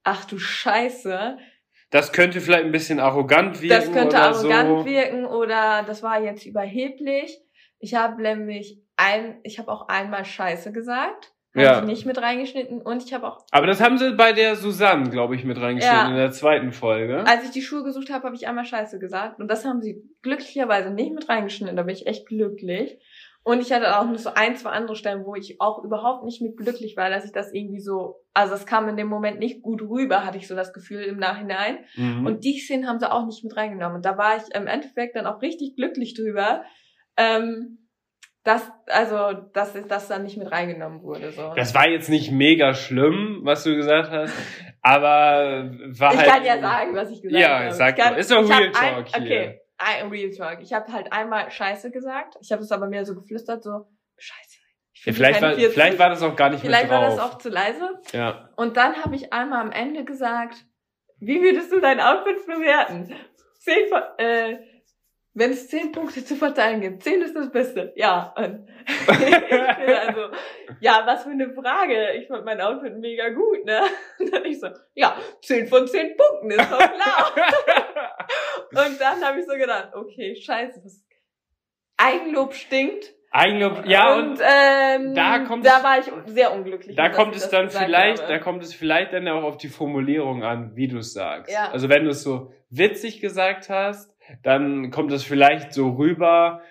ach 0.04 0.26
du 0.26 0.40
Scheiße, 0.40 1.38
Das 1.92 2.12
könnte 2.12 2.40
vielleicht 2.42 2.66
ein 2.66 2.72
bisschen 2.72 3.00
arrogant 3.00 3.62
wirken 3.62 3.76
das 3.76 3.92
könnte 3.92 4.18
arrogant 4.20 4.70
so. 4.82 4.86
wirken 4.86 5.26
oder 5.26 5.84
das 5.88 6.04
war 6.04 6.22
jetzt 6.22 6.46
überheblich. 6.46 7.40
Ich 7.80 7.96
habe 7.96 8.22
nämlich 8.22 8.80
ein, 8.98 9.40
ich 9.44 9.58
habe 9.60 9.72
auch 9.72 9.88
einmal 9.88 10.26
Scheiße 10.26 10.72
gesagt, 10.72 11.34
habe 11.56 11.64
Ja. 11.66 11.80
ich 11.80 11.86
nicht 11.86 12.06
mit 12.06 12.22
reingeschnitten 12.22 12.82
und 12.82 13.04
ich 13.04 13.14
habe 13.14 13.26
auch, 13.28 13.40
Aber 13.52 13.66
das 13.66 13.82
haben 13.82 13.98
sie 13.98 14.12
bei 14.14 14.34
der 14.34 14.56
Susanne, 14.56 15.10
glaube 15.10 15.36
ich, 15.36 15.46
mit 15.46 15.60
reingeschnitten 15.60 15.98
Ja. 16.06 16.10
in 16.10 16.16
der 16.16 16.32
zweiten 16.32 16.72
Folge. 16.74 17.24
als 17.26 17.44
ich 17.46 17.52
die 17.52 17.62
Schuhe 17.62 17.84
gesucht 17.84 18.12
habe, 18.12 18.26
habe 18.26 18.36
ich 18.36 18.48
einmal 18.48 18.66
Scheiße 18.66 19.00
gesagt 19.00 19.40
und 19.40 19.48
das 19.50 19.66
haben 19.66 19.82
sie 19.82 20.04
glücklicherweise 20.22 20.92
nicht 20.92 21.14
mit 21.14 21.28
reingeschnitten. 21.28 21.76
Da 21.76 21.84
bin 21.84 21.96
ich 21.96 22.06
echt 22.06 22.28
glücklich. 22.28 23.00
Und 23.44 23.62
ich 23.62 23.72
hatte 23.72 23.98
auch 23.98 24.06
noch 24.06 24.18
so 24.18 24.32
ein, 24.34 24.56
zwei 24.58 24.72
andere 24.72 24.96
Stellen, 24.96 25.26
wo 25.26 25.34
ich 25.34 25.60
auch 25.60 25.84
überhaupt 25.84 26.26
nicht 26.26 26.42
mit 26.42 26.58
glücklich 26.58 26.98
war, 26.98 27.10
dass 27.10 27.26
ich 27.26 27.32
das 27.32 27.54
irgendwie 27.54 27.80
so, 27.80 28.18
also 28.34 28.54
es 28.54 28.66
kam 28.66 28.90
in 28.90 28.98
dem 28.98 29.08
Moment 29.08 29.40
nicht 29.40 29.62
gut 29.62 29.82
rüber, 29.82 30.26
hatte 30.26 30.38
ich 30.38 30.48
so 30.48 30.56
das 30.56 30.74
Gefühl 30.74 31.04
im 31.04 31.18
Nachhinein. 31.18 31.80
Mhm. 31.96 32.26
Und 32.26 32.44
die 32.44 32.60
Szenen 32.60 32.88
haben 32.88 33.00
sie 33.00 33.12
auch 33.12 33.26
nicht 33.26 33.44
mit 33.44 33.56
reingenommen. 33.56 33.98
Und 33.98 34.06
da 34.06 34.18
war 34.18 34.38
ich 34.38 34.44
im 34.54 34.68
Endeffekt 34.68 35.16
dann 35.16 35.26
auch 35.26 35.42
richtig 35.42 35.76
glücklich 35.76 36.16
drüber, 36.16 36.64
ähm, 37.18 37.80
dass, 38.44 38.72
also, 38.88 39.42
dass 39.54 39.74
das 39.88 40.08
dann 40.08 40.24
nicht 40.24 40.38
mit 40.38 40.52
reingenommen 40.52 41.02
wurde. 41.04 41.32
So. 41.32 41.54
Das 41.56 41.74
war 41.76 41.88
jetzt 41.88 42.10
nicht 42.10 42.32
mega 42.32 42.74
schlimm, 42.74 43.42
was 43.44 43.64
du 43.64 43.76
gesagt 43.76 44.12
hast, 44.12 44.34
aber 44.82 45.72
war 45.98 46.14
ich 46.14 46.20
halt. 46.20 46.30
kann 46.30 46.46
ja 46.46 46.60
sagen, 46.60 46.96
was 46.96 47.12
ich 47.12 47.22
gesagt 47.22 47.42
Ja, 47.42 47.60
habe. 47.60 47.74
sag 47.74 47.98
ich 47.98 48.04
kann, 48.04 48.14
doch. 48.14 48.20
Ist 48.20 48.32
doch 48.32 48.44
ich 48.44 48.50
Real 48.50 48.72
Talk 48.72 49.08
ein, 49.14 49.24
hier. 49.24 49.32
Okay, 49.32 49.48
ein 49.48 49.59
Real 49.80 50.32
Talk. 50.32 50.60
Ich 50.62 50.74
habe 50.74 50.92
halt 50.92 51.12
einmal 51.14 51.50
Scheiße 51.52 51.92
gesagt. 51.92 52.36
Ich 52.42 52.52
habe 52.52 52.62
es 52.62 52.72
aber 52.72 52.88
mehr 52.88 53.06
so 53.06 53.16
geflüstert, 53.16 53.64
so 53.64 53.88
Scheiße. 54.18 54.58
Ja, 55.06 55.14
vielleicht, 55.14 55.42
war, 55.42 55.50
keine 55.52 55.60
40. 55.62 55.74
vielleicht 55.74 56.00
war 56.00 56.10
das 56.10 56.22
auch 56.22 56.36
gar 56.36 56.50
nicht 56.50 56.60
Vielleicht 56.62 56.84
mit 56.84 56.92
war 56.92 57.02
drauf. 57.08 57.16
das 57.16 57.32
auch 57.32 57.38
zu 57.38 57.50
leise. 57.50 58.02
ja. 58.12 58.50
Und 58.58 58.76
dann 58.76 59.02
habe 59.04 59.16
ich 59.16 59.32
einmal 59.32 59.62
am 59.62 59.72
Ende 59.72 60.04
gesagt, 60.04 60.66
wie 61.20 61.42
würdest 61.42 61.72
du 61.72 61.80
dein 61.80 62.02
Outfit 62.02 62.46
bewerten? 62.46 63.16
Zehn, 63.60 63.88
von- 63.88 64.02
äh, 64.18 64.58
wenn 65.40 65.52
es 65.52 65.70
zehn 65.70 65.92
Punkte 65.92 66.24
zu 66.24 66.36
verteilen 66.36 66.82
gibt, 66.82 67.02
zehn 67.02 67.22
ist 67.22 67.36
das 67.36 67.52
Beste. 67.52 67.94
Ja. 68.00 68.34
Also, 68.36 70.22
ja, 70.80 71.04
was 71.06 71.24
für 71.24 71.30
eine 71.30 71.54
Frage. 71.54 72.14
Ich 72.14 72.28
fand 72.28 72.46
mein 72.46 72.60
Outfit 72.62 72.98
mega 72.98 73.30
gut, 73.30 73.66
ne? 73.66 73.82
Und 74.20 74.34
dann 74.34 74.46
ich 74.46 74.60
so, 74.60 74.68
ja, 74.96 75.18
zehn 75.42 75.68
von 75.68 75.88
zehn 75.88 76.16
Punkten 76.16 76.52
ist 76.52 76.72
doch 76.72 76.78
klar. 76.78 77.34
Und 78.86 79.00
dann 79.00 79.24
habe 79.24 79.40
ich 79.40 79.46
so 79.46 79.56
gedacht, 79.56 79.90
okay, 79.94 80.36
scheiße, 80.36 80.82
das 80.84 81.04
Eigenlob 81.98 82.54
stinkt. 82.54 83.14
Eigenlob, 83.32 83.86
ja, 83.86 84.16
und, 84.16 84.32
und 84.32 84.42
ähm, 84.42 85.14
da 85.14 85.40
kommt 85.40 85.64
da 85.64 85.84
war 85.84 86.00
ich 86.00 86.06
sehr 86.26 86.52
unglücklich. 86.52 86.96
da 86.96 87.10
kommt 87.10 87.36
es 87.36 87.48
dann 87.50 87.70
vielleicht, 87.70 88.24
habe. 88.24 88.34
da 88.34 88.40
kommt 88.40 88.64
es 88.64 88.74
vielleicht 88.74 89.14
dann 89.14 89.28
auch 89.28 89.44
auf 89.44 89.58
die 89.58 89.68
Formulierung 89.68 90.44
an, 90.44 90.76
wie 90.76 90.88
du 90.88 90.98
es 90.98 91.14
sagst. 91.14 91.54
Ja. 91.54 91.70
Also 91.70 91.90
wenn 91.90 92.06
du 92.06 92.10
es 92.10 92.24
so 92.24 92.52
witzig 92.72 93.22
gesagt 93.22 93.70
hast, 93.70 94.16
dann 94.44 94.92
kommt 94.92 95.12
es 95.12 95.24
vielleicht 95.24 95.74
so 95.74 95.90
rüber, 95.92 96.62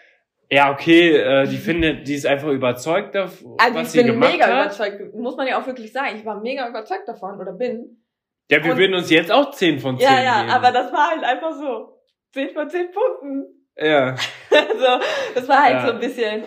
ja, 0.51 0.73
okay, 0.73 1.17
äh, 1.17 1.47
die 1.47 1.59
findet, 1.59 2.09
die 2.09 2.15
ist 2.15 2.27
einfach 2.27 2.49
überzeugt 2.49 3.15
davon, 3.15 3.55
Also 3.59 3.75
was 3.79 3.83
ich 3.87 3.89
sie 3.93 3.99
bin 3.99 4.07
gemacht 4.15 4.33
mega 4.33 4.47
hat. 4.47 4.65
überzeugt, 4.67 5.15
muss 5.15 5.37
man 5.37 5.47
ja 5.47 5.61
auch 5.61 5.67
wirklich 5.67 5.93
sagen. 5.93 6.17
Ich 6.17 6.25
war 6.25 6.41
mega 6.41 6.69
überzeugt 6.69 7.07
davon 7.07 7.39
oder 7.39 7.53
bin. 7.53 8.03
Ja, 8.51 8.65
wir 8.65 8.73
Und- 8.73 8.79
würden 8.79 8.95
uns 8.95 9.11
jetzt 9.11 9.31
auch 9.31 9.51
10 9.51 9.79
von 9.79 9.99
10 9.99 10.09
Ja, 10.09 10.23
ja, 10.23 10.39
geben. 10.41 10.51
aber 10.53 10.73
das 10.73 10.91
war 10.93 11.11
halt 11.11 11.23
einfach 11.25 11.53
so 11.53 11.99
10 12.33 12.51
von 12.55 12.69
10 12.71 12.91
Punkten. 12.93 13.45
ja. 13.77 14.15
Also, 14.51 15.05
das 15.35 15.49
war 15.49 15.63
halt 15.65 15.75
Ja. 15.75 15.87
so 15.87 15.93
ein 15.93 16.01
bisschen, 16.01 16.45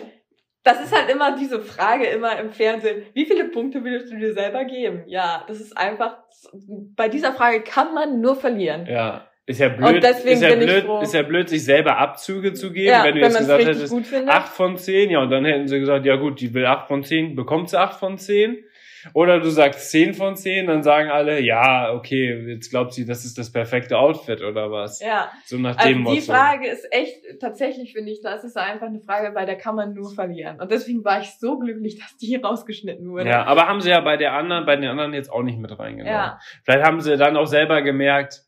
das 0.64 0.80
ist 0.82 0.92
halt 0.96 1.08
immer 1.08 1.36
diese 1.36 1.60
Frage 1.60 2.06
immer 2.06 2.36
im 2.40 2.50
Fernsehen, 2.50 3.04
wie 3.14 3.24
viele 3.24 3.44
Punkte 3.50 3.84
würdest 3.84 4.12
du 4.12 4.16
dir 4.16 4.32
selber 4.34 4.64
geben? 4.64 5.04
Ja, 5.06 5.44
das 5.46 5.60
ist 5.60 5.76
einfach, 5.78 6.18
bei 6.96 7.08
dieser 7.08 7.32
Frage 7.32 7.62
kann 7.62 7.94
man 7.94 8.20
nur 8.20 8.34
verlieren. 8.34 8.86
Ja. 8.86 9.28
Ist 9.44 9.58
ja 9.58 9.68
blöd, 9.70 9.96
Und 9.96 10.04
deswegen 10.04 10.34
ist 10.34 10.42
ja 10.42 10.54
blöd, 10.54 11.02
ist 11.02 11.14
ja 11.14 11.22
blöd, 11.22 11.48
sich 11.48 11.64
selber 11.64 11.98
Abzüge 11.98 12.52
zu 12.52 12.72
geben, 12.72 12.88
Ja, 12.88 13.02
wenn 13.04 13.16
du 13.16 13.22
wenn 13.22 13.30
jetzt 13.30 13.38
gesagt 13.38 13.64
hättest, 13.64 13.92
gut 13.92 14.06
findet. 14.06 14.28
8 14.28 14.48
von 14.48 14.76
10, 14.76 15.10
ja, 15.10 15.20
und 15.20 15.30
dann 15.30 15.44
hätten 15.44 15.66
sie 15.66 15.80
gesagt, 15.80 16.06
ja 16.06 16.14
gut, 16.14 16.40
die 16.40 16.54
will 16.54 16.64
8 16.64 16.86
von 16.86 17.02
10, 17.02 17.34
bekommt 17.34 17.68
sie 17.70 17.78
8 17.78 17.98
von 17.98 18.18
10. 18.18 18.56
Oder 19.14 19.40
du 19.40 19.50
sagst 19.50 19.90
10 19.90 20.14
von 20.14 20.36
10, 20.36 20.68
dann 20.68 20.84
sagen 20.84 21.10
alle, 21.10 21.40
ja, 21.40 21.92
okay, 21.92 22.52
jetzt 22.52 22.70
glaubt 22.70 22.92
sie, 22.92 23.04
das 23.04 23.24
ist 23.24 23.36
das 23.36 23.50
perfekte 23.50 23.98
Outfit 23.98 24.42
oder 24.42 24.70
was. 24.70 25.00
Ja, 25.00 25.28
So 25.44 25.58
nach 25.58 25.76
also 25.76 25.88
dem 25.88 25.98
die 25.98 26.02
Motto. 26.04 26.20
Frage 26.20 26.68
ist 26.68 26.86
echt, 26.92 27.40
tatsächlich 27.40 27.94
finde 27.94 28.12
ich, 28.12 28.20
das 28.22 28.44
ist 28.44 28.56
einfach 28.56 28.86
eine 28.86 29.00
Frage, 29.00 29.32
bei 29.32 29.44
der 29.44 29.56
kann 29.56 29.74
man 29.74 29.92
nur 29.92 30.14
verlieren. 30.14 30.60
Und 30.60 30.70
deswegen 30.70 31.04
war 31.04 31.20
ich 31.20 31.30
so 31.40 31.58
glücklich, 31.58 31.98
dass 32.00 32.16
die 32.18 32.36
rausgeschnitten 32.36 33.10
wurde. 33.10 33.28
Ja, 33.28 33.44
aber 33.44 33.66
haben 33.66 33.80
sie 33.80 33.90
ja 33.90 34.00
bei 34.00 34.16
der 34.16 34.34
anderen, 34.34 34.66
bei 34.66 34.76
den 34.76 34.88
anderen 34.88 35.14
jetzt 35.14 35.32
auch 35.32 35.42
nicht 35.42 35.58
mit 35.58 35.76
reingenommen. 35.76 36.12
Ja. 36.14 36.38
Vielleicht 36.62 36.84
haben 36.84 37.00
sie 37.00 37.16
dann 37.16 37.36
auch 37.36 37.46
selber 37.46 37.82
gemerkt, 37.82 38.42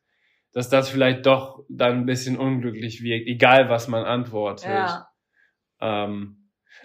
dass 0.55 0.69
das 0.71 0.89
vielleicht 0.89 1.27
doch 1.27 1.65
dann 1.69 1.99
ein 1.99 2.07
bisschen 2.07 2.39
unglücklich 2.39 3.03
wirkt, 3.03 3.27
egal 3.27 3.69
was 3.69 3.89
man 3.89 4.05
antwortet. 4.05 4.71
ja. 4.71 5.09
Ähm, 5.81 6.41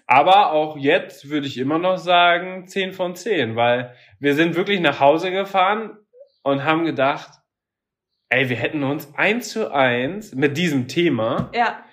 aber 0.08 0.52
auch 0.52 0.76
jetzt 0.76 1.30
würde 1.30 1.46
ich 1.46 1.58
immer 1.58 1.78
noch 1.78 1.98
sagen 1.98 2.68
10 2.68 2.94
von 2.94 3.16
10, 3.16 3.56
weil 3.56 3.94
wir 4.20 4.34
sind 4.34 4.56
wirklich 4.56 4.80
nach 4.80 5.00
Hause 5.00 5.32
gefahren 5.32 5.98
und 6.44 6.64
haben 6.64 6.84
gedacht, 6.84 7.30
ey, 8.30 8.50
wir 8.50 8.56
hätten 8.56 8.84
uns 8.84 9.14
eins 9.16 9.50
zu 9.50 9.72
eins 9.72 10.34
mit 10.34 10.58
diesem 10.58 10.88
Thema 10.88 11.52
Ja, 11.54 11.84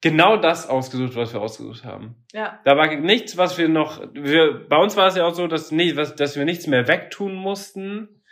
genau 0.00 0.36
das 0.36 0.68
ausgesucht, 0.68 1.16
was 1.16 1.32
wir 1.34 1.40
ausgesucht 1.40 1.84
haben. 1.84 2.14
ja, 2.32 2.60
Da 2.64 2.76
war 2.76 2.94
nichts, 2.94 3.36
was 3.36 3.58
wir 3.58 3.68
noch, 3.68 4.00
wir, 4.12 4.68
bei 4.68 4.76
uns 4.76 4.96
war 4.96 5.08
es 5.08 5.16
ja 5.16 5.24
auch 5.24 5.34
so, 5.34 5.48
dass, 5.48 5.72
nicht, 5.72 5.96
was, 5.96 6.14
dass 6.14 6.36
wir 6.36 6.44
nichts 6.44 6.68
mehr 6.68 6.86
wegtun 6.86 7.34
mussten 7.34 8.22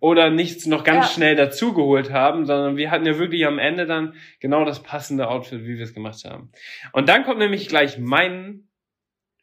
oder 0.00 0.30
nichts 0.30 0.66
noch 0.66 0.84
ganz 0.84 1.06
Ja. 1.06 1.12
schnell 1.12 1.36
dazugeholt 1.36 2.12
haben, 2.12 2.44
sondern 2.46 2.76
wir 2.76 2.90
hatten 2.90 3.06
ja 3.06 3.18
wirklich 3.18 3.46
am 3.46 3.58
Ende 3.58 3.86
dann 3.86 4.14
genau 4.40 4.64
das 4.64 4.82
passende 4.82 5.28
Outfit, 5.28 5.64
wie 5.64 5.76
wir 5.76 5.84
es 5.84 5.94
gemacht 5.94 6.24
haben. 6.24 6.50
Und 6.92 7.08
dann 7.08 7.24
kommt 7.24 7.38
nämlich 7.38 7.68
gleich 7.68 7.98
mein 7.98 8.68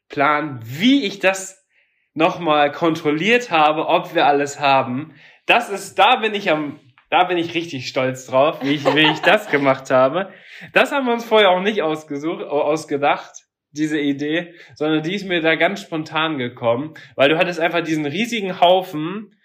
Plan, 0.08 0.60
wie 0.62 1.04
ich 1.04 1.18
das 1.18 1.66
nochmal 2.14 2.72
kontrolliert 2.72 3.50
habe, 3.50 3.86
ob 3.86 4.14
wir 4.14 4.26
alles 4.26 4.60
haben. 4.60 5.14
Das 5.46 5.68
ist, 5.68 5.98
da 5.98 6.16
bin 6.16 6.34
ich 6.34 6.50
am, 6.50 6.80
da 7.10 7.24
bin 7.24 7.36
ich 7.36 7.54
richtig 7.54 7.88
stolz 7.88 8.26
drauf, 8.26 8.62
wie 8.62 8.72
ich, 8.74 8.84
wie 8.94 9.10
ich 9.10 9.20
das 9.20 9.50
gemacht 9.50 9.90
habe. 9.90 10.30
Das 10.72 10.92
haben 10.92 11.06
wir 11.06 11.12
uns 11.12 11.24
vorher 11.24 11.50
auch 11.50 11.60
nicht 11.60 11.82
ausgesucht, 11.82 12.42
ausgedacht, 12.42 13.32
diese 13.72 13.98
Idee, 14.00 14.54
sondern 14.74 15.02
die 15.02 15.14
ist 15.14 15.26
mir 15.28 15.42
da 15.42 15.54
ganz 15.54 15.82
spontan 15.82 16.38
gekommen, 16.38 16.94
weil 17.14 17.28
du 17.28 17.36
hattest 17.36 17.60
einfach 17.60 17.82
diesen 17.82 18.06
riesigen 18.06 18.60
Haufen 18.60 19.35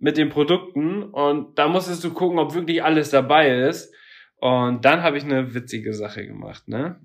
mit 0.00 0.16
den 0.16 0.28
Produkten 0.30 1.02
und 1.02 1.58
da 1.58 1.68
musstest 1.68 2.04
du 2.04 2.12
gucken, 2.12 2.38
ob 2.38 2.54
wirklich 2.54 2.82
alles 2.84 3.10
dabei 3.10 3.50
ist. 3.68 3.92
Und 4.36 4.84
dann 4.84 5.02
habe 5.02 5.18
ich 5.18 5.24
eine 5.24 5.54
witzige 5.54 5.92
Sache 5.92 6.24
gemacht, 6.26 6.68
ne? 6.68 7.00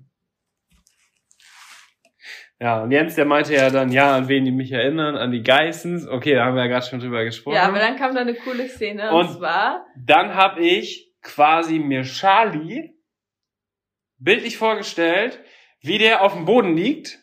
Ja, 2.60 2.82
und 2.82 2.92
Jens, 2.92 3.16
der 3.16 3.24
meinte 3.24 3.52
ja 3.52 3.68
dann, 3.68 3.90
ja, 3.90 4.16
an 4.16 4.28
wen 4.28 4.44
die 4.44 4.52
mich 4.52 4.70
erinnern, 4.70 5.16
an 5.16 5.32
die 5.32 5.42
Geissens. 5.42 6.06
Okay, 6.06 6.34
da 6.34 6.44
haben 6.46 6.54
wir 6.54 6.62
ja 6.62 6.68
gerade 6.68 6.86
schon 6.86 7.00
drüber 7.00 7.24
gesprochen. 7.24 7.56
ja, 7.56 7.64
aber 7.64 7.78
dann 7.80 7.96
kam 7.96 8.14
da 8.14 8.20
eine 8.20 8.34
coole 8.34 8.68
Szene. 8.68 9.10
Und, 9.10 9.26
Und- 9.26 9.36
zwar, 9.38 9.84
Dann 9.98 10.34
habe 10.34 10.60
ich 10.60 11.12
quasi 11.20 11.78
mir 11.80 12.02
Charlie 12.04 12.94
bildlich 14.18 14.56
vorgestellt, 14.56 15.40
wie 15.80 15.98
der 15.98 16.22
auf 16.22 16.34
dem 16.34 16.44
Boden 16.44 16.76
liegt 16.76 17.18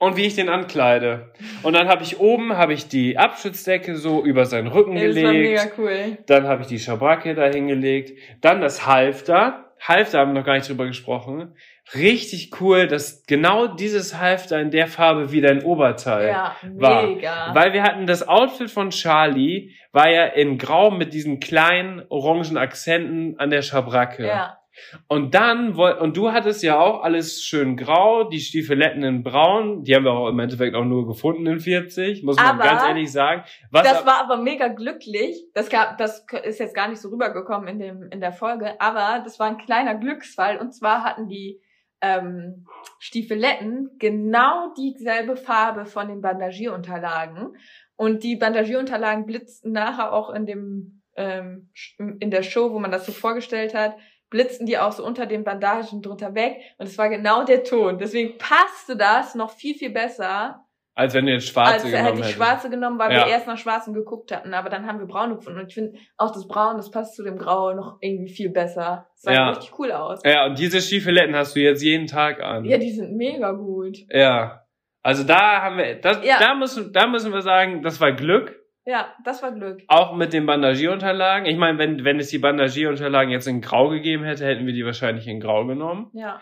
und 0.00 0.16
wie 0.16 0.26
ich 0.26 0.34
den 0.34 0.48
ankleide. 0.48 1.30
Und 1.62 1.74
dann 1.74 1.86
habe 1.86 2.02
ich 2.02 2.18
oben 2.18 2.56
habe 2.56 2.72
ich 2.72 2.88
die 2.88 3.18
Abschutzdecke 3.18 3.96
so 3.96 4.24
über 4.24 4.46
seinen 4.46 4.66
Rücken 4.66 4.96
ey, 4.96 5.08
das 5.08 5.22
war 5.22 5.32
mega 5.32 5.64
gelegt. 5.64 5.78
cool. 5.78 6.18
Dann 6.26 6.48
habe 6.48 6.62
ich 6.62 6.68
die 6.68 6.78
Schabracke 6.78 7.34
da 7.34 7.44
hingelegt. 7.44 8.18
Dann 8.40 8.60
das 8.60 8.86
Halfter. 8.86 9.66
Halfter 9.78 10.18
haben 10.18 10.32
wir 10.32 10.40
noch 10.40 10.46
gar 10.46 10.54
nicht 10.54 10.68
drüber 10.68 10.86
gesprochen. 10.86 11.54
Richtig 11.94 12.60
cool, 12.60 12.86
dass 12.86 13.24
genau 13.26 13.66
dieses 13.66 14.18
Halfter 14.18 14.60
in 14.60 14.70
der 14.70 14.86
Farbe 14.86 15.32
wie 15.32 15.40
dein 15.40 15.62
Oberteil. 15.62 16.28
Ja, 16.28 16.56
war. 16.76 17.06
mega. 17.06 17.54
Weil 17.54 17.72
wir 17.72 17.82
hatten 17.82 18.06
das 18.06 18.26
Outfit 18.26 18.70
von 18.70 18.90
Charlie, 18.90 19.74
war 19.92 20.08
ja 20.10 20.24
in 20.26 20.56
Grau 20.56 20.90
mit 20.90 21.12
diesen 21.12 21.40
kleinen 21.40 22.02
orangen 22.08 22.56
Akzenten 22.56 23.38
an 23.38 23.50
der 23.50 23.62
Schabracke. 23.62 24.26
ja, 24.26 24.59
Und 25.08 25.34
dann, 25.34 25.74
und 25.74 26.16
du 26.16 26.32
hattest 26.32 26.62
ja 26.62 26.78
auch 26.78 27.02
alles 27.02 27.42
schön 27.42 27.76
grau, 27.76 28.24
die 28.24 28.40
Stiefeletten 28.40 29.02
in 29.02 29.22
braun, 29.22 29.84
die 29.84 29.94
haben 29.94 30.04
wir 30.04 30.12
auch 30.12 30.28
im 30.28 30.38
Endeffekt 30.38 30.74
auch 30.74 30.84
nur 30.84 31.06
gefunden 31.06 31.46
in 31.46 31.60
40, 31.60 32.22
muss 32.22 32.36
man 32.36 32.46
Aber 32.46 32.64
ganz 32.64 32.82
ehrlich 32.84 33.12
sagen. 33.12 33.42
Was 33.70 33.84
das 33.84 34.06
war 34.06 34.20
aber 34.20 34.36
mega 34.36 34.68
glücklich. 34.68 35.44
Das 35.54 35.68
gab, 35.68 35.98
das 35.98 36.26
ist 36.44 36.60
jetzt 36.60 36.74
gar 36.74 36.88
nicht 36.88 37.00
so 37.00 37.08
rübergekommen 37.08 37.68
in 37.68 37.78
dem 37.78 38.02
in 38.10 38.20
der 38.20 38.32
Folge, 38.32 38.80
aber 38.80 39.22
das 39.24 39.38
war 39.38 39.46
ein 39.46 39.58
kleiner 39.58 39.94
Glücksfall. 39.94 40.58
Und 40.58 40.72
zwar 40.72 41.04
hatten 41.04 41.28
die 41.28 41.60
ähm, 42.00 42.66
Stiefeletten 42.98 43.90
genau 43.98 44.72
dieselbe 44.76 45.36
Farbe 45.36 45.84
von 45.84 46.08
den 46.08 46.20
Bandagierunterlagen 46.20 47.56
und 47.96 48.22
die 48.22 48.36
Bandagierunterlagen 48.36 49.26
blitzten 49.26 49.72
nachher 49.72 50.12
auch 50.12 50.30
in 50.30 50.46
dem 50.46 51.02
ähm, 51.16 51.70
in 51.98 52.30
der 52.30 52.42
Show, 52.42 52.72
wo 52.72 52.78
man 52.78 52.90
das 52.90 53.04
so 53.04 53.12
vorgestellt 53.12 53.74
hat, 53.74 53.96
blitzten 54.30 54.66
die 54.66 54.78
auch 54.78 54.92
so 54.92 55.04
unter 55.04 55.26
den 55.26 55.44
Bandagen 55.44 56.02
drunter 56.02 56.34
weg 56.34 56.56
und 56.78 56.86
es 56.86 56.96
war 56.98 57.08
genau 57.08 57.44
der 57.44 57.64
Ton. 57.64 57.98
Deswegen 57.98 58.38
passte 58.38 58.96
das 58.96 59.34
noch 59.34 59.50
viel 59.50 59.74
viel 59.74 59.90
besser 59.90 60.64
als 60.96 61.14
wenn 61.14 61.24
du 61.24 61.32
jetzt 61.32 61.48
schwarze 61.48 61.72
als 61.72 61.84
er 61.84 61.90
genommen 61.90 62.04
hätte 62.06 62.18
ich 62.18 62.24
hättest. 62.26 62.36
schwarze 62.36 62.68
genommen, 62.70 62.98
weil 62.98 63.12
Ja. 63.12 63.24
wir 63.24 63.32
erst 63.32 63.46
nach 63.46 63.56
schwarzen 63.56 63.94
geguckt 63.94 64.32
hatten, 64.32 64.52
aber 64.52 64.68
dann 64.68 64.86
haben 64.86 64.98
wir 64.98 65.06
braune 65.06 65.36
gefunden 65.36 65.60
und 65.60 65.68
ich 65.68 65.74
finde 65.74 65.98
auch 66.18 66.30
das 66.30 66.46
Braun, 66.46 66.76
das 66.76 66.90
passt 66.90 67.14
zu 67.16 67.22
dem 67.22 67.38
Grau 67.38 67.72
noch 67.72 67.96
irgendwie 68.00 68.28
viel 68.30 68.50
besser. 68.50 69.06
Das 69.14 69.22
sah 69.22 69.32
Ja. 69.32 69.48
richtig 69.50 69.78
cool 69.78 69.92
aus. 69.92 70.20
Ja, 70.26 70.44
und 70.46 70.58
diese 70.58 70.80
Stiefeletten 70.80 71.34
hast 71.34 71.56
du 71.56 71.60
jetzt 71.60 71.82
jeden 71.82 72.06
Tag 72.06 72.42
an. 72.42 72.64
Ja, 72.66 72.76
die 72.76 72.90
sind 72.90 73.16
mega 73.16 73.52
gut. 73.52 73.96
Ja. 74.10 74.66
Also 75.02 75.24
da 75.24 75.62
haben 75.62 75.78
wir, 75.78 75.94
das, 76.00 76.22
Ja. 76.22 76.38
da 76.38 76.54
müssen, 76.54 76.92
da 76.92 77.06
müssen 77.06 77.32
wir 77.32 77.40
sagen, 77.40 77.82
das 77.82 77.98
war 78.00 78.12
Glück. 78.12 78.59
Ja, 78.84 79.14
das 79.24 79.42
war 79.42 79.52
Glück. 79.52 79.82
Auch 79.88 80.14
mit 80.16 80.32
den 80.32 80.46
Bandagierunterlagen. 80.46 81.46
Ich 81.46 81.56
meine, 81.56 81.78
wenn, 81.78 82.04
wenn 82.04 82.18
es 82.18 82.28
die 82.28 82.38
Bandagierunterlagen 82.38 83.30
jetzt 83.30 83.46
in 83.46 83.60
Grau 83.60 83.88
gegeben 83.88 84.24
hätte, 84.24 84.46
hätten 84.46 84.66
wir 84.66 84.72
die 84.72 84.84
wahrscheinlich 84.84 85.26
in 85.26 85.40
Grau 85.40 85.66
genommen. 85.66 86.10
Ja, 86.14 86.40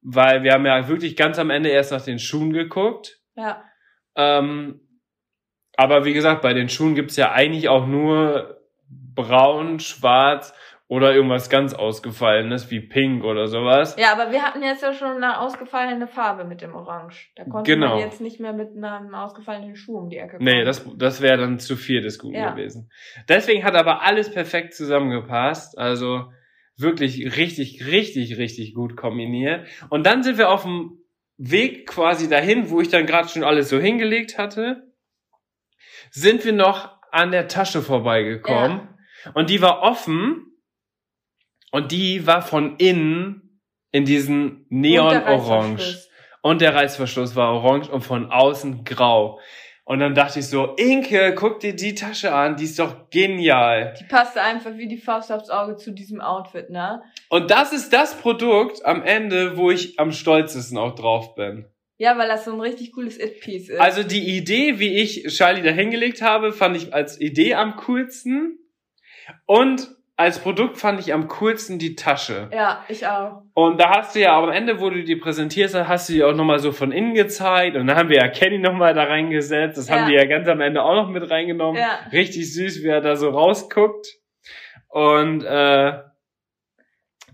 Weil 0.00 0.42
wir 0.42 0.52
haben 0.52 0.64
ja 0.66 0.88
wirklich 0.88 1.16
ganz 1.16 1.38
am 1.38 1.50
Ende 1.50 1.70
erst 1.70 1.92
nach 1.92 2.04
den 2.04 2.18
Schuhen 2.18 2.52
geguckt. 2.52 3.20
ja, 3.34 3.64
Ähm, 4.16 4.80
aber 5.76 6.04
wie 6.04 6.12
gesagt, 6.12 6.42
bei 6.42 6.52
den 6.54 6.68
Schuhen 6.68 6.94
gibt's 6.94 7.16
ja 7.16 7.32
eigentlich 7.32 7.68
auch 7.68 7.86
nur 7.86 8.60
braun, 9.14 9.80
schwarz 9.80 10.54
oder 10.88 11.14
irgendwas 11.14 11.48
ganz 11.48 11.72
ausgefallenes 11.72 12.70
wie 12.70 12.80
pink 12.80 13.24
oder 13.24 13.46
sowas. 13.46 13.96
ja, 13.98 14.12
aber 14.12 14.30
wir 14.30 14.42
hatten 14.42 14.62
jetzt 14.62 14.82
ja 14.82 14.92
schon 14.92 15.16
eine 15.22 15.40
ausgefallene 15.40 16.06
Farbe 16.06 16.44
mit 16.44 16.60
dem 16.60 16.74
Orange. 16.74 17.30
Da 17.36 17.44
konnte 17.44 17.72
Genau. 17.72 17.90
man 17.94 17.98
jetzt 18.00 18.20
nicht 18.20 18.40
mehr 18.40 18.52
mit 18.52 18.76
einem 18.76 19.14
ausgefallenen 19.14 19.74
Schuh 19.74 19.96
um 19.98 20.10
die 20.10 20.18
Ecke 20.18 20.36
kommen. 20.36 20.44
Nee, 20.44 20.64
das, 20.64 20.86
das 20.96 21.22
wäre 21.22 21.38
dann 21.38 21.58
zu 21.58 21.76
viel 21.76 22.02
des 22.02 22.18
Guten 22.18 22.34
Ja. 22.34 22.50
gewesen. 22.50 22.90
Deswegen 23.28 23.64
hat 23.64 23.74
aber 23.74 24.02
alles 24.02 24.30
perfekt 24.30 24.74
zusammengepasst. 24.74 25.78
Also 25.78 26.30
wirklich 26.76 27.36
richtig, 27.38 27.86
richtig, 27.86 28.36
richtig 28.36 28.74
gut 28.74 28.96
kombiniert. 28.96 29.66
Und 29.88 30.04
dann 30.04 30.22
sind 30.22 30.36
wir 30.36 30.50
auf 30.50 30.62
dem 30.62 30.98
Weg 31.38 31.86
quasi 31.88 32.28
dahin, 32.28 32.68
wo 32.70 32.80
ich 32.80 32.88
dann 32.88 33.06
gerade 33.06 33.28
schon 33.28 33.44
alles 33.44 33.68
so 33.70 33.78
hingelegt 33.78 34.36
hatte, 34.36 34.92
sind 36.10 36.44
wir 36.44 36.52
noch 36.52 36.98
an 37.10 37.30
der 37.30 37.48
Tasche 37.48 37.80
vorbeigekommen. 37.82 38.88
Und 39.34 39.48
die 39.50 39.62
war 39.62 39.82
offen 39.82 40.51
und 41.72 41.90
die 41.90 42.26
war 42.26 42.42
von 42.42 42.76
innen 42.76 43.60
in 43.90 44.04
diesen 44.04 44.66
Und 44.70 44.70
Neon-Orange. 44.70 45.82
Reißverschluss. 45.82 46.08
Und 46.42 46.60
der 46.60 46.74
Reißverschluss 46.74 47.36
war 47.36 47.52
orange 47.52 47.88
und 47.88 48.02
von 48.02 48.30
außen 48.30 48.84
grau. 48.84 49.40
Und 49.84 49.98
dann 49.98 50.14
dachte 50.14 50.38
ich 50.38 50.46
so, 50.46 50.74
Inke, 50.76 51.34
guck 51.34 51.60
dir 51.60 51.74
die 51.74 51.94
Tasche 51.94 52.32
an, 52.32 52.56
die 52.56 52.64
ist 52.64 52.78
doch 52.78 53.10
genial. 53.10 53.94
Die 53.98 54.04
passte 54.04 54.40
einfach 54.40 54.76
wie 54.76 54.86
die 54.86 54.96
Faust 54.96 55.32
aufs 55.32 55.50
Auge 55.50 55.76
zu 55.76 55.92
diesem 55.92 56.20
Outfit, 56.20 56.70
ne? 56.70 57.02
Und 57.28 57.50
das 57.50 57.72
ist 57.72 57.92
das 57.92 58.14
Produkt 58.14 58.84
am 58.84 59.02
Ende, 59.02 59.56
wo 59.56 59.70
ich 59.70 59.98
am 59.98 60.12
stolzesten 60.12 60.78
auch 60.78 60.94
drauf 60.94 61.34
bin. 61.34 61.66
Ja, 61.98 62.16
weil 62.18 62.28
das 62.28 62.44
so 62.44 62.52
ein 62.52 62.60
richtig 62.60 62.92
cooles 62.92 63.18
It-Piece 63.18 63.70
ist. 63.70 63.80
Also 63.80 64.02
die 64.02 64.36
Idee, 64.36 64.78
wie 64.78 64.98
ich 64.98 65.24
Charlie 65.28 65.62
da 65.62 65.70
hingelegt 65.70 66.22
habe, 66.22 66.52
fand 66.52 66.76
ich 66.76 66.94
als 66.94 67.20
Idee 67.20 67.54
am 67.54 67.76
coolsten. 67.76 68.58
Und 69.46 69.88
als 70.16 70.38
Produkt 70.38 70.76
fand 70.76 71.00
ich 71.00 71.12
am 71.14 71.26
coolsten 71.28 71.78
die 71.78 71.94
Tasche. 71.96 72.48
ja, 72.52 72.84
ich 72.88 73.06
auch. 73.06 73.42
Und 73.54 73.80
da 73.80 73.90
hast 73.90 74.14
du 74.14 74.20
ja 74.20 74.38
am 74.38 74.50
Ende, 74.50 74.78
wo 74.80 74.90
du 74.90 75.02
die 75.02 75.16
präsentierst, 75.16 75.74
hast 75.74 76.08
du 76.08 76.12
die 76.12 76.22
auch 76.22 76.34
nochmal 76.34 76.58
so 76.58 76.70
von 76.70 76.92
innen 76.92 77.14
gezeigt. 77.14 77.76
Und 77.76 77.86
dann 77.86 77.96
haben 77.96 78.08
wir 78.10 78.18
ja 78.18 78.28
Kenny 78.28 78.58
nochmal 78.58 78.94
da 78.94 79.04
reingesetzt. 79.04 79.78
Das 79.78 79.90
haben 79.90 80.02
Ja. 80.02 80.06
die 80.08 80.14
ja 80.14 80.24
ganz 80.26 80.46
am 80.48 80.60
Ende 80.60 80.82
auch 80.82 80.94
noch 80.94 81.08
mit 81.08 81.28
reingenommen. 81.30 81.80
Ja. 81.80 81.98
Richtig 82.12 82.52
süß, 82.52 82.82
wie 82.82 82.88
er 82.88 83.00
da 83.00 83.16
so 83.16 83.30
rausguckt. 83.30 84.06
Und 84.88 85.42
äh, 85.44 85.92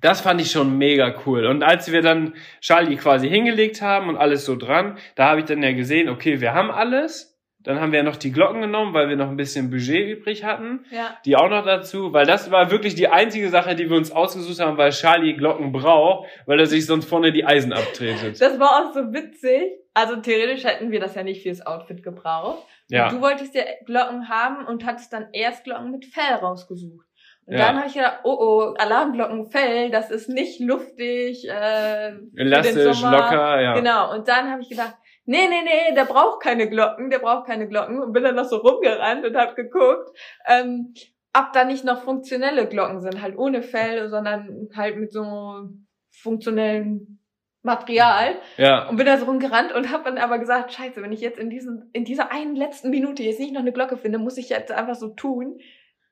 das 0.00 0.20
fand 0.20 0.40
ich 0.40 0.52
schon 0.52 0.78
mega 0.78 1.12
cool. 1.26 1.46
Und 1.46 1.64
als 1.64 1.90
wir 1.90 2.02
dann 2.02 2.34
Charlie 2.60 2.96
quasi 2.96 3.28
hingelegt 3.28 3.82
haben 3.82 4.08
und 4.08 4.16
alles 4.16 4.44
so 4.44 4.54
dran, 4.54 4.96
da 5.16 5.28
habe 5.30 5.40
ich 5.40 5.46
dann 5.46 5.62
ja 5.62 5.72
gesehen, 5.72 6.08
okay, 6.08 6.40
wir 6.40 6.54
haben 6.54 6.70
alles. 6.70 7.37
Dann 7.64 7.80
haben 7.80 7.90
wir 7.92 8.02
noch 8.04 8.16
die 8.16 8.30
Glocken 8.30 8.60
genommen, 8.60 8.94
weil 8.94 9.08
wir 9.08 9.16
noch 9.16 9.28
ein 9.28 9.36
bisschen 9.36 9.68
Budget 9.68 10.08
übrig 10.18 10.44
hatten. 10.44 10.84
Ja. 10.90 11.16
Die 11.24 11.34
auch 11.36 11.48
noch 11.50 11.64
dazu, 11.64 12.12
weil 12.12 12.24
das 12.24 12.50
war 12.52 12.70
wirklich 12.70 12.94
die 12.94 13.08
einzige 13.08 13.48
Sache, 13.50 13.74
die 13.74 13.90
wir 13.90 13.96
uns 13.96 14.12
ausgesucht 14.12 14.60
haben, 14.60 14.76
weil 14.78 14.90
Charlie 14.92 15.34
Glocken 15.34 15.72
braucht, 15.72 16.28
weil 16.46 16.60
er 16.60 16.66
sich 16.66 16.86
sonst 16.86 17.06
vorne 17.08 17.32
die 17.32 17.44
Eisen 17.44 17.72
abtretet. 17.72 18.40
Das 18.40 18.60
war 18.60 18.70
auch 18.88 18.94
so 18.94 19.12
witzig. 19.12 19.72
Also 19.92 20.16
theoretisch 20.16 20.62
hätten 20.64 20.92
wir 20.92 21.00
das 21.00 21.16
ja 21.16 21.24
nicht 21.24 21.42
fürs 21.42 21.66
Outfit 21.66 22.04
gebraucht. 22.04 22.64
Ja. 22.88 23.08
Du 23.08 23.20
wolltest 23.20 23.54
ja 23.56 23.64
Glocken 23.84 24.28
haben 24.28 24.64
und 24.64 24.86
hattest 24.86 25.12
dann 25.12 25.26
erst 25.32 25.64
Glocken 25.64 25.90
mit 25.90 26.06
Fell 26.06 26.34
rausgesucht. 26.40 27.06
Und 27.46 27.54
Ja. 27.56 27.66
dann 27.66 27.78
habe 27.78 27.88
ich 27.88 27.94
gedacht, 27.94 28.20
oh 28.22 28.36
oh, 28.38 28.74
Alarmglocken 28.78 29.50
Fell, 29.50 29.90
das 29.90 30.10
ist 30.12 30.28
nicht 30.28 30.60
luftig, 30.60 31.48
äh, 31.48 32.12
Elastisch, 32.36 33.02
locker, 33.02 33.60
ja. 33.60 33.74
Genau. 33.74 34.14
Und 34.14 34.28
dann 34.28 34.50
habe 34.50 34.62
ich 34.62 34.68
gedacht, 34.68 34.94
nee, 35.28 35.46
nee, 35.46 35.62
nee, 35.62 35.94
der 35.94 36.06
braucht 36.06 36.42
keine 36.42 36.68
Glocken, 36.68 37.10
der 37.10 37.18
braucht 37.18 37.46
keine 37.46 37.68
Glocken. 37.68 38.00
Und 38.00 38.12
bin 38.12 38.24
dann 38.24 38.34
noch 38.34 38.46
so 38.46 38.56
rumgerannt 38.56 39.24
und 39.26 39.36
habe 39.36 39.54
geguckt, 39.54 40.10
ähm, 40.46 40.94
ob 41.34 41.52
da 41.52 41.64
nicht 41.64 41.84
noch 41.84 42.02
funktionelle 42.02 42.66
Glocken 42.66 43.00
sind, 43.00 43.20
halt 43.20 43.36
ohne 43.36 43.62
Fell, 43.62 44.08
sondern 44.08 44.68
halt 44.74 44.96
mit 44.96 45.12
so 45.12 45.68
funktionellen 46.10 47.20
Material. 47.62 48.36
Ja. 48.56 48.88
Und 48.88 48.96
bin 48.96 49.04
da 49.04 49.18
so 49.18 49.26
rumgerannt 49.26 49.72
und 49.72 49.92
habe 49.92 50.04
dann 50.04 50.16
aber 50.16 50.38
gesagt, 50.38 50.72
scheiße, 50.72 51.02
wenn 51.02 51.12
ich 51.12 51.20
jetzt 51.20 51.38
in 51.38 51.50
diesen, 51.50 51.90
in 51.92 52.06
dieser 52.06 52.32
einen 52.32 52.56
letzten 52.56 52.88
Minute 52.88 53.22
jetzt 53.22 53.38
nicht 53.38 53.52
noch 53.52 53.60
eine 53.60 53.72
Glocke 53.72 53.98
finde, 53.98 54.18
muss 54.18 54.38
ich 54.38 54.48
jetzt 54.48 54.72
einfach 54.72 54.94
so 54.94 55.08
tun. 55.08 55.58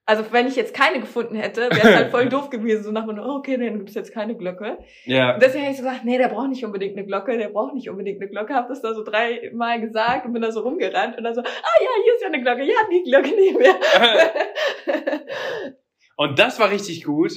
Also 0.09 0.25
wenn 0.31 0.47
ich 0.47 0.55
jetzt 0.55 0.73
keine 0.73 1.01
gefunden 1.01 1.35
hätte, 1.35 1.63
wäre 1.63 1.89
es 1.89 1.97
halt 1.97 2.11
voll 2.13 2.29
doof 2.29 2.49
gewesen. 2.49 2.85
So 2.85 2.93
nach 2.93 3.05
dem 3.07 3.17
Motto, 3.17 3.29
oh, 3.29 3.39
okay, 3.39 3.57
dann 3.57 3.79
gibt 3.79 3.89
es 3.89 3.97
jetzt 3.97 4.15
keine 4.15 4.37
Glocke. 4.37 4.79
Ja. 5.05 5.35
Und 5.35 5.43
deswegen 5.43 5.65
habe 5.65 5.73
ich 5.73 5.79
so 5.79 5.83
gesagt, 5.83 6.05
nee, 6.05 6.17
der 6.17 6.29
braucht 6.29 6.49
nicht 6.49 6.65
unbedingt 6.65 6.97
eine 6.97 7.05
Glocke, 7.05 7.37
der 7.37 7.49
braucht 7.49 7.75
nicht 7.75 7.91
unbedingt 7.91 8.21
eine 8.21 8.31
Glocke. 8.31 8.55
Habe 8.55 8.69
das 8.69 8.81
da 8.81 8.95
so 8.95 9.03
dreimal 9.03 9.81
gesagt 9.81 10.25
und 10.25 10.33
bin 10.33 10.43
da 10.43 10.53
so 10.53 10.61
rumgerannt 10.61 11.19
und 11.19 11.25
dann 11.25 11.35
so, 11.35 11.41
ah 11.41 11.45
ja, 11.45 11.89
hier 12.05 12.15
ist 12.15 12.23
ja 12.23 12.29
eine 12.29 12.41
Glocke, 12.41 12.63
ja, 12.63 12.77
die 12.91 13.03
Glocke 13.03 13.31
nicht 13.35 13.59
mehr. 13.59 13.75
Und 16.17 16.39
das 16.39 16.59
war 16.59 16.71
richtig 16.71 17.05
gut, 17.05 17.33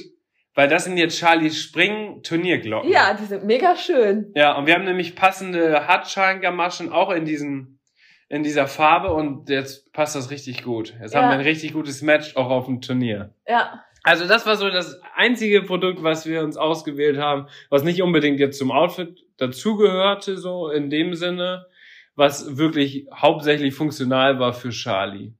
weil 0.54 0.68
das 0.68 0.84
sind 0.84 0.96
jetzt 0.96 1.18
Charlies 1.18 1.60
Spring-Turnierglocken. 1.62 2.90
ja, 2.90 3.14
die 3.14 3.24
sind 3.24 3.44
mega 3.44 3.76
schön. 3.76 4.32
Ja, 4.34 4.56
und 4.56 4.66
wir 4.66 4.74
haben 4.74 4.84
nämlich 4.84 5.14
passende 5.14 5.86
Hartschalen-Gamaschen 5.86 6.90
auch 6.90 7.10
in 7.10 7.24
diesen 7.24 7.79
in 8.30 8.42
dieser 8.44 8.66
Farbe 8.68 9.12
und 9.12 9.50
jetzt 9.50 9.92
passt 9.92 10.14
das 10.16 10.30
richtig 10.30 10.62
gut. 10.62 10.94
Jetzt 11.02 11.12
Ja. 11.12 11.20
haben 11.20 11.28
wir 11.28 11.34
ein 11.34 11.40
richtig 11.40 11.72
gutes 11.74 12.00
Match 12.00 12.36
auch 12.36 12.48
auf 12.48 12.64
dem 12.66 12.80
Turnier. 12.80 13.34
Ja, 13.46 13.84
Also 14.02 14.26
das 14.26 14.46
war 14.46 14.56
so 14.56 14.70
das 14.70 14.98
einzige 15.14 15.60
Produkt, 15.60 16.02
was 16.02 16.24
wir 16.24 16.42
uns 16.42 16.56
ausgewählt 16.56 17.18
haben, 17.18 17.48
was 17.68 17.82
nicht 17.82 18.00
unbedingt 18.00 18.40
jetzt 18.40 18.56
zum 18.58 18.70
Outfit 18.72 19.18
dazugehörte, 19.36 20.38
so 20.38 20.70
in 20.70 20.88
dem 20.88 21.14
Sinne, 21.14 21.66
was 22.14 22.56
wirklich 22.56 23.06
hauptsächlich 23.14 23.74
funktional 23.74 24.38
war 24.38 24.54
für 24.54 24.70
Charlie. 24.70 25.34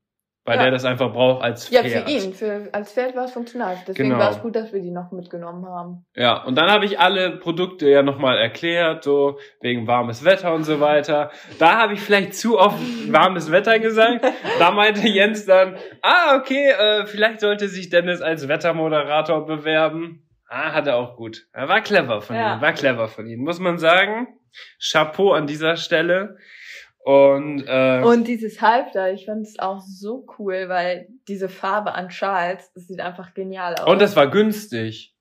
Weil 0.51 0.57
Ja. 0.57 0.63
der 0.65 0.73
das 0.73 0.85
einfach 0.85 1.13
braucht 1.13 1.45
als 1.45 1.71
ja, 1.71 1.83
Pferd. 1.83 2.09
für 2.09 2.11
ihn, 2.11 2.33
für, 2.35 2.69
als 2.73 2.93
Pferd 2.93 3.15
war 3.15 3.25
es 3.27 3.31
funktional. 3.33 3.77
Deswegen 3.87 4.09
Genau. 4.11 4.21
war 4.21 4.31
es 4.33 4.41
gut, 4.43 4.57
dass 4.57 4.73
wir 4.73 4.81
die 4.81 4.91
noch 4.91 5.13
mitgenommen 5.13 5.65
haben. 5.65 6.05
Ja, 6.17 6.43
und 6.43 6.57
dann 6.59 6.69
habe 6.71 6.85
ich 6.87 6.99
alle 6.99 7.37
Produkte 7.37 7.89
ja 7.89 8.03
nochmal 8.03 8.37
erklärt, 8.39 9.05
so 9.05 9.39
wegen 9.61 9.87
warmes 9.87 10.25
Wetter 10.25 10.53
und 10.53 10.65
so 10.65 10.81
weiter. 10.81 11.31
Da 11.61 11.79
habe 11.79 11.93
ich 11.93 12.01
vielleicht 12.01 12.35
zu 12.35 12.59
oft 12.59 12.79
warmes 13.13 13.53
Wetter 13.53 13.79
gesagt. 13.79 14.25
Da 14.59 14.73
meinte 14.73 15.07
Jens 15.07 15.47
dann, 15.47 15.77
ah, 16.03 16.37
okay, 16.37 16.71
äh, 16.71 17.07
vielleicht 17.07 17.39
sollte 17.41 17.69
sich 17.69 17.89
Dennis 17.91 18.21
als 18.23 18.49
Wettermoderator 18.49 19.47
bewerben. 19.47 20.27
Ah, 20.49 20.73
hat 20.73 20.89
er 20.89 20.97
auch 20.97 21.15
gut. 21.17 21.47
Er 21.53 21.69
war 21.69 21.81
clever 21.81 22.21
von 22.23 22.35
Ja. 22.35 22.57
ihm, 22.57 22.61
war 22.61 22.73
clever 22.73 23.07
von 23.07 23.25
ihm, 23.29 23.39
muss 23.45 23.61
man 23.61 23.79
sagen. 23.79 24.27
Chapeau 24.81 25.33
an 25.33 25.47
dieser 25.47 25.77
Stelle. 25.77 26.37
Und, 27.11 27.65
äh, 27.67 28.03
Und 28.05 28.29
dieses 28.29 28.61
Halfter, 28.61 29.13
ich 29.13 29.27
fand 29.27 29.45
es 29.45 29.59
auch 29.59 29.81
so 29.81 30.25
cool, 30.39 30.69
weil 30.69 31.09
diese 31.27 31.49
Farbe 31.49 31.93
an 31.95 32.09
Charles, 32.09 32.71
das 32.73 32.87
sieht 32.87 33.01
einfach 33.01 33.35
genial 33.35 33.75
aus. 33.75 33.89
und 33.91 34.01
das 34.01 34.15
war 34.15 34.31
günstig. 34.31 35.17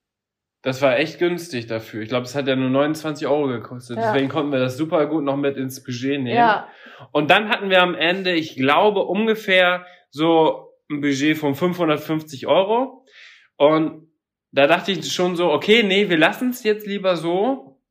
Das 0.62 0.84
war 0.84 1.00
echt 1.00 1.18
günstig 1.18 1.66
dafür. 1.66 2.04
Ich 2.04 2.10
glaube, 2.10 2.26
es 2.26 2.36
hat 2.36 2.48
ja 2.48 2.56
nur 2.56 2.70
29 2.70 3.26
Euro 3.26 3.48
gekostet. 3.48 3.98
Ja. 3.98 4.12
Deswegen 4.12 4.30
konnten 4.30 4.52
wir 4.52 4.60
das 4.60 4.78
super 4.78 5.08
gut 5.08 5.24
noch 5.24 5.38
mit 5.38 5.58
ins 5.58 5.84
Budget 5.84 6.22
nehmen. 6.22 6.36
ja, 6.36 6.68
Und 7.12 7.32
dann 7.32 7.50
hatten 7.50 7.72
wir 7.72 7.82
am 7.82 7.96
Ende, 7.96 8.34
ich 8.34 8.56
glaube, 8.56 9.06
ungefähr 9.06 9.84
so 10.12 10.74
ein 10.92 11.02
Budget 11.02 11.38
von 11.38 11.56
550 11.56 12.46
Euro. 12.46 13.04
Und 13.56 14.12
da 14.52 14.68
dachte 14.68 14.92
ich 14.92 15.12
schon 15.12 15.36
so, 15.36 15.52
okay, 15.52 15.82
nee, 15.82 16.08
wir 16.10 16.18
lassen 16.20 16.52
es 16.52 16.64
jetzt 16.64 16.86
lieber 16.86 17.16
so. 17.16 17.82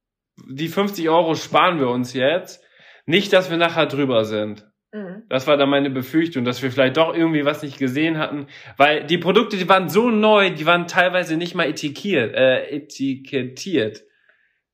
Die 0.48 0.68
50 0.68 1.08
Euro 1.08 1.34
sparen 1.34 1.80
wir 1.80 1.88
uns 1.88 2.12
jetzt. 2.12 2.62
Nicht, 3.08 3.32
dass 3.32 3.50
wir 3.50 3.56
nachher 3.56 3.86
drüber 3.86 4.24
sind. 4.24 4.66
mhm. 4.92 5.22
Das 5.28 5.46
war 5.46 5.56
dann 5.56 5.70
meine 5.70 5.90
Befürchtung, 5.90 6.44
dass 6.44 6.62
wir 6.62 6.70
vielleicht 6.70 6.96
doch 6.98 7.14
irgendwie 7.14 7.44
was 7.44 7.62
nicht 7.62 7.78
gesehen 7.78 8.18
hatten. 8.18 8.46
Weil 8.76 9.04
die 9.04 9.18
Produkte, 9.18 9.56
die 9.56 9.68
waren 9.68 9.88
so 9.88 10.10
neu, 10.10 10.50
die 10.50 10.66
waren 10.66 10.86
teilweise 10.86 11.36
nicht 11.36 11.54
mal 11.54 11.66
etikettiert. 11.66 12.34
Äh, 12.34 12.68
etikettiert. 12.76 14.02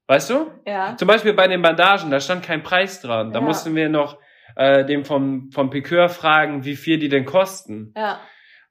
Weißt 0.07 0.31
du? 0.31 0.51
ja, 0.67 0.97
Zum 0.97 1.09
Beispiel 1.09 1.33
bei 1.33 1.49
den 1.49 1.63
Bandagen, 1.63 2.11
da 2.11 2.21
stand 2.21 2.45
kein 2.45 2.63
Preis 2.63 3.01
dran. 3.01 3.33
Da 3.33 3.39
Ja. 3.39 3.45
mussten 3.45 3.75
wir 3.75 3.89
noch 3.89 4.19
äh, 4.57 4.85
dem 4.85 5.05
vom, 5.05 5.51
vom 5.51 5.71
Piqueur 5.71 6.09
fragen, 6.09 6.65
wie 6.65 6.77
viel 6.77 6.99
die 6.99 7.09
denn 7.09 7.25
kosten. 7.25 7.93
ja, 7.97 8.21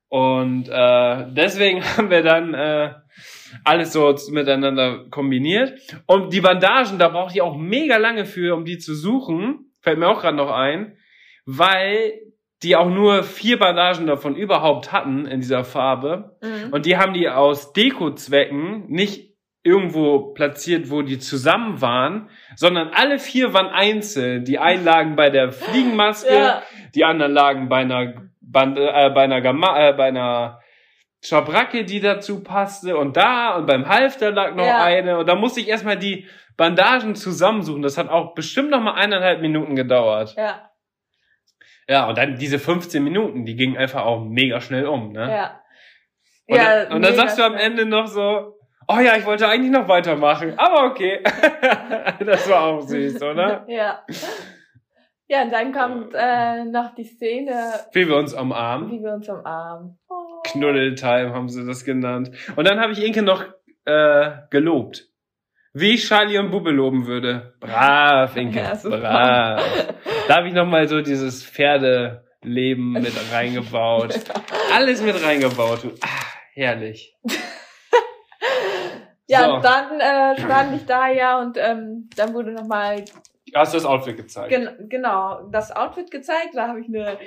Und 0.10 0.70
äh, 0.70 1.26
deswegen 1.34 1.84
haben 1.98 2.10
wir 2.10 2.22
dann 2.22 2.54
äh, 2.54 2.94
alles 3.64 3.94
so 3.94 4.14
miteinander 4.32 5.06
kombiniert. 5.10 5.74
Und 6.06 6.34
die 6.34 6.42
Bandagen, 6.42 7.00
da 7.00 7.10
braucht 7.10 7.36
ihr 7.36 7.44
auch 7.44 7.58
mega 7.58 7.98
lange 7.98 8.26
für, 8.26 8.56
um 8.56 8.66
die 8.66 8.78
zu 8.78 8.96
suchen. 8.96 9.72
Fällt 9.82 10.00
mir 10.00 10.08
auch 10.08 10.22
gerade 10.22 10.38
noch 10.38 10.52
ein. 10.52 10.98
Weil 11.46 12.14
die 12.64 12.76
auch 12.76 12.90
nur 12.90 13.24
vier 13.24 13.60
Bandagen 13.60 14.08
davon 14.08 14.36
überhaupt 14.36 14.92
hatten 14.92 15.26
in 15.26 15.42
dieser 15.42 15.64
Farbe. 15.64 16.38
mhm. 16.42 16.72
Und 16.72 16.86
die 16.86 16.98
haben 16.98 17.14
die 17.14 17.30
aus 17.30 17.74
Deko-Zwecken 17.74 18.86
nicht 18.88 19.34
irgendwo 19.64 20.34
platziert, 20.34 20.90
wo 20.90 21.02
die 21.02 21.20
zusammen 21.20 21.82
waren, 21.82 22.30
sondern 22.56 22.90
alle 22.90 23.18
vier 23.18 23.54
waren 23.54 23.68
einzeln. 23.68 24.44
Die 24.44 24.60
einen 24.60 24.84
lagen 24.84 25.16
bei 25.16 25.30
der 25.30 25.52
Fliegenmaske, 25.52 26.34
ja, 26.34 26.64
die 26.94 27.06
anderen 27.06 27.32
lagen 27.32 27.70
bei 27.70 27.78
einer 27.78 28.14
Band, 28.42 28.78
äh, 28.78 29.10
bei 29.14 29.24
einer 29.24 29.42
Gamma, 29.42 29.90
äh, 29.90 29.94
bei 29.94 30.06
einer 30.06 30.60
Schabracke, 31.24 31.86
die 31.86 32.00
dazu 32.02 32.44
passte 32.44 32.98
und 32.98 33.16
da 33.18 33.56
und 33.56 33.66
beim 33.66 33.88
Halfter 33.88 34.32
lag 34.32 34.56
noch 34.56 34.66
Ja. 34.66 34.84
eine 34.84 35.18
und 35.20 35.28
da 35.28 35.36
musste 35.36 35.62
ich 35.62 35.70
erstmal 35.70 35.98
die 35.98 36.28
Bandagen 36.58 37.16
zusammensuchen. 37.16 37.82
Das 37.82 37.98
hat 37.98 38.10
auch 38.10 38.34
bestimmt 38.36 38.70
noch 38.72 38.82
mal 38.82 38.94
eineinhalb 38.94 39.42
Minuten 39.42 39.76
gedauert. 39.76 40.36
ja, 40.38 40.70
Ja, 41.88 42.08
und 42.10 42.18
dann 42.18 42.36
diese 42.38 42.60
15 42.60 43.04
Minuten, 43.04 43.46
die 43.46 43.56
gingen 43.56 43.78
einfach 43.78 44.06
auch 44.06 44.24
mega 44.26 44.60
schnell 44.62 44.86
um, 44.86 45.12
ne? 45.14 45.32
ja. 45.32 45.60
Und, 46.46 46.58
ja, 46.58 46.84
dann, 46.86 46.94
und 46.98 47.02
dann 47.06 47.16
sagst 47.16 47.40
du 47.40 47.44
am. 47.44 47.56
Ende 47.56 47.86
noch 47.86 48.06
so, 48.08 48.58
oh 48.90 49.00
ja, 49.00 49.16
ich 49.16 49.26
wollte 49.26 49.48
eigentlich 49.48 49.72
noch 49.72 49.88
weitermachen, 49.88 50.60
aber 50.60 50.88
okay. 50.92 51.24
das 52.20 52.50
war 52.50 52.64
auch 52.64 52.82
süß, 52.82 53.22
oder? 53.24 53.64
Ja. 53.70 54.04
Ja, 55.28 55.44
und 55.44 55.52
dann 55.54 55.72
kommt 55.72 56.14
äh, 56.14 56.66
noch 56.66 56.94
die 56.96 57.06
Szene, 57.06 57.54
Wie 57.94 58.08
wir 58.08 58.18
uns 58.18 58.34
umarmen. 58.34 58.92
wie 58.92 59.02
wir 59.02 59.14
uns 59.14 59.28
umarmen. 59.30 59.98
Oh. 60.10 60.23
Knuddeltime 60.44 61.34
haben 61.34 61.50
sie 61.50 61.66
das 61.66 61.84
genannt. 61.86 62.32
Und 62.56 62.68
dann 62.68 62.80
habe 62.80 62.94
ich 62.94 63.04
Inke 63.04 63.22
noch 63.22 63.44
äh, 63.86 64.32
gelobt. 64.50 65.08
Wie 65.74 65.96
ich 65.96 66.08
Charlie 66.08 66.38
und 66.38 66.52
Bubbe 66.52 66.70
loben 66.72 67.08
würde. 67.08 67.56
Brav, 67.60 68.36
Inke, 68.38 68.60
Ja, 68.60 68.76
brav. 68.84 69.94
Da 70.28 70.36
habe 70.38 70.48
ich 70.48 70.54
nochmal 70.54 70.88
so 70.88 71.02
dieses 71.02 71.44
Pferdeleben 71.46 72.92
mit 72.94 73.12
reingebaut. 73.34 74.14
Alles 74.74 75.02
mit 75.02 75.22
reingebaut. 75.24 75.80
Ah, 76.02 76.08
herrlich. 76.54 77.16
Ja, 79.28 79.46
So. 79.48 79.54
und 79.56 79.64
dann 79.66 80.00
äh, 80.02 80.40
stand 80.40 80.76
ich 80.76 80.86
da 80.86 81.08
ja 81.10 81.40
und 81.40 81.58
ähm, 81.58 82.10
dann 82.18 82.34
wurde 82.34 82.52
nochmal 82.52 83.06
Hast 83.56 83.74
du 83.74 83.78
das 83.78 83.86
Outfit 83.86 84.18
gezeigt? 84.18 84.50
gen 84.50 84.90
genau 84.90 85.48
das 85.50 85.72
Outfit 85.74 86.12
gezeigt. 86.12 86.50
Da 86.54 86.68
habe 86.68 86.82
ich 86.82 86.88
eine 86.88 87.18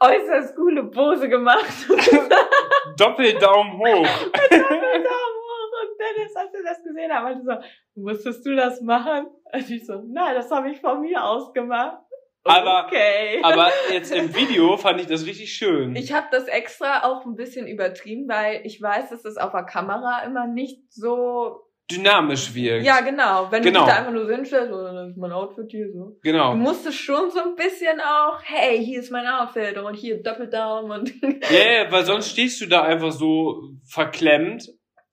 äußerst 0.00 0.56
coole 0.56 0.84
Pose 0.84 1.28
gemacht. 1.28 1.64
Doppeldaumen 2.98 3.72
hoch. 3.78 4.08
und 4.08 5.98
Dennis, 6.00 6.34
als 6.36 6.54
er 6.54 6.62
das 6.64 6.82
gesehen 6.82 7.12
hat, 7.12 7.22
meinte 7.22 7.44
so, 7.44 8.00
musstest 8.02 8.44
du 8.46 8.54
das 8.56 8.80
machen? 8.80 9.26
Und 9.52 9.70
ich 9.70 9.86
so, 9.86 10.02
nein, 10.06 10.34
das 10.34 10.50
habe 10.50 10.70
ich 10.70 10.80
von 10.80 11.00
mir 11.00 11.22
aus 11.22 11.52
gemacht. 11.52 11.98
Aber- 12.44 12.84
okay. 12.86 13.40
Aber 13.42 13.70
jetzt 13.90 14.12
im 14.12 14.34
Video 14.36 14.76
fand 14.76 15.00
ich 15.00 15.06
das 15.08 15.26
richtig 15.26 15.52
schön. 15.52 15.96
Ich 15.96 16.12
habe 16.12 16.26
das 16.30 16.46
extra 16.46 17.02
auch 17.04 17.24
ein 17.26 17.34
bisschen 17.34 17.66
übertrieben, 17.66 18.28
weil 18.28 18.60
ich 18.64 18.80
weiß, 18.80 19.10
dass 19.10 19.24
es 19.24 19.36
auf 19.36 19.50
der 19.52 19.64
Kamera 19.64 20.22
immer 20.24 20.46
nicht 20.46 20.92
so. 20.92 21.62
Dynamisch 21.90 22.52
wirkt. 22.54 22.84
Ja, 22.84 23.00
genau. 23.00 23.46
Wenn 23.50 23.62
Genau. 23.62 23.80
du 23.80 23.84
dich 23.86 23.94
da 23.94 24.00
einfach 24.00 24.12
nur 24.12 24.26
so 24.26 24.32
hinstellst, 24.32 24.72
oh, 24.72 24.82
dann 24.82 25.10
ist 25.10 25.16
mein 25.16 25.30
Outfit 25.32 25.66
hier 25.70 25.86
so. 25.92 25.98
Du 26.10 26.18
Genau. 26.22 26.54
musstest 26.56 26.98
schon 26.98 27.30
so 27.30 27.40
ein 27.40 27.54
bisschen 27.54 28.00
auch, 28.00 28.40
hey, 28.42 28.84
hier 28.84 28.98
ist 29.00 29.12
mein 29.12 29.26
Outfit 29.26 29.78
und 29.78 29.94
hier 29.94 30.22
Doppeldaumen 30.22 30.90
und. 31.00 31.12
Ja, 31.50 31.56
yeah, 31.82 31.92
weil 31.92 32.04
sonst 32.04 32.30
stehst 32.30 32.60
du 32.60 32.66
da 32.66 32.82
einfach 32.82 33.12
so 33.12 33.62
verklemmt 33.88 34.68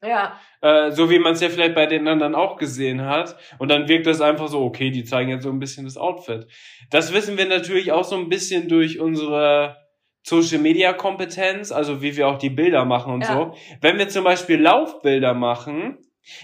Ja, 0.06 0.38
Äh, 0.62 0.92
so 0.92 1.10
wie 1.10 1.20
man 1.20 1.32
es 1.34 1.40
ja 1.42 1.48
vielleicht 1.50 1.76
bei 1.76 1.86
den 1.86 2.08
anderen 2.10 2.36
auch 2.36 2.58
gesehen 2.58 3.06
hat. 3.06 3.38
Und 3.58 3.70
dann 3.70 3.88
wirkt 3.88 4.06
das 4.08 4.20
einfach 4.20 4.48
so, 4.50 4.62
okay, 4.62 4.90
die 4.92 5.04
zeigen 5.06 5.30
jetzt 5.30 5.44
so 5.44 5.50
ein 5.50 5.60
bisschen 5.60 5.86
das 5.86 5.96
Outfit. 5.98 6.46
Das 6.90 7.14
wissen 7.14 7.38
wir 7.38 7.46
natürlich 7.46 7.92
auch 7.94 8.04
so 8.04 8.18
ein 8.18 8.28
bisschen 8.30 8.68
durch 8.68 9.00
unsere 9.00 9.78
Social 10.26 10.60
Media 10.60 10.92
Kompetenz, 10.94 11.72
also 11.72 12.02
wie 12.02 12.18
wir 12.18 12.28
auch 12.28 12.38
die 12.38 12.50
Bilder 12.50 12.84
machen 12.86 13.14
und 13.14 13.22
Ja. 13.22 13.34
so. 13.34 13.54
Wenn 13.82 13.98
wir 13.98 14.10
zum 14.10 14.24
Beispiel 14.26 14.60
Laufbilder 14.62 15.34
machen, 15.34 15.98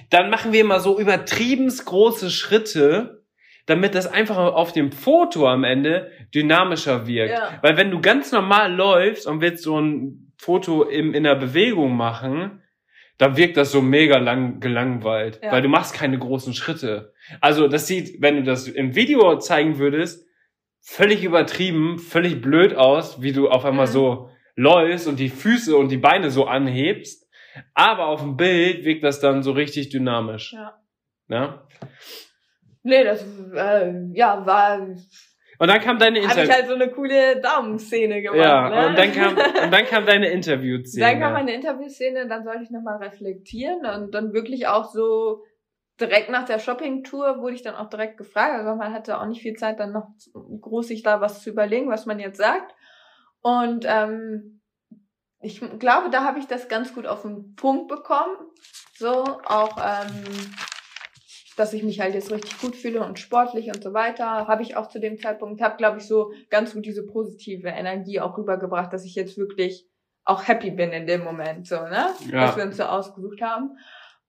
dann 0.09 0.29
machen 0.29 0.51
wir 0.53 0.61
immer 0.61 0.79
so 0.79 0.99
übertriebens 0.99 1.85
große 1.85 2.29
Schritte, 2.29 3.23
damit 3.65 3.93
das 3.95 4.07
einfach 4.07 4.37
auf 4.37 4.71
dem 4.71 4.91
Foto 4.91 5.47
am 5.47 5.63
Ende 5.63 6.11
dynamischer 6.33 7.05
wirkt. 7.07 7.33
Ja. 7.33 7.59
Weil 7.61 7.77
wenn 7.77 7.91
du 7.91 8.01
ganz 8.01 8.31
normal 8.31 8.73
läufst 8.73 9.27
und 9.27 9.41
willst 9.41 9.63
so 9.63 9.79
ein 9.79 10.33
Foto 10.37 10.83
im, 10.83 11.13
in 11.13 11.23
der 11.23 11.35
Bewegung 11.35 11.95
machen, 11.95 12.63
dann 13.17 13.35
wirkt 13.37 13.57
das 13.57 13.71
so 13.71 13.81
mega 13.81 14.17
lang 14.17 14.59
gelangweilt, 14.61 15.39
Ja. 15.43 15.51
weil 15.51 15.61
du 15.61 15.67
machst 15.69 15.93
keine 15.93 16.17
großen 16.17 16.53
Schritte. 16.53 17.13
Also 17.41 17.67
das 17.67 17.85
sieht, 17.85 18.21
wenn 18.21 18.37
du 18.37 18.43
das 18.43 18.67
im 18.67 18.95
Video 18.95 19.37
zeigen 19.37 19.77
würdest, 19.77 20.25
völlig 20.81 21.23
übertrieben, 21.23 21.99
völlig 21.99 22.41
blöd 22.41 22.73
aus, 22.75 23.21
wie 23.21 23.33
du 23.33 23.49
auf 23.49 23.65
einmal 23.65 23.87
Mhm. 23.87 23.91
so 23.91 24.29
läufst 24.55 25.07
und 25.07 25.19
die 25.19 25.29
Füße 25.29 25.75
und 25.75 25.89
die 25.89 25.97
Beine 25.97 26.31
so 26.31 26.45
anhebst. 26.45 27.28
Aber 27.73 28.07
auf 28.07 28.21
dem 28.21 28.37
Bild 28.37 28.85
wirkt 28.85 29.03
das 29.03 29.19
dann 29.19 29.43
so 29.43 29.51
richtig 29.51 29.89
dynamisch. 29.89 30.53
ja. 30.53 30.75
Ja? 31.29 31.67
Nee, 32.81 33.03
das 33.03 33.23
äh, 33.53 33.93
ja, 34.13 34.45
war 34.45 34.79
Und 34.79 35.67
dann 35.67 35.79
kam 35.79 35.99
deine 35.99 36.21
habe 36.21 36.25
ich 36.25 36.31
Interview. 36.31 36.53
halt 36.53 36.67
so 36.67 36.73
eine 36.73 36.89
coole 36.89 37.41
Daumenszene 37.41 38.21
gemacht. 38.21 38.39
ja, 38.39 38.69
ne? 38.69 38.87
und 38.87 38.97
dann 38.97 39.11
kam, 39.11 39.37
und 39.63 39.71
dann 39.71 39.85
kam 39.85 40.05
deine 40.05 40.29
Interviewszene. 40.29 41.05
Dann 41.05 41.19
kam 41.19 41.35
eine 41.35 41.53
Interviewszene, 41.53 42.27
dann 42.27 42.43
sollte 42.43 42.63
ich 42.63 42.71
nochmal 42.71 42.97
reflektieren 42.97 43.85
und 43.85 44.13
dann 44.15 44.33
wirklich 44.33 44.67
auch 44.67 44.85
so 44.91 45.43
direkt 45.99 46.29
nach 46.29 46.45
der 46.45 46.59
Shoppingtour 46.59 47.41
wurde 47.41 47.55
ich 47.55 47.61
dann 47.61 47.75
auch 47.75 47.89
direkt 47.89 48.17
gefragt. 48.17 48.53
Also 48.53 48.75
man 48.75 48.93
hatte 48.93 49.19
auch 49.19 49.25
nicht 49.27 49.41
viel 49.41 49.55
Zeit, 49.55 49.79
dann 49.79 49.91
noch 49.91 50.07
groß 50.33 50.87
sich 50.87 51.03
da 51.03 51.21
was 51.21 51.43
zu 51.43 51.49
überlegen, 51.49 51.89
was 51.89 52.05
man 52.05 52.19
jetzt 52.19 52.37
sagt. 52.37 52.73
Und 53.41 53.85
ähm, 53.87 54.58
ich 55.41 55.61
glaube, 55.79 56.09
da 56.09 56.23
habe 56.23 56.39
ich 56.39 56.47
das 56.47 56.67
ganz 56.67 56.93
gut 56.93 57.05
auf 57.05 57.21
den 57.21 57.55
Punkt 57.55 57.87
bekommen. 57.87 58.35
So, 58.97 59.23
auch 59.45 59.77
ähm, 59.77 60.23
dass 61.55 61.73
ich 61.73 61.83
mich 61.83 61.99
halt 61.99 62.13
jetzt 62.13 62.31
richtig 62.31 62.59
gut 62.59 62.75
fühle 62.75 63.03
und 63.03 63.19
sportlich 63.19 63.67
und 63.67 63.83
so 63.83 63.93
weiter, 63.93 64.47
habe 64.47 64.61
ich 64.61 64.77
auch 64.77 64.87
zu 64.87 64.99
dem 64.99 65.19
Zeitpunkt, 65.19 65.61
habe 65.61 65.77
glaube 65.77 65.99
ich 65.99 66.07
so 66.07 66.31
ganz 66.49 66.73
gut 66.73 66.85
diese 66.85 67.05
positive 67.05 67.67
Energie 67.67 68.21
auch 68.21 68.37
rübergebracht, 68.37 68.91
dass 68.93 69.03
ich 69.03 69.15
jetzt 69.15 69.37
wirklich 69.37 69.85
auch 70.23 70.47
happy 70.47 70.71
bin 70.71 70.91
in 70.91 71.07
dem 71.07 71.23
Moment, 71.23 71.67
so, 71.67 71.75
ne? 71.75 72.07
Ja. 72.31 72.47
Was 72.47 72.55
wir 72.55 72.63
uns 72.63 72.77
so 72.77 72.83
ausgesucht 72.83 73.41
haben. 73.41 73.77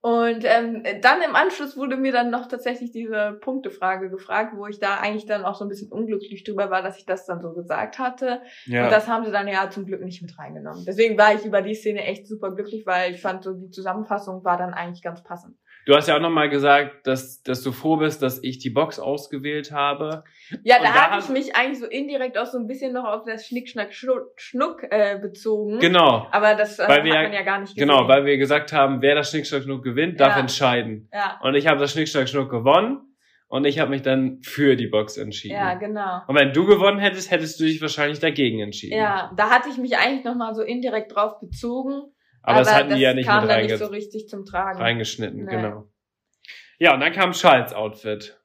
Und 0.02 0.44
ähm, 0.46 0.82
dann 1.02 1.20
im 1.20 1.36
Anschluss 1.36 1.76
wurde 1.76 1.96
mir 1.96 2.10
dann 2.10 2.30
noch 2.30 2.48
tatsächlich 2.48 2.90
diese 2.90 3.38
Punktefrage 3.42 4.08
gefragt, 4.08 4.54
wo 4.56 4.66
ich 4.66 4.78
da 4.78 4.96
eigentlich 4.98 5.26
dann 5.26 5.44
auch 5.44 5.54
so 5.54 5.66
ein 5.66 5.68
bisschen 5.68 5.92
unglücklich 5.92 6.42
drüber 6.42 6.70
war, 6.70 6.82
dass 6.82 6.96
ich 6.96 7.04
das 7.04 7.26
dann 7.26 7.42
so 7.42 7.52
gesagt 7.52 7.98
hatte. 7.98 8.40
ja. 8.64 8.84
Und 8.84 8.90
das 8.92 9.08
haben 9.08 9.26
sie 9.26 9.30
dann 9.30 9.46
ja 9.46 9.68
zum 9.68 9.84
Glück 9.84 10.02
nicht 10.02 10.22
mit 10.22 10.38
reingenommen. 10.38 10.84
Deswegen 10.86 11.18
war 11.18 11.34
ich 11.34 11.44
über 11.44 11.60
die 11.60 11.74
Szene 11.74 12.04
echt 12.04 12.26
super 12.26 12.54
glücklich, 12.54 12.86
weil 12.86 13.12
ich 13.12 13.20
fand 13.20 13.44
so 13.44 13.52
die 13.52 13.68
Zusammenfassung 13.68 14.42
war 14.42 14.56
dann 14.56 14.72
eigentlich 14.72 15.02
ganz 15.02 15.22
passend. 15.22 15.56
Du 15.86 15.96
hast 15.96 16.08
ja 16.08 16.16
auch 16.16 16.20
nochmal 16.20 16.48
gesagt, 16.50 17.06
dass, 17.06 17.42
dass 17.42 17.62
du 17.62 17.72
froh 17.72 17.96
bist, 17.96 18.22
dass 18.22 18.42
ich 18.42 18.58
die 18.58 18.70
Box 18.70 18.98
ausgewählt 18.98 19.72
habe. 19.72 20.24
Ja, 20.62 20.76
da, 20.78 20.84
da 20.84 20.92
haben- 21.10 21.18
ich 21.22 21.28
mich 21.30 21.56
eigentlich 21.56 21.78
so 21.80 21.86
indirekt 21.86 22.36
auch 22.38 22.46
so 22.46 22.58
ein 22.58 22.66
bisschen 22.66 22.92
noch 22.92 23.04
auf 23.04 23.24
das 23.24 23.46
Schnick, 23.46 23.68
Schnack, 23.68 23.92
Schnuck, 23.94 24.82
äh, 24.90 25.18
bezogen. 25.18 25.78
Genau. 25.78 26.26
Aber 26.32 26.54
das 26.54 26.78
äh, 26.78 26.86
Weil 26.86 26.98
hat 26.98 27.04
wir 27.04 27.14
man 27.14 27.32
ja 27.32 27.42
gar 27.42 27.60
nicht 27.60 27.74
gesehen. 27.74 27.88
Genau, 27.88 28.06
weil 28.08 28.24
wir 28.26 28.36
gesagt 28.36 28.72
haben, 28.72 29.00
wer 29.02 29.14
das 29.14 29.30
Schnick, 29.30 29.46
Schnack, 29.46 29.62
Schnuck 29.62 29.82
gewinnt, 29.82 30.20
darf 30.20 30.34
Ja. 30.34 30.40
entscheiden. 30.40 31.08
ja, 31.12 31.38
Und 31.42 31.54
ich 31.54 31.66
habe 31.66 31.80
das 31.80 31.92
Schnick, 31.92 32.08
Schnack, 32.08 32.28
Schnuck 32.28 32.50
gewonnen 32.50 33.00
und 33.48 33.64
ich 33.64 33.78
habe 33.78 33.90
mich 33.90 34.02
dann 34.02 34.40
für 34.42 34.76
die 34.76 34.86
Box 34.86 35.16
entschieden. 35.16 35.54
ja, 35.56 35.74
genau. 35.74 36.20
Und 36.26 36.36
wenn 36.36 36.52
du 36.52 36.66
gewonnen 36.66 36.98
hättest, 36.98 37.30
hättest 37.30 37.58
du 37.58 37.64
dich 37.64 37.80
wahrscheinlich 37.80 38.20
dagegen 38.20 38.60
entschieden. 38.60 38.96
Ja, 38.98 39.32
da 39.36 39.50
hatte 39.50 39.68
ich 39.70 39.78
mich 39.78 39.96
eigentlich 39.96 40.24
nochmal 40.24 40.54
so 40.54 40.62
indirekt 40.62 41.14
drauf 41.16 41.40
bezogen. 41.40 42.02
Aber, 42.42 42.58
das 42.60 42.74
hatten 42.74 42.88
das 42.90 42.96
die 42.98 43.02
ja 43.02 43.14
nicht 43.14 43.26
kam 43.26 43.42
mit 43.42 43.50
dann 43.50 43.56
reinge 43.58 43.72
nicht 43.72 43.78
so 43.78 43.86
richtig 43.86 44.28
zum 44.28 44.44
Tragen. 44.44 44.78
reingeschnitten, 44.80 45.44
Nee. 45.44 45.50
genau. 45.50 45.88
Ja, 46.78 46.94
und 46.94 47.00
dann 47.00 47.12
kam 47.12 47.32
Charles 47.32 47.74
Outfit. 47.74 48.40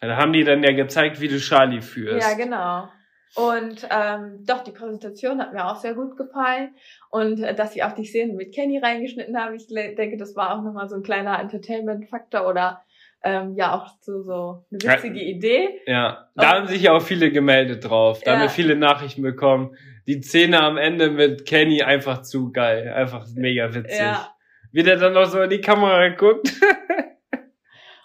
Ja, 0.00 0.08
Da 0.08 0.16
haben 0.16 0.32
die 0.32 0.42
dann 0.44 0.62
ja 0.62 0.72
gezeigt, 0.72 1.20
wie 1.20 1.28
du 1.28 1.38
Charlie 1.38 1.80
führst. 1.80 2.26
Ja, 2.26 2.34
genau. 2.36 2.88
Und 3.34 3.88
ähm, 3.90 4.44
doch, 4.44 4.62
die 4.62 4.72
Präsentation 4.72 5.40
hat 5.40 5.54
mir 5.54 5.64
auch 5.66 5.76
sehr 5.76 5.94
gut 5.94 6.16
gefallen. 6.16 6.74
Und 7.10 7.40
äh, 7.40 7.54
dass 7.54 7.72
sie 7.72 7.82
auch 7.82 7.92
die 7.92 8.04
Szene 8.04 8.34
mit 8.34 8.54
Kenny 8.54 8.78
reingeschnitten 8.78 9.38
haben, 9.38 9.54
ich 9.54 9.68
denke, 9.68 10.16
das 10.18 10.36
war 10.36 10.54
auch 10.54 10.62
nochmal 10.62 10.88
so 10.88 10.96
ein 10.96 11.02
kleiner 11.02 11.38
Entertainment-Faktor 11.40 12.46
oder 12.46 12.82
ähm, 13.24 13.54
ja 13.56 13.74
auch 13.74 13.88
so, 14.00 14.22
so 14.22 14.64
eine 14.70 14.94
witzige 14.94 15.20
Idee. 15.20 15.80
Ja, 15.86 16.28
da 16.34 16.54
haben 16.56 16.66
sich 16.66 16.82
ja 16.82 16.92
auch 16.92 17.02
viele 17.02 17.30
gemeldet 17.30 17.88
drauf. 17.88 18.20
Da 18.24 18.32
haben 18.32 18.38
Ja. 18.40 18.44
wir 18.46 18.50
viele 18.50 18.76
Nachrichten 18.76 19.22
bekommen. 19.22 19.76
Die 20.06 20.20
Szene 20.22 20.60
am 20.60 20.76
Ende 20.76 21.10
mit 21.10 21.46
Kenny 21.46 21.82
einfach 21.82 22.22
zu 22.22 22.50
geil. 22.52 22.92
Einfach 22.92 23.26
mega 23.34 23.72
witzig. 23.74 23.98
Ja. 24.00 24.28
Wie 24.72 24.82
der 24.82 24.96
dann 24.96 25.12
noch 25.12 25.26
so 25.26 25.40
in 25.42 25.50
die 25.50 25.60
Kamera 25.60 26.08
guckt. 26.08 26.52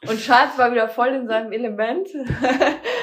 Und 0.08 0.20
Charles 0.20 0.58
war 0.58 0.72
wieder 0.72 0.88
voll 0.90 1.10
in 1.10 1.28
seinem 1.28 1.52
Element. 1.52 2.08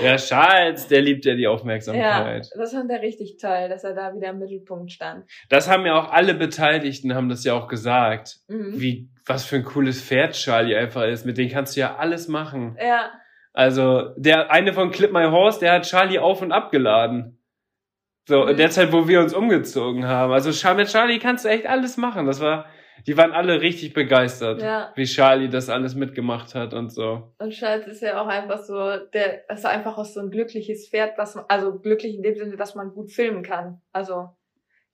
Ja, 0.02 0.16
Charles, 0.16 0.88
der 0.88 1.02
liebt 1.02 1.24
ja 1.24 1.34
die 1.36 1.42
ja, 1.42 1.50
Aufmerksamkeit. 1.50 2.48
das 2.58 2.72
fand 2.72 2.90
er 2.90 3.00
richtig 3.00 3.36
toll, 3.40 3.68
dass 3.68 3.84
er 3.84 3.94
da 3.94 4.12
wieder 4.12 4.30
im 4.30 4.40
Mittelpunkt 4.40 4.90
stand. 4.90 5.24
Das 5.48 5.70
haben 5.70 5.86
ja 5.86 5.94
auch 5.96 6.10
alle 6.12 6.34
Beteiligten, 6.34 7.14
haben 7.14 7.28
das 7.28 7.44
ja 7.44 7.54
auch 7.54 7.68
gesagt. 7.68 8.38
Mhm. 8.48 8.72
Wie, 8.80 9.08
was 9.24 9.44
für 9.44 9.54
ein 9.56 9.64
cooles 9.64 10.02
Pferd 10.02 10.32
Charlie 10.34 10.74
einfach 10.76 11.04
ist. 11.04 11.24
Mit 11.24 11.38
dem 11.38 11.48
kannst 11.48 11.76
du 11.76 11.80
ja 11.80 11.94
alles 11.96 12.26
machen. 12.26 12.76
Ja, 12.84 13.12
Also, 13.52 14.10
der 14.16 14.50
eine 14.50 14.72
von 14.72 14.90
Clip 14.90 15.12
My 15.12 15.26
Horse, 15.26 15.60
der 15.60 15.72
hat 15.74 15.84
Charlie 15.86 16.18
auf 16.18 16.42
und 16.42 16.50
abgeladen. 16.50 17.38
So, 18.28 18.42
Mhm. 18.42 18.48
in 18.48 18.56
der 18.56 18.70
Zeit, 18.70 18.92
wo 18.92 19.06
wir 19.06 19.20
uns 19.20 19.32
umgezogen 19.32 20.08
haben. 20.08 20.32
Also, 20.32 20.50
mit 20.74 20.88
Charlie 20.88 21.20
kannst 21.20 21.44
du 21.44 21.48
echt 21.50 21.66
alles 21.66 21.96
machen. 21.96 22.26
Das 22.26 22.40
war, 22.40 22.66
die 23.06 23.16
waren 23.16 23.32
alle 23.32 23.60
richtig 23.60 23.92
begeistert, 23.92 24.62
ja. 24.62 24.92
wie 24.94 25.04
Charlie 25.04 25.48
das 25.48 25.68
alles 25.68 25.94
mitgemacht 25.94 26.54
hat 26.54 26.74
und 26.74 26.90
so. 26.90 27.34
Und 27.38 27.50
Charles 27.50 27.86
ist 27.86 28.02
ja 28.02 28.20
auch 28.22 28.26
einfach 28.26 28.58
so, 28.58 28.96
der 29.12 29.48
ist 29.50 29.66
einfach 29.66 29.98
auch 29.98 30.04
so 30.04 30.20
ein 30.20 30.30
glückliches 30.30 30.88
Pferd, 30.88 31.18
was 31.18 31.34
man, 31.34 31.44
also 31.48 31.78
glücklich 31.78 32.14
in 32.14 32.22
dem 32.22 32.36
Sinne, 32.36 32.56
dass 32.56 32.74
man 32.74 32.90
gut 32.90 33.10
filmen 33.12 33.42
kann. 33.42 33.80
Also 33.92 34.28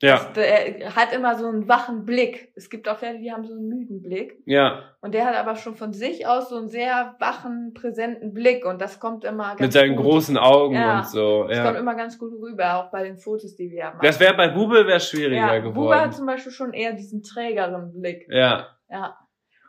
Ja, 0.03 0.31
der 0.35 0.97
hat 0.97 1.13
immer 1.13 1.35
so 1.37 1.47
einen 1.47 1.69
wachen 1.69 2.07
Blick. 2.07 2.53
Es 2.57 2.71
gibt 2.71 2.89
auch 2.89 2.99
Pferde, 2.99 3.19
die 3.19 3.31
haben 3.31 3.45
so 3.45 3.53
einen 3.53 3.69
müden 3.69 4.01
Blick. 4.01 4.43
ja, 4.47 4.83
Und 5.03 5.13
der 5.15 5.27
hat 5.27 5.35
aber 5.37 5.57
schon 5.57 5.75
von 5.77 5.93
sich 5.93 6.27
aus 6.27 6.49
so 6.49 6.57
einen 6.57 6.69
sehr 6.71 7.17
wachen, 7.19 7.75
präsenten 7.75 8.33
Blick. 8.33 8.65
Und 8.65 8.81
das 8.81 8.99
kommt 8.99 9.25
immer 9.25 9.49
ganz 9.49 9.61
mit 9.61 9.73
seinen 9.75 9.97
gut. 9.97 10.07
großen 10.07 10.39
Augen 10.39 10.75
Ja, 10.75 11.01
und 11.01 11.07
so, 11.07 11.45
Das 11.49 11.59
kommt 11.59 11.75
ja. 11.75 11.81
immer 11.81 11.95
ganz 11.95 12.19
gut 12.19 12.33
rüber, 12.41 12.77
auch 12.77 12.91
bei 12.91 13.03
den 13.03 13.19
Fotos, 13.19 13.57
die 13.57 13.71
wir 13.71 13.85
machen. 13.85 13.99
Das 14.03 14.19
wäre 14.19 14.35
bei 14.35 14.49
Bubel 14.49 14.87
wäre 14.87 15.01
schwieriger 15.01 15.55
ja, 15.55 15.61
Buba 15.61 15.97
hat 15.97 16.01
geworden. 16.05 16.13
zum 16.13 16.27
Beispiel 16.27 16.53
schon 16.53 16.73
eher 16.73 16.95
diesen 16.95 17.23
trägeren 17.23 17.93
Blick. 17.93 18.27
Ja. 18.31 18.69
Ja. 18.89 19.19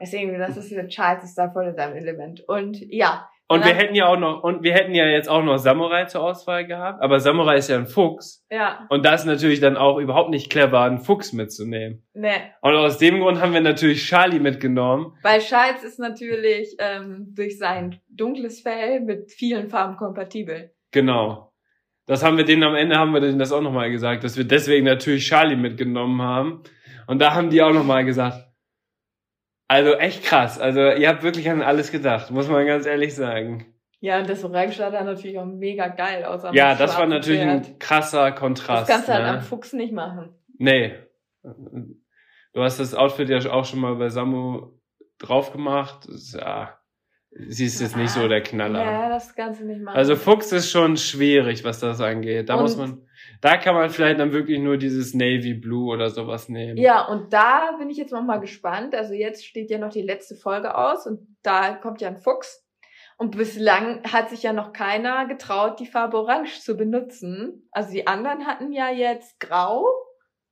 Deswegen, 0.01 0.39
das 0.39 0.55
ist 0.57 0.71
der 0.71 0.87
Charles 0.87 1.23
ist 1.25 1.37
da 1.37 1.49
voll 1.51 1.67
in 1.67 1.75
seinem 1.75 1.95
Element. 1.97 2.41
Und 2.47 2.79
ja. 2.79 3.27
Und 3.51 3.65
wir 3.65 3.73
hätten 3.73 3.95
ja 3.95 4.07
auch 4.07 4.17
noch, 4.17 4.43
und 4.43 4.63
wir 4.63 4.73
hätten 4.73 4.95
ja 4.95 5.05
jetzt 5.05 5.29
auch 5.29 5.43
noch 5.43 5.57
Samurai 5.57 6.05
zur 6.05 6.23
Auswahl 6.23 6.65
gehabt, 6.65 7.01
aber 7.01 7.19
Samurai 7.19 7.57
ist 7.57 7.69
ja 7.69 7.77
ein 7.77 7.87
Fuchs. 7.87 8.45
Ja. 8.49 8.85
Und 8.89 9.05
das 9.05 9.21
ist 9.21 9.27
natürlich 9.27 9.59
dann 9.59 9.77
auch 9.77 9.97
überhaupt 9.97 10.29
nicht 10.29 10.49
clever, 10.49 10.81
einen 10.81 10.99
Fuchs 10.99 11.33
mitzunehmen. 11.33 12.03
Ne. 12.13 12.31
Und 12.61 12.75
aus 12.75 12.97
dem 12.97 13.19
Grund 13.19 13.41
haben 13.41 13.53
wir 13.53 13.61
natürlich 13.61 14.07
Charlie 14.07 14.39
mitgenommen. 14.39 15.13
Weil 15.21 15.39
Charles 15.39 15.83
ist 15.83 15.99
natürlich 15.99 16.75
ähm, 16.79 17.33
durch 17.35 17.57
sein 17.57 17.99
dunkles 18.09 18.61
Fell 18.61 19.01
mit 19.01 19.31
vielen 19.31 19.69
Farben 19.69 19.97
kompatibel. 19.97 20.71
Genau. 20.91 21.51
Das 22.05 22.23
haben 22.23 22.37
wir 22.37 22.45
denen 22.45 22.63
am 22.63 22.75
Ende 22.75 22.97
haben 22.97 23.13
wir 23.13 23.21
denen 23.21 23.39
das 23.39 23.51
auch 23.51 23.61
nochmal 23.61 23.91
gesagt, 23.91 24.23
dass 24.23 24.37
wir 24.37 24.43
deswegen 24.43 24.85
natürlich 24.85 25.27
Charlie 25.27 25.55
mitgenommen 25.55 26.21
haben. 26.21 26.63
Und 27.07 27.21
da 27.21 27.33
haben 27.33 27.49
die 27.49 27.61
auch 27.61 27.73
nochmal 27.73 28.05
gesagt, 28.05 28.50
also 29.71 29.93
echt 29.93 30.23
krass. 30.23 30.59
Also 30.59 30.81
ihr 30.81 31.07
habt 31.09 31.23
wirklich 31.23 31.49
an 31.49 31.61
alles 31.61 31.91
gedacht, 31.91 32.29
muss 32.31 32.47
man 32.49 32.65
ganz 32.67 32.85
ehrlich 32.85 33.15
sagen. 33.15 33.73
Ja, 34.01 34.19
und 34.19 34.29
das 34.29 34.43
Orange 34.43 34.75
sah 34.77 34.89
dann 34.89 35.05
natürlich 35.05 35.37
auch 35.39 35.45
mega 35.45 35.87
geil 35.87 36.25
aus. 36.25 36.41
Ja, 36.53 36.75
das 36.75 36.97
war 36.97 37.05
natürlich 37.05 37.41
Pferd. 37.41 37.67
ein 37.67 37.79
krasser 37.79 38.31
Das 38.31 38.39
Kontrast. 38.39 38.89
kannst 38.91 39.07
du 39.07 39.13
halt 39.13 39.23
ne? 39.23 39.29
am 39.37 39.41
Fuchs 39.41 39.73
nicht 39.73 39.93
machen. 39.93 40.35
Nee. 40.57 40.95
Du 42.53 42.61
hast 42.63 42.79
das 42.79 42.93
Outfit 42.95 43.29
ja 43.29 43.37
auch 43.51 43.65
schon 43.65 43.79
mal 43.79 43.95
bei 43.95 44.09
Samu 44.09 44.71
drauf 45.19 45.51
gemacht. 45.51 46.07
Das, 46.09 46.33
Ja, 46.33 46.77
sie 47.31 47.65
ist 47.65 47.79
jetzt 47.79 47.95
nicht 47.95 48.09
so 48.09 48.27
der 48.27 48.41
Knaller. 48.41 48.83
Ja, 48.83 49.09
das 49.09 49.33
kannst 49.35 49.61
du 49.61 49.65
nicht 49.65 49.81
machen. 49.81 49.95
Also 49.95 50.15
Fuchs 50.15 50.51
ist 50.51 50.69
schon 50.71 50.97
schwierig, 50.97 51.63
was 51.63 51.79
das 51.79 52.01
angeht. 52.01 52.49
Da 52.49 52.55
Und- 52.55 52.61
muss 52.63 52.75
man, 52.77 53.07
da 53.41 53.57
kann 53.57 53.75
man 53.75 53.89
vielleicht 53.89 54.19
dann 54.19 54.31
wirklich 54.31 54.59
nur 54.59 54.77
dieses 54.77 55.13
Navy 55.13 55.53
Blue 55.53 55.91
oder 55.91 56.09
sowas 56.09 56.47
nehmen. 56.47 56.77
Ja, 56.77 57.07
und 57.07 57.33
da 57.33 57.75
bin 57.79 57.89
ich 57.89 57.97
jetzt 57.97 58.11
noch 58.13 58.23
mal 58.23 58.39
gespannt. 58.39 58.95
Also 58.95 59.13
jetzt 59.13 59.45
steht 59.45 59.69
ja 59.69 59.79
noch 59.79 59.91
die 59.91 60.03
letzte 60.03 60.35
Folge 60.35 60.75
aus 60.77 61.05
und 61.07 61.35
da 61.43 61.73
kommt 61.73 62.01
ja 62.01 62.07
ein 62.07 62.17
Fuchs. 62.17 62.65
Und 63.17 63.37
bislang 63.37 64.01
hat 64.11 64.29
sich 64.29 64.43
ja 64.43 64.53
noch 64.53 64.73
keiner 64.73 65.27
getraut, 65.27 65.79
die 65.79 65.85
Farbe 65.85 66.17
Orange 66.17 66.59
zu 66.61 66.75
benutzen. 66.75 67.67
Also 67.71 67.91
die 67.91 68.07
anderen 68.07 68.47
hatten 68.47 68.71
ja 68.71 68.89
jetzt 68.89 69.39
Grau 69.39 69.85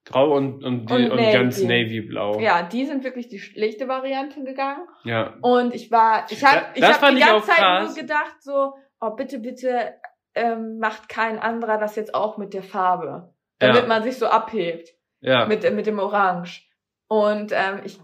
Grau 0.06 0.36
und, 0.36 0.64
und, 0.64 0.90
die, 0.90 0.94
Und 0.94 1.12
und, 1.12 1.18
Navy. 1.18 1.34
ganz 1.34 1.62
Navy-Blau. 1.62 2.40
Ja, 2.40 2.64
die 2.64 2.86
sind 2.86 3.04
wirklich 3.04 3.28
die 3.28 3.40
schlichte 3.40 3.88
Variante 3.88 4.44
gegangen. 4.44 4.88
ja. 5.04 5.36
Und 5.42 5.76
ich 5.76 5.92
war, 5.92 6.26
ich 6.30 6.44
habe 6.44 6.66
ich 6.74 6.84
hab 6.84 7.10
die 7.10 7.20
ganze 7.20 7.48
Zeit 7.48 7.58
krass. 7.58 7.88
nur 7.88 7.96
gedacht, 7.96 8.36
so, 8.42 8.74
oh 9.02 9.12
bitte, 9.12 9.40
bitte 9.40 9.94
ähm, 10.36 10.80
macht 10.80 11.10
kein 11.10 11.40
anderer 11.40 11.78
das 11.78 11.96
jetzt 11.96 12.14
auch 12.16 12.38
mit 12.38 12.54
der 12.54 12.64
Farbe. 12.64 13.34
Damit 13.60 13.82
Ja. 13.84 13.88
man 13.88 14.04
sich 14.04 14.18
so 14.18 14.28
abhebt 14.28 14.90
Ja. 15.22 15.46
mit, 15.46 15.70
mit 15.74 15.86
dem 15.86 16.00
Orange. 16.00 16.64
Und 17.08 17.52
ähm, 17.52 17.82
ich 17.84 18.00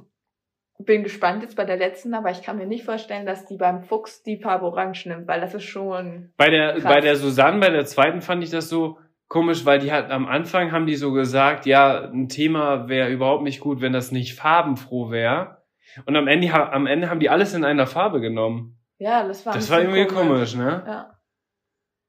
bin 0.80 1.04
gespannt 1.04 1.42
jetzt 1.44 1.56
bei 1.56 1.64
der 1.64 1.78
letzten, 1.78 2.14
aber 2.14 2.32
ich 2.32 2.42
kann 2.42 2.58
mir 2.58 2.66
nicht 2.66 2.84
vorstellen, 2.84 3.26
dass 3.26 3.46
die 3.46 3.56
beim 3.58 3.84
Fuchs 3.84 4.24
die 4.24 4.38
Farbe 4.42 4.66
Orange 4.66 5.08
nimmt, 5.08 5.28
weil 5.28 5.40
das 5.40 5.54
ist 5.54 5.64
schon. 5.64 6.34
Bei 6.38 6.50
der, 6.50 6.74
Krass. 6.74 6.84
bei 6.84 7.00
der 7.02 7.16
Susanne, 7.16 7.60
bei 7.60 7.70
der 7.70 7.86
zweiten 7.86 8.22
fand 8.22 8.44
ich 8.44 8.50
das 8.50 8.68
so 8.68 8.98
komisch, 9.28 9.66
weil 9.66 9.80
die 9.80 9.92
hat 9.92 10.12
am 10.12 10.28
Anfang 10.28 10.72
haben 10.72 10.86
die 10.86 10.96
so 10.96 11.12
gesagt, 11.14 11.66
ja, 11.66 12.10
ein 12.10 12.28
Thema 12.28 12.90
wäre 12.90 13.10
überhaupt 13.10 13.44
nicht 13.44 13.60
gut, 13.62 13.80
wenn 13.82 13.94
das 13.94 14.12
nicht 14.12 14.38
farbenfroh 14.38 15.12
wäre. 15.12 15.64
Und 16.06 16.16
am 16.18 16.28
Ende, 16.28 16.52
am 16.54 16.88
Ende 16.88 17.10
haben 17.10 17.20
die 17.22 17.30
alles 17.30 17.54
in 17.54 17.64
einer 17.64 17.88
Farbe 17.88 18.20
genommen. 18.20 18.78
Ja, 18.98 19.26
das 19.28 19.46
war. 19.46 19.54
Das 19.54 19.70
war 19.72 19.80
irgendwie 19.80 20.06
komisch, 20.08 20.56
ne? 20.56 20.84
Ja. 20.86 21.15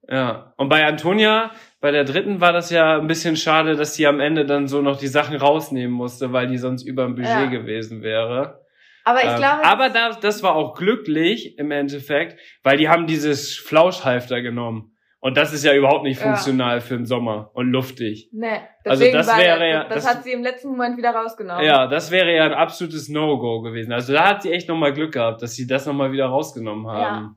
Ja. 0.09 0.53
Und 0.57 0.69
bei 0.69 0.85
Antonia, 0.87 1.51
bei 1.81 1.91
der 1.91 2.05
dritten 2.05 2.41
war 2.41 2.53
das 2.53 2.70
ja 2.70 2.99
ein 2.99 3.07
bisschen 3.09 3.37
schade, 3.37 3.74
dass 3.77 3.95
sie 3.95 4.07
am 4.07 4.20
Ende 4.20 4.47
dann 4.47 4.69
so 4.69 4.81
noch 4.83 4.99
die 4.99 5.09
Sachen 5.09 5.37
rausnehmen 5.37 5.95
musste, 5.95 6.33
weil 6.33 6.47
die 6.47 6.59
sonst 6.59 6.85
über 6.85 7.05
dem 7.05 7.15
Budget 7.16 7.31
Ja. 7.31 7.47
gewesen 7.47 8.03
wäre. 8.03 8.61
Aber 9.05 9.20
ich 9.23 9.31
Ähm, 9.31 9.37
glaube. 9.37 9.65
aber 9.65 9.89
da, 9.91 10.11
das 10.12 10.43
war 10.43 10.55
auch 10.55 10.74
glücklich 10.74 11.59
im 11.59 11.70
Endeffekt, 11.70 12.41
weil 12.62 12.77
die 12.77 12.89
haben 12.89 13.07
dieses 13.07 13.57
Flauschhalfter 13.57 14.43
genommen. 14.43 14.93
Und 15.19 15.37
das 15.37 15.53
ist 15.53 15.65
ja 15.65 15.74
überhaupt 15.74 16.05
nicht 16.05 16.20
Ja. 16.20 16.27
funktional 16.27 16.81
für 16.81 16.97
den 16.97 17.07
Sommer 17.07 17.51
und 17.55 17.70
luftig. 17.73 18.28
Nee, 18.33 18.61
Also 18.85 19.11
das 19.11 19.27
wäre 19.37 19.69
ja- 19.69 19.85
das, 19.85 20.05
das- 20.05 20.09
hat 20.16 20.24
sie 20.24 20.33
im 20.33 20.43
letzten 20.43 20.69
Moment 20.69 20.97
wieder 20.99 21.11
rausgenommen. 21.11 21.65
Ja, 21.65 21.89
das 21.89 22.11
wäre 22.12 22.33
ja 22.35 22.45
ein 22.45 22.53
absolutes 22.55 23.09
No-Go 23.09 23.62
gewesen. 23.62 23.93
Also 23.93 24.12
da 24.12 24.28
hat 24.28 24.43
sie 24.43 24.53
echt 24.53 24.69
nochmal 24.69 24.93
Glück 24.93 25.12
gehabt, 25.12 25.43
dass 25.43 25.55
sie 25.55 25.66
das 25.66 25.87
nochmal 25.87 26.12
wieder 26.12 26.27
rausgenommen 26.27 26.87
haben. 26.87 27.37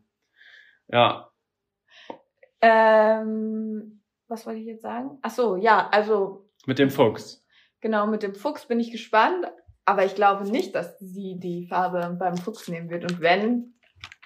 Ja. 0.91 1.28
Ähm, 2.61 4.01
was 4.27 4.45
wollte 4.45 4.59
ich 4.59 4.65
jetzt 4.67 4.81
sagen? 4.81 5.17
Ach 5.21 5.29
so, 5.31 5.55
ja, 5.55 5.89
also 5.91 6.49
mit 6.65 6.77
dem 6.79 6.89
Fuchs. 6.89 7.43
genau 7.81 8.05
mit 8.07 8.21
dem 8.23 8.35
Fuchs 8.35 8.65
bin 8.67 8.79
ich 8.79 8.91
gespannt, 8.91 9.45
aber 9.85 10.05
ich 10.05 10.15
glaube 10.15 10.49
nicht, 10.49 10.75
dass 10.75 10.99
sie 10.99 11.39
die 11.39 11.67
Farbe 11.67 12.15
beim 12.19 12.37
Fuchs 12.37 12.67
nehmen 12.67 12.89
wird. 12.89 13.03
Und 13.09 13.21
wenn, 13.21 13.73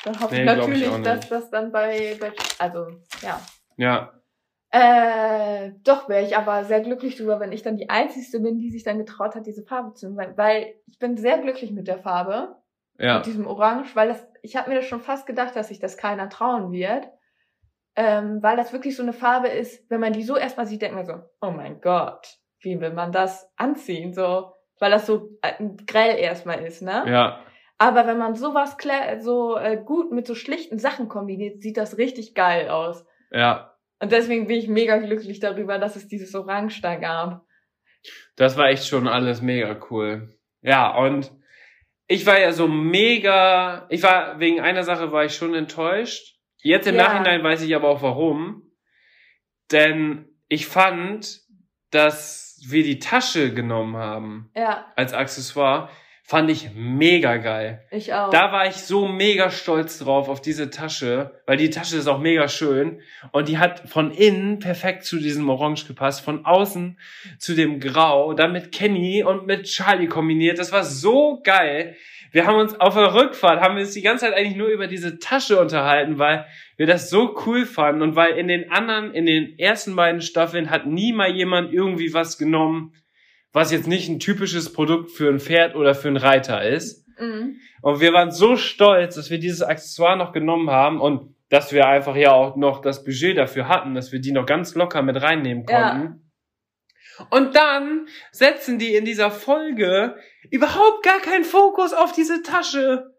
dann 0.03 0.19
hoffe 0.19 0.34
Nee, 0.35 0.43
ich 0.43 0.49
ich 0.51 0.57
natürlich, 0.57 0.91
nicht. 0.91 1.05
dass 1.05 1.30
das 1.30 1.49
dann 1.49 1.72
bei, 1.72 2.18
bei 2.19 2.34
also 2.60 2.88
ja. 3.22 3.39
Ja. 3.77 4.14
Äh, 4.72 5.73
doch 5.84 6.10
wäre 6.10 6.26
ich 6.26 6.35
aber 6.35 6.64
sehr 6.65 6.81
glücklich 6.81 7.15
drüber, 7.15 7.39
wenn 7.39 7.51
ich 7.51 7.61
dann 7.61 7.77
die 7.77 7.89
Einzige 7.91 8.39
bin, 8.39 8.57
die 8.57 8.72
sich 8.72 8.84
dann 8.84 8.97
getraut 8.97 9.35
hat, 9.35 9.45
diese 9.45 9.64
Farbe 9.64 9.93
zu 9.93 10.07
nehmen, 10.07 10.18
weil, 10.18 10.38
weil 10.38 10.73
ich 10.88 10.97
bin 10.97 11.15
sehr 11.15 11.38
glücklich 11.38 11.72
mit 11.72 11.88
der 11.88 11.99
Farbe. 11.99 12.55
Ja. 12.99 13.18
mit 13.18 13.26
diesem 13.26 13.47
Orange, 13.47 13.95
weil 13.95 14.10
das, 14.10 14.23
ich 14.43 14.55
habe 14.55 14.69
mir 14.69 14.76
das 14.76 14.85
schon 14.85 15.01
fast 15.01 15.26
gedacht, 15.26 15.55
dass 15.55 15.69
sich 15.69 15.80
das 15.80 15.97
keiner 15.97 16.30
trauen 16.30 16.72
wird. 16.72 17.07
Ähm, 17.95 18.41
weil 18.41 18.57
das 18.57 18.74
wirklich 18.74 18.95
so 18.95 19.03
eine 19.03 19.14
Farbe 19.14 19.49
ist, 19.49 19.90
wenn 19.90 19.99
man 19.99 20.14
die 20.14 20.24
so 20.24 20.36
erstmal 20.36 20.65
sieht, 20.65 20.82
denkt 20.82 20.95
man 20.95 21.06
so, 21.06 21.14
oh 21.41 21.52
mein 21.52 21.80
Gott, 21.80 22.40
wie 22.61 22.80
will 22.80 22.91
man 22.91 23.11
das 23.11 23.52
anziehen? 23.56 24.14
So, 24.14 24.53
weil 24.80 24.91
das 24.91 25.06
so 25.06 25.38
äh, 25.41 25.53
grell 25.86 26.18
erstmal 26.18 26.64
ist, 26.65 26.82
ne? 26.82 27.03
Ja. 27.07 27.40
Aber 27.78 28.07
wenn 28.07 28.18
man 28.18 28.36
sowas 28.36 28.78
klä- 28.80 29.20
so 29.20 29.57
äh, 29.57 29.78
gut 29.78 30.11
mit 30.11 30.26
so 30.26 30.36
schlichten 30.36 30.80
Sachen 30.80 31.07
kombiniert, 31.07 31.61
sieht 31.61 31.78
das 31.78 31.98
richtig 31.98 32.34
geil 32.34 32.70
aus. 32.70 33.06
Ja. 33.32 33.76
Und 33.99 34.11
deswegen 34.11 34.48
bin 34.48 34.57
ich 34.57 34.68
mega 34.68 34.98
glücklich 34.98 35.40
darüber, 35.40 35.78
dass 35.78 35.95
es 35.95 36.07
dieses 36.07 36.34
Orange 36.34 36.82
da 36.82 36.95
gab. 36.95 37.45
Das 38.36 38.57
war 38.57 38.70
echt 38.70 38.88
schon 38.88 39.07
alles 39.07 39.41
mega 39.41 39.80
cool. 39.90 40.38
Ja, 40.61 40.98
und 40.98 41.32
ich 42.07 42.26
war 42.26 42.40
ja 42.40 42.52
so 42.52 42.68
mega, 42.68 43.86
ich 43.90 44.03
war, 44.03 44.40
wegen 44.40 44.60
einer 44.60 44.84
Sache 44.84 45.11
war 45.11 45.26
ich 45.26 45.36
schon 45.36 45.53
enttäuscht. 45.53 46.32
Jetzt 46.64 46.88
im 46.88 46.95
Ja. 46.95 47.03
Nachhinein 47.03 47.44
weiß 47.44 47.61
ich 47.61 47.76
aber 47.76 47.90
auch 47.90 48.02
warum. 48.02 48.64
Denn 49.72 50.26
ich 50.48 50.65
fand, 50.68 51.41
dass 51.91 52.60
wir 52.68 52.84
die 52.84 52.99
Tasche 52.99 53.53
genommen 53.53 53.95
haben 53.98 54.49
Ja, 54.56 54.91
als 54.95 55.14
Accessoire, 55.14 55.90
fand 56.26 56.49
ich 56.49 56.69
mega 56.73 57.35
geil. 57.38 57.85
ich 57.91 58.14
auch. 58.14 58.30
Da 58.30 58.52
war 58.53 58.65
ich 58.65 58.76
so 58.77 59.07
mega 59.10 59.52
stolz 59.52 59.99
drauf 59.99 60.30
auf 60.30 60.41
diese 60.41 60.69
Tasche, 60.69 61.41
weil 61.45 61.57
die 61.57 61.69
Tasche 61.69 61.98
ist 61.98 62.07
auch 62.07 62.19
mega 62.19 62.48
schön 62.48 63.02
und 63.34 63.49
die 63.49 63.57
hat 63.57 63.81
von 63.90 64.10
innen 64.11 64.60
perfekt 64.60 65.03
zu 65.03 65.18
diesem 65.18 65.49
Orange 65.49 65.85
gepasst, 65.85 66.22
von 66.22 66.45
außen 66.45 66.98
zu 67.40 67.56
dem 67.56 67.81
Grau, 67.81 68.34
dann 68.34 68.53
mit 68.53 68.72
Kenny 68.72 69.23
und 69.23 69.45
mit 69.45 69.64
Charlie 69.65 70.07
kombiniert. 70.07 70.60
Das 70.60 70.72
war 70.72 70.84
so 70.85 71.41
geil. 71.44 71.98
Wir 72.34 72.47
haben 72.47 72.57
uns 72.57 72.73
auf 72.80 72.95
der 72.95 73.14
Rückfahrt, 73.14 73.61
haben 73.61 73.76
wir 73.76 73.84
uns 73.84 73.93
die 73.93 74.01
ganze 74.01 74.26
Zeit 74.26 74.34
eigentlich 74.34 74.57
nur 74.57 74.69
über 74.69 74.88
diese 74.88 75.19
Tasche 75.19 75.61
unterhalten, 75.61 76.18
weil 76.18 76.47
wir 76.77 76.88
das 76.88 77.11
so 77.11 77.38
cool 77.45 77.68
fanden 77.68 78.01
und 78.01 78.15
weil 78.15 78.34
in 78.38 78.47
den 78.47 78.72
anderen, 78.72 79.14
in 79.14 79.27
den 79.27 79.57
ersten 79.60 79.95
beiden 79.95 80.19
Staffeln 80.19 80.72
hat 80.72 80.88
nie 80.88 81.14
mal 81.14 81.31
jemand 81.31 81.72
irgendwie 81.72 82.11
was 82.11 82.39
genommen, 82.39 82.95
was 83.51 83.72
jetzt 83.72 83.88
nicht 83.88 84.10
ein 84.10 84.19
typisches 84.19 84.73
Produkt 84.73 85.11
für 85.11 85.30
ein 85.30 85.39
Pferd 85.39 85.76
oder 85.76 85.93
für 85.93 86.07
einen 86.07 86.18
Reiter 86.18 86.68
ist. 86.68 87.07
mhm. 87.19 87.57
Und 87.84 87.99
wir 87.99 88.14
waren 88.14 88.31
so 88.31 88.55
stolz, 88.55 89.15
dass 89.15 89.30
wir 89.30 89.38
dieses 89.38 89.61
Accessoire 89.61 90.18
noch 90.18 90.31
genommen 90.31 90.72
haben 90.72 91.01
und 91.01 91.35
dass 91.49 91.72
wir 91.72 91.85
einfach 91.85 92.15
ja 92.15 92.31
auch 92.31 92.55
noch 92.55 92.81
das 92.81 93.03
Budget 93.03 93.38
dafür 93.38 93.68
hatten, 93.68 93.93
dass 93.93 94.11
wir 94.11 94.19
die 94.19 94.31
noch 94.31 94.47
ganz 94.47 94.73
locker 94.73 95.03
mit 95.03 95.22
reinnehmen 95.22 95.65
Ja. 95.69 96.15
Und 97.30 97.56
dann 97.56 98.07
setzen 98.31 98.80
die 98.80 98.95
in 98.95 99.06
dieser 99.06 99.31
Folge 99.31 100.18
überhaupt 100.49 101.03
gar 101.03 101.19
keinen 101.19 101.45
Fokus 101.45 101.94
auf 101.94 102.11
diese 102.11 102.41
Tasche. 102.41 103.15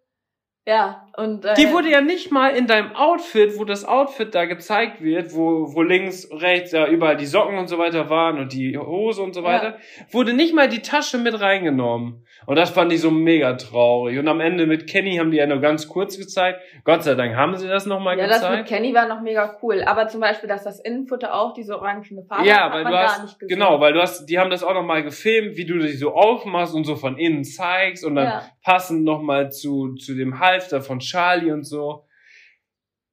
Ja, 0.66 1.03
und 1.16 1.44
äh, 1.44 1.54
Die 1.54 1.70
wurde 1.72 1.90
ja 1.90 2.00
nicht 2.00 2.30
mal 2.32 2.48
in 2.56 2.66
deinem 2.66 2.94
Outfit, 2.94 3.58
wo 3.58 3.64
das 3.64 3.84
Outfit 3.84 4.34
da 4.34 4.44
gezeigt 4.46 5.00
wird, 5.02 5.34
wo, 5.34 5.72
wo 5.74 5.82
links, 5.82 6.28
rechts 6.32 6.72
ja 6.72 6.86
überall 6.86 7.16
die 7.16 7.26
Socken 7.26 7.56
und 7.58 7.68
so 7.68 7.78
weiter 7.78 8.10
waren 8.10 8.38
und 8.38 8.52
die 8.52 8.76
Hose 8.76 9.22
und 9.22 9.32
so 9.34 9.42
weiter, 9.44 9.76
wurde 10.10 10.32
nicht 10.32 10.54
mal 10.54 10.68
die 10.68 10.80
Tasche 10.82 11.18
mit 11.18 11.40
reingenommen. 11.40 12.24
Und 12.46 12.56
das 12.56 12.70
fand 12.70 12.92
ich 12.92 13.00
so 13.00 13.10
mega 13.10 13.54
traurig. 13.54 14.18
Und 14.18 14.28
am 14.28 14.40
Ende 14.40 14.66
mit 14.66 14.86
Kenny 14.86 15.16
haben 15.16 15.30
die 15.30 15.38
ja 15.38 15.46
nur 15.46 15.60
ganz 15.60 15.88
kurz 15.88 16.18
gezeigt. 16.18 16.60
Gott 16.84 17.02
sei 17.02 17.14
Dank 17.14 17.34
haben 17.36 17.56
sie 17.56 17.66
das 17.68 17.86
nochmal 17.86 18.18
Ja, 18.18 18.26
das 18.26 18.42
mit 18.42 18.50
gezeigt. 18.50 18.68
Kenny 18.68 18.92
war 18.92 19.08
noch 19.08 19.22
mega 19.22 19.56
cool. 19.62 19.82
Aber 19.86 20.08
zum 20.08 20.20
Beispiel, 20.20 20.48
dass 20.48 20.62
das 20.64 20.78
Innenfutter 20.80 21.34
auch 21.34 21.54
diese 21.54 21.78
orangene 21.78 22.22
Farbe 22.24 22.46
ja, 22.46 22.64
hat, 22.64 22.72
weil 22.72 22.78
hat 22.78 22.84
man 22.84 22.92
du 22.92 22.98
gar 22.98 23.08
hast, 23.08 23.22
nicht 23.22 23.38
gesehen. 23.38 23.58
genau, 23.58 23.80
weil 23.80 23.94
du 23.94 24.02
hast, 24.02 24.26
die 24.26 24.38
haben 24.38 24.50
das 24.50 24.62
auch 24.62 24.74
nochmal 24.74 25.02
gefilmt, 25.02 25.56
wie 25.56 25.64
du 25.64 25.78
dich 25.78 25.98
so 25.98 26.12
aufmachst 26.12 26.74
und 26.74 26.84
so 26.84 26.96
von 26.96 27.16
innen 27.16 27.44
zeigst 27.44 28.04
und 28.04 28.16
dann 28.16 28.24
Ja. 28.26 28.42
passend 28.62 29.04
nochmal 29.04 29.50
zu, 29.50 29.94
zu 29.94 30.14
dem 30.14 30.38
Halfter 30.40 30.82
von 30.82 31.00
Charlie 31.05 31.52
und 31.52 31.64
so. 31.64 32.06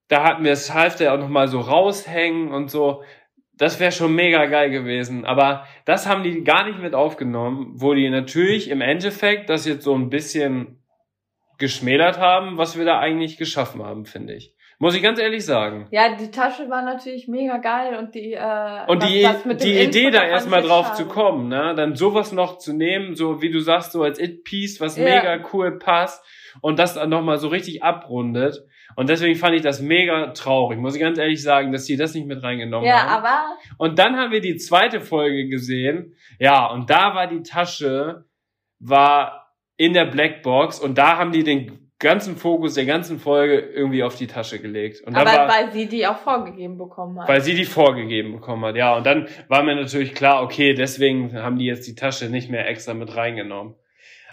Da 0.08 0.24
hatten 0.24 0.44
wir 0.44 0.52
das 0.52 0.74
Halfter 0.74 1.14
auch 1.14 1.20
nochmal 1.20 1.48
so 1.48 1.60
raushängen 1.60 2.52
und 2.52 2.70
so. 2.70 3.04
Das 3.54 3.80
wäre 3.80 3.92
schon 3.92 4.16
mega 4.16 4.46
geil 4.48 4.70
gewesen. 4.72 5.26
Aber 5.26 5.68
das 5.86 6.08
haben 6.08 6.24
die 6.24 6.44
gar 6.44 6.66
nicht 6.66 6.80
mit 6.80 6.96
aufgenommen, 6.96 7.74
wo 7.76 7.94
die 7.94 8.10
natürlich 8.10 8.70
im 8.70 8.82
Endeffekt 8.82 9.50
das 9.50 9.66
jetzt 9.66 9.84
so 9.84 9.96
ein 9.96 10.10
bisschen 10.10 10.84
geschmälert 11.58 12.18
haben, 12.18 12.58
was 12.58 12.78
wir 12.78 12.86
da 12.86 13.00
eigentlich 13.00 13.38
geschaffen 13.38 13.84
haben, 13.84 14.06
finde 14.06 14.34
ich. 14.34 14.56
Muss 14.82 14.96
ich 14.96 15.04
ganz 15.04 15.20
ehrlich 15.20 15.46
sagen. 15.46 15.88
Ja, 15.92 16.16
die 16.16 16.32
Tasche 16.32 16.68
war 16.68 16.82
natürlich 16.82 17.28
mega 17.28 17.58
geil 17.58 17.96
und 18.00 18.16
die 18.16 18.34
äh, 18.34 18.86
Und 18.88 19.04
die, 19.04 19.28
mit 19.46 19.62
dem 19.62 19.68
die 19.68 19.80
Idee 19.80 20.10
da 20.10 20.24
erstmal 20.24 20.64
drauf 20.64 20.88
schade. 20.88 20.98
zu 20.98 21.06
kommen, 21.08 21.50
ne? 21.50 21.76
Dann 21.76 21.96
sowas 21.96 22.32
noch 22.32 22.58
zu 22.58 22.74
nehmen, 22.74 23.14
so 23.16 23.44
wie 23.44 23.52
du 23.52 23.60
sagst, 23.60 23.92
so 23.92 24.02
als 24.02 24.20
It-Piece, 24.20 24.82
was 24.82 24.98
Ja. 24.98 25.04
mega 25.04 25.46
cool 25.54 25.78
passt 25.78 26.26
und 26.62 26.80
das 26.80 26.96
dann 26.96 27.10
nochmal 27.12 27.38
so 27.38 27.48
richtig 27.50 27.84
abrundet. 27.84 28.58
Und 28.96 29.08
deswegen 29.08 29.36
fand 29.36 29.54
ich 29.56 29.62
das 29.62 29.82
mega 29.82 30.32
traurig, 30.34 30.80
muss 30.80 30.96
ich 30.96 31.02
ganz 31.02 31.20
ehrlich 31.20 31.44
sagen, 31.44 31.72
dass 31.72 31.86
die 31.86 31.96
das 31.96 32.16
nicht 32.16 32.26
mit 32.26 32.42
reingenommen 32.42 32.88
Ja, 32.90 33.04
haben. 33.06 33.24
aber 33.24 33.56
Und 33.78 34.00
dann 34.00 34.18
haben 34.18 34.32
wir 34.32 34.42
die 34.42 34.58
zweite 34.58 35.00
Folge 35.00 35.48
gesehen. 35.48 36.16
Ja, 36.40 36.66
und 36.66 36.90
da 36.90 37.14
war 37.14 37.28
die 37.28 37.44
Tasche, 37.44 38.26
war 38.80 39.54
in 39.78 39.94
der 39.94 40.06
Blackbox 40.06 40.80
und 40.80 40.98
da 40.98 41.18
haben 41.18 41.32
die 41.32 41.44
den 41.44 41.81
ganzen 42.02 42.36
Fokus 42.36 42.74
der 42.74 42.86
ganzen 42.86 43.20
Folge 43.20 43.60
irgendwie 43.60 44.04
auf 44.04 44.16
die 44.16 44.28
Tasche 44.28 44.60
gelegt. 44.60 45.02
Und 45.02 45.16
aber 45.16 45.32
war, 45.32 45.48
weil 45.48 45.72
sie 45.72 45.88
die 45.88 46.06
auch 46.06 46.18
vorgegeben 46.18 46.78
bekommen 46.78 47.20
hat. 47.20 47.30
weil 47.30 47.42
sie 47.42 47.56
die 47.56 47.64
vorgegeben 47.64 48.34
bekommen 48.34 48.66
hat, 48.66 48.76
ja. 48.76 48.98
Und 48.98 49.06
dann 49.06 49.28
war 49.48 49.64
mir 49.64 49.76
natürlich 49.76 50.14
klar, 50.14 50.44
okay, 50.44 50.74
deswegen 50.74 51.34
haben 51.38 51.58
die 51.58 51.66
jetzt 51.66 51.88
die 51.88 51.96
Tasche 51.96 52.30
nicht 52.30 52.50
mehr 52.50 52.68
extra 52.68 52.94
mit 52.94 53.16
reingenommen. 53.16 53.76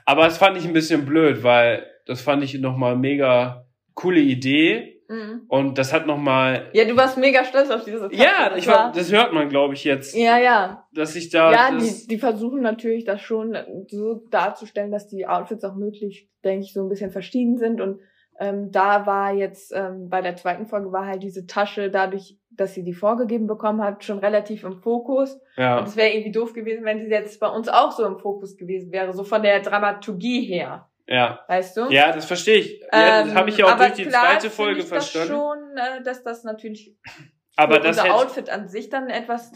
Aber 0.05 0.25
das 0.25 0.39
fand 0.39 0.57
ich 0.57 0.65
ein 0.65 0.73
bisschen 0.73 1.05
blöd, 1.05 1.43
weil 1.43 1.87
das 2.07 2.23
fand 2.23 2.43
ich 2.43 2.55
nochmal 2.55 2.97
mega 2.97 3.67
coole 3.95 4.21
Idee. 4.21 4.98
Mhm. 5.09 5.43
Und 5.49 5.79
das 5.79 5.93
hat 5.93 6.07
nochmal, 6.07 6.69
Ja, 6.73 6.85
du 6.85 6.97
warst 6.97 7.19
mega 7.19 7.45
stolz 7.45 7.71
auf 7.71 7.85
diese 7.85 8.09
Tasche. 8.09 8.23
ja, 8.23 8.51
Das 8.51 8.59
ich 8.59 8.69
war, 8.69 8.93
das 8.93 9.11
hört 9.11 9.33
man, 9.33 9.49
glaube 9.49 9.75
ich, 9.75 9.85
jetzt, 9.85 10.15
ja, 10.15 10.39
ja. 10.39 10.87
dass 10.93 11.17
ich 11.17 11.31
da, 11.31 11.53
Ja, 11.53 11.77
die, 11.77 12.07
die 12.07 12.19
versuchen 12.19 12.61
natürlich 12.63 13.05
das 13.05 13.21
schon 13.21 13.57
so 13.89 14.23
darzustellen, 14.31 14.91
dass 14.91 15.09
die 15.09 15.27
Outfits 15.27 15.65
auch 15.65 15.75
möglich, 15.75 16.29
denke 16.45 16.65
ich, 16.65 16.73
so 16.73 16.83
ein 16.83 16.89
bisschen 16.89 17.11
verschieden 17.11 17.59
sind 17.59 17.81
und 17.81 18.01
Ähm, 18.41 18.71
da 18.71 19.05
war 19.05 19.33
jetzt 19.35 19.73
ähm, 19.75 20.09
bei 20.09 20.21
der 20.23 20.37
zweiten 20.37 20.65
Folge 20.67 20.93
war 20.93 21.07
halt 21.07 21.25
diese 21.25 21.45
Tasche 21.47 21.91
dadurch, 21.91 22.37
dass 22.53 22.73
sie 22.73 22.85
die 22.85 22.93
vorgegeben 22.95 23.49
bekommen 23.49 23.83
hat, 23.83 24.05
schon 24.05 24.21
relativ 24.21 24.63
im 24.63 24.77
Fokus. 24.77 25.41
Ja. 25.57 25.81
Und 25.81 25.89
es 25.89 25.97
wäre 25.97 26.11
irgendwie 26.11 26.31
doof 26.31 26.53
gewesen, 26.53 26.85
wenn 26.85 27.01
sie 27.01 27.11
jetzt 27.11 27.41
bei 27.41 27.49
uns 27.49 27.69
auch 27.69 27.91
so 27.91 28.07
im 28.07 28.17
Fokus 28.21 28.57
gewesen 28.57 28.93
wäre, 28.93 29.13
so 29.13 29.25
von 29.25 29.43
der 29.43 29.59
Dramaturgie 29.61 30.43
her, 30.43 30.87
Ja. 31.09 31.43
weißt 31.49 31.77
du? 31.77 31.89
Ja, 31.91 32.13
das 32.13 32.27
verstehe 32.27 32.59
ich. 32.59 32.81
Ja, 32.93 33.23
das 33.23 33.31
Ähm, 33.31 33.35
habe 33.35 33.49
ich 33.51 33.57
ja 33.57 33.67
auch 33.67 33.77
durch 33.77 33.95
die 33.95 34.09
zweite 34.09 34.51
Folge 34.51 34.81
ich 34.81 34.89
das 34.91 35.11
verstanden. 35.11 35.29
schon, 35.29 35.77
äh, 35.77 36.03
dass 36.03 36.23
das 36.23 36.45
natürlich 36.45 36.97
Aber 37.57 37.81
das 37.81 37.99
unser 37.99 38.15
Outfit 38.15 38.51
an 38.51 38.69
sich 38.69 38.89
dann 38.91 39.09
etwas 39.11 39.53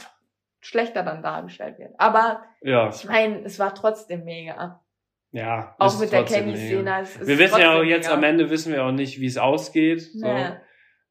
schlechter 0.60 1.02
dann 1.02 1.22
dargestellt 1.22 1.78
wird. 1.78 1.92
Aber 1.98 2.42
ja, 2.62 2.88
ich 2.88 3.04
meine, 3.04 3.42
es 3.44 3.58
war 3.58 3.74
trotzdem 3.74 4.24
mega. 4.24 4.80
ja. 5.32 5.74
Auch 5.78 5.98
mit 6.00 6.10
der 6.12 6.22
ist 6.22 7.26
Wir 7.26 7.38
wissen 7.38 7.60
ja 7.60 7.74
auch 7.78 7.82
jetzt 7.82 8.06
mega. 8.06 8.16
am 8.16 8.24
Ende 8.24 8.50
wissen 8.50 8.72
wir 8.72 8.84
auch 8.84 8.92
nicht, 8.92 9.20
wie 9.20 9.26
es 9.26 9.38
ausgeht. 9.38 10.00
So. 10.02 10.26
Ja. 10.26 10.60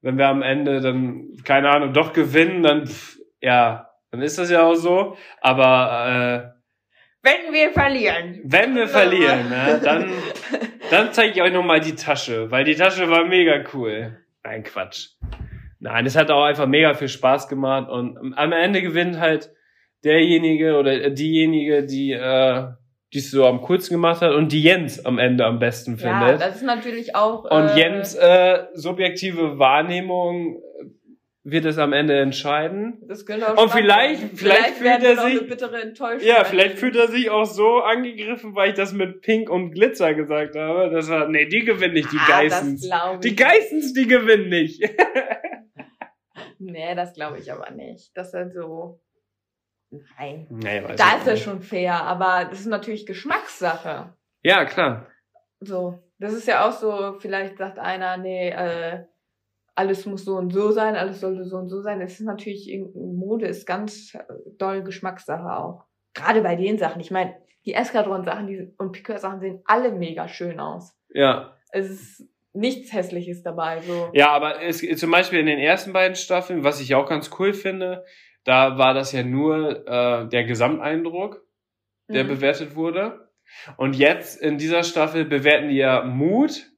Wenn 0.02 0.18
wir 0.18 0.28
am 0.28 0.42
Ende 0.42 0.82
dann, 0.82 1.38
keine 1.46 1.70
Ahnung, 1.70 1.94
doch 1.94 2.12
gewinnen, 2.14 2.64
dann, 2.64 2.88
pff, 2.88 3.20
ja, 3.40 3.90
dann 4.10 4.22
ist 4.22 4.38
das 4.40 4.50
ja 4.50 4.64
auch 4.64 4.74
so. 4.76 5.16
Aber 5.42 6.54
äh, 6.56 6.61
Wenn 7.24 7.54
wir 7.54 7.72
verlieren. 7.72 8.40
wenn 8.44 8.76
wir 8.76 8.88
verlieren, 8.88 9.50
ne, 9.50 9.80
dann, 9.84 10.10
dann 10.90 11.14
zeige 11.14 11.34
ich 11.36 11.42
euch 11.42 11.54
nochmal 11.54 11.80
die 11.80 11.96
Tasche, 11.96 12.50
weil 12.50 12.64
die 12.64 12.76
Tasche 12.76 13.10
war 13.10 13.26
mega 13.26 13.64
cool. 13.74 14.18
Nein, 14.44 14.64
Quatsch. 14.64 15.10
Nein, 15.80 16.06
es 16.06 16.16
hat 16.16 16.32
auch 16.32 16.44
einfach 16.44 16.68
mega 16.68 16.94
viel 16.94 17.08
Spaß 17.10 17.48
gemacht 17.48 17.90
und 17.90 18.34
am 18.36 18.52
Ende 18.52 18.82
gewinnt 18.82 19.20
halt 19.20 19.52
derjenige 20.04 20.78
oder 20.78 21.10
diejenige, 21.12 21.84
die 21.86 22.12
äh, 22.14 22.68
die 23.14 23.18
es 23.18 23.30
so 23.30 23.46
am 23.46 23.62
coolsten 23.62 23.96
gemacht 23.96 24.22
hat 24.22 24.32
und 24.34 24.52
die 24.54 24.64
Jens 24.64 25.06
am 25.06 25.20
Ende 25.20 25.46
am 25.46 25.60
besten 25.60 25.98
Ja, 25.98 26.20
findet. 26.20 26.42
das 26.42 26.56
ist 26.58 26.64
natürlich 26.64 27.14
auch. 27.16 27.44
Und 27.44 27.70
äh, 27.72 27.78
Jens 27.78 28.16
äh, 28.16 28.64
subjektive 28.74 29.60
Wahrnehmung 29.60 30.62
wird 31.44 31.66
es 31.66 31.78
am 31.80 31.92
Ende 31.92 32.20
entscheiden. 32.20 33.02
Das 33.08 33.26
könnte 33.26 33.48
auch 33.48 33.62
Und 33.62 33.70
spannend 33.70 33.74
vielleicht- 33.78 34.20
sein. 34.22 34.30
vielleicht 34.36 34.76
fühlt 34.76 35.04
er 35.04 35.16
sich- 35.16 35.40
eine 35.40 35.42
bittere 35.50 35.82
Enttäuschung. 35.82 36.28
Ja, 36.28 36.44
vielleicht 36.44 36.78
fühlt 36.78 36.96
er 36.96 37.08
sich 37.08 37.30
auch 37.32 37.46
so 37.46 37.80
angegriffen, 37.80 38.54
weil 38.56 38.70
ich 38.70 38.76
das 38.76 38.94
mit 38.94 39.22
Pink 39.22 39.50
und 39.50 39.72
Glitzer 39.72 40.14
gesagt 40.14 40.56
habe, 40.56 40.92
dass 40.92 41.10
er, 41.10 41.28
nee, 41.30 41.48
die 41.48 41.62
gewinnen 41.66 41.96
nicht, 41.96 42.12
die 42.12 42.20
ah, 42.20 42.28
Geissens. 42.28 42.88
Das. 42.88 43.20
Die 43.22 43.36
Geissens, 43.36 43.94
die 43.94 44.08
gewinnen 44.08 44.50
nicht. 44.50 44.84
Nee, 46.64 46.94
das 46.94 47.14
glaube 47.14 47.40
ich 47.40 47.52
aber 47.52 47.72
nicht. 47.72 48.16
Dass 48.16 48.36
er 48.36 48.52
so. 48.52 49.02
Nein. 49.90 50.46
Nee, 50.52 50.82
Da 50.96 51.18
ist 51.18 51.28
er 51.28 51.36
schon 51.36 51.62
fair, 51.62 51.96
aber 52.04 52.46
das 52.50 52.60
ist 52.60 52.68
natürlich 52.68 53.06
Geschmackssache. 53.08 54.14
Ja, 54.44 54.66
klar. 54.66 55.08
So. 55.60 56.04
Das 56.20 56.34
ist 56.34 56.48
ja 56.48 56.68
auch 56.68 56.72
so, 56.72 57.18
vielleicht 57.20 57.58
sagt 57.58 57.80
einer, 57.80 58.18
nee, 58.18 58.50
äh, 58.50 59.06
alles 59.82 60.06
muss 60.06 60.26
so 60.26 60.36
und 60.36 60.54
so 60.54 60.72
sein, 60.72 60.96
alles 60.96 61.20
sollte 61.20 61.44
so 61.46 61.58
und 61.58 61.68
so 61.70 61.82
sein. 61.82 62.00
Das 62.00 62.14
ist 62.14 62.22
natürlich, 62.22 62.72
Mode 62.94 63.48
ist 63.48 63.66
ganz 63.66 64.14
äh, 64.14 64.20
doll 64.58 64.84
Geschmackssache 64.84 65.58
auch. 65.58 65.86
Gerade 66.14 66.42
bei 66.42 66.56
den 66.56 66.78
Sachen. 66.78 67.02
Ich 67.02 67.10
meine, 67.10 67.34
die 67.66 67.74
Eskadron-Sachen 67.74 68.76
und 68.78 68.92
Piqueur-Sachen 68.92 69.40
sehen 69.40 69.62
alle 69.66 69.92
mega 69.92 70.28
schön 70.28 70.60
aus. 70.60 70.96
Ja. 71.14 71.58
Es 71.72 71.90
ist 71.90 72.28
nichts 72.54 72.94
Hässliches 72.94 73.42
dabei. 73.44 73.82
So. 73.82 74.10
Ja, 74.14 74.30
aber 74.30 74.62
es, 74.62 74.80
zum 75.00 75.10
Beispiel 75.10 75.40
in 75.40 75.48
den 75.48 75.60
ersten 75.60 75.94
beiden 75.94 76.16
Staffeln, 76.16 76.64
was 76.64 76.80
ich 76.80 76.94
auch 76.94 77.08
ganz 77.10 77.32
cool 77.40 77.54
finde, 77.54 78.06
da 78.44 78.78
war 78.78 78.94
das 78.94 79.12
ja 79.12 79.24
nur 79.24 79.88
äh, 79.88 80.28
der 80.28 80.44
Gesamteindruck, 80.44 81.44
der 82.08 82.24
Mhm. 82.26 82.30
bewertet 82.30 82.76
wurde. 82.76 83.30
Und 83.78 83.96
jetzt 83.96 84.42
in 84.42 84.58
dieser 84.58 84.84
Staffel 84.84 85.26
bewerten 85.26 85.70
die 85.70 85.78
ja 85.78 86.04
Mut, 86.04 86.72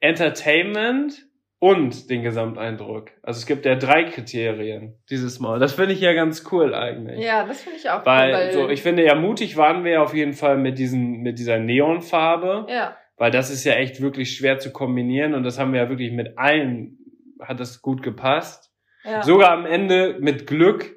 Entertainment 0.00 1.27
und 1.60 2.08
den 2.08 2.22
Gesamteindruck. 2.22 3.10
Also 3.22 3.38
es 3.38 3.46
gibt 3.46 3.64
ja 3.66 3.74
drei 3.74 4.04
Kriterien 4.04 4.94
dieses 5.10 5.40
Mal. 5.40 5.58
Das 5.58 5.72
finde 5.72 5.92
ich 5.92 6.00
ja 6.00 6.12
ganz 6.12 6.44
cool 6.52 6.74
eigentlich. 6.74 7.18
Ja, 7.24 7.44
das 7.44 7.62
finde 7.62 7.78
ich 7.78 7.90
auch 7.90 8.06
Weil, 8.06 8.30
cool. 8.30 8.38
Weil, 8.38 8.52
so, 8.52 8.68
ich 8.68 8.82
finde 8.82 9.04
ja 9.04 9.14
mutig 9.16 9.56
waren 9.56 9.84
wir 9.84 10.02
auf 10.02 10.14
jeden 10.14 10.34
Fall 10.34 10.56
mit 10.56 10.78
diesen, 10.78 11.20
mit 11.22 11.38
dieser 11.38 11.58
Neonfarbe. 11.58 12.66
ja, 12.68 12.96
Weil 13.16 13.30
das 13.32 13.50
ist 13.50 13.64
ja 13.64 13.74
echt 13.74 14.00
wirklich 14.00 14.36
schwer 14.36 14.58
zu 14.58 14.72
kombinieren 14.72 15.34
und 15.34 15.42
das 15.42 15.58
haben 15.58 15.72
wir 15.72 15.82
ja 15.82 15.88
wirklich 15.88 16.12
mit 16.12 16.38
allen, 16.38 16.98
hat 17.40 17.58
das 17.58 17.82
gut 17.82 18.02
gepasst. 18.02 18.72
ja. 19.04 19.22
Sogar 19.22 19.50
am 19.50 19.66
Ende 19.66 20.16
mit 20.20 20.46
Glück 20.46 20.94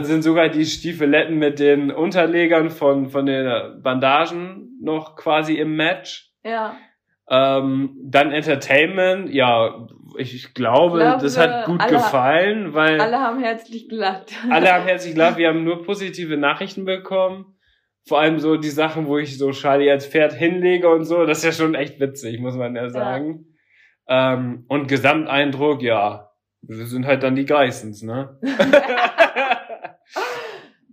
sind 0.00 0.22
sogar 0.22 0.48
die 0.48 0.64
Stiefeletten 0.64 1.36
mit 1.36 1.58
den 1.58 1.90
Unterlegern 1.90 2.70
von, 2.70 3.10
von 3.10 3.26
den 3.26 3.82
Bandagen 3.82 4.78
noch 4.80 5.16
quasi 5.16 5.54
im 5.54 5.76
Match. 5.76 6.32
ja. 6.42 6.76
Ähm, 7.32 7.96
dann 8.02 8.32
Entertainment, 8.32 9.32
ja, 9.32 9.86
ich 10.18 10.52
glaube, 10.52 10.98
glaube, 10.98 11.22
das 11.22 11.38
hat 11.38 11.66
gut 11.66 11.80
alle- 11.80 11.92
gefallen, 11.92 12.74
weil 12.74 13.00
Alle 13.00 13.18
haben 13.20 13.40
herzlich 13.40 13.88
gelacht. 13.88 14.32
alle 14.50 14.72
haben 14.72 14.84
herzlich 14.84 15.14
gelacht, 15.14 15.36
wir 15.38 15.48
haben 15.48 15.62
nur 15.64 15.84
positive 15.84 16.36
Nachrichten 16.36 16.84
bekommen. 16.84 17.56
Vor 18.08 18.18
allem 18.18 18.38
so 18.40 18.56
die 18.56 18.70
Sachen, 18.70 19.06
wo 19.06 19.18
ich 19.18 19.38
so 19.38 19.52
Charlie 19.52 19.90
als 19.90 20.06
Pferd 20.06 20.32
hinlege 20.32 20.88
und 20.88 21.04
so, 21.04 21.24
das 21.26 21.38
ist 21.38 21.44
ja 21.44 21.52
schon 21.52 21.74
echt 21.76 22.00
witzig, 22.00 22.40
muss 22.40 22.56
man 22.56 22.74
ja 22.74 22.88
sagen. 22.88 23.46
Ähm, 24.08 24.64
und 24.68 24.88
Gesamteindruck, 24.88 25.82
ja, 25.82 26.30
wir 26.62 26.86
sind 26.86 27.06
halt 27.06 27.22
dann 27.22 27.36
die 27.36 27.44
Geissens, 27.44 28.02
ne? 28.02 28.38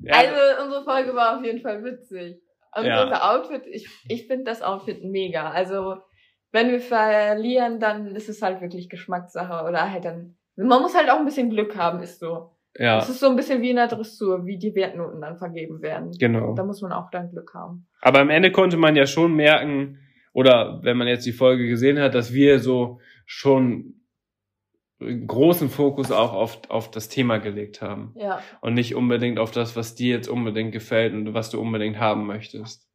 ja, 0.02 0.14
Also 0.14 0.64
unsere 0.64 0.84
Folge 0.84 1.16
war 1.16 1.38
auf 1.38 1.44
jeden 1.44 1.62
Fall 1.62 1.84
witzig. 1.84 2.42
Und 2.76 2.86
Ja. 2.86 3.04
unser 3.04 3.32
Outfit, 3.32 3.64
ich, 3.66 3.88
ich 4.08 4.28
finde 4.28 4.44
das 4.44 4.62
Outfit 4.62 5.04
mega. 5.04 5.50
Also 5.50 5.96
wenn 6.52 6.72
wir 6.72 6.80
verlieren, 6.80 7.80
dann 7.80 8.16
ist 8.16 8.30
es 8.30 8.42
halt 8.42 8.62
wirklich 8.62 8.90
Geschmackssache 8.90 9.68
oder 9.68 9.92
halt 9.92 10.06
dann. 10.06 10.36
Man 10.56 10.82
muss 10.82 10.96
halt 10.96 11.10
auch 11.10 11.20
ein 11.20 11.26
bisschen 11.26 11.50
Glück 11.50 11.76
haben, 11.78 12.02
ist 12.02 12.20
so. 12.20 12.52
ja, 12.78 12.98
Es 12.98 13.10
ist 13.10 13.20
so 13.20 13.30
ein 13.30 13.36
bisschen 13.36 13.62
wie 13.62 13.70
in 13.70 13.76
der 13.76 13.88
Dressur, 13.88 14.46
wie 14.46 14.58
die 14.58 14.74
Wertnoten 14.74 15.22
dann 15.22 15.38
vergeben 15.38 15.82
werden. 15.82 16.12
genau. 16.18 16.56
Da 16.56 16.64
muss 16.64 16.82
man 16.82 16.92
auch 16.92 17.12
dann 17.12 17.30
Glück 17.30 17.54
haben. 17.54 17.88
Aber 18.02 18.20
am 18.20 18.30
Ende 18.30 18.52
konnte 18.52 18.78
man 18.78 18.96
ja 18.96 19.06
schon 19.06 19.36
merken, 19.36 20.00
oder 20.34 20.80
wenn 20.84 20.98
man 20.98 21.08
jetzt 21.08 21.26
die 21.26 21.32
Folge 21.32 21.68
gesehen 21.68 22.00
hat, 22.00 22.14
dass 22.16 22.34
wir 22.34 22.60
so 22.60 23.00
schon 23.26 23.96
großen 25.00 25.70
Fokus 25.70 26.12
auch 26.12 26.34
auf, 26.34 26.62
auf 26.70 26.90
das 26.90 27.08
Thema 27.10 27.38
gelegt 27.38 27.82
haben. 27.82 28.14
Ja. 28.16 28.42
und 28.62 28.74
nicht 28.74 28.96
unbedingt 28.96 29.38
auf 29.40 29.52
das, 29.52 29.76
was 29.76 29.96
dir 29.96 30.16
jetzt 30.16 30.28
unbedingt 30.28 30.72
gefällt 30.72 31.14
und 31.14 31.34
was 31.34 31.50
du 31.52 31.60
unbedingt 31.60 32.00
haben 32.00 32.26
möchtest. 32.26 32.87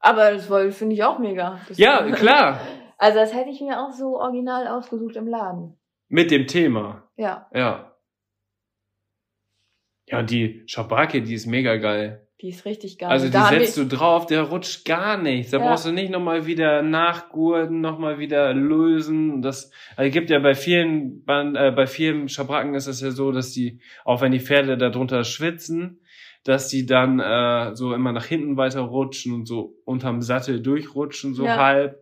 Aber 0.00 0.32
das 0.32 0.46
finde 0.76 0.94
ich 0.94 1.04
auch 1.04 1.18
mega. 1.18 1.60
Das 1.68 1.78
Ja, 1.78 2.02
klar, 2.12 2.60
Also 2.98 3.18
das 3.18 3.34
hätte 3.34 3.50
ich 3.50 3.60
mir 3.60 3.80
auch 3.80 3.92
so 3.92 4.18
original 4.18 4.66
ausgesucht 4.68 5.16
im 5.16 5.28
Laden. 5.28 5.76
mit 6.08 6.30
dem 6.30 6.46
Thema. 6.46 7.04
Ja, 7.16 7.46
Ja. 7.52 7.86
Ja, 10.08 10.18
und 10.18 10.30
die 10.30 10.64
Schabracke, 10.66 11.22
die 11.22 11.34
ist 11.34 11.46
mega 11.46 11.76
geil. 11.76 12.26
die 12.40 12.48
ist 12.48 12.64
richtig 12.64 12.96
geil. 12.98 13.10
Also 13.10 13.26
die 13.26 13.32
Da 13.32 13.44
setzt 13.50 13.76
du 13.76 13.84
drauf, 13.84 14.24
der 14.26 14.42
rutscht 14.44 14.86
gar 14.86 15.18
nichts. 15.18 15.50
Da 15.52 15.58
Ja. 15.58 15.68
brauchst 15.68 15.84
du 15.84 15.92
nicht 15.92 16.10
nochmal 16.10 16.46
wieder 16.46 16.80
nachgurten, 16.82 17.82
nochmal 17.82 18.18
wieder 18.18 18.54
lösen. 18.54 19.42
Das 19.42 19.70
also 19.94 20.10
gibt 20.10 20.30
ja 20.30 20.38
bei 20.38 20.54
vielen, 20.54 21.22
Ban- 21.26 21.54
äh, 21.54 21.70
bei 21.70 21.86
vielen 21.86 22.28
Schabracken 22.30 22.74
ist 22.74 22.86
es 22.86 23.02
ja 23.02 23.10
so, 23.10 23.30
dass 23.30 23.52
die, 23.52 23.80
auch 24.06 24.22
wenn 24.22 24.32
die 24.32 24.40
Pferde 24.40 24.78
darunter 24.78 25.22
schwitzen, 25.22 25.99
dass 26.44 26.68
die 26.68 26.86
dann 26.86 27.20
äh, 27.20 27.74
so 27.76 27.92
immer 27.94 28.12
nach 28.12 28.24
hinten 28.24 28.56
weiter 28.56 28.80
rutschen 28.80 29.34
und 29.34 29.46
so 29.46 29.74
unterm 29.84 30.22
Sattel 30.22 30.62
durchrutschen, 30.62 31.34
so 31.34 31.44
Ja. 31.44 31.56
halb. 31.56 31.94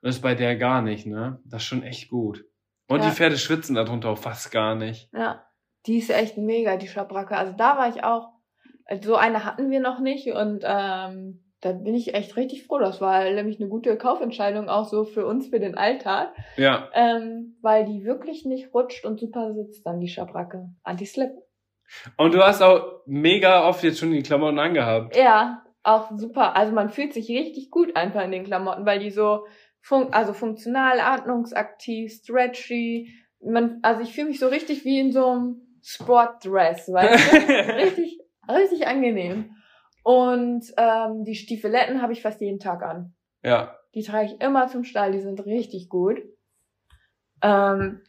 Und 0.00 0.08
das 0.08 0.16
ist 0.16 0.22
bei 0.22 0.34
der 0.34 0.56
gar 0.56 0.82
nicht, 0.82 1.06
ne? 1.06 1.40
Das 1.44 1.62
ist 1.62 1.68
schon 1.68 1.82
echt 1.82 2.08
gut. 2.08 2.44
Und 2.88 3.00
Ja. 3.02 3.08
die 3.10 3.14
Pferde 3.14 3.36
schwitzen 3.36 3.74
darunter 3.76 4.08
auch 4.10 4.18
fast 4.18 4.50
gar 4.50 4.74
nicht. 4.74 5.08
Ja, 5.14 5.44
die 5.86 5.98
ist 5.98 6.10
echt 6.10 6.36
mega, 6.38 6.76
die 6.76 6.88
Schabracke. 6.88 7.36
Also 7.36 7.52
da 7.56 7.76
war 7.76 7.88
ich 7.88 8.02
auch, 8.02 8.28
also 8.86 9.10
so 9.10 9.16
eine 9.16 9.44
hatten 9.44 9.70
wir 9.70 9.80
noch 9.80 10.00
nicht 10.00 10.28
und 10.32 10.64
ähm, 10.66 11.38
da 11.60 11.70
bin 11.72 11.94
ich 11.94 12.14
echt 12.14 12.36
richtig 12.36 12.66
froh. 12.66 12.78
Das 12.80 13.00
war 13.00 13.22
nämlich 13.30 13.60
eine 13.60 13.68
gute 13.68 13.96
Kaufentscheidung 13.96 14.68
auch 14.68 14.86
so 14.88 15.04
für 15.04 15.24
uns, 15.26 15.46
für 15.48 15.60
den 15.60 15.76
Alltag, 15.76 16.32
Ja. 16.56 16.88
ähm, 16.92 17.56
weil 17.62 17.84
die 17.86 18.04
wirklich 18.04 18.44
nicht 18.44 18.74
rutscht 18.74 19.04
und 19.04 19.20
super 19.20 19.54
sitzt 19.54 19.86
dann, 19.86 20.00
die 20.00 20.08
Schabracke. 20.08 20.70
Anti-Slip. 20.82 21.30
Und 22.16 22.34
du 22.34 22.42
hast 22.42 22.62
auch 22.62 23.02
mega 23.06 23.68
oft 23.68 23.82
jetzt 23.82 23.98
schon 23.98 24.12
die 24.12 24.22
Klamotten 24.22 24.58
angehabt. 24.58 25.16
Ja, 25.16 25.62
auch 25.82 26.10
super. 26.16 26.56
Also 26.56 26.72
man 26.72 26.90
fühlt 26.90 27.12
sich 27.12 27.28
richtig 27.28 27.70
gut 27.70 27.96
einfach 27.96 28.22
in 28.24 28.32
den 28.32 28.44
Klamotten, 28.44 28.86
weil 28.86 28.98
die 28.98 29.10
so 29.10 29.46
fun 29.80 30.08
also 30.12 30.32
funktional, 30.32 31.00
atmungsaktiv, 31.00 32.12
stretchy. 32.12 33.12
Man, 33.40 33.80
also 33.82 34.02
ich 34.02 34.14
fühle 34.14 34.28
mich 34.28 34.38
so 34.38 34.48
richtig 34.48 34.84
wie 34.84 35.00
in 35.00 35.12
so 35.12 35.26
einem 35.26 35.62
Sportdress, 35.82 36.92
weißt 36.92 37.32
du? 37.32 37.36
richtig, 37.76 38.20
richtig 38.48 38.86
angenehm. 38.86 39.56
Und 40.04 40.64
ähm, 40.76 41.24
die 41.24 41.34
Stiefeletten 41.34 42.02
habe 42.02 42.12
ich 42.12 42.22
fast 42.22 42.40
jeden 42.40 42.58
Tag 42.58 42.82
an. 42.82 43.14
Ja. 43.42 43.76
Die 43.94 44.02
trage 44.02 44.26
ich 44.26 44.40
immer 44.40 44.68
zum 44.68 44.84
Stall, 44.84 45.12
die 45.12 45.20
sind 45.20 45.44
richtig 45.44 45.88
gut. 45.88 46.18
Ähm, 47.42 48.00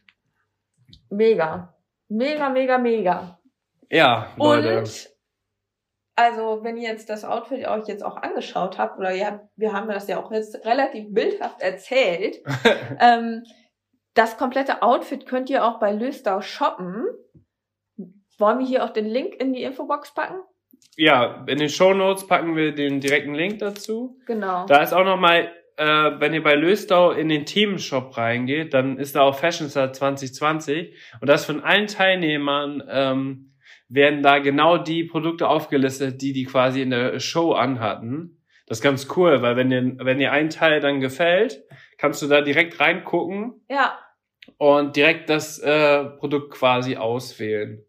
mega. 1.10 1.74
Mega, 2.08 2.48
mega, 2.50 2.78
mega. 2.78 3.40
Ja, 3.90 4.32
Leute. 4.36 4.78
Und 4.78 5.14
also 6.16 6.60
wenn 6.62 6.76
ihr 6.76 6.88
jetzt 6.88 7.10
das 7.10 7.24
Outfit 7.24 7.66
euch 7.66 7.86
jetzt 7.88 8.04
auch 8.04 8.16
angeschaut 8.16 8.78
habt, 8.78 8.98
oder 8.98 9.14
ihr 9.14 9.26
habt, 9.26 9.48
wir 9.56 9.72
haben 9.72 9.88
das 9.88 10.06
ja 10.06 10.22
auch 10.22 10.30
jetzt 10.30 10.64
relativ 10.64 11.12
bildhaft 11.12 11.60
erzählt, 11.60 12.40
ähm, 13.00 13.42
das 14.14 14.36
komplette 14.36 14.82
Outfit 14.82 15.26
könnt 15.26 15.50
ihr 15.50 15.64
auch 15.64 15.80
bei 15.80 15.92
Löstau 15.92 16.40
shoppen. 16.40 17.04
Wollen 18.38 18.60
wir 18.60 18.66
hier 18.66 18.84
auch 18.84 18.90
den 18.90 19.06
Link 19.06 19.34
in 19.40 19.52
die 19.52 19.62
Infobox 19.62 20.14
packen? 20.14 20.40
Ja, 20.96 21.44
in 21.48 21.58
den 21.58 21.68
Show 21.68 21.94
Notes 21.94 22.26
packen 22.26 22.54
wir 22.54 22.72
den 22.72 23.00
direkten 23.00 23.34
Link 23.34 23.58
dazu. 23.58 24.18
Genau. 24.26 24.66
Da 24.66 24.82
ist 24.82 24.92
auch 24.92 25.04
nochmal, 25.04 25.52
äh, 25.76 25.84
wenn 25.84 26.32
ihr 26.32 26.42
bei 26.42 26.54
Löstau 26.54 27.10
in 27.10 27.28
den 27.28 27.44
Themenshop 27.44 28.16
reingeht, 28.16 28.72
dann 28.74 28.98
ist 28.98 29.16
da 29.16 29.22
auch 29.22 29.36
Fashion 29.36 29.68
Star 29.68 29.92
2020 29.92 30.96
und 31.20 31.28
das 31.28 31.44
von 31.44 31.60
allen 31.60 31.88
Teilnehmern 31.88 32.84
ähm, 32.88 33.53
werden 33.94 34.22
da 34.22 34.38
genau 34.38 34.78
die 34.78 35.04
Produkte 35.04 35.48
aufgelistet, 35.48 36.20
die 36.20 36.32
die 36.32 36.44
quasi 36.44 36.82
in 36.82 36.90
der 36.90 37.20
Show 37.20 37.52
anhatten. 37.52 38.42
Das 38.66 38.78
ist 38.78 38.82
ganz 38.82 39.08
cool, 39.16 39.42
weil 39.42 39.56
wenn 39.56 39.70
dir, 39.70 39.96
wenn 40.04 40.18
dir 40.18 40.32
ein 40.32 40.50
Teil 40.50 40.80
dann 40.80 41.00
gefällt, 41.00 41.62
kannst 41.98 42.22
du 42.22 42.26
da 42.26 42.40
direkt 42.40 42.80
reingucken 42.80 43.60
Ja, 43.68 43.98
und 44.58 44.96
direkt 44.96 45.30
das 45.30 45.58
äh, 45.58 46.04
Produkt 46.04 46.52
quasi 46.54 46.96
auswählen. 46.96 47.84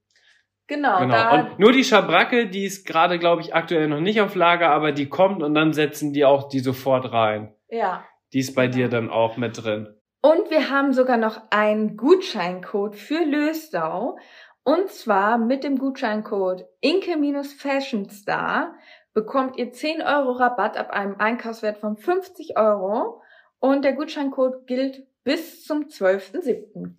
genau. 0.68 1.00
Genau. 1.00 1.14
Da, 1.14 1.32
Und 1.32 1.60
nur 1.60 1.72
die 1.72 1.84
Schabracke, 1.84 2.48
die 2.48 2.66
ist 2.66 2.86
gerade, 2.86 3.20
glaube 3.20 3.42
ich, 3.42 3.54
aktuell 3.56 3.88
noch 3.88 4.00
nicht 4.00 4.22
auf 4.22 4.36
Lager, 4.36 4.70
aber 4.70 4.92
die 4.92 5.08
kommt 5.10 5.44
und 5.44 5.54
dann 5.54 5.74
setzen 5.74 6.14
die 6.14 6.26
auch 6.26 6.50
die 6.50 6.60
sofort 6.60 7.12
rein. 7.12 7.54
ja. 7.70 8.04
Die 8.34 8.40
ist 8.40 8.54
bei 8.56 8.68
dir 8.68 8.90
dann 8.90 9.10
auch 9.10 9.38
mit 9.38 9.64
drin. 9.64 9.88
Und 10.22 10.50
wir 10.50 10.70
haben 10.70 10.92
sogar 10.92 11.16
noch 11.16 11.40
einen 11.52 11.96
Gutscheincode 11.96 12.96
für 12.96 13.24
Lösdau. 13.24 14.18
Und 14.66 14.90
zwar 14.90 15.38
mit 15.38 15.64
dem 15.64 15.78
Gutscheincode 15.78 16.66
Inke-Fashionstar 16.82 18.74
bekommt 19.14 19.58
ihr 19.58 19.72
10 19.72 20.02
Euro 20.02 20.32
Rabatt 20.32 20.76
ab 20.76 20.90
einem 20.90 21.18
Einkaufswert 21.20 21.78
von 21.78 21.98
50 21.98 22.58
Euro. 22.58 23.22
Und 23.60 23.86
der 23.86 23.94
Gutscheincode 23.94 24.66
gilt 24.66 25.04
bis 25.24 25.64
zum 25.64 25.84
12.07. 25.84 26.96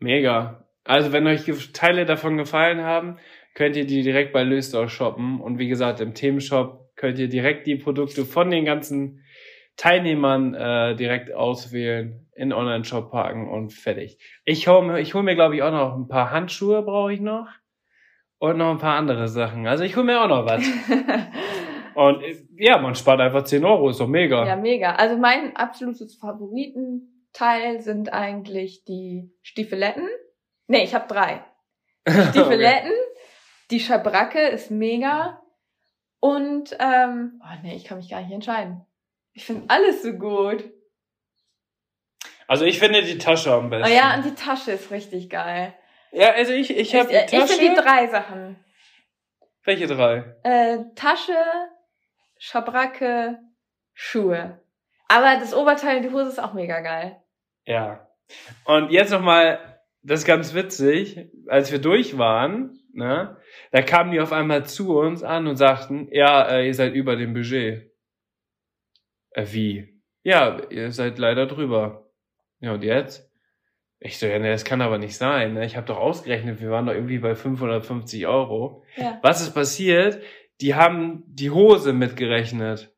Mega. 0.00 0.66
Also 0.82 1.12
wenn 1.12 1.28
euch 1.28 1.44
Teile 1.72 2.04
davon 2.04 2.36
gefallen 2.36 2.82
haben, 2.82 3.18
könnt 3.54 3.76
ihr 3.76 3.86
die 3.86 4.02
direkt 4.02 4.32
bei 4.32 4.42
Löstau 4.42 4.88
shoppen. 4.88 5.40
Und 5.40 5.60
wie 5.60 5.68
gesagt, 5.68 6.00
im 6.00 6.14
Themenshop 6.14 6.96
könnt 6.96 7.20
ihr 7.20 7.28
direkt 7.28 7.68
die 7.68 7.76
Produkte 7.76 8.24
von 8.24 8.50
den 8.50 8.64
ganzen 8.64 9.22
Teilnehmern 9.78 10.54
äh, 10.54 10.96
direkt 10.96 11.32
auswählen, 11.32 12.28
in 12.34 12.52
Online-Shop 12.52 13.10
packen 13.12 13.48
und 13.48 13.72
fertig. 13.72 14.18
Ich 14.44 14.66
hole 14.66 14.84
mir, 14.84 15.00
ich 15.00 15.14
hol 15.14 15.22
mir 15.22 15.36
glaube 15.36 15.54
ich, 15.54 15.62
auch 15.62 15.70
noch 15.70 15.94
ein 15.94 16.08
paar 16.08 16.32
Handschuhe 16.32 16.82
brauche 16.82 17.12
ich 17.12 17.20
noch. 17.20 17.48
Und 18.38 18.58
noch 18.58 18.70
ein 18.70 18.78
paar 18.78 18.96
andere 18.96 19.28
Sachen. 19.28 19.66
Also 19.66 19.84
ich 19.84 19.96
hole 19.96 20.04
mir 20.04 20.20
auch 20.20 20.28
noch 20.28 20.46
was. 20.46 20.62
Und 21.94 22.22
ja, 22.56 22.78
man 22.78 22.94
spart 22.94 23.20
einfach 23.20 23.42
10 23.42 23.64
Euro, 23.64 23.88
ist 23.90 23.98
doch 23.98 24.06
mega. 24.06 24.46
ja, 24.46 24.54
mega. 24.54 24.94
Also 24.94 25.16
mein 25.16 25.56
absolutes 25.56 26.14
Favoritenteil 26.16 27.80
sind 27.80 28.12
eigentlich 28.12 28.84
die 28.84 29.32
Stiefeletten. 29.42 30.08
Nee, 30.68 30.84
ich 30.84 30.94
habe 30.94 31.08
drei. 31.08 31.44
Stiefeletten, 32.30 32.92
die 33.70 33.80
Schabracke 33.80 34.40
ist 34.40 34.70
mega. 34.70 35.40
Und, 36.20 36.76
ähm, 36.80 37.40
oh 37.42 37.58
nee, 37.62 37.74
ich 37.74 37.84
kann 37.84 37.98
mich 37.98 38.10
gar 38.10 38.22
nicht 38.22 38.32
entscheiden. 38.32 38.84
Ich 39.34 39.44
finde 39.46 39.64
alles 39.68 40.02
so 40.02 40.12
gut. 40.12 40.64
Also 42.46 42.64
ich 42.64 42.78
finde 42.78 43.02
die 43.02 43.18
Tasche 43.18 43.52
am 43.52 43.66
Oh 43.66 43.68
besten. 43.70 43.92
ja, 43.94 44.14
und 44.16 44.24
die 44.24 44.34
Tasche 44.34 44.72
ist 44.72 44.90
richtig 44.90 45.28
geil. 45.28 45.74
ja 46.12 46.32
also 46.32 46.52
ich, 46.52 46.74
ich 46.76 46.94
habe 46.94 47.08
die 47.08 47.14
ich, 47.14 47.24
ich 47.24 47.30
Tasche. 47.30 47.54
finde 47.54 47.74
die 47.74 47.80
drei 47.80 48.06
Sachen. 48.08 48.56
Welche 49.64 49.86
drei? 49.86 50.34
Äh, 50.44 50.78
Tasche, 50.94 51.36
Schabracke, 52.38 53.38
Schuhe. 53.94 54.60
Aber 55.08 55.36
das 55.38 55.54
Oberteil 55.54 55.98
und 55.98 56.02
die 56.04 56.10
Hose 56.10 56.28
ist 56.30 56.38
auch 56.38 56.54
mega 56.54 56.80
geil. 56.80 57.20
Ja. 57.66 58.08
Und 58.64 58.90
jetzt 58.90 59.10
nochmal, 59.10 59.80
das 60.02 60.20
ist 60.20 60.26
ganz 60.26 60.54
witzig, 60.54 61.28
als 61.48 61.70
wir 61.72 61.80
durch 61.80 62.16
waren, 62.18 62.78
ne, 62.92 63.36
da 63.72 63.82
kamen 63.82 64.10
die 64.12 64.20
auf 64.20 64.32
einmal 64.32 64.64
zu 64.66 64.98
uns 64.98 65.22
an 65.22 65.46
und 65.46 65.56
sagten, 65.56 66.08
ja, 66.12 66.48
äh, 66.48 66.66
ihr 66.66 66.74
seid 66.74 66.94
über 66.94 67.16
dem 67.16 67.34
Budget. 67.34 67.90
Äh, 69.38 69.46
wie? 69.52 70.00
Ja, 70.24 70.60
ihr 70.70 70.90
seid 70.92 71.18
leider 71.18 71.46
drüber. 71.46 72.10
Ja, 72.60 72.72
und 72.74 72.82
jetzt? 72.82 73.30
Ich 74.00 74.18
so, 74.18 74.26
ja, 74.26 74.38
ne, 74.38 74.50
das 74.50 74.64
kann 74.64 74.80
aber 74.80 74.98
nicht 74.98 75.16
sein. 75.16 75.54
Ne? 75.54 75.64
Ich 75.64 75.76
habe 75.76 75.86
doch 75.86 75.96
ausgerechnet, 75.98 76.60
wir 76.60 76.70
waren 76.70 76.86
doch 76.86 76.92
irgendwie 76.92 77.18
bei 77.18 77.34
550 77.34 78.26
Euro. 78.26 78.84
Ja. 78.96 79.18
Was 79.22 79.40
ist 79.40 79.54
passiert? 79.54 80.20
Die 80.60 80.74
haben 80.74 81.22
die 81.26 81.50
Hose 81.50 81.92
mitgerechnet. 81.92 82.92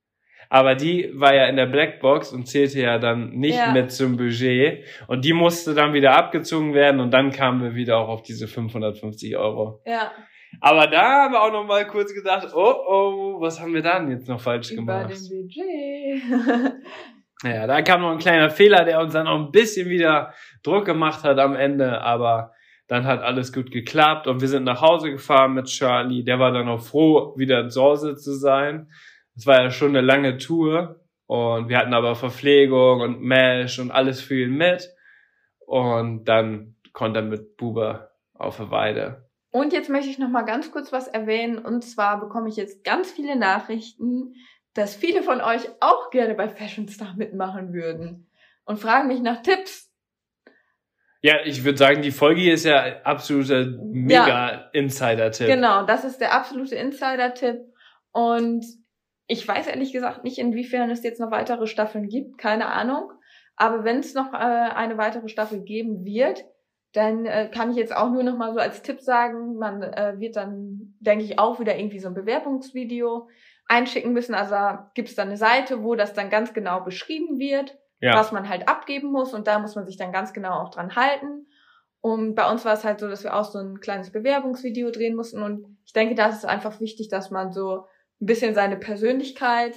Aber 0.49 0.75
die 0.75 1.11
war 1.15 1.35
ja 1.35 1.47
in 1.47 1.57
der 1.57 1.67
Blackbox 1.67 2.33
und 2.33 2.47
zählte 2.47 2.81
ja 2.81 2.99
dann 2.99 3.31
nicht 3.31 3.57
Ja. 3.57 3.73
mit 3.73 3.93
zum 3.93 4.17
Budget. 4.17 4.85
Und 5.07 5.25
die 5.25 5.33
musste 5.33 5.75
dann 5.75 5.93
wieder 5.93 6.17
abgezogen 6.17 6.75
werden 6.75 7.01
und 7.01 7.13
dann 7.13 7.31
kamen 7.31 7.63
wir 7.63 7.75
wieder 7.75 7.99
auch 7.99 8.09
auf 8.09 8.23
diese 8.23 8.49
550 8.49 9.37
Euro. 9.37 9.81
Ja, 9.87 10.11
Aber 10.61 10.87
da 10.87 11.25
haben 11.25 11.33
wir 11.33 11.43
auch 11.43 11.53
noch 11.53 11.65
mal 11.65 11.87
kurz 11.87 12.15
gedacht, 12.15 12.49
oh 12.55 12.75
oh, 12.87 13.41
was 13.41 13.61
haben 13.61 13.73
wir 13.73 13.83
dann 13.83 14.11
jetzt 14.11 14.29
noch 14.29 14.41
falsch 14.41 14.71
über 14.73 15.05
gemacht? 15.05 15.11
dem 15.11 15.43
Budget. 15.43 16.73
Ja, 17.43 17.67
da 17.67 17.81
kam 17.81 18.03
noch 18.03 18.11
ein 18.11 18.19
kleiner 18.19 18.51
Fehler, 18.51 18.85
der 18.85 19.01
uns 19.01 19.15
dann 19.15 19.27
auch 19.27 19.39
ein 19.39 19.51
bisschen 19.51 19.89
wieder 19.89 20.35
Druck 20.63 20.85
gemacht 20.85 21.25
hat 21.25 21.39
am 21.39 21.55
Ende, 21.55 22.03
aber 22.03 22.53
dann 22.87 23.05
hat 23.05 23.23
alles 23.23 23.53
gut 23.53 23.71
geklappt 23.71 24.27
und 24.27 24.41
wir 24.43 24.49
sind 24.49 24.65
nach 24.65 24.83
Hause 24.83 25.11
gefahren 25.11 25.55
mit 25.55 25.67
Charlie. 25.67 26.23
Der 26.23 26.39
war 26.39 26.53
dann 26.53 26.69
auch 26.69 26.83
froh, 26.83 27.35
wieder 27.39 27.69
zu 27.69 27.81
Hause 27.81 28.17
zu 28.17 28.35
sein. 28.35 28.91
Es 29.37 29.47
war 29.47 29.63
ja 29.63 29.71
schon 29.71 29.91
eine 29.91 30.03
lange 30.03 30.37
Tour 30.37 31.01
und 31.27 31.69
wir 31.69 31.79
hatten 31.79 31.95
aber 31.95 32.15
Verpflegung 32.15 33.01
und 33.01 33.23
Mesh 33.23 33.79
und 33.79 33.91
alles 33.91 34.21
für 34.21 34.43
ihn 34.43 34.57
mit. 34.57 34.91
Und 35.61 36.25
dann 36.25 36.75
konnte 36.93 37.21
er 37.21 37.25
mit 37.25 37.57
Buber 37.57 38.11
auf 38.35 38.57
der 38.57 38.71
Weide. 38.71 39.30
Und 39.51 39.73
jetzt 39.73 39.91
möchte 39.91 40.11
ich 40.11 40.19
noch 40.19 40.29
mal 40.29 40.43
ganz 40.43 40.71
kurz 40.71 40.93
was 40.93 41.09
erwähnen. 41.09 41.59
Und 41.59 41.85
zwar 41.85 42.21
bekomme 42.21 42.49
ich 42.49 42.57
jetzt 42.57 42.85
ganz 42.85 43.11
viele 43.11 43.37
Nachrichten, 43.37 44.35
dass 44.75 44.95
viele 44.95 45.23
von 45.23 45.41
euch 45.41 45.69
auch 45.81 46.11
gerne 46.11 46.35
bei 46.35 46.49
Fashion 46.49 46.89
Star 46.89 47.15
mitmachen 47.17 47.73
würden. 47.73 48.31
Und 48.65 48.79
fragen 48.79 49.09
mich 49.09 49.21
nach 49.21 49.43
Tipps. 49.43 49.91
Ja, 51.23 51.45
ich 51.45 51.65
würde 51.65 51.77
sagen, 51.77 52.03
die 52.03 52.13
Folge 52.13 52.41
hier 52.41 52.55
ist 52.55 52.65
ja 52.65 53.03
absoluter 53.03 53.67
Mega-Insider-Tipp. 53.67 55.49
Genau, 55.49 55.85
das 55.85 56.05
ist 56.05 56.21
der 56.21 56.33
absolute 56.33 56.77
Insider-Tipp. 56.77 57.59
Und 58.13 58.65
ich 59.27 59.47
weiß 59.47 59.67
ehrlich 59.67 59.93
gesagt 59.93 60.25
nicht, 60.25 60.39
inwiefern 60.39 60.91
es 60.91 61.03
jetzt 61.03 61.21
noch 61.21 61.31
weitere 61.31 61.67
Staffeln 61.67 62.09
gibt. 62.09 62.39
Keine 62.39 62.67
Ahnung. 62.67 63.13
Aber 63.57 63.85
wenn 63.85 63.99
es 63.99 64.15
noch 64.15 64.33
äh, 64.33 64.37
eine 64.37 64.97
weitere 64.97 65.29
Staffel 65.29 65.63
geben 65.63 66.05
wird, 66.05 66.45
dann 66.93 67.25
äh, 67.27 67.49
kann 67.53 67.71
ich 67.71 67.77
jetzt 67.77 67.95
auch 67.97 68.11
nur 68.11 68.23
noch 68.23 68.37
mal 68.37 68.53
so 68.53 68.59
als 68.59 68.83
Tipp 68.83 69.01
sagen, 69.01 69.57
man 69.57 69.83
äh, 69.83 70.15
wird 70.19 70.37
dann, 70.37 70.95
denke 71.01 71.25
ich, 71.25 71.39
auch 71.39 71.61
wieder 71.61 71.77
irgendwie 71.79 72.01
so 72.01 72.09
ein 72.09 72.15
Bewerbungsvideo 72.15 73.29
einschicken 73.67 74.13
müssen. 74.13 74.35
Also 74.35 74.51
da 74.53 74.91
gibt 74.95 75.09
es 75.09 75.15
dann 75.15 75.29
eine 75.29 75.37
Seite, 75.37 75.85
wo 75.85 75.95
das 75.95 76.15
dann 76.15 76.31
ganz 76.31 76.53
genau 76.53 76.81
beschrieben 76.81 77.39
wird, 77.39 77.79
Ja. 78.01 78.15
was 78.15 78.33
man 78.33 78.49
halt 78.49 78.69
abgeben 78.69 79.13
muss. 79.13 79.33
Und 79.35 79.47
da 79.47 79.59
muss 79.61 79.77
man 79.77 79.87
sich 79.87 79.97
dann 79.97 80.11
ganz 80.13 80.33
genau 80.33 80.55
auch 80.61 80.71
dran 80.71 80.97
halten. 80.97 81.47
Und 82.01 82.35
bei 82.35 82.51
uns 82.51 82.65
war 82.65 82.73
es 82.73 82.85
halt 82.85 82.99
so, 82.99 83.09
dass 83.09 83.23
wir 83.23 83.37
auch 83.37 83.45
so 83.45 83.59
ein 83.59 83.79
kleines 83.79 84.11
Bewerbungsvideo 84.11 84.91
drehen 84.91 85.15
mussten. 85.15 85.43
Und 85.43 85.79
ich 85.85 85.93
denke, 85.93 86.15
da 86.15 86.29
ist 86.29 86.39
es 86.39 86.45
einfach 86.45 86.81
wichtig, 86.81 87.09
dass 87.09 87.31
man 87.31 87.53
so 87.53 87.85
ein 88.21 88.27
bisschen 88.27 88.55
seine 88.55 88.77
Persönlichkeit 88.77 89.75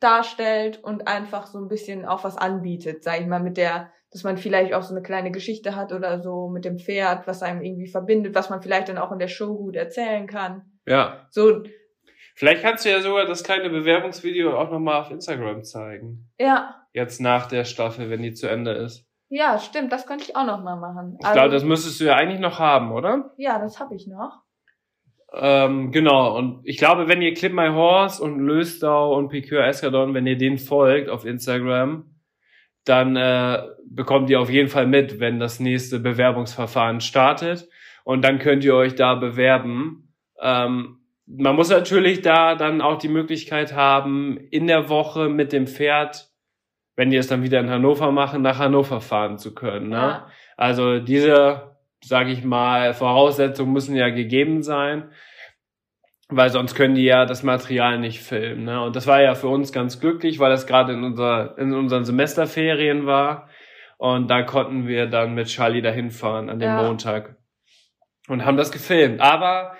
darstellt 0.00 0.82
und 0.82 1.08
einfach 1.08 1.46
so 1.46 1.58
ein 1.58 1.68
bisschen 1.68 2.06
auch 2.06 2.24
was 2.24 2.36
anbietet, 2.36 3.02
sag 3.02 3.20
ich 3.20 3.26
mal, 3.26 3.40
mit 3.42 3.56
der, 3.56 3.90
dass 4.10 4.24
man 4.24 4.36
vielleicht 4.38 4.72
auch 4.74 4.82
so 4.82 4.94
eine 4.94 5.02
kleine 5.02 5.30
Geschichte 5.30 5.76
hat 5.76 5.92
oder 5.92 6.20
so 6.20 6.48
mit 6.48 6.64
dem 6.64 6.78
Pferd, 6.78 7.26
was 7.26 7.42
einem 7.42 7.62
irgendwie 7.62 7.88
verbindet, 7.88 8.34
was 8.34 8.48
man 8.50 8.62
vielleicht 8.62 8.88
dann 8.88 8.98
auch 8.98 9.12
in 9.12 9.18
der 9.18 9.28
Show 9.28 9.56
gut 9.56 9.76
erzählen 9.76 10.26
kann. 10.26 10.62
ja. 10.86 11.26
So, 11.30 11.62
Vielleicht 12.34 12.62
kannst 12.62 12.84
du 12.84 12.90
ja 12.90 13.00
sogar 13.00 13.26
das 13.26 13.42
kleine 13.42 13.68
Bewerbungsvideo 13.68 14.56
auch 14.56 14.70
nochmal 14.70 15.00
auf 15.00 15.10
Instagram 15.10 15.64
zeigen. 15.64 16.30
ja, 16.38 16.74
Jetzt 16.92 17.20
nach 17.20 17.46
der 17.46 17.64
Staffel, 17.64 18.10
wenn 18.10 18.22
die 18.22 18.32
zu 18.32 18.46
Ende 18.48 18.72
ist. 18.72 19.04
ja, 19.28 19.58
stimmt, 19.58 19.92
das 19.92 20.06
könnte 20.06 20.24
ich 20.24 20.36
auch 20.36 20.46
noch 20.46 20.62
mal 20.62 20.76
machen. 20.76 21.18
Ich 21.20 21.32
glaube, 21.32 21.50
das 21.50 21.64
müsstest 21.64 22.00
du 22.00 22.04
ja 22.04 22.14
eigentlich 22.14 22.38
noch 22.40 22.58
haben, 22.60 22.92
oder? 22.92 23.32
ja, 23.36 23.58
das 23.58 23.80
habe 23.80 23.94
ich 23.96 24.06
noch. 24.06 24.40
Ähm, 25.32 25.90
genau. 25.92 26.36
Und 26.36 26.60
ich 26.64 26.78
glaube, 26.78 27.08
wenn 27.08 27.20
ihr 27.22 27.34
Clip 27.34 27.52
My 27.52 27.68
Horse 27.68 28.22
und 28.22 28.38
Löstau 28.38 29.14
und 29.16 29.28
Picure 29.28 29.66
Escadon, 29.66 30.14
wenn 30.14 30.26
ihr 30.26 30.38
denen 30.38 30.58
folgt 30.58 31.10
auf 31.10 31.24
Instagram, 31.24 32.04
dann 32.88 33.16
äh, 33.16 33.62
bekommt 33.84 34.30
ihr 34.30 34.40
auf 34.40 34.50
jeden 34.50 34.68
Fall 34.68 34.86
mit, 34.86 35.20
wenn 35.20 35.38
das 35.38 35.60
nächste 35.60 35.98
Bewerbungsverfahren 35.98 37.00
startet. 37.00 37.68
Und 38.04 38.22
dann 38.22 38.38
könnt 38.38 38.64
ihr 38.64 38.74
euch 38.74 38.94
da 38.94 39.14
bewerben. 39.14 40.14
Ähm, 40.40 40.98
man 41.26 41.56
muss 41.56 41.68
natürlich 41.68 42.22
da 42.22 42.54
dann 42.54 42.80
auch 42.80 42.98
die 42.98 43.08
Möglichkeit 43.08 43.74
haben, 43.74 44.38
in 44.50 44.66
der 44.66 44.88
Woche 44.88 45.28
mit 45.28 45.52
dem 45.52 45.66
Pferd, 45.66 46.30
wenn 46.96 47.10
die 47.10 47.16
es 47.16 47.28
dann 47.28 47.42
wieder 47.42 47.60
in 47.60 47.70
Hannover 47.70 48.10
machen, 48.12 48.42
nach 48.42 48.58
Hannover 48.58 49.00
fahren 49.00 49.38
zu 49.38 49.54
können. 49.54 49.90
Ne? 49.90 49.96
Ja. 49.96 50.26
Also 50.56 50.98
diese, 50.98 51.76
sage 52.02 52.30
ich 52.30 52.44
mal, 52.44 52.94
Voraussetzungen 52.94 53.72
müssen 53.72 53.94
ja 53.94 54.08
gegeben 54.08 54.62
sein. 54.62 55.10
Weil 56.28 56.50
sonst 56.50 56.74
können 56.74 56.94
die 56.94 57.04
ja 57.04 57.24
das 57.24 57.42
Material 57.42 57.98
nicht 57.98 58.20
filmen. 58.20 58.64
Ne? 58.64 58.82
Und 58.82 58.96
das 58.96 59.06
war 59.06 59.22
ja 59.22 59.34
für 59.34 59.48
uns 59.48 59.72
ganz 59.72 60.00
glücklich, 60.00 60.38
weil 60.38 60.50
das 60.50 60.66
gerade 60.66 60.92
in, 60.92 61.02
unser, 61.02 61.56
in 61.58 61.72
unseren 61.74 62.04
Semesterferien 62.04 63.06
war. 63.06 63.48
Und 63.96 64.28
da 64.30 64.42
konnten 64.42 64.86
wir 64.86 65.06
dann 65.06 65.34
mit 65.34 65.48
Charlie 65.48 65.82
dahin 65.82 66.10
fahren 66.10 66.50
an 66.50 66.58
dem 66.58 66.68
Ja. 66.70 66.82
Montag 66.82 67.36
und 68.28 68.44
haben 68.44 68.56
das 68.56 68.70
gefilmt. 68.70 69.20
Aber 69.20 69.72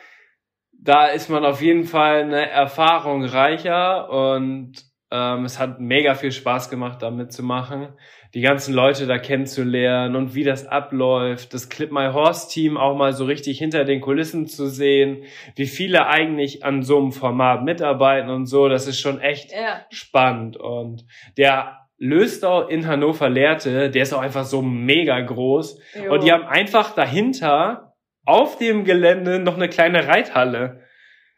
da 0.73 1.07
ist 1.07 1.29
man 1.29 1.45
auf 1.45 1.61
jeden 1.61 1.85
Fall 1.85 2.23
eine 2.23 2.49
Erfahrung 2.51 3.25
reicher 3.25 4.11
und 4.11 4.73
ähm, 5.11 5.45
es 5.45 5.59
hat 5.59 5.81
mega 5.81 6.15
viel 6.15 6.33
Spaß 6.33 6.71
gemacht, 6.71 7.03
da 7.03 7.11
mitzumachen, 7.11 7.89
die 8.35 8.41
ganzen 8.43 8.75
Leute 8.75 9.07
da 9.07 9.19
kennenzulernen 9.19 10.15
und 10.17 10.35
wie 10.35 10.45
das 10.45 10.67
abläuft, 10.67 11.55
das 11.55 11.69
Clip 11.69 11.91
My 11.91 12.09
Horse 12.13 12.49
Team 12.51 12.77
auch 12.77 12.97
mal 12.97 13.13
so 13.13 13.25
richtig 13.25 13.59
hinter 13.59 13.85
den 13.85 14.01
Kulissen 14.01 14.47
zu 14.47 14.67
sehen, 14.67 15.23
wie 15.57 15.67
viele 15.67 16.07
eigentlich 16.07 16.65
an 16.65 16.83
so 16.83 16.99
einem 16.99 17.13
Format 17.13 17.65
mitarbeiten 17.65 18.29
und 18.31 18.47
so, 18.47 18.69
das 18.69 18.87
ist 18.87 19.01
schon 19.01 19.21
echt 19.21 19.53
Ja. 19.53 19.87
spannend. 19.91 20.57
Und 20.57 21.05
der 21.37 21.79
Löstau 21.99 22.67
in 22.69 22.87
Hannover 22.87 23.29
Lehrte, 23.29 23.91
der 23.91 24.03
ist 24.03 24.13
auch 24.13 24.21
einfach 24.23 24.45
so 24.45 24.63
mega 24.63 25.19
groß. 25.21 25.81
Jo. 26.05 26.13
Und 26.13 26.23
die 26.23 26.31
haben 26.33 26.45
einfach 26.45 26.95
dahinter 26.95 27.95
auf 28.25 28.59
dem 28.59 28.85
Gelände 28.85 29.39
noch 29.41 29.57
eine 29.57 29.69
kleine 29.69 30.07
Reithalle. 30.07 30.83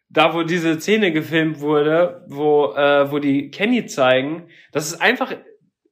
Da, 0.08 0.34
wo 0.34 0.42
diese 0.42 0.80
Szene 0.80 1.12
gefilmt 1.12 1.60
wurde, 1.60 2.24
wo, 2.26 2.72
äh, 2.74 3.10
wo 3.12 3.20
die 3.20 3.50
Kenny 3.50 3.86
zeigen, 3.86 4.48
das 4.72 4.88
ist 4.90 5.00
einfach 5.00 5.32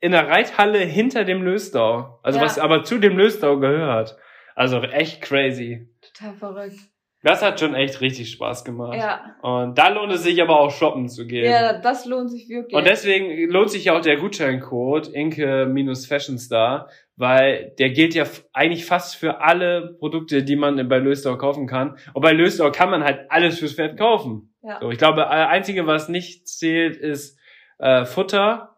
in 0.00 0.12
der 0.12 0.28
Reithalle 0.28 0.78
hinter 0.78 1.24
dem 1.24 1.42
Löstau. 1.42 2.18
Also 2.22 2.38
Ja. 2.38 2.44
was 2.44 2.58
aber 2.58 2.84
zu 2.84 2.98
dem 2.98 3.16
Löstau 3.16 3.58
gehört. 3.58 4.16
Also 4.54 4.80
echt 4.82 5.22
crazy. 5.22 5.88
Total 6.00 6.34
verrückt. 6.34 6.78
Das 7.24 7.42
hat 7.42 7.58
schon 7.58 7.74
echt 7.74 8.00
richtig 8.00 8.30
Spaß 8.30 8.64
gemacht. 8.64 8.96
Ja. 8.96 9.34
Und 9.42 9.76
da 9.76 9.88
lohnt 9.88 10.12
es 10.12 10.22
sich 10.22 10.40
aber 10.40 10.60
auch 10.60 10.70
shoppen 10.70 11.08
zu 11.08 11.26
gehen. 11.26 11.50
Ja, 11.50 11.78
das 11.80 12.06
lohnt 12.06 12.30
sich 12.30 12.48
wirklich. 12.48 12.74
Und 12.76 12.86
deswegen 12.86 13.50
lohnt 13.50 13.70
sich 13.70 13.86
ja 13.86 13.96
auch 13.96 14.00
der 14.00 14.16
Gutscheincode 14.18 15.08
Inke-Fashionstar, 15.08 16.88
weil 17.16 17.74
der 17.78 17.90
gilt 17.90 18.14
ja 18.14 18.24
eigentlich 18.52 18.84
fast 18.86 19.16
für 19.16 19.40
alle 19.40 19.96
Produkte, 19.98 20.42
die 20.44 20.56
man 20.56 20.88
bei 20.88 20.98
Löstau 20.98 21.36
kaufen 21.36 21.66
kann. 21.66 21.96
Und 22.14 22.22
bei 22.22 22.32
Löstau 22.32 22.70
kann 22.70 22.90
man 22.90 23.02
halt 23.04 23.30
alles 23.30 23.58
fürs 23.58 23.74
Pferd 23.74 23.98
kaufen. 23.98 24.54
ja. 24.62 24.78
So, 24.80 24.90
ich 24.90 24.98
glaube, 24.98 25.28
einzige, 25.28 25.86
was 25.86 26.08
nicht 26.08 26.46
zählt, 26.46 26.96
ist 26.96 27.38
äh, 27.78 28.04
Futter. 28.04 28.76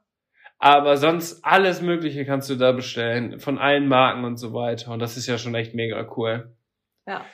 Aber 0.62 0.98
sonst 0.98 1.42
alles 1.42 1.80
Mögliche 1.80 2.26
kannst 2.26 2.50
du 2.50 2.54
da 2.54 2.72
bestellen, 2.72 3.40
von 3.40 3.58
allen 3.58 3.88
Marken 3.88 4.24
und 4.24 4.36
so 4.36 4.52
weiter. 4.52 4.92
Und 4.92 4.98
das 5.00 5.16
ist 5.16 5.26
ja 5.26 5.38
schon 5.38 5.54
echt 5.54 5.74
mega 5.74 6.06
cool. 6.16 6.54
Ja. 7.06 7.24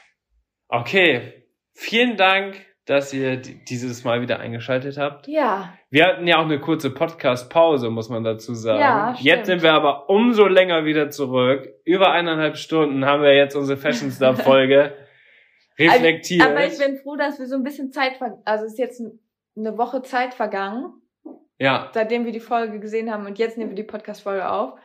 Okay, 0.69 1.45
vielen 1.75 2.17
Dank, 2.17 2.55
dass 2.87 3.13
ihr 3.13 3.37
di- 3.37 3.65
dieses 3.65 4.05
Mal 4.05 4.21
wieder 4.21 4.39
eingeschaltet 4.39 4.97
habt. 4.97 5.27
Ja. 5.27 5.75
Wir 5.91 6.07
hatten 6.07 6.29
ja 6.29 6.39
auch 6.39 6.45
eine 6.45 6.61
kurze 6.61 6.91
Podcast-Pause, 6.91 7.91
muss 7.91 8.09
man 8.09 8.23
dazu 8.23 8.55
sagen. 8.55 8.79
Ja, 8.81 9.15
stimmt. 9.15 9.27
jetzt 9.27 9.47
sind 9.47 9.63
wir 9.65 9.73
aber 9.73 10.09
umso 10.09 10.47
länger 10.47 10.85
wieder 10.85 11.11
zurück. 11.11 11.69
Über 11.85 12.13
eineinhalb 12.13 12.57
Stunden 12.57 13.05
haben 13.05 13.23
wir 13.23 13.35
jetzt 13.35 13.57
unsere 13.57 13.77
Fashion 13.77 14.13
Star-Folge 14.13 14.95
reflektiert. 15.79 16.49
Aber 16.49 16.65
ich 16.65 16.79
bin 16.79 16.97
froh, 16.99 17.17
dass 17.17 17.41
wir 17.41 17.47
so 17.47 17.57
ein 17.57 17.65
bisschen 17.65 17.91
Zeit 17.91 18.21
also 18.45 18.67
es 18.67 18.73
ist 18.75 18.79
jetzt 18.79 19.03
eine 19.57 19.77
Woche 19.79 20.03
Zeit 20.03 20.33
vergangen, 20.35 20.93
ja, 21.59 21.91
seitdem 21.95 22.25
wir 22.25 22.33
die 22.33 22.41
Folge 22.41 22.81
gesehen 22.81 23.11
haben 23.13 23.27
und 23.27 23.39
jetzt 23.39 23.57
nehmen 23.59 23.71
wir 23.71 23.77
die 23.77 23.83
Podcast-Folge 23.83 24.49
auf. 24.49 24.79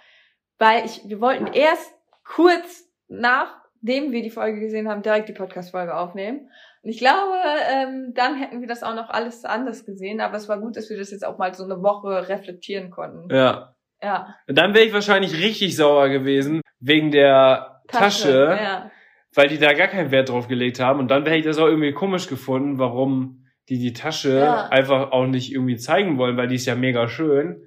Weil 0.57 0.85
ich, 0.85 1.02
wir 1.07 1.19
wollten 1.22 1.48
erst 1.48 1.93
kurz 2.23 2.88
nachdem 3.07 4.11
wir 4.11 4.22
die 4.22 4.30
Folge 4.30 4.60
gesehen 4.60 4.88
haben, 4.88 5.02
direkt 5.02 5.27
die 5.30 5.34
Podcast-Folge 5.34 5.95
aufnehmen. 5.95 6.49
Und 6.84 6.89
ich 6.89 6.98
glaube, 6.99 7.35
ähm, 7.69 8.14
dann 8.15 8.35
hätten 8.35 8.61
wir 8.61 8.68
das 8.68 8.84
auch 8.84 8.95
noch 8.95 9.10
alles 9.10 9.43
anders 9.45 9.85
gesehen, 9.85 10.22
aber 10.22 10.38
es 10.38 10.48
war 10.48 10.60
gut, 10.60 10.77
dass 10.77 10.89
wir 10.89 10.98
das 10.98 11.11
jetzt 11.11 11.26
auch 11.26 11.38
mal 11.38 11.53
so 11.53 11.64
eine 11.65 11.81
Woche 11.84 12.30
reflektieren 12.30 12.89
konnten. 12.89 13.34
ja. 13.34 13.76
Ja. 14.03 14.35
Und 14.48 14.57
dann 14.57 14.73
wäre 14.73 14.84
ich 14.84 14.93
wahrscheinlich 14.93 15.38
richtig 15.38 15.76
sauer 15.76 16.10
gewesen 16.10 16.61
wegen 16.80 17.11
der 17.11 17.84
Tasche, 17.88 18.57
Ja. 18.60 18.91
weil 19.35 19.48
die 19.48 19.60
da 19.60 19.73
gar 19.73 19.89
keinen 19.89 20.10
Wert 20.10 20.30
drauf 20.30 20.48
gelegt 20.48 20.80
haben. 20.80 20.99
Und 20.99 21.10
dann 21.11 21.23
wäre 21.23 21.38
ich 21.38 21.45
das 21.45 21.60
auch 21.60 21.68
irgendwie 21.68 21.93
komisch 21.93 22.27
gefunden, 22.27 22.80
warum 22.80 23.40
die 23.69 23.79
die 23.79 23.93
Tasche 23.93 24.39
Ja. 24.39 24.67
einfach 24.69 25.11
auch 25.11 25.27
nicht 25.27 25.51
irgendwie 25.51 25.77
zeigen 25.77 26.17
wollen, 26.17 26.38
weil 26.38 26.47
die 26.47 26.55
ist 26.55 26.65
ja 26.65 26.75
mega 26.75 27.07
schön. 27.07 27.61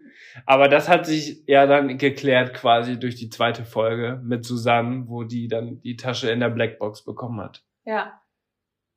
Aber 0.47 0.69
das 0.69 0.89
hat 0.89 1.07
sich 1.07 1.45
ja 1.47 1.67
dann 1.67 1.97
geklärt 1.97 2.55
quasi 2.55 2.99
durch 2.99 3.15
die 3.15 3.29
zweite 3.29 3.65
Folge 3.65 4.21
mit 4.25 4.45
Susanne, 4.45 5.05
wo 5.07 5.23
die 5.23 5.47
dann 5.49 5.81
die 5.81 5.97
Tasche 5.97 6.31
in 6.31 6.41
der 6.41 6.49
Blackbox 6.51 7.05
bekommen 7.05 7.41
hat. 7.41 7.63
Ja. 7.85 8.21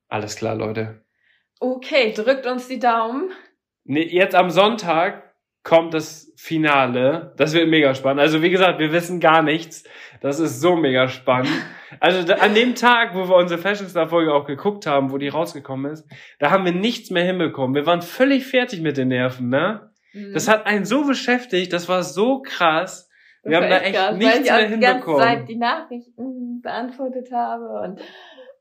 Alles 0.10 0.36
klar, 0.36 0.56
Leute. 0.56 1.04
Okay, 1.60 2.14
drückt 2.14 2.46
uns 2.48 2.68
die 2.68 2.80
Daumen. 2.80 3.30
Nee, 3.84 4.08
jetzt 4.08 4.36
am 4.36 4.50
Sonntag 4.50 5.36
kommt 5.64 5.94
das 5.94 6.34
Finale. 6.38 7.34
Das 7.38 7.54
wird 7.54 7.68
mega 7.70 7.94
spannend. 7.94 8.22
Also 8.22 8.42
wie 8.42 8.50
gesagt, 8.50 8.80
wir 8.80 8.92
wissen 8.92 9.20
gar 9.20 9.42
nichts. 9.44 9.84
Das 10.22 10.40
ist 10.40 10.60
so 10.62 10.76
mega 10.76 11.08
spannend. 11.08 11.50
Also 12.00 12.34
an 12.34 12.54
dem 12.54 12.76
Tag, 12.76 13.16
wo 13.16 13.30
wir 13.30 13.36
unsere 13.36 13.60
Fashion 13.60 13.88
Star 13.88 14.08
Folge 14.08 14.34
auch 14.34 14.46
geguckt 14.46 14.86
haben, 14.86 15.12
wo 15.12 15.18
die 15.18 15.30
rausgekommen 15.30 15.92
ist, 15.92 16.08
da 16.40 16.52
haben 16.52 16.66
wir 16.66 16.74
nichts 16.74 17.10
mehr 17.12 17.24
hinbekommen. 17.24 17.76
Wir 17.76 17.86
waren 17.86 18.02
völlig 18.02 18.46
fertig 18.46 18.82
mit 18.82 18.98
den 18.98 19.10
Nerven, 19.10 19.50
ne? 19.50 19.92
Mhm. 20.14 20.34
Das 20.34 20.48
hat 20.48 20.66
einen 20.66 20.86
so 20.86 21.06
beschäftigt. 21.06 21.74
Das 21.74 21.88
war 21.90 22.04
so 22.04 22.42
krass. 22.42 23.10
Das 23.44 23.52
Wir 23.52 23.58
haben 23.58 23.70
da 23.70 23.80
echt 23.80 23.96
krass, 23.96 24.12
weil 24.12 24.18
nichts 24.18 24.40
ich 24.40 24.52
auch 24.52 24.56
mehr 24.56 24.68
die 24.68 24.80
ganze 24.80 24.94
hinbekommen. 24.94 25.22
Zeit 25.22 25.50
die 25.50 25.58
Nachrichten 25.58 26.62
beantwortet 26.62 27.32
habe 27.32 27.82
und 27.84 28.02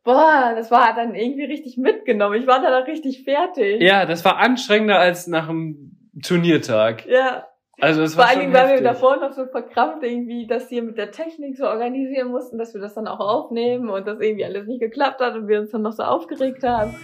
boah, 0.04 0.52
das 0.54 0.70
war 0.70 0.94
dann 0.94 1.14
irgendwie 1.14 1.44
richtig 1.44 1.76
mitgenommen. 1.76 2.40
Ich 2.40 2.46
war 2.46 2.62
dann 2.62 2.82
auch 2.82 2.86
richtig 2.86 3.24
fertig. 3.24 3.82
Ja, 3.82 4.06
das 4.06 4.24
war 4.24 4.38
anstrengender 4.38 4.98
als 4.98 5.26
nach 5.26 5.48
einem 5.48 5.96
Turniertag. 6.22 7.04
Ja. 7.06 7.46
Also 7.78 8.00
das 8.00 8.14
Vor 8.14 8.24
war 8.24 8.30
allen 8.30 8.40
schon 8.40 8.52
Dingen, 8.52 8.64
weil 8.64 8.76
wir 8.76 8.82
davor 8.82 9.18
noch 9.18 9.32
so 9.32 9.44
verkrampft 9.46 10.02
irgendwie 10.02 10.46
das 10.46 10.68
hier 10.68 10.82
mit 10.82 10.96
der 10.96 11.10
Technik 11.10 11.58
so 11.58 11.66
organisieren 11.66 12.28
mussten, 12.28 12.56
dass 12.56 12.72
wir 12.72 12.80
das 12.80 12.94
dann 12.94 13.06
auch 13.06 13.20
aufnehmen 13.20 13.90
und 13.90 14.06
das 14.06 14.18
irgendwie 14.18 14.46
alles 14.46 14.66
nicht 14.66 14.80
geklappt 14.80 15.20
hat 15.20 15.34
und 15.34 15.46
wir 15.46 15.60
uns 15.60 15.72
dann 15.72 15.82
noch 15.82 15.92
so 15.92 16.02
aufgeregt 16.02 16.62
haben. 16.62 16.94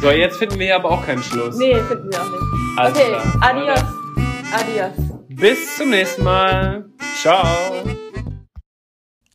So, 0.00 0.10
jetzt 0.10 0.36
finden 0.38 0.58
wir 0.58 0.66
hier 0.66 0.76
aber 0.76 0.90
auch 0.90 1.06
keinen 1.06 1.22
Schluss. 1.22 1.56
Nee, 1.56 1.74
finden 1.74 2.10
wir 2.10 2.20
auch 2.20 2.30
nicht. 2.30 2.78
Alles 2.78 2.98
okay, 2.98 3.08
klar. 3.08 3.40
adios. 3.40 3.84
Adios. 4.52 5.16
Bis 5.28 5.76
zum 5.76 5.90
nächsten 5.90 6.24
Mal. 6.24 6.86
Ciao. 7.20 7.46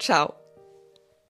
ciao. 0.00 0.39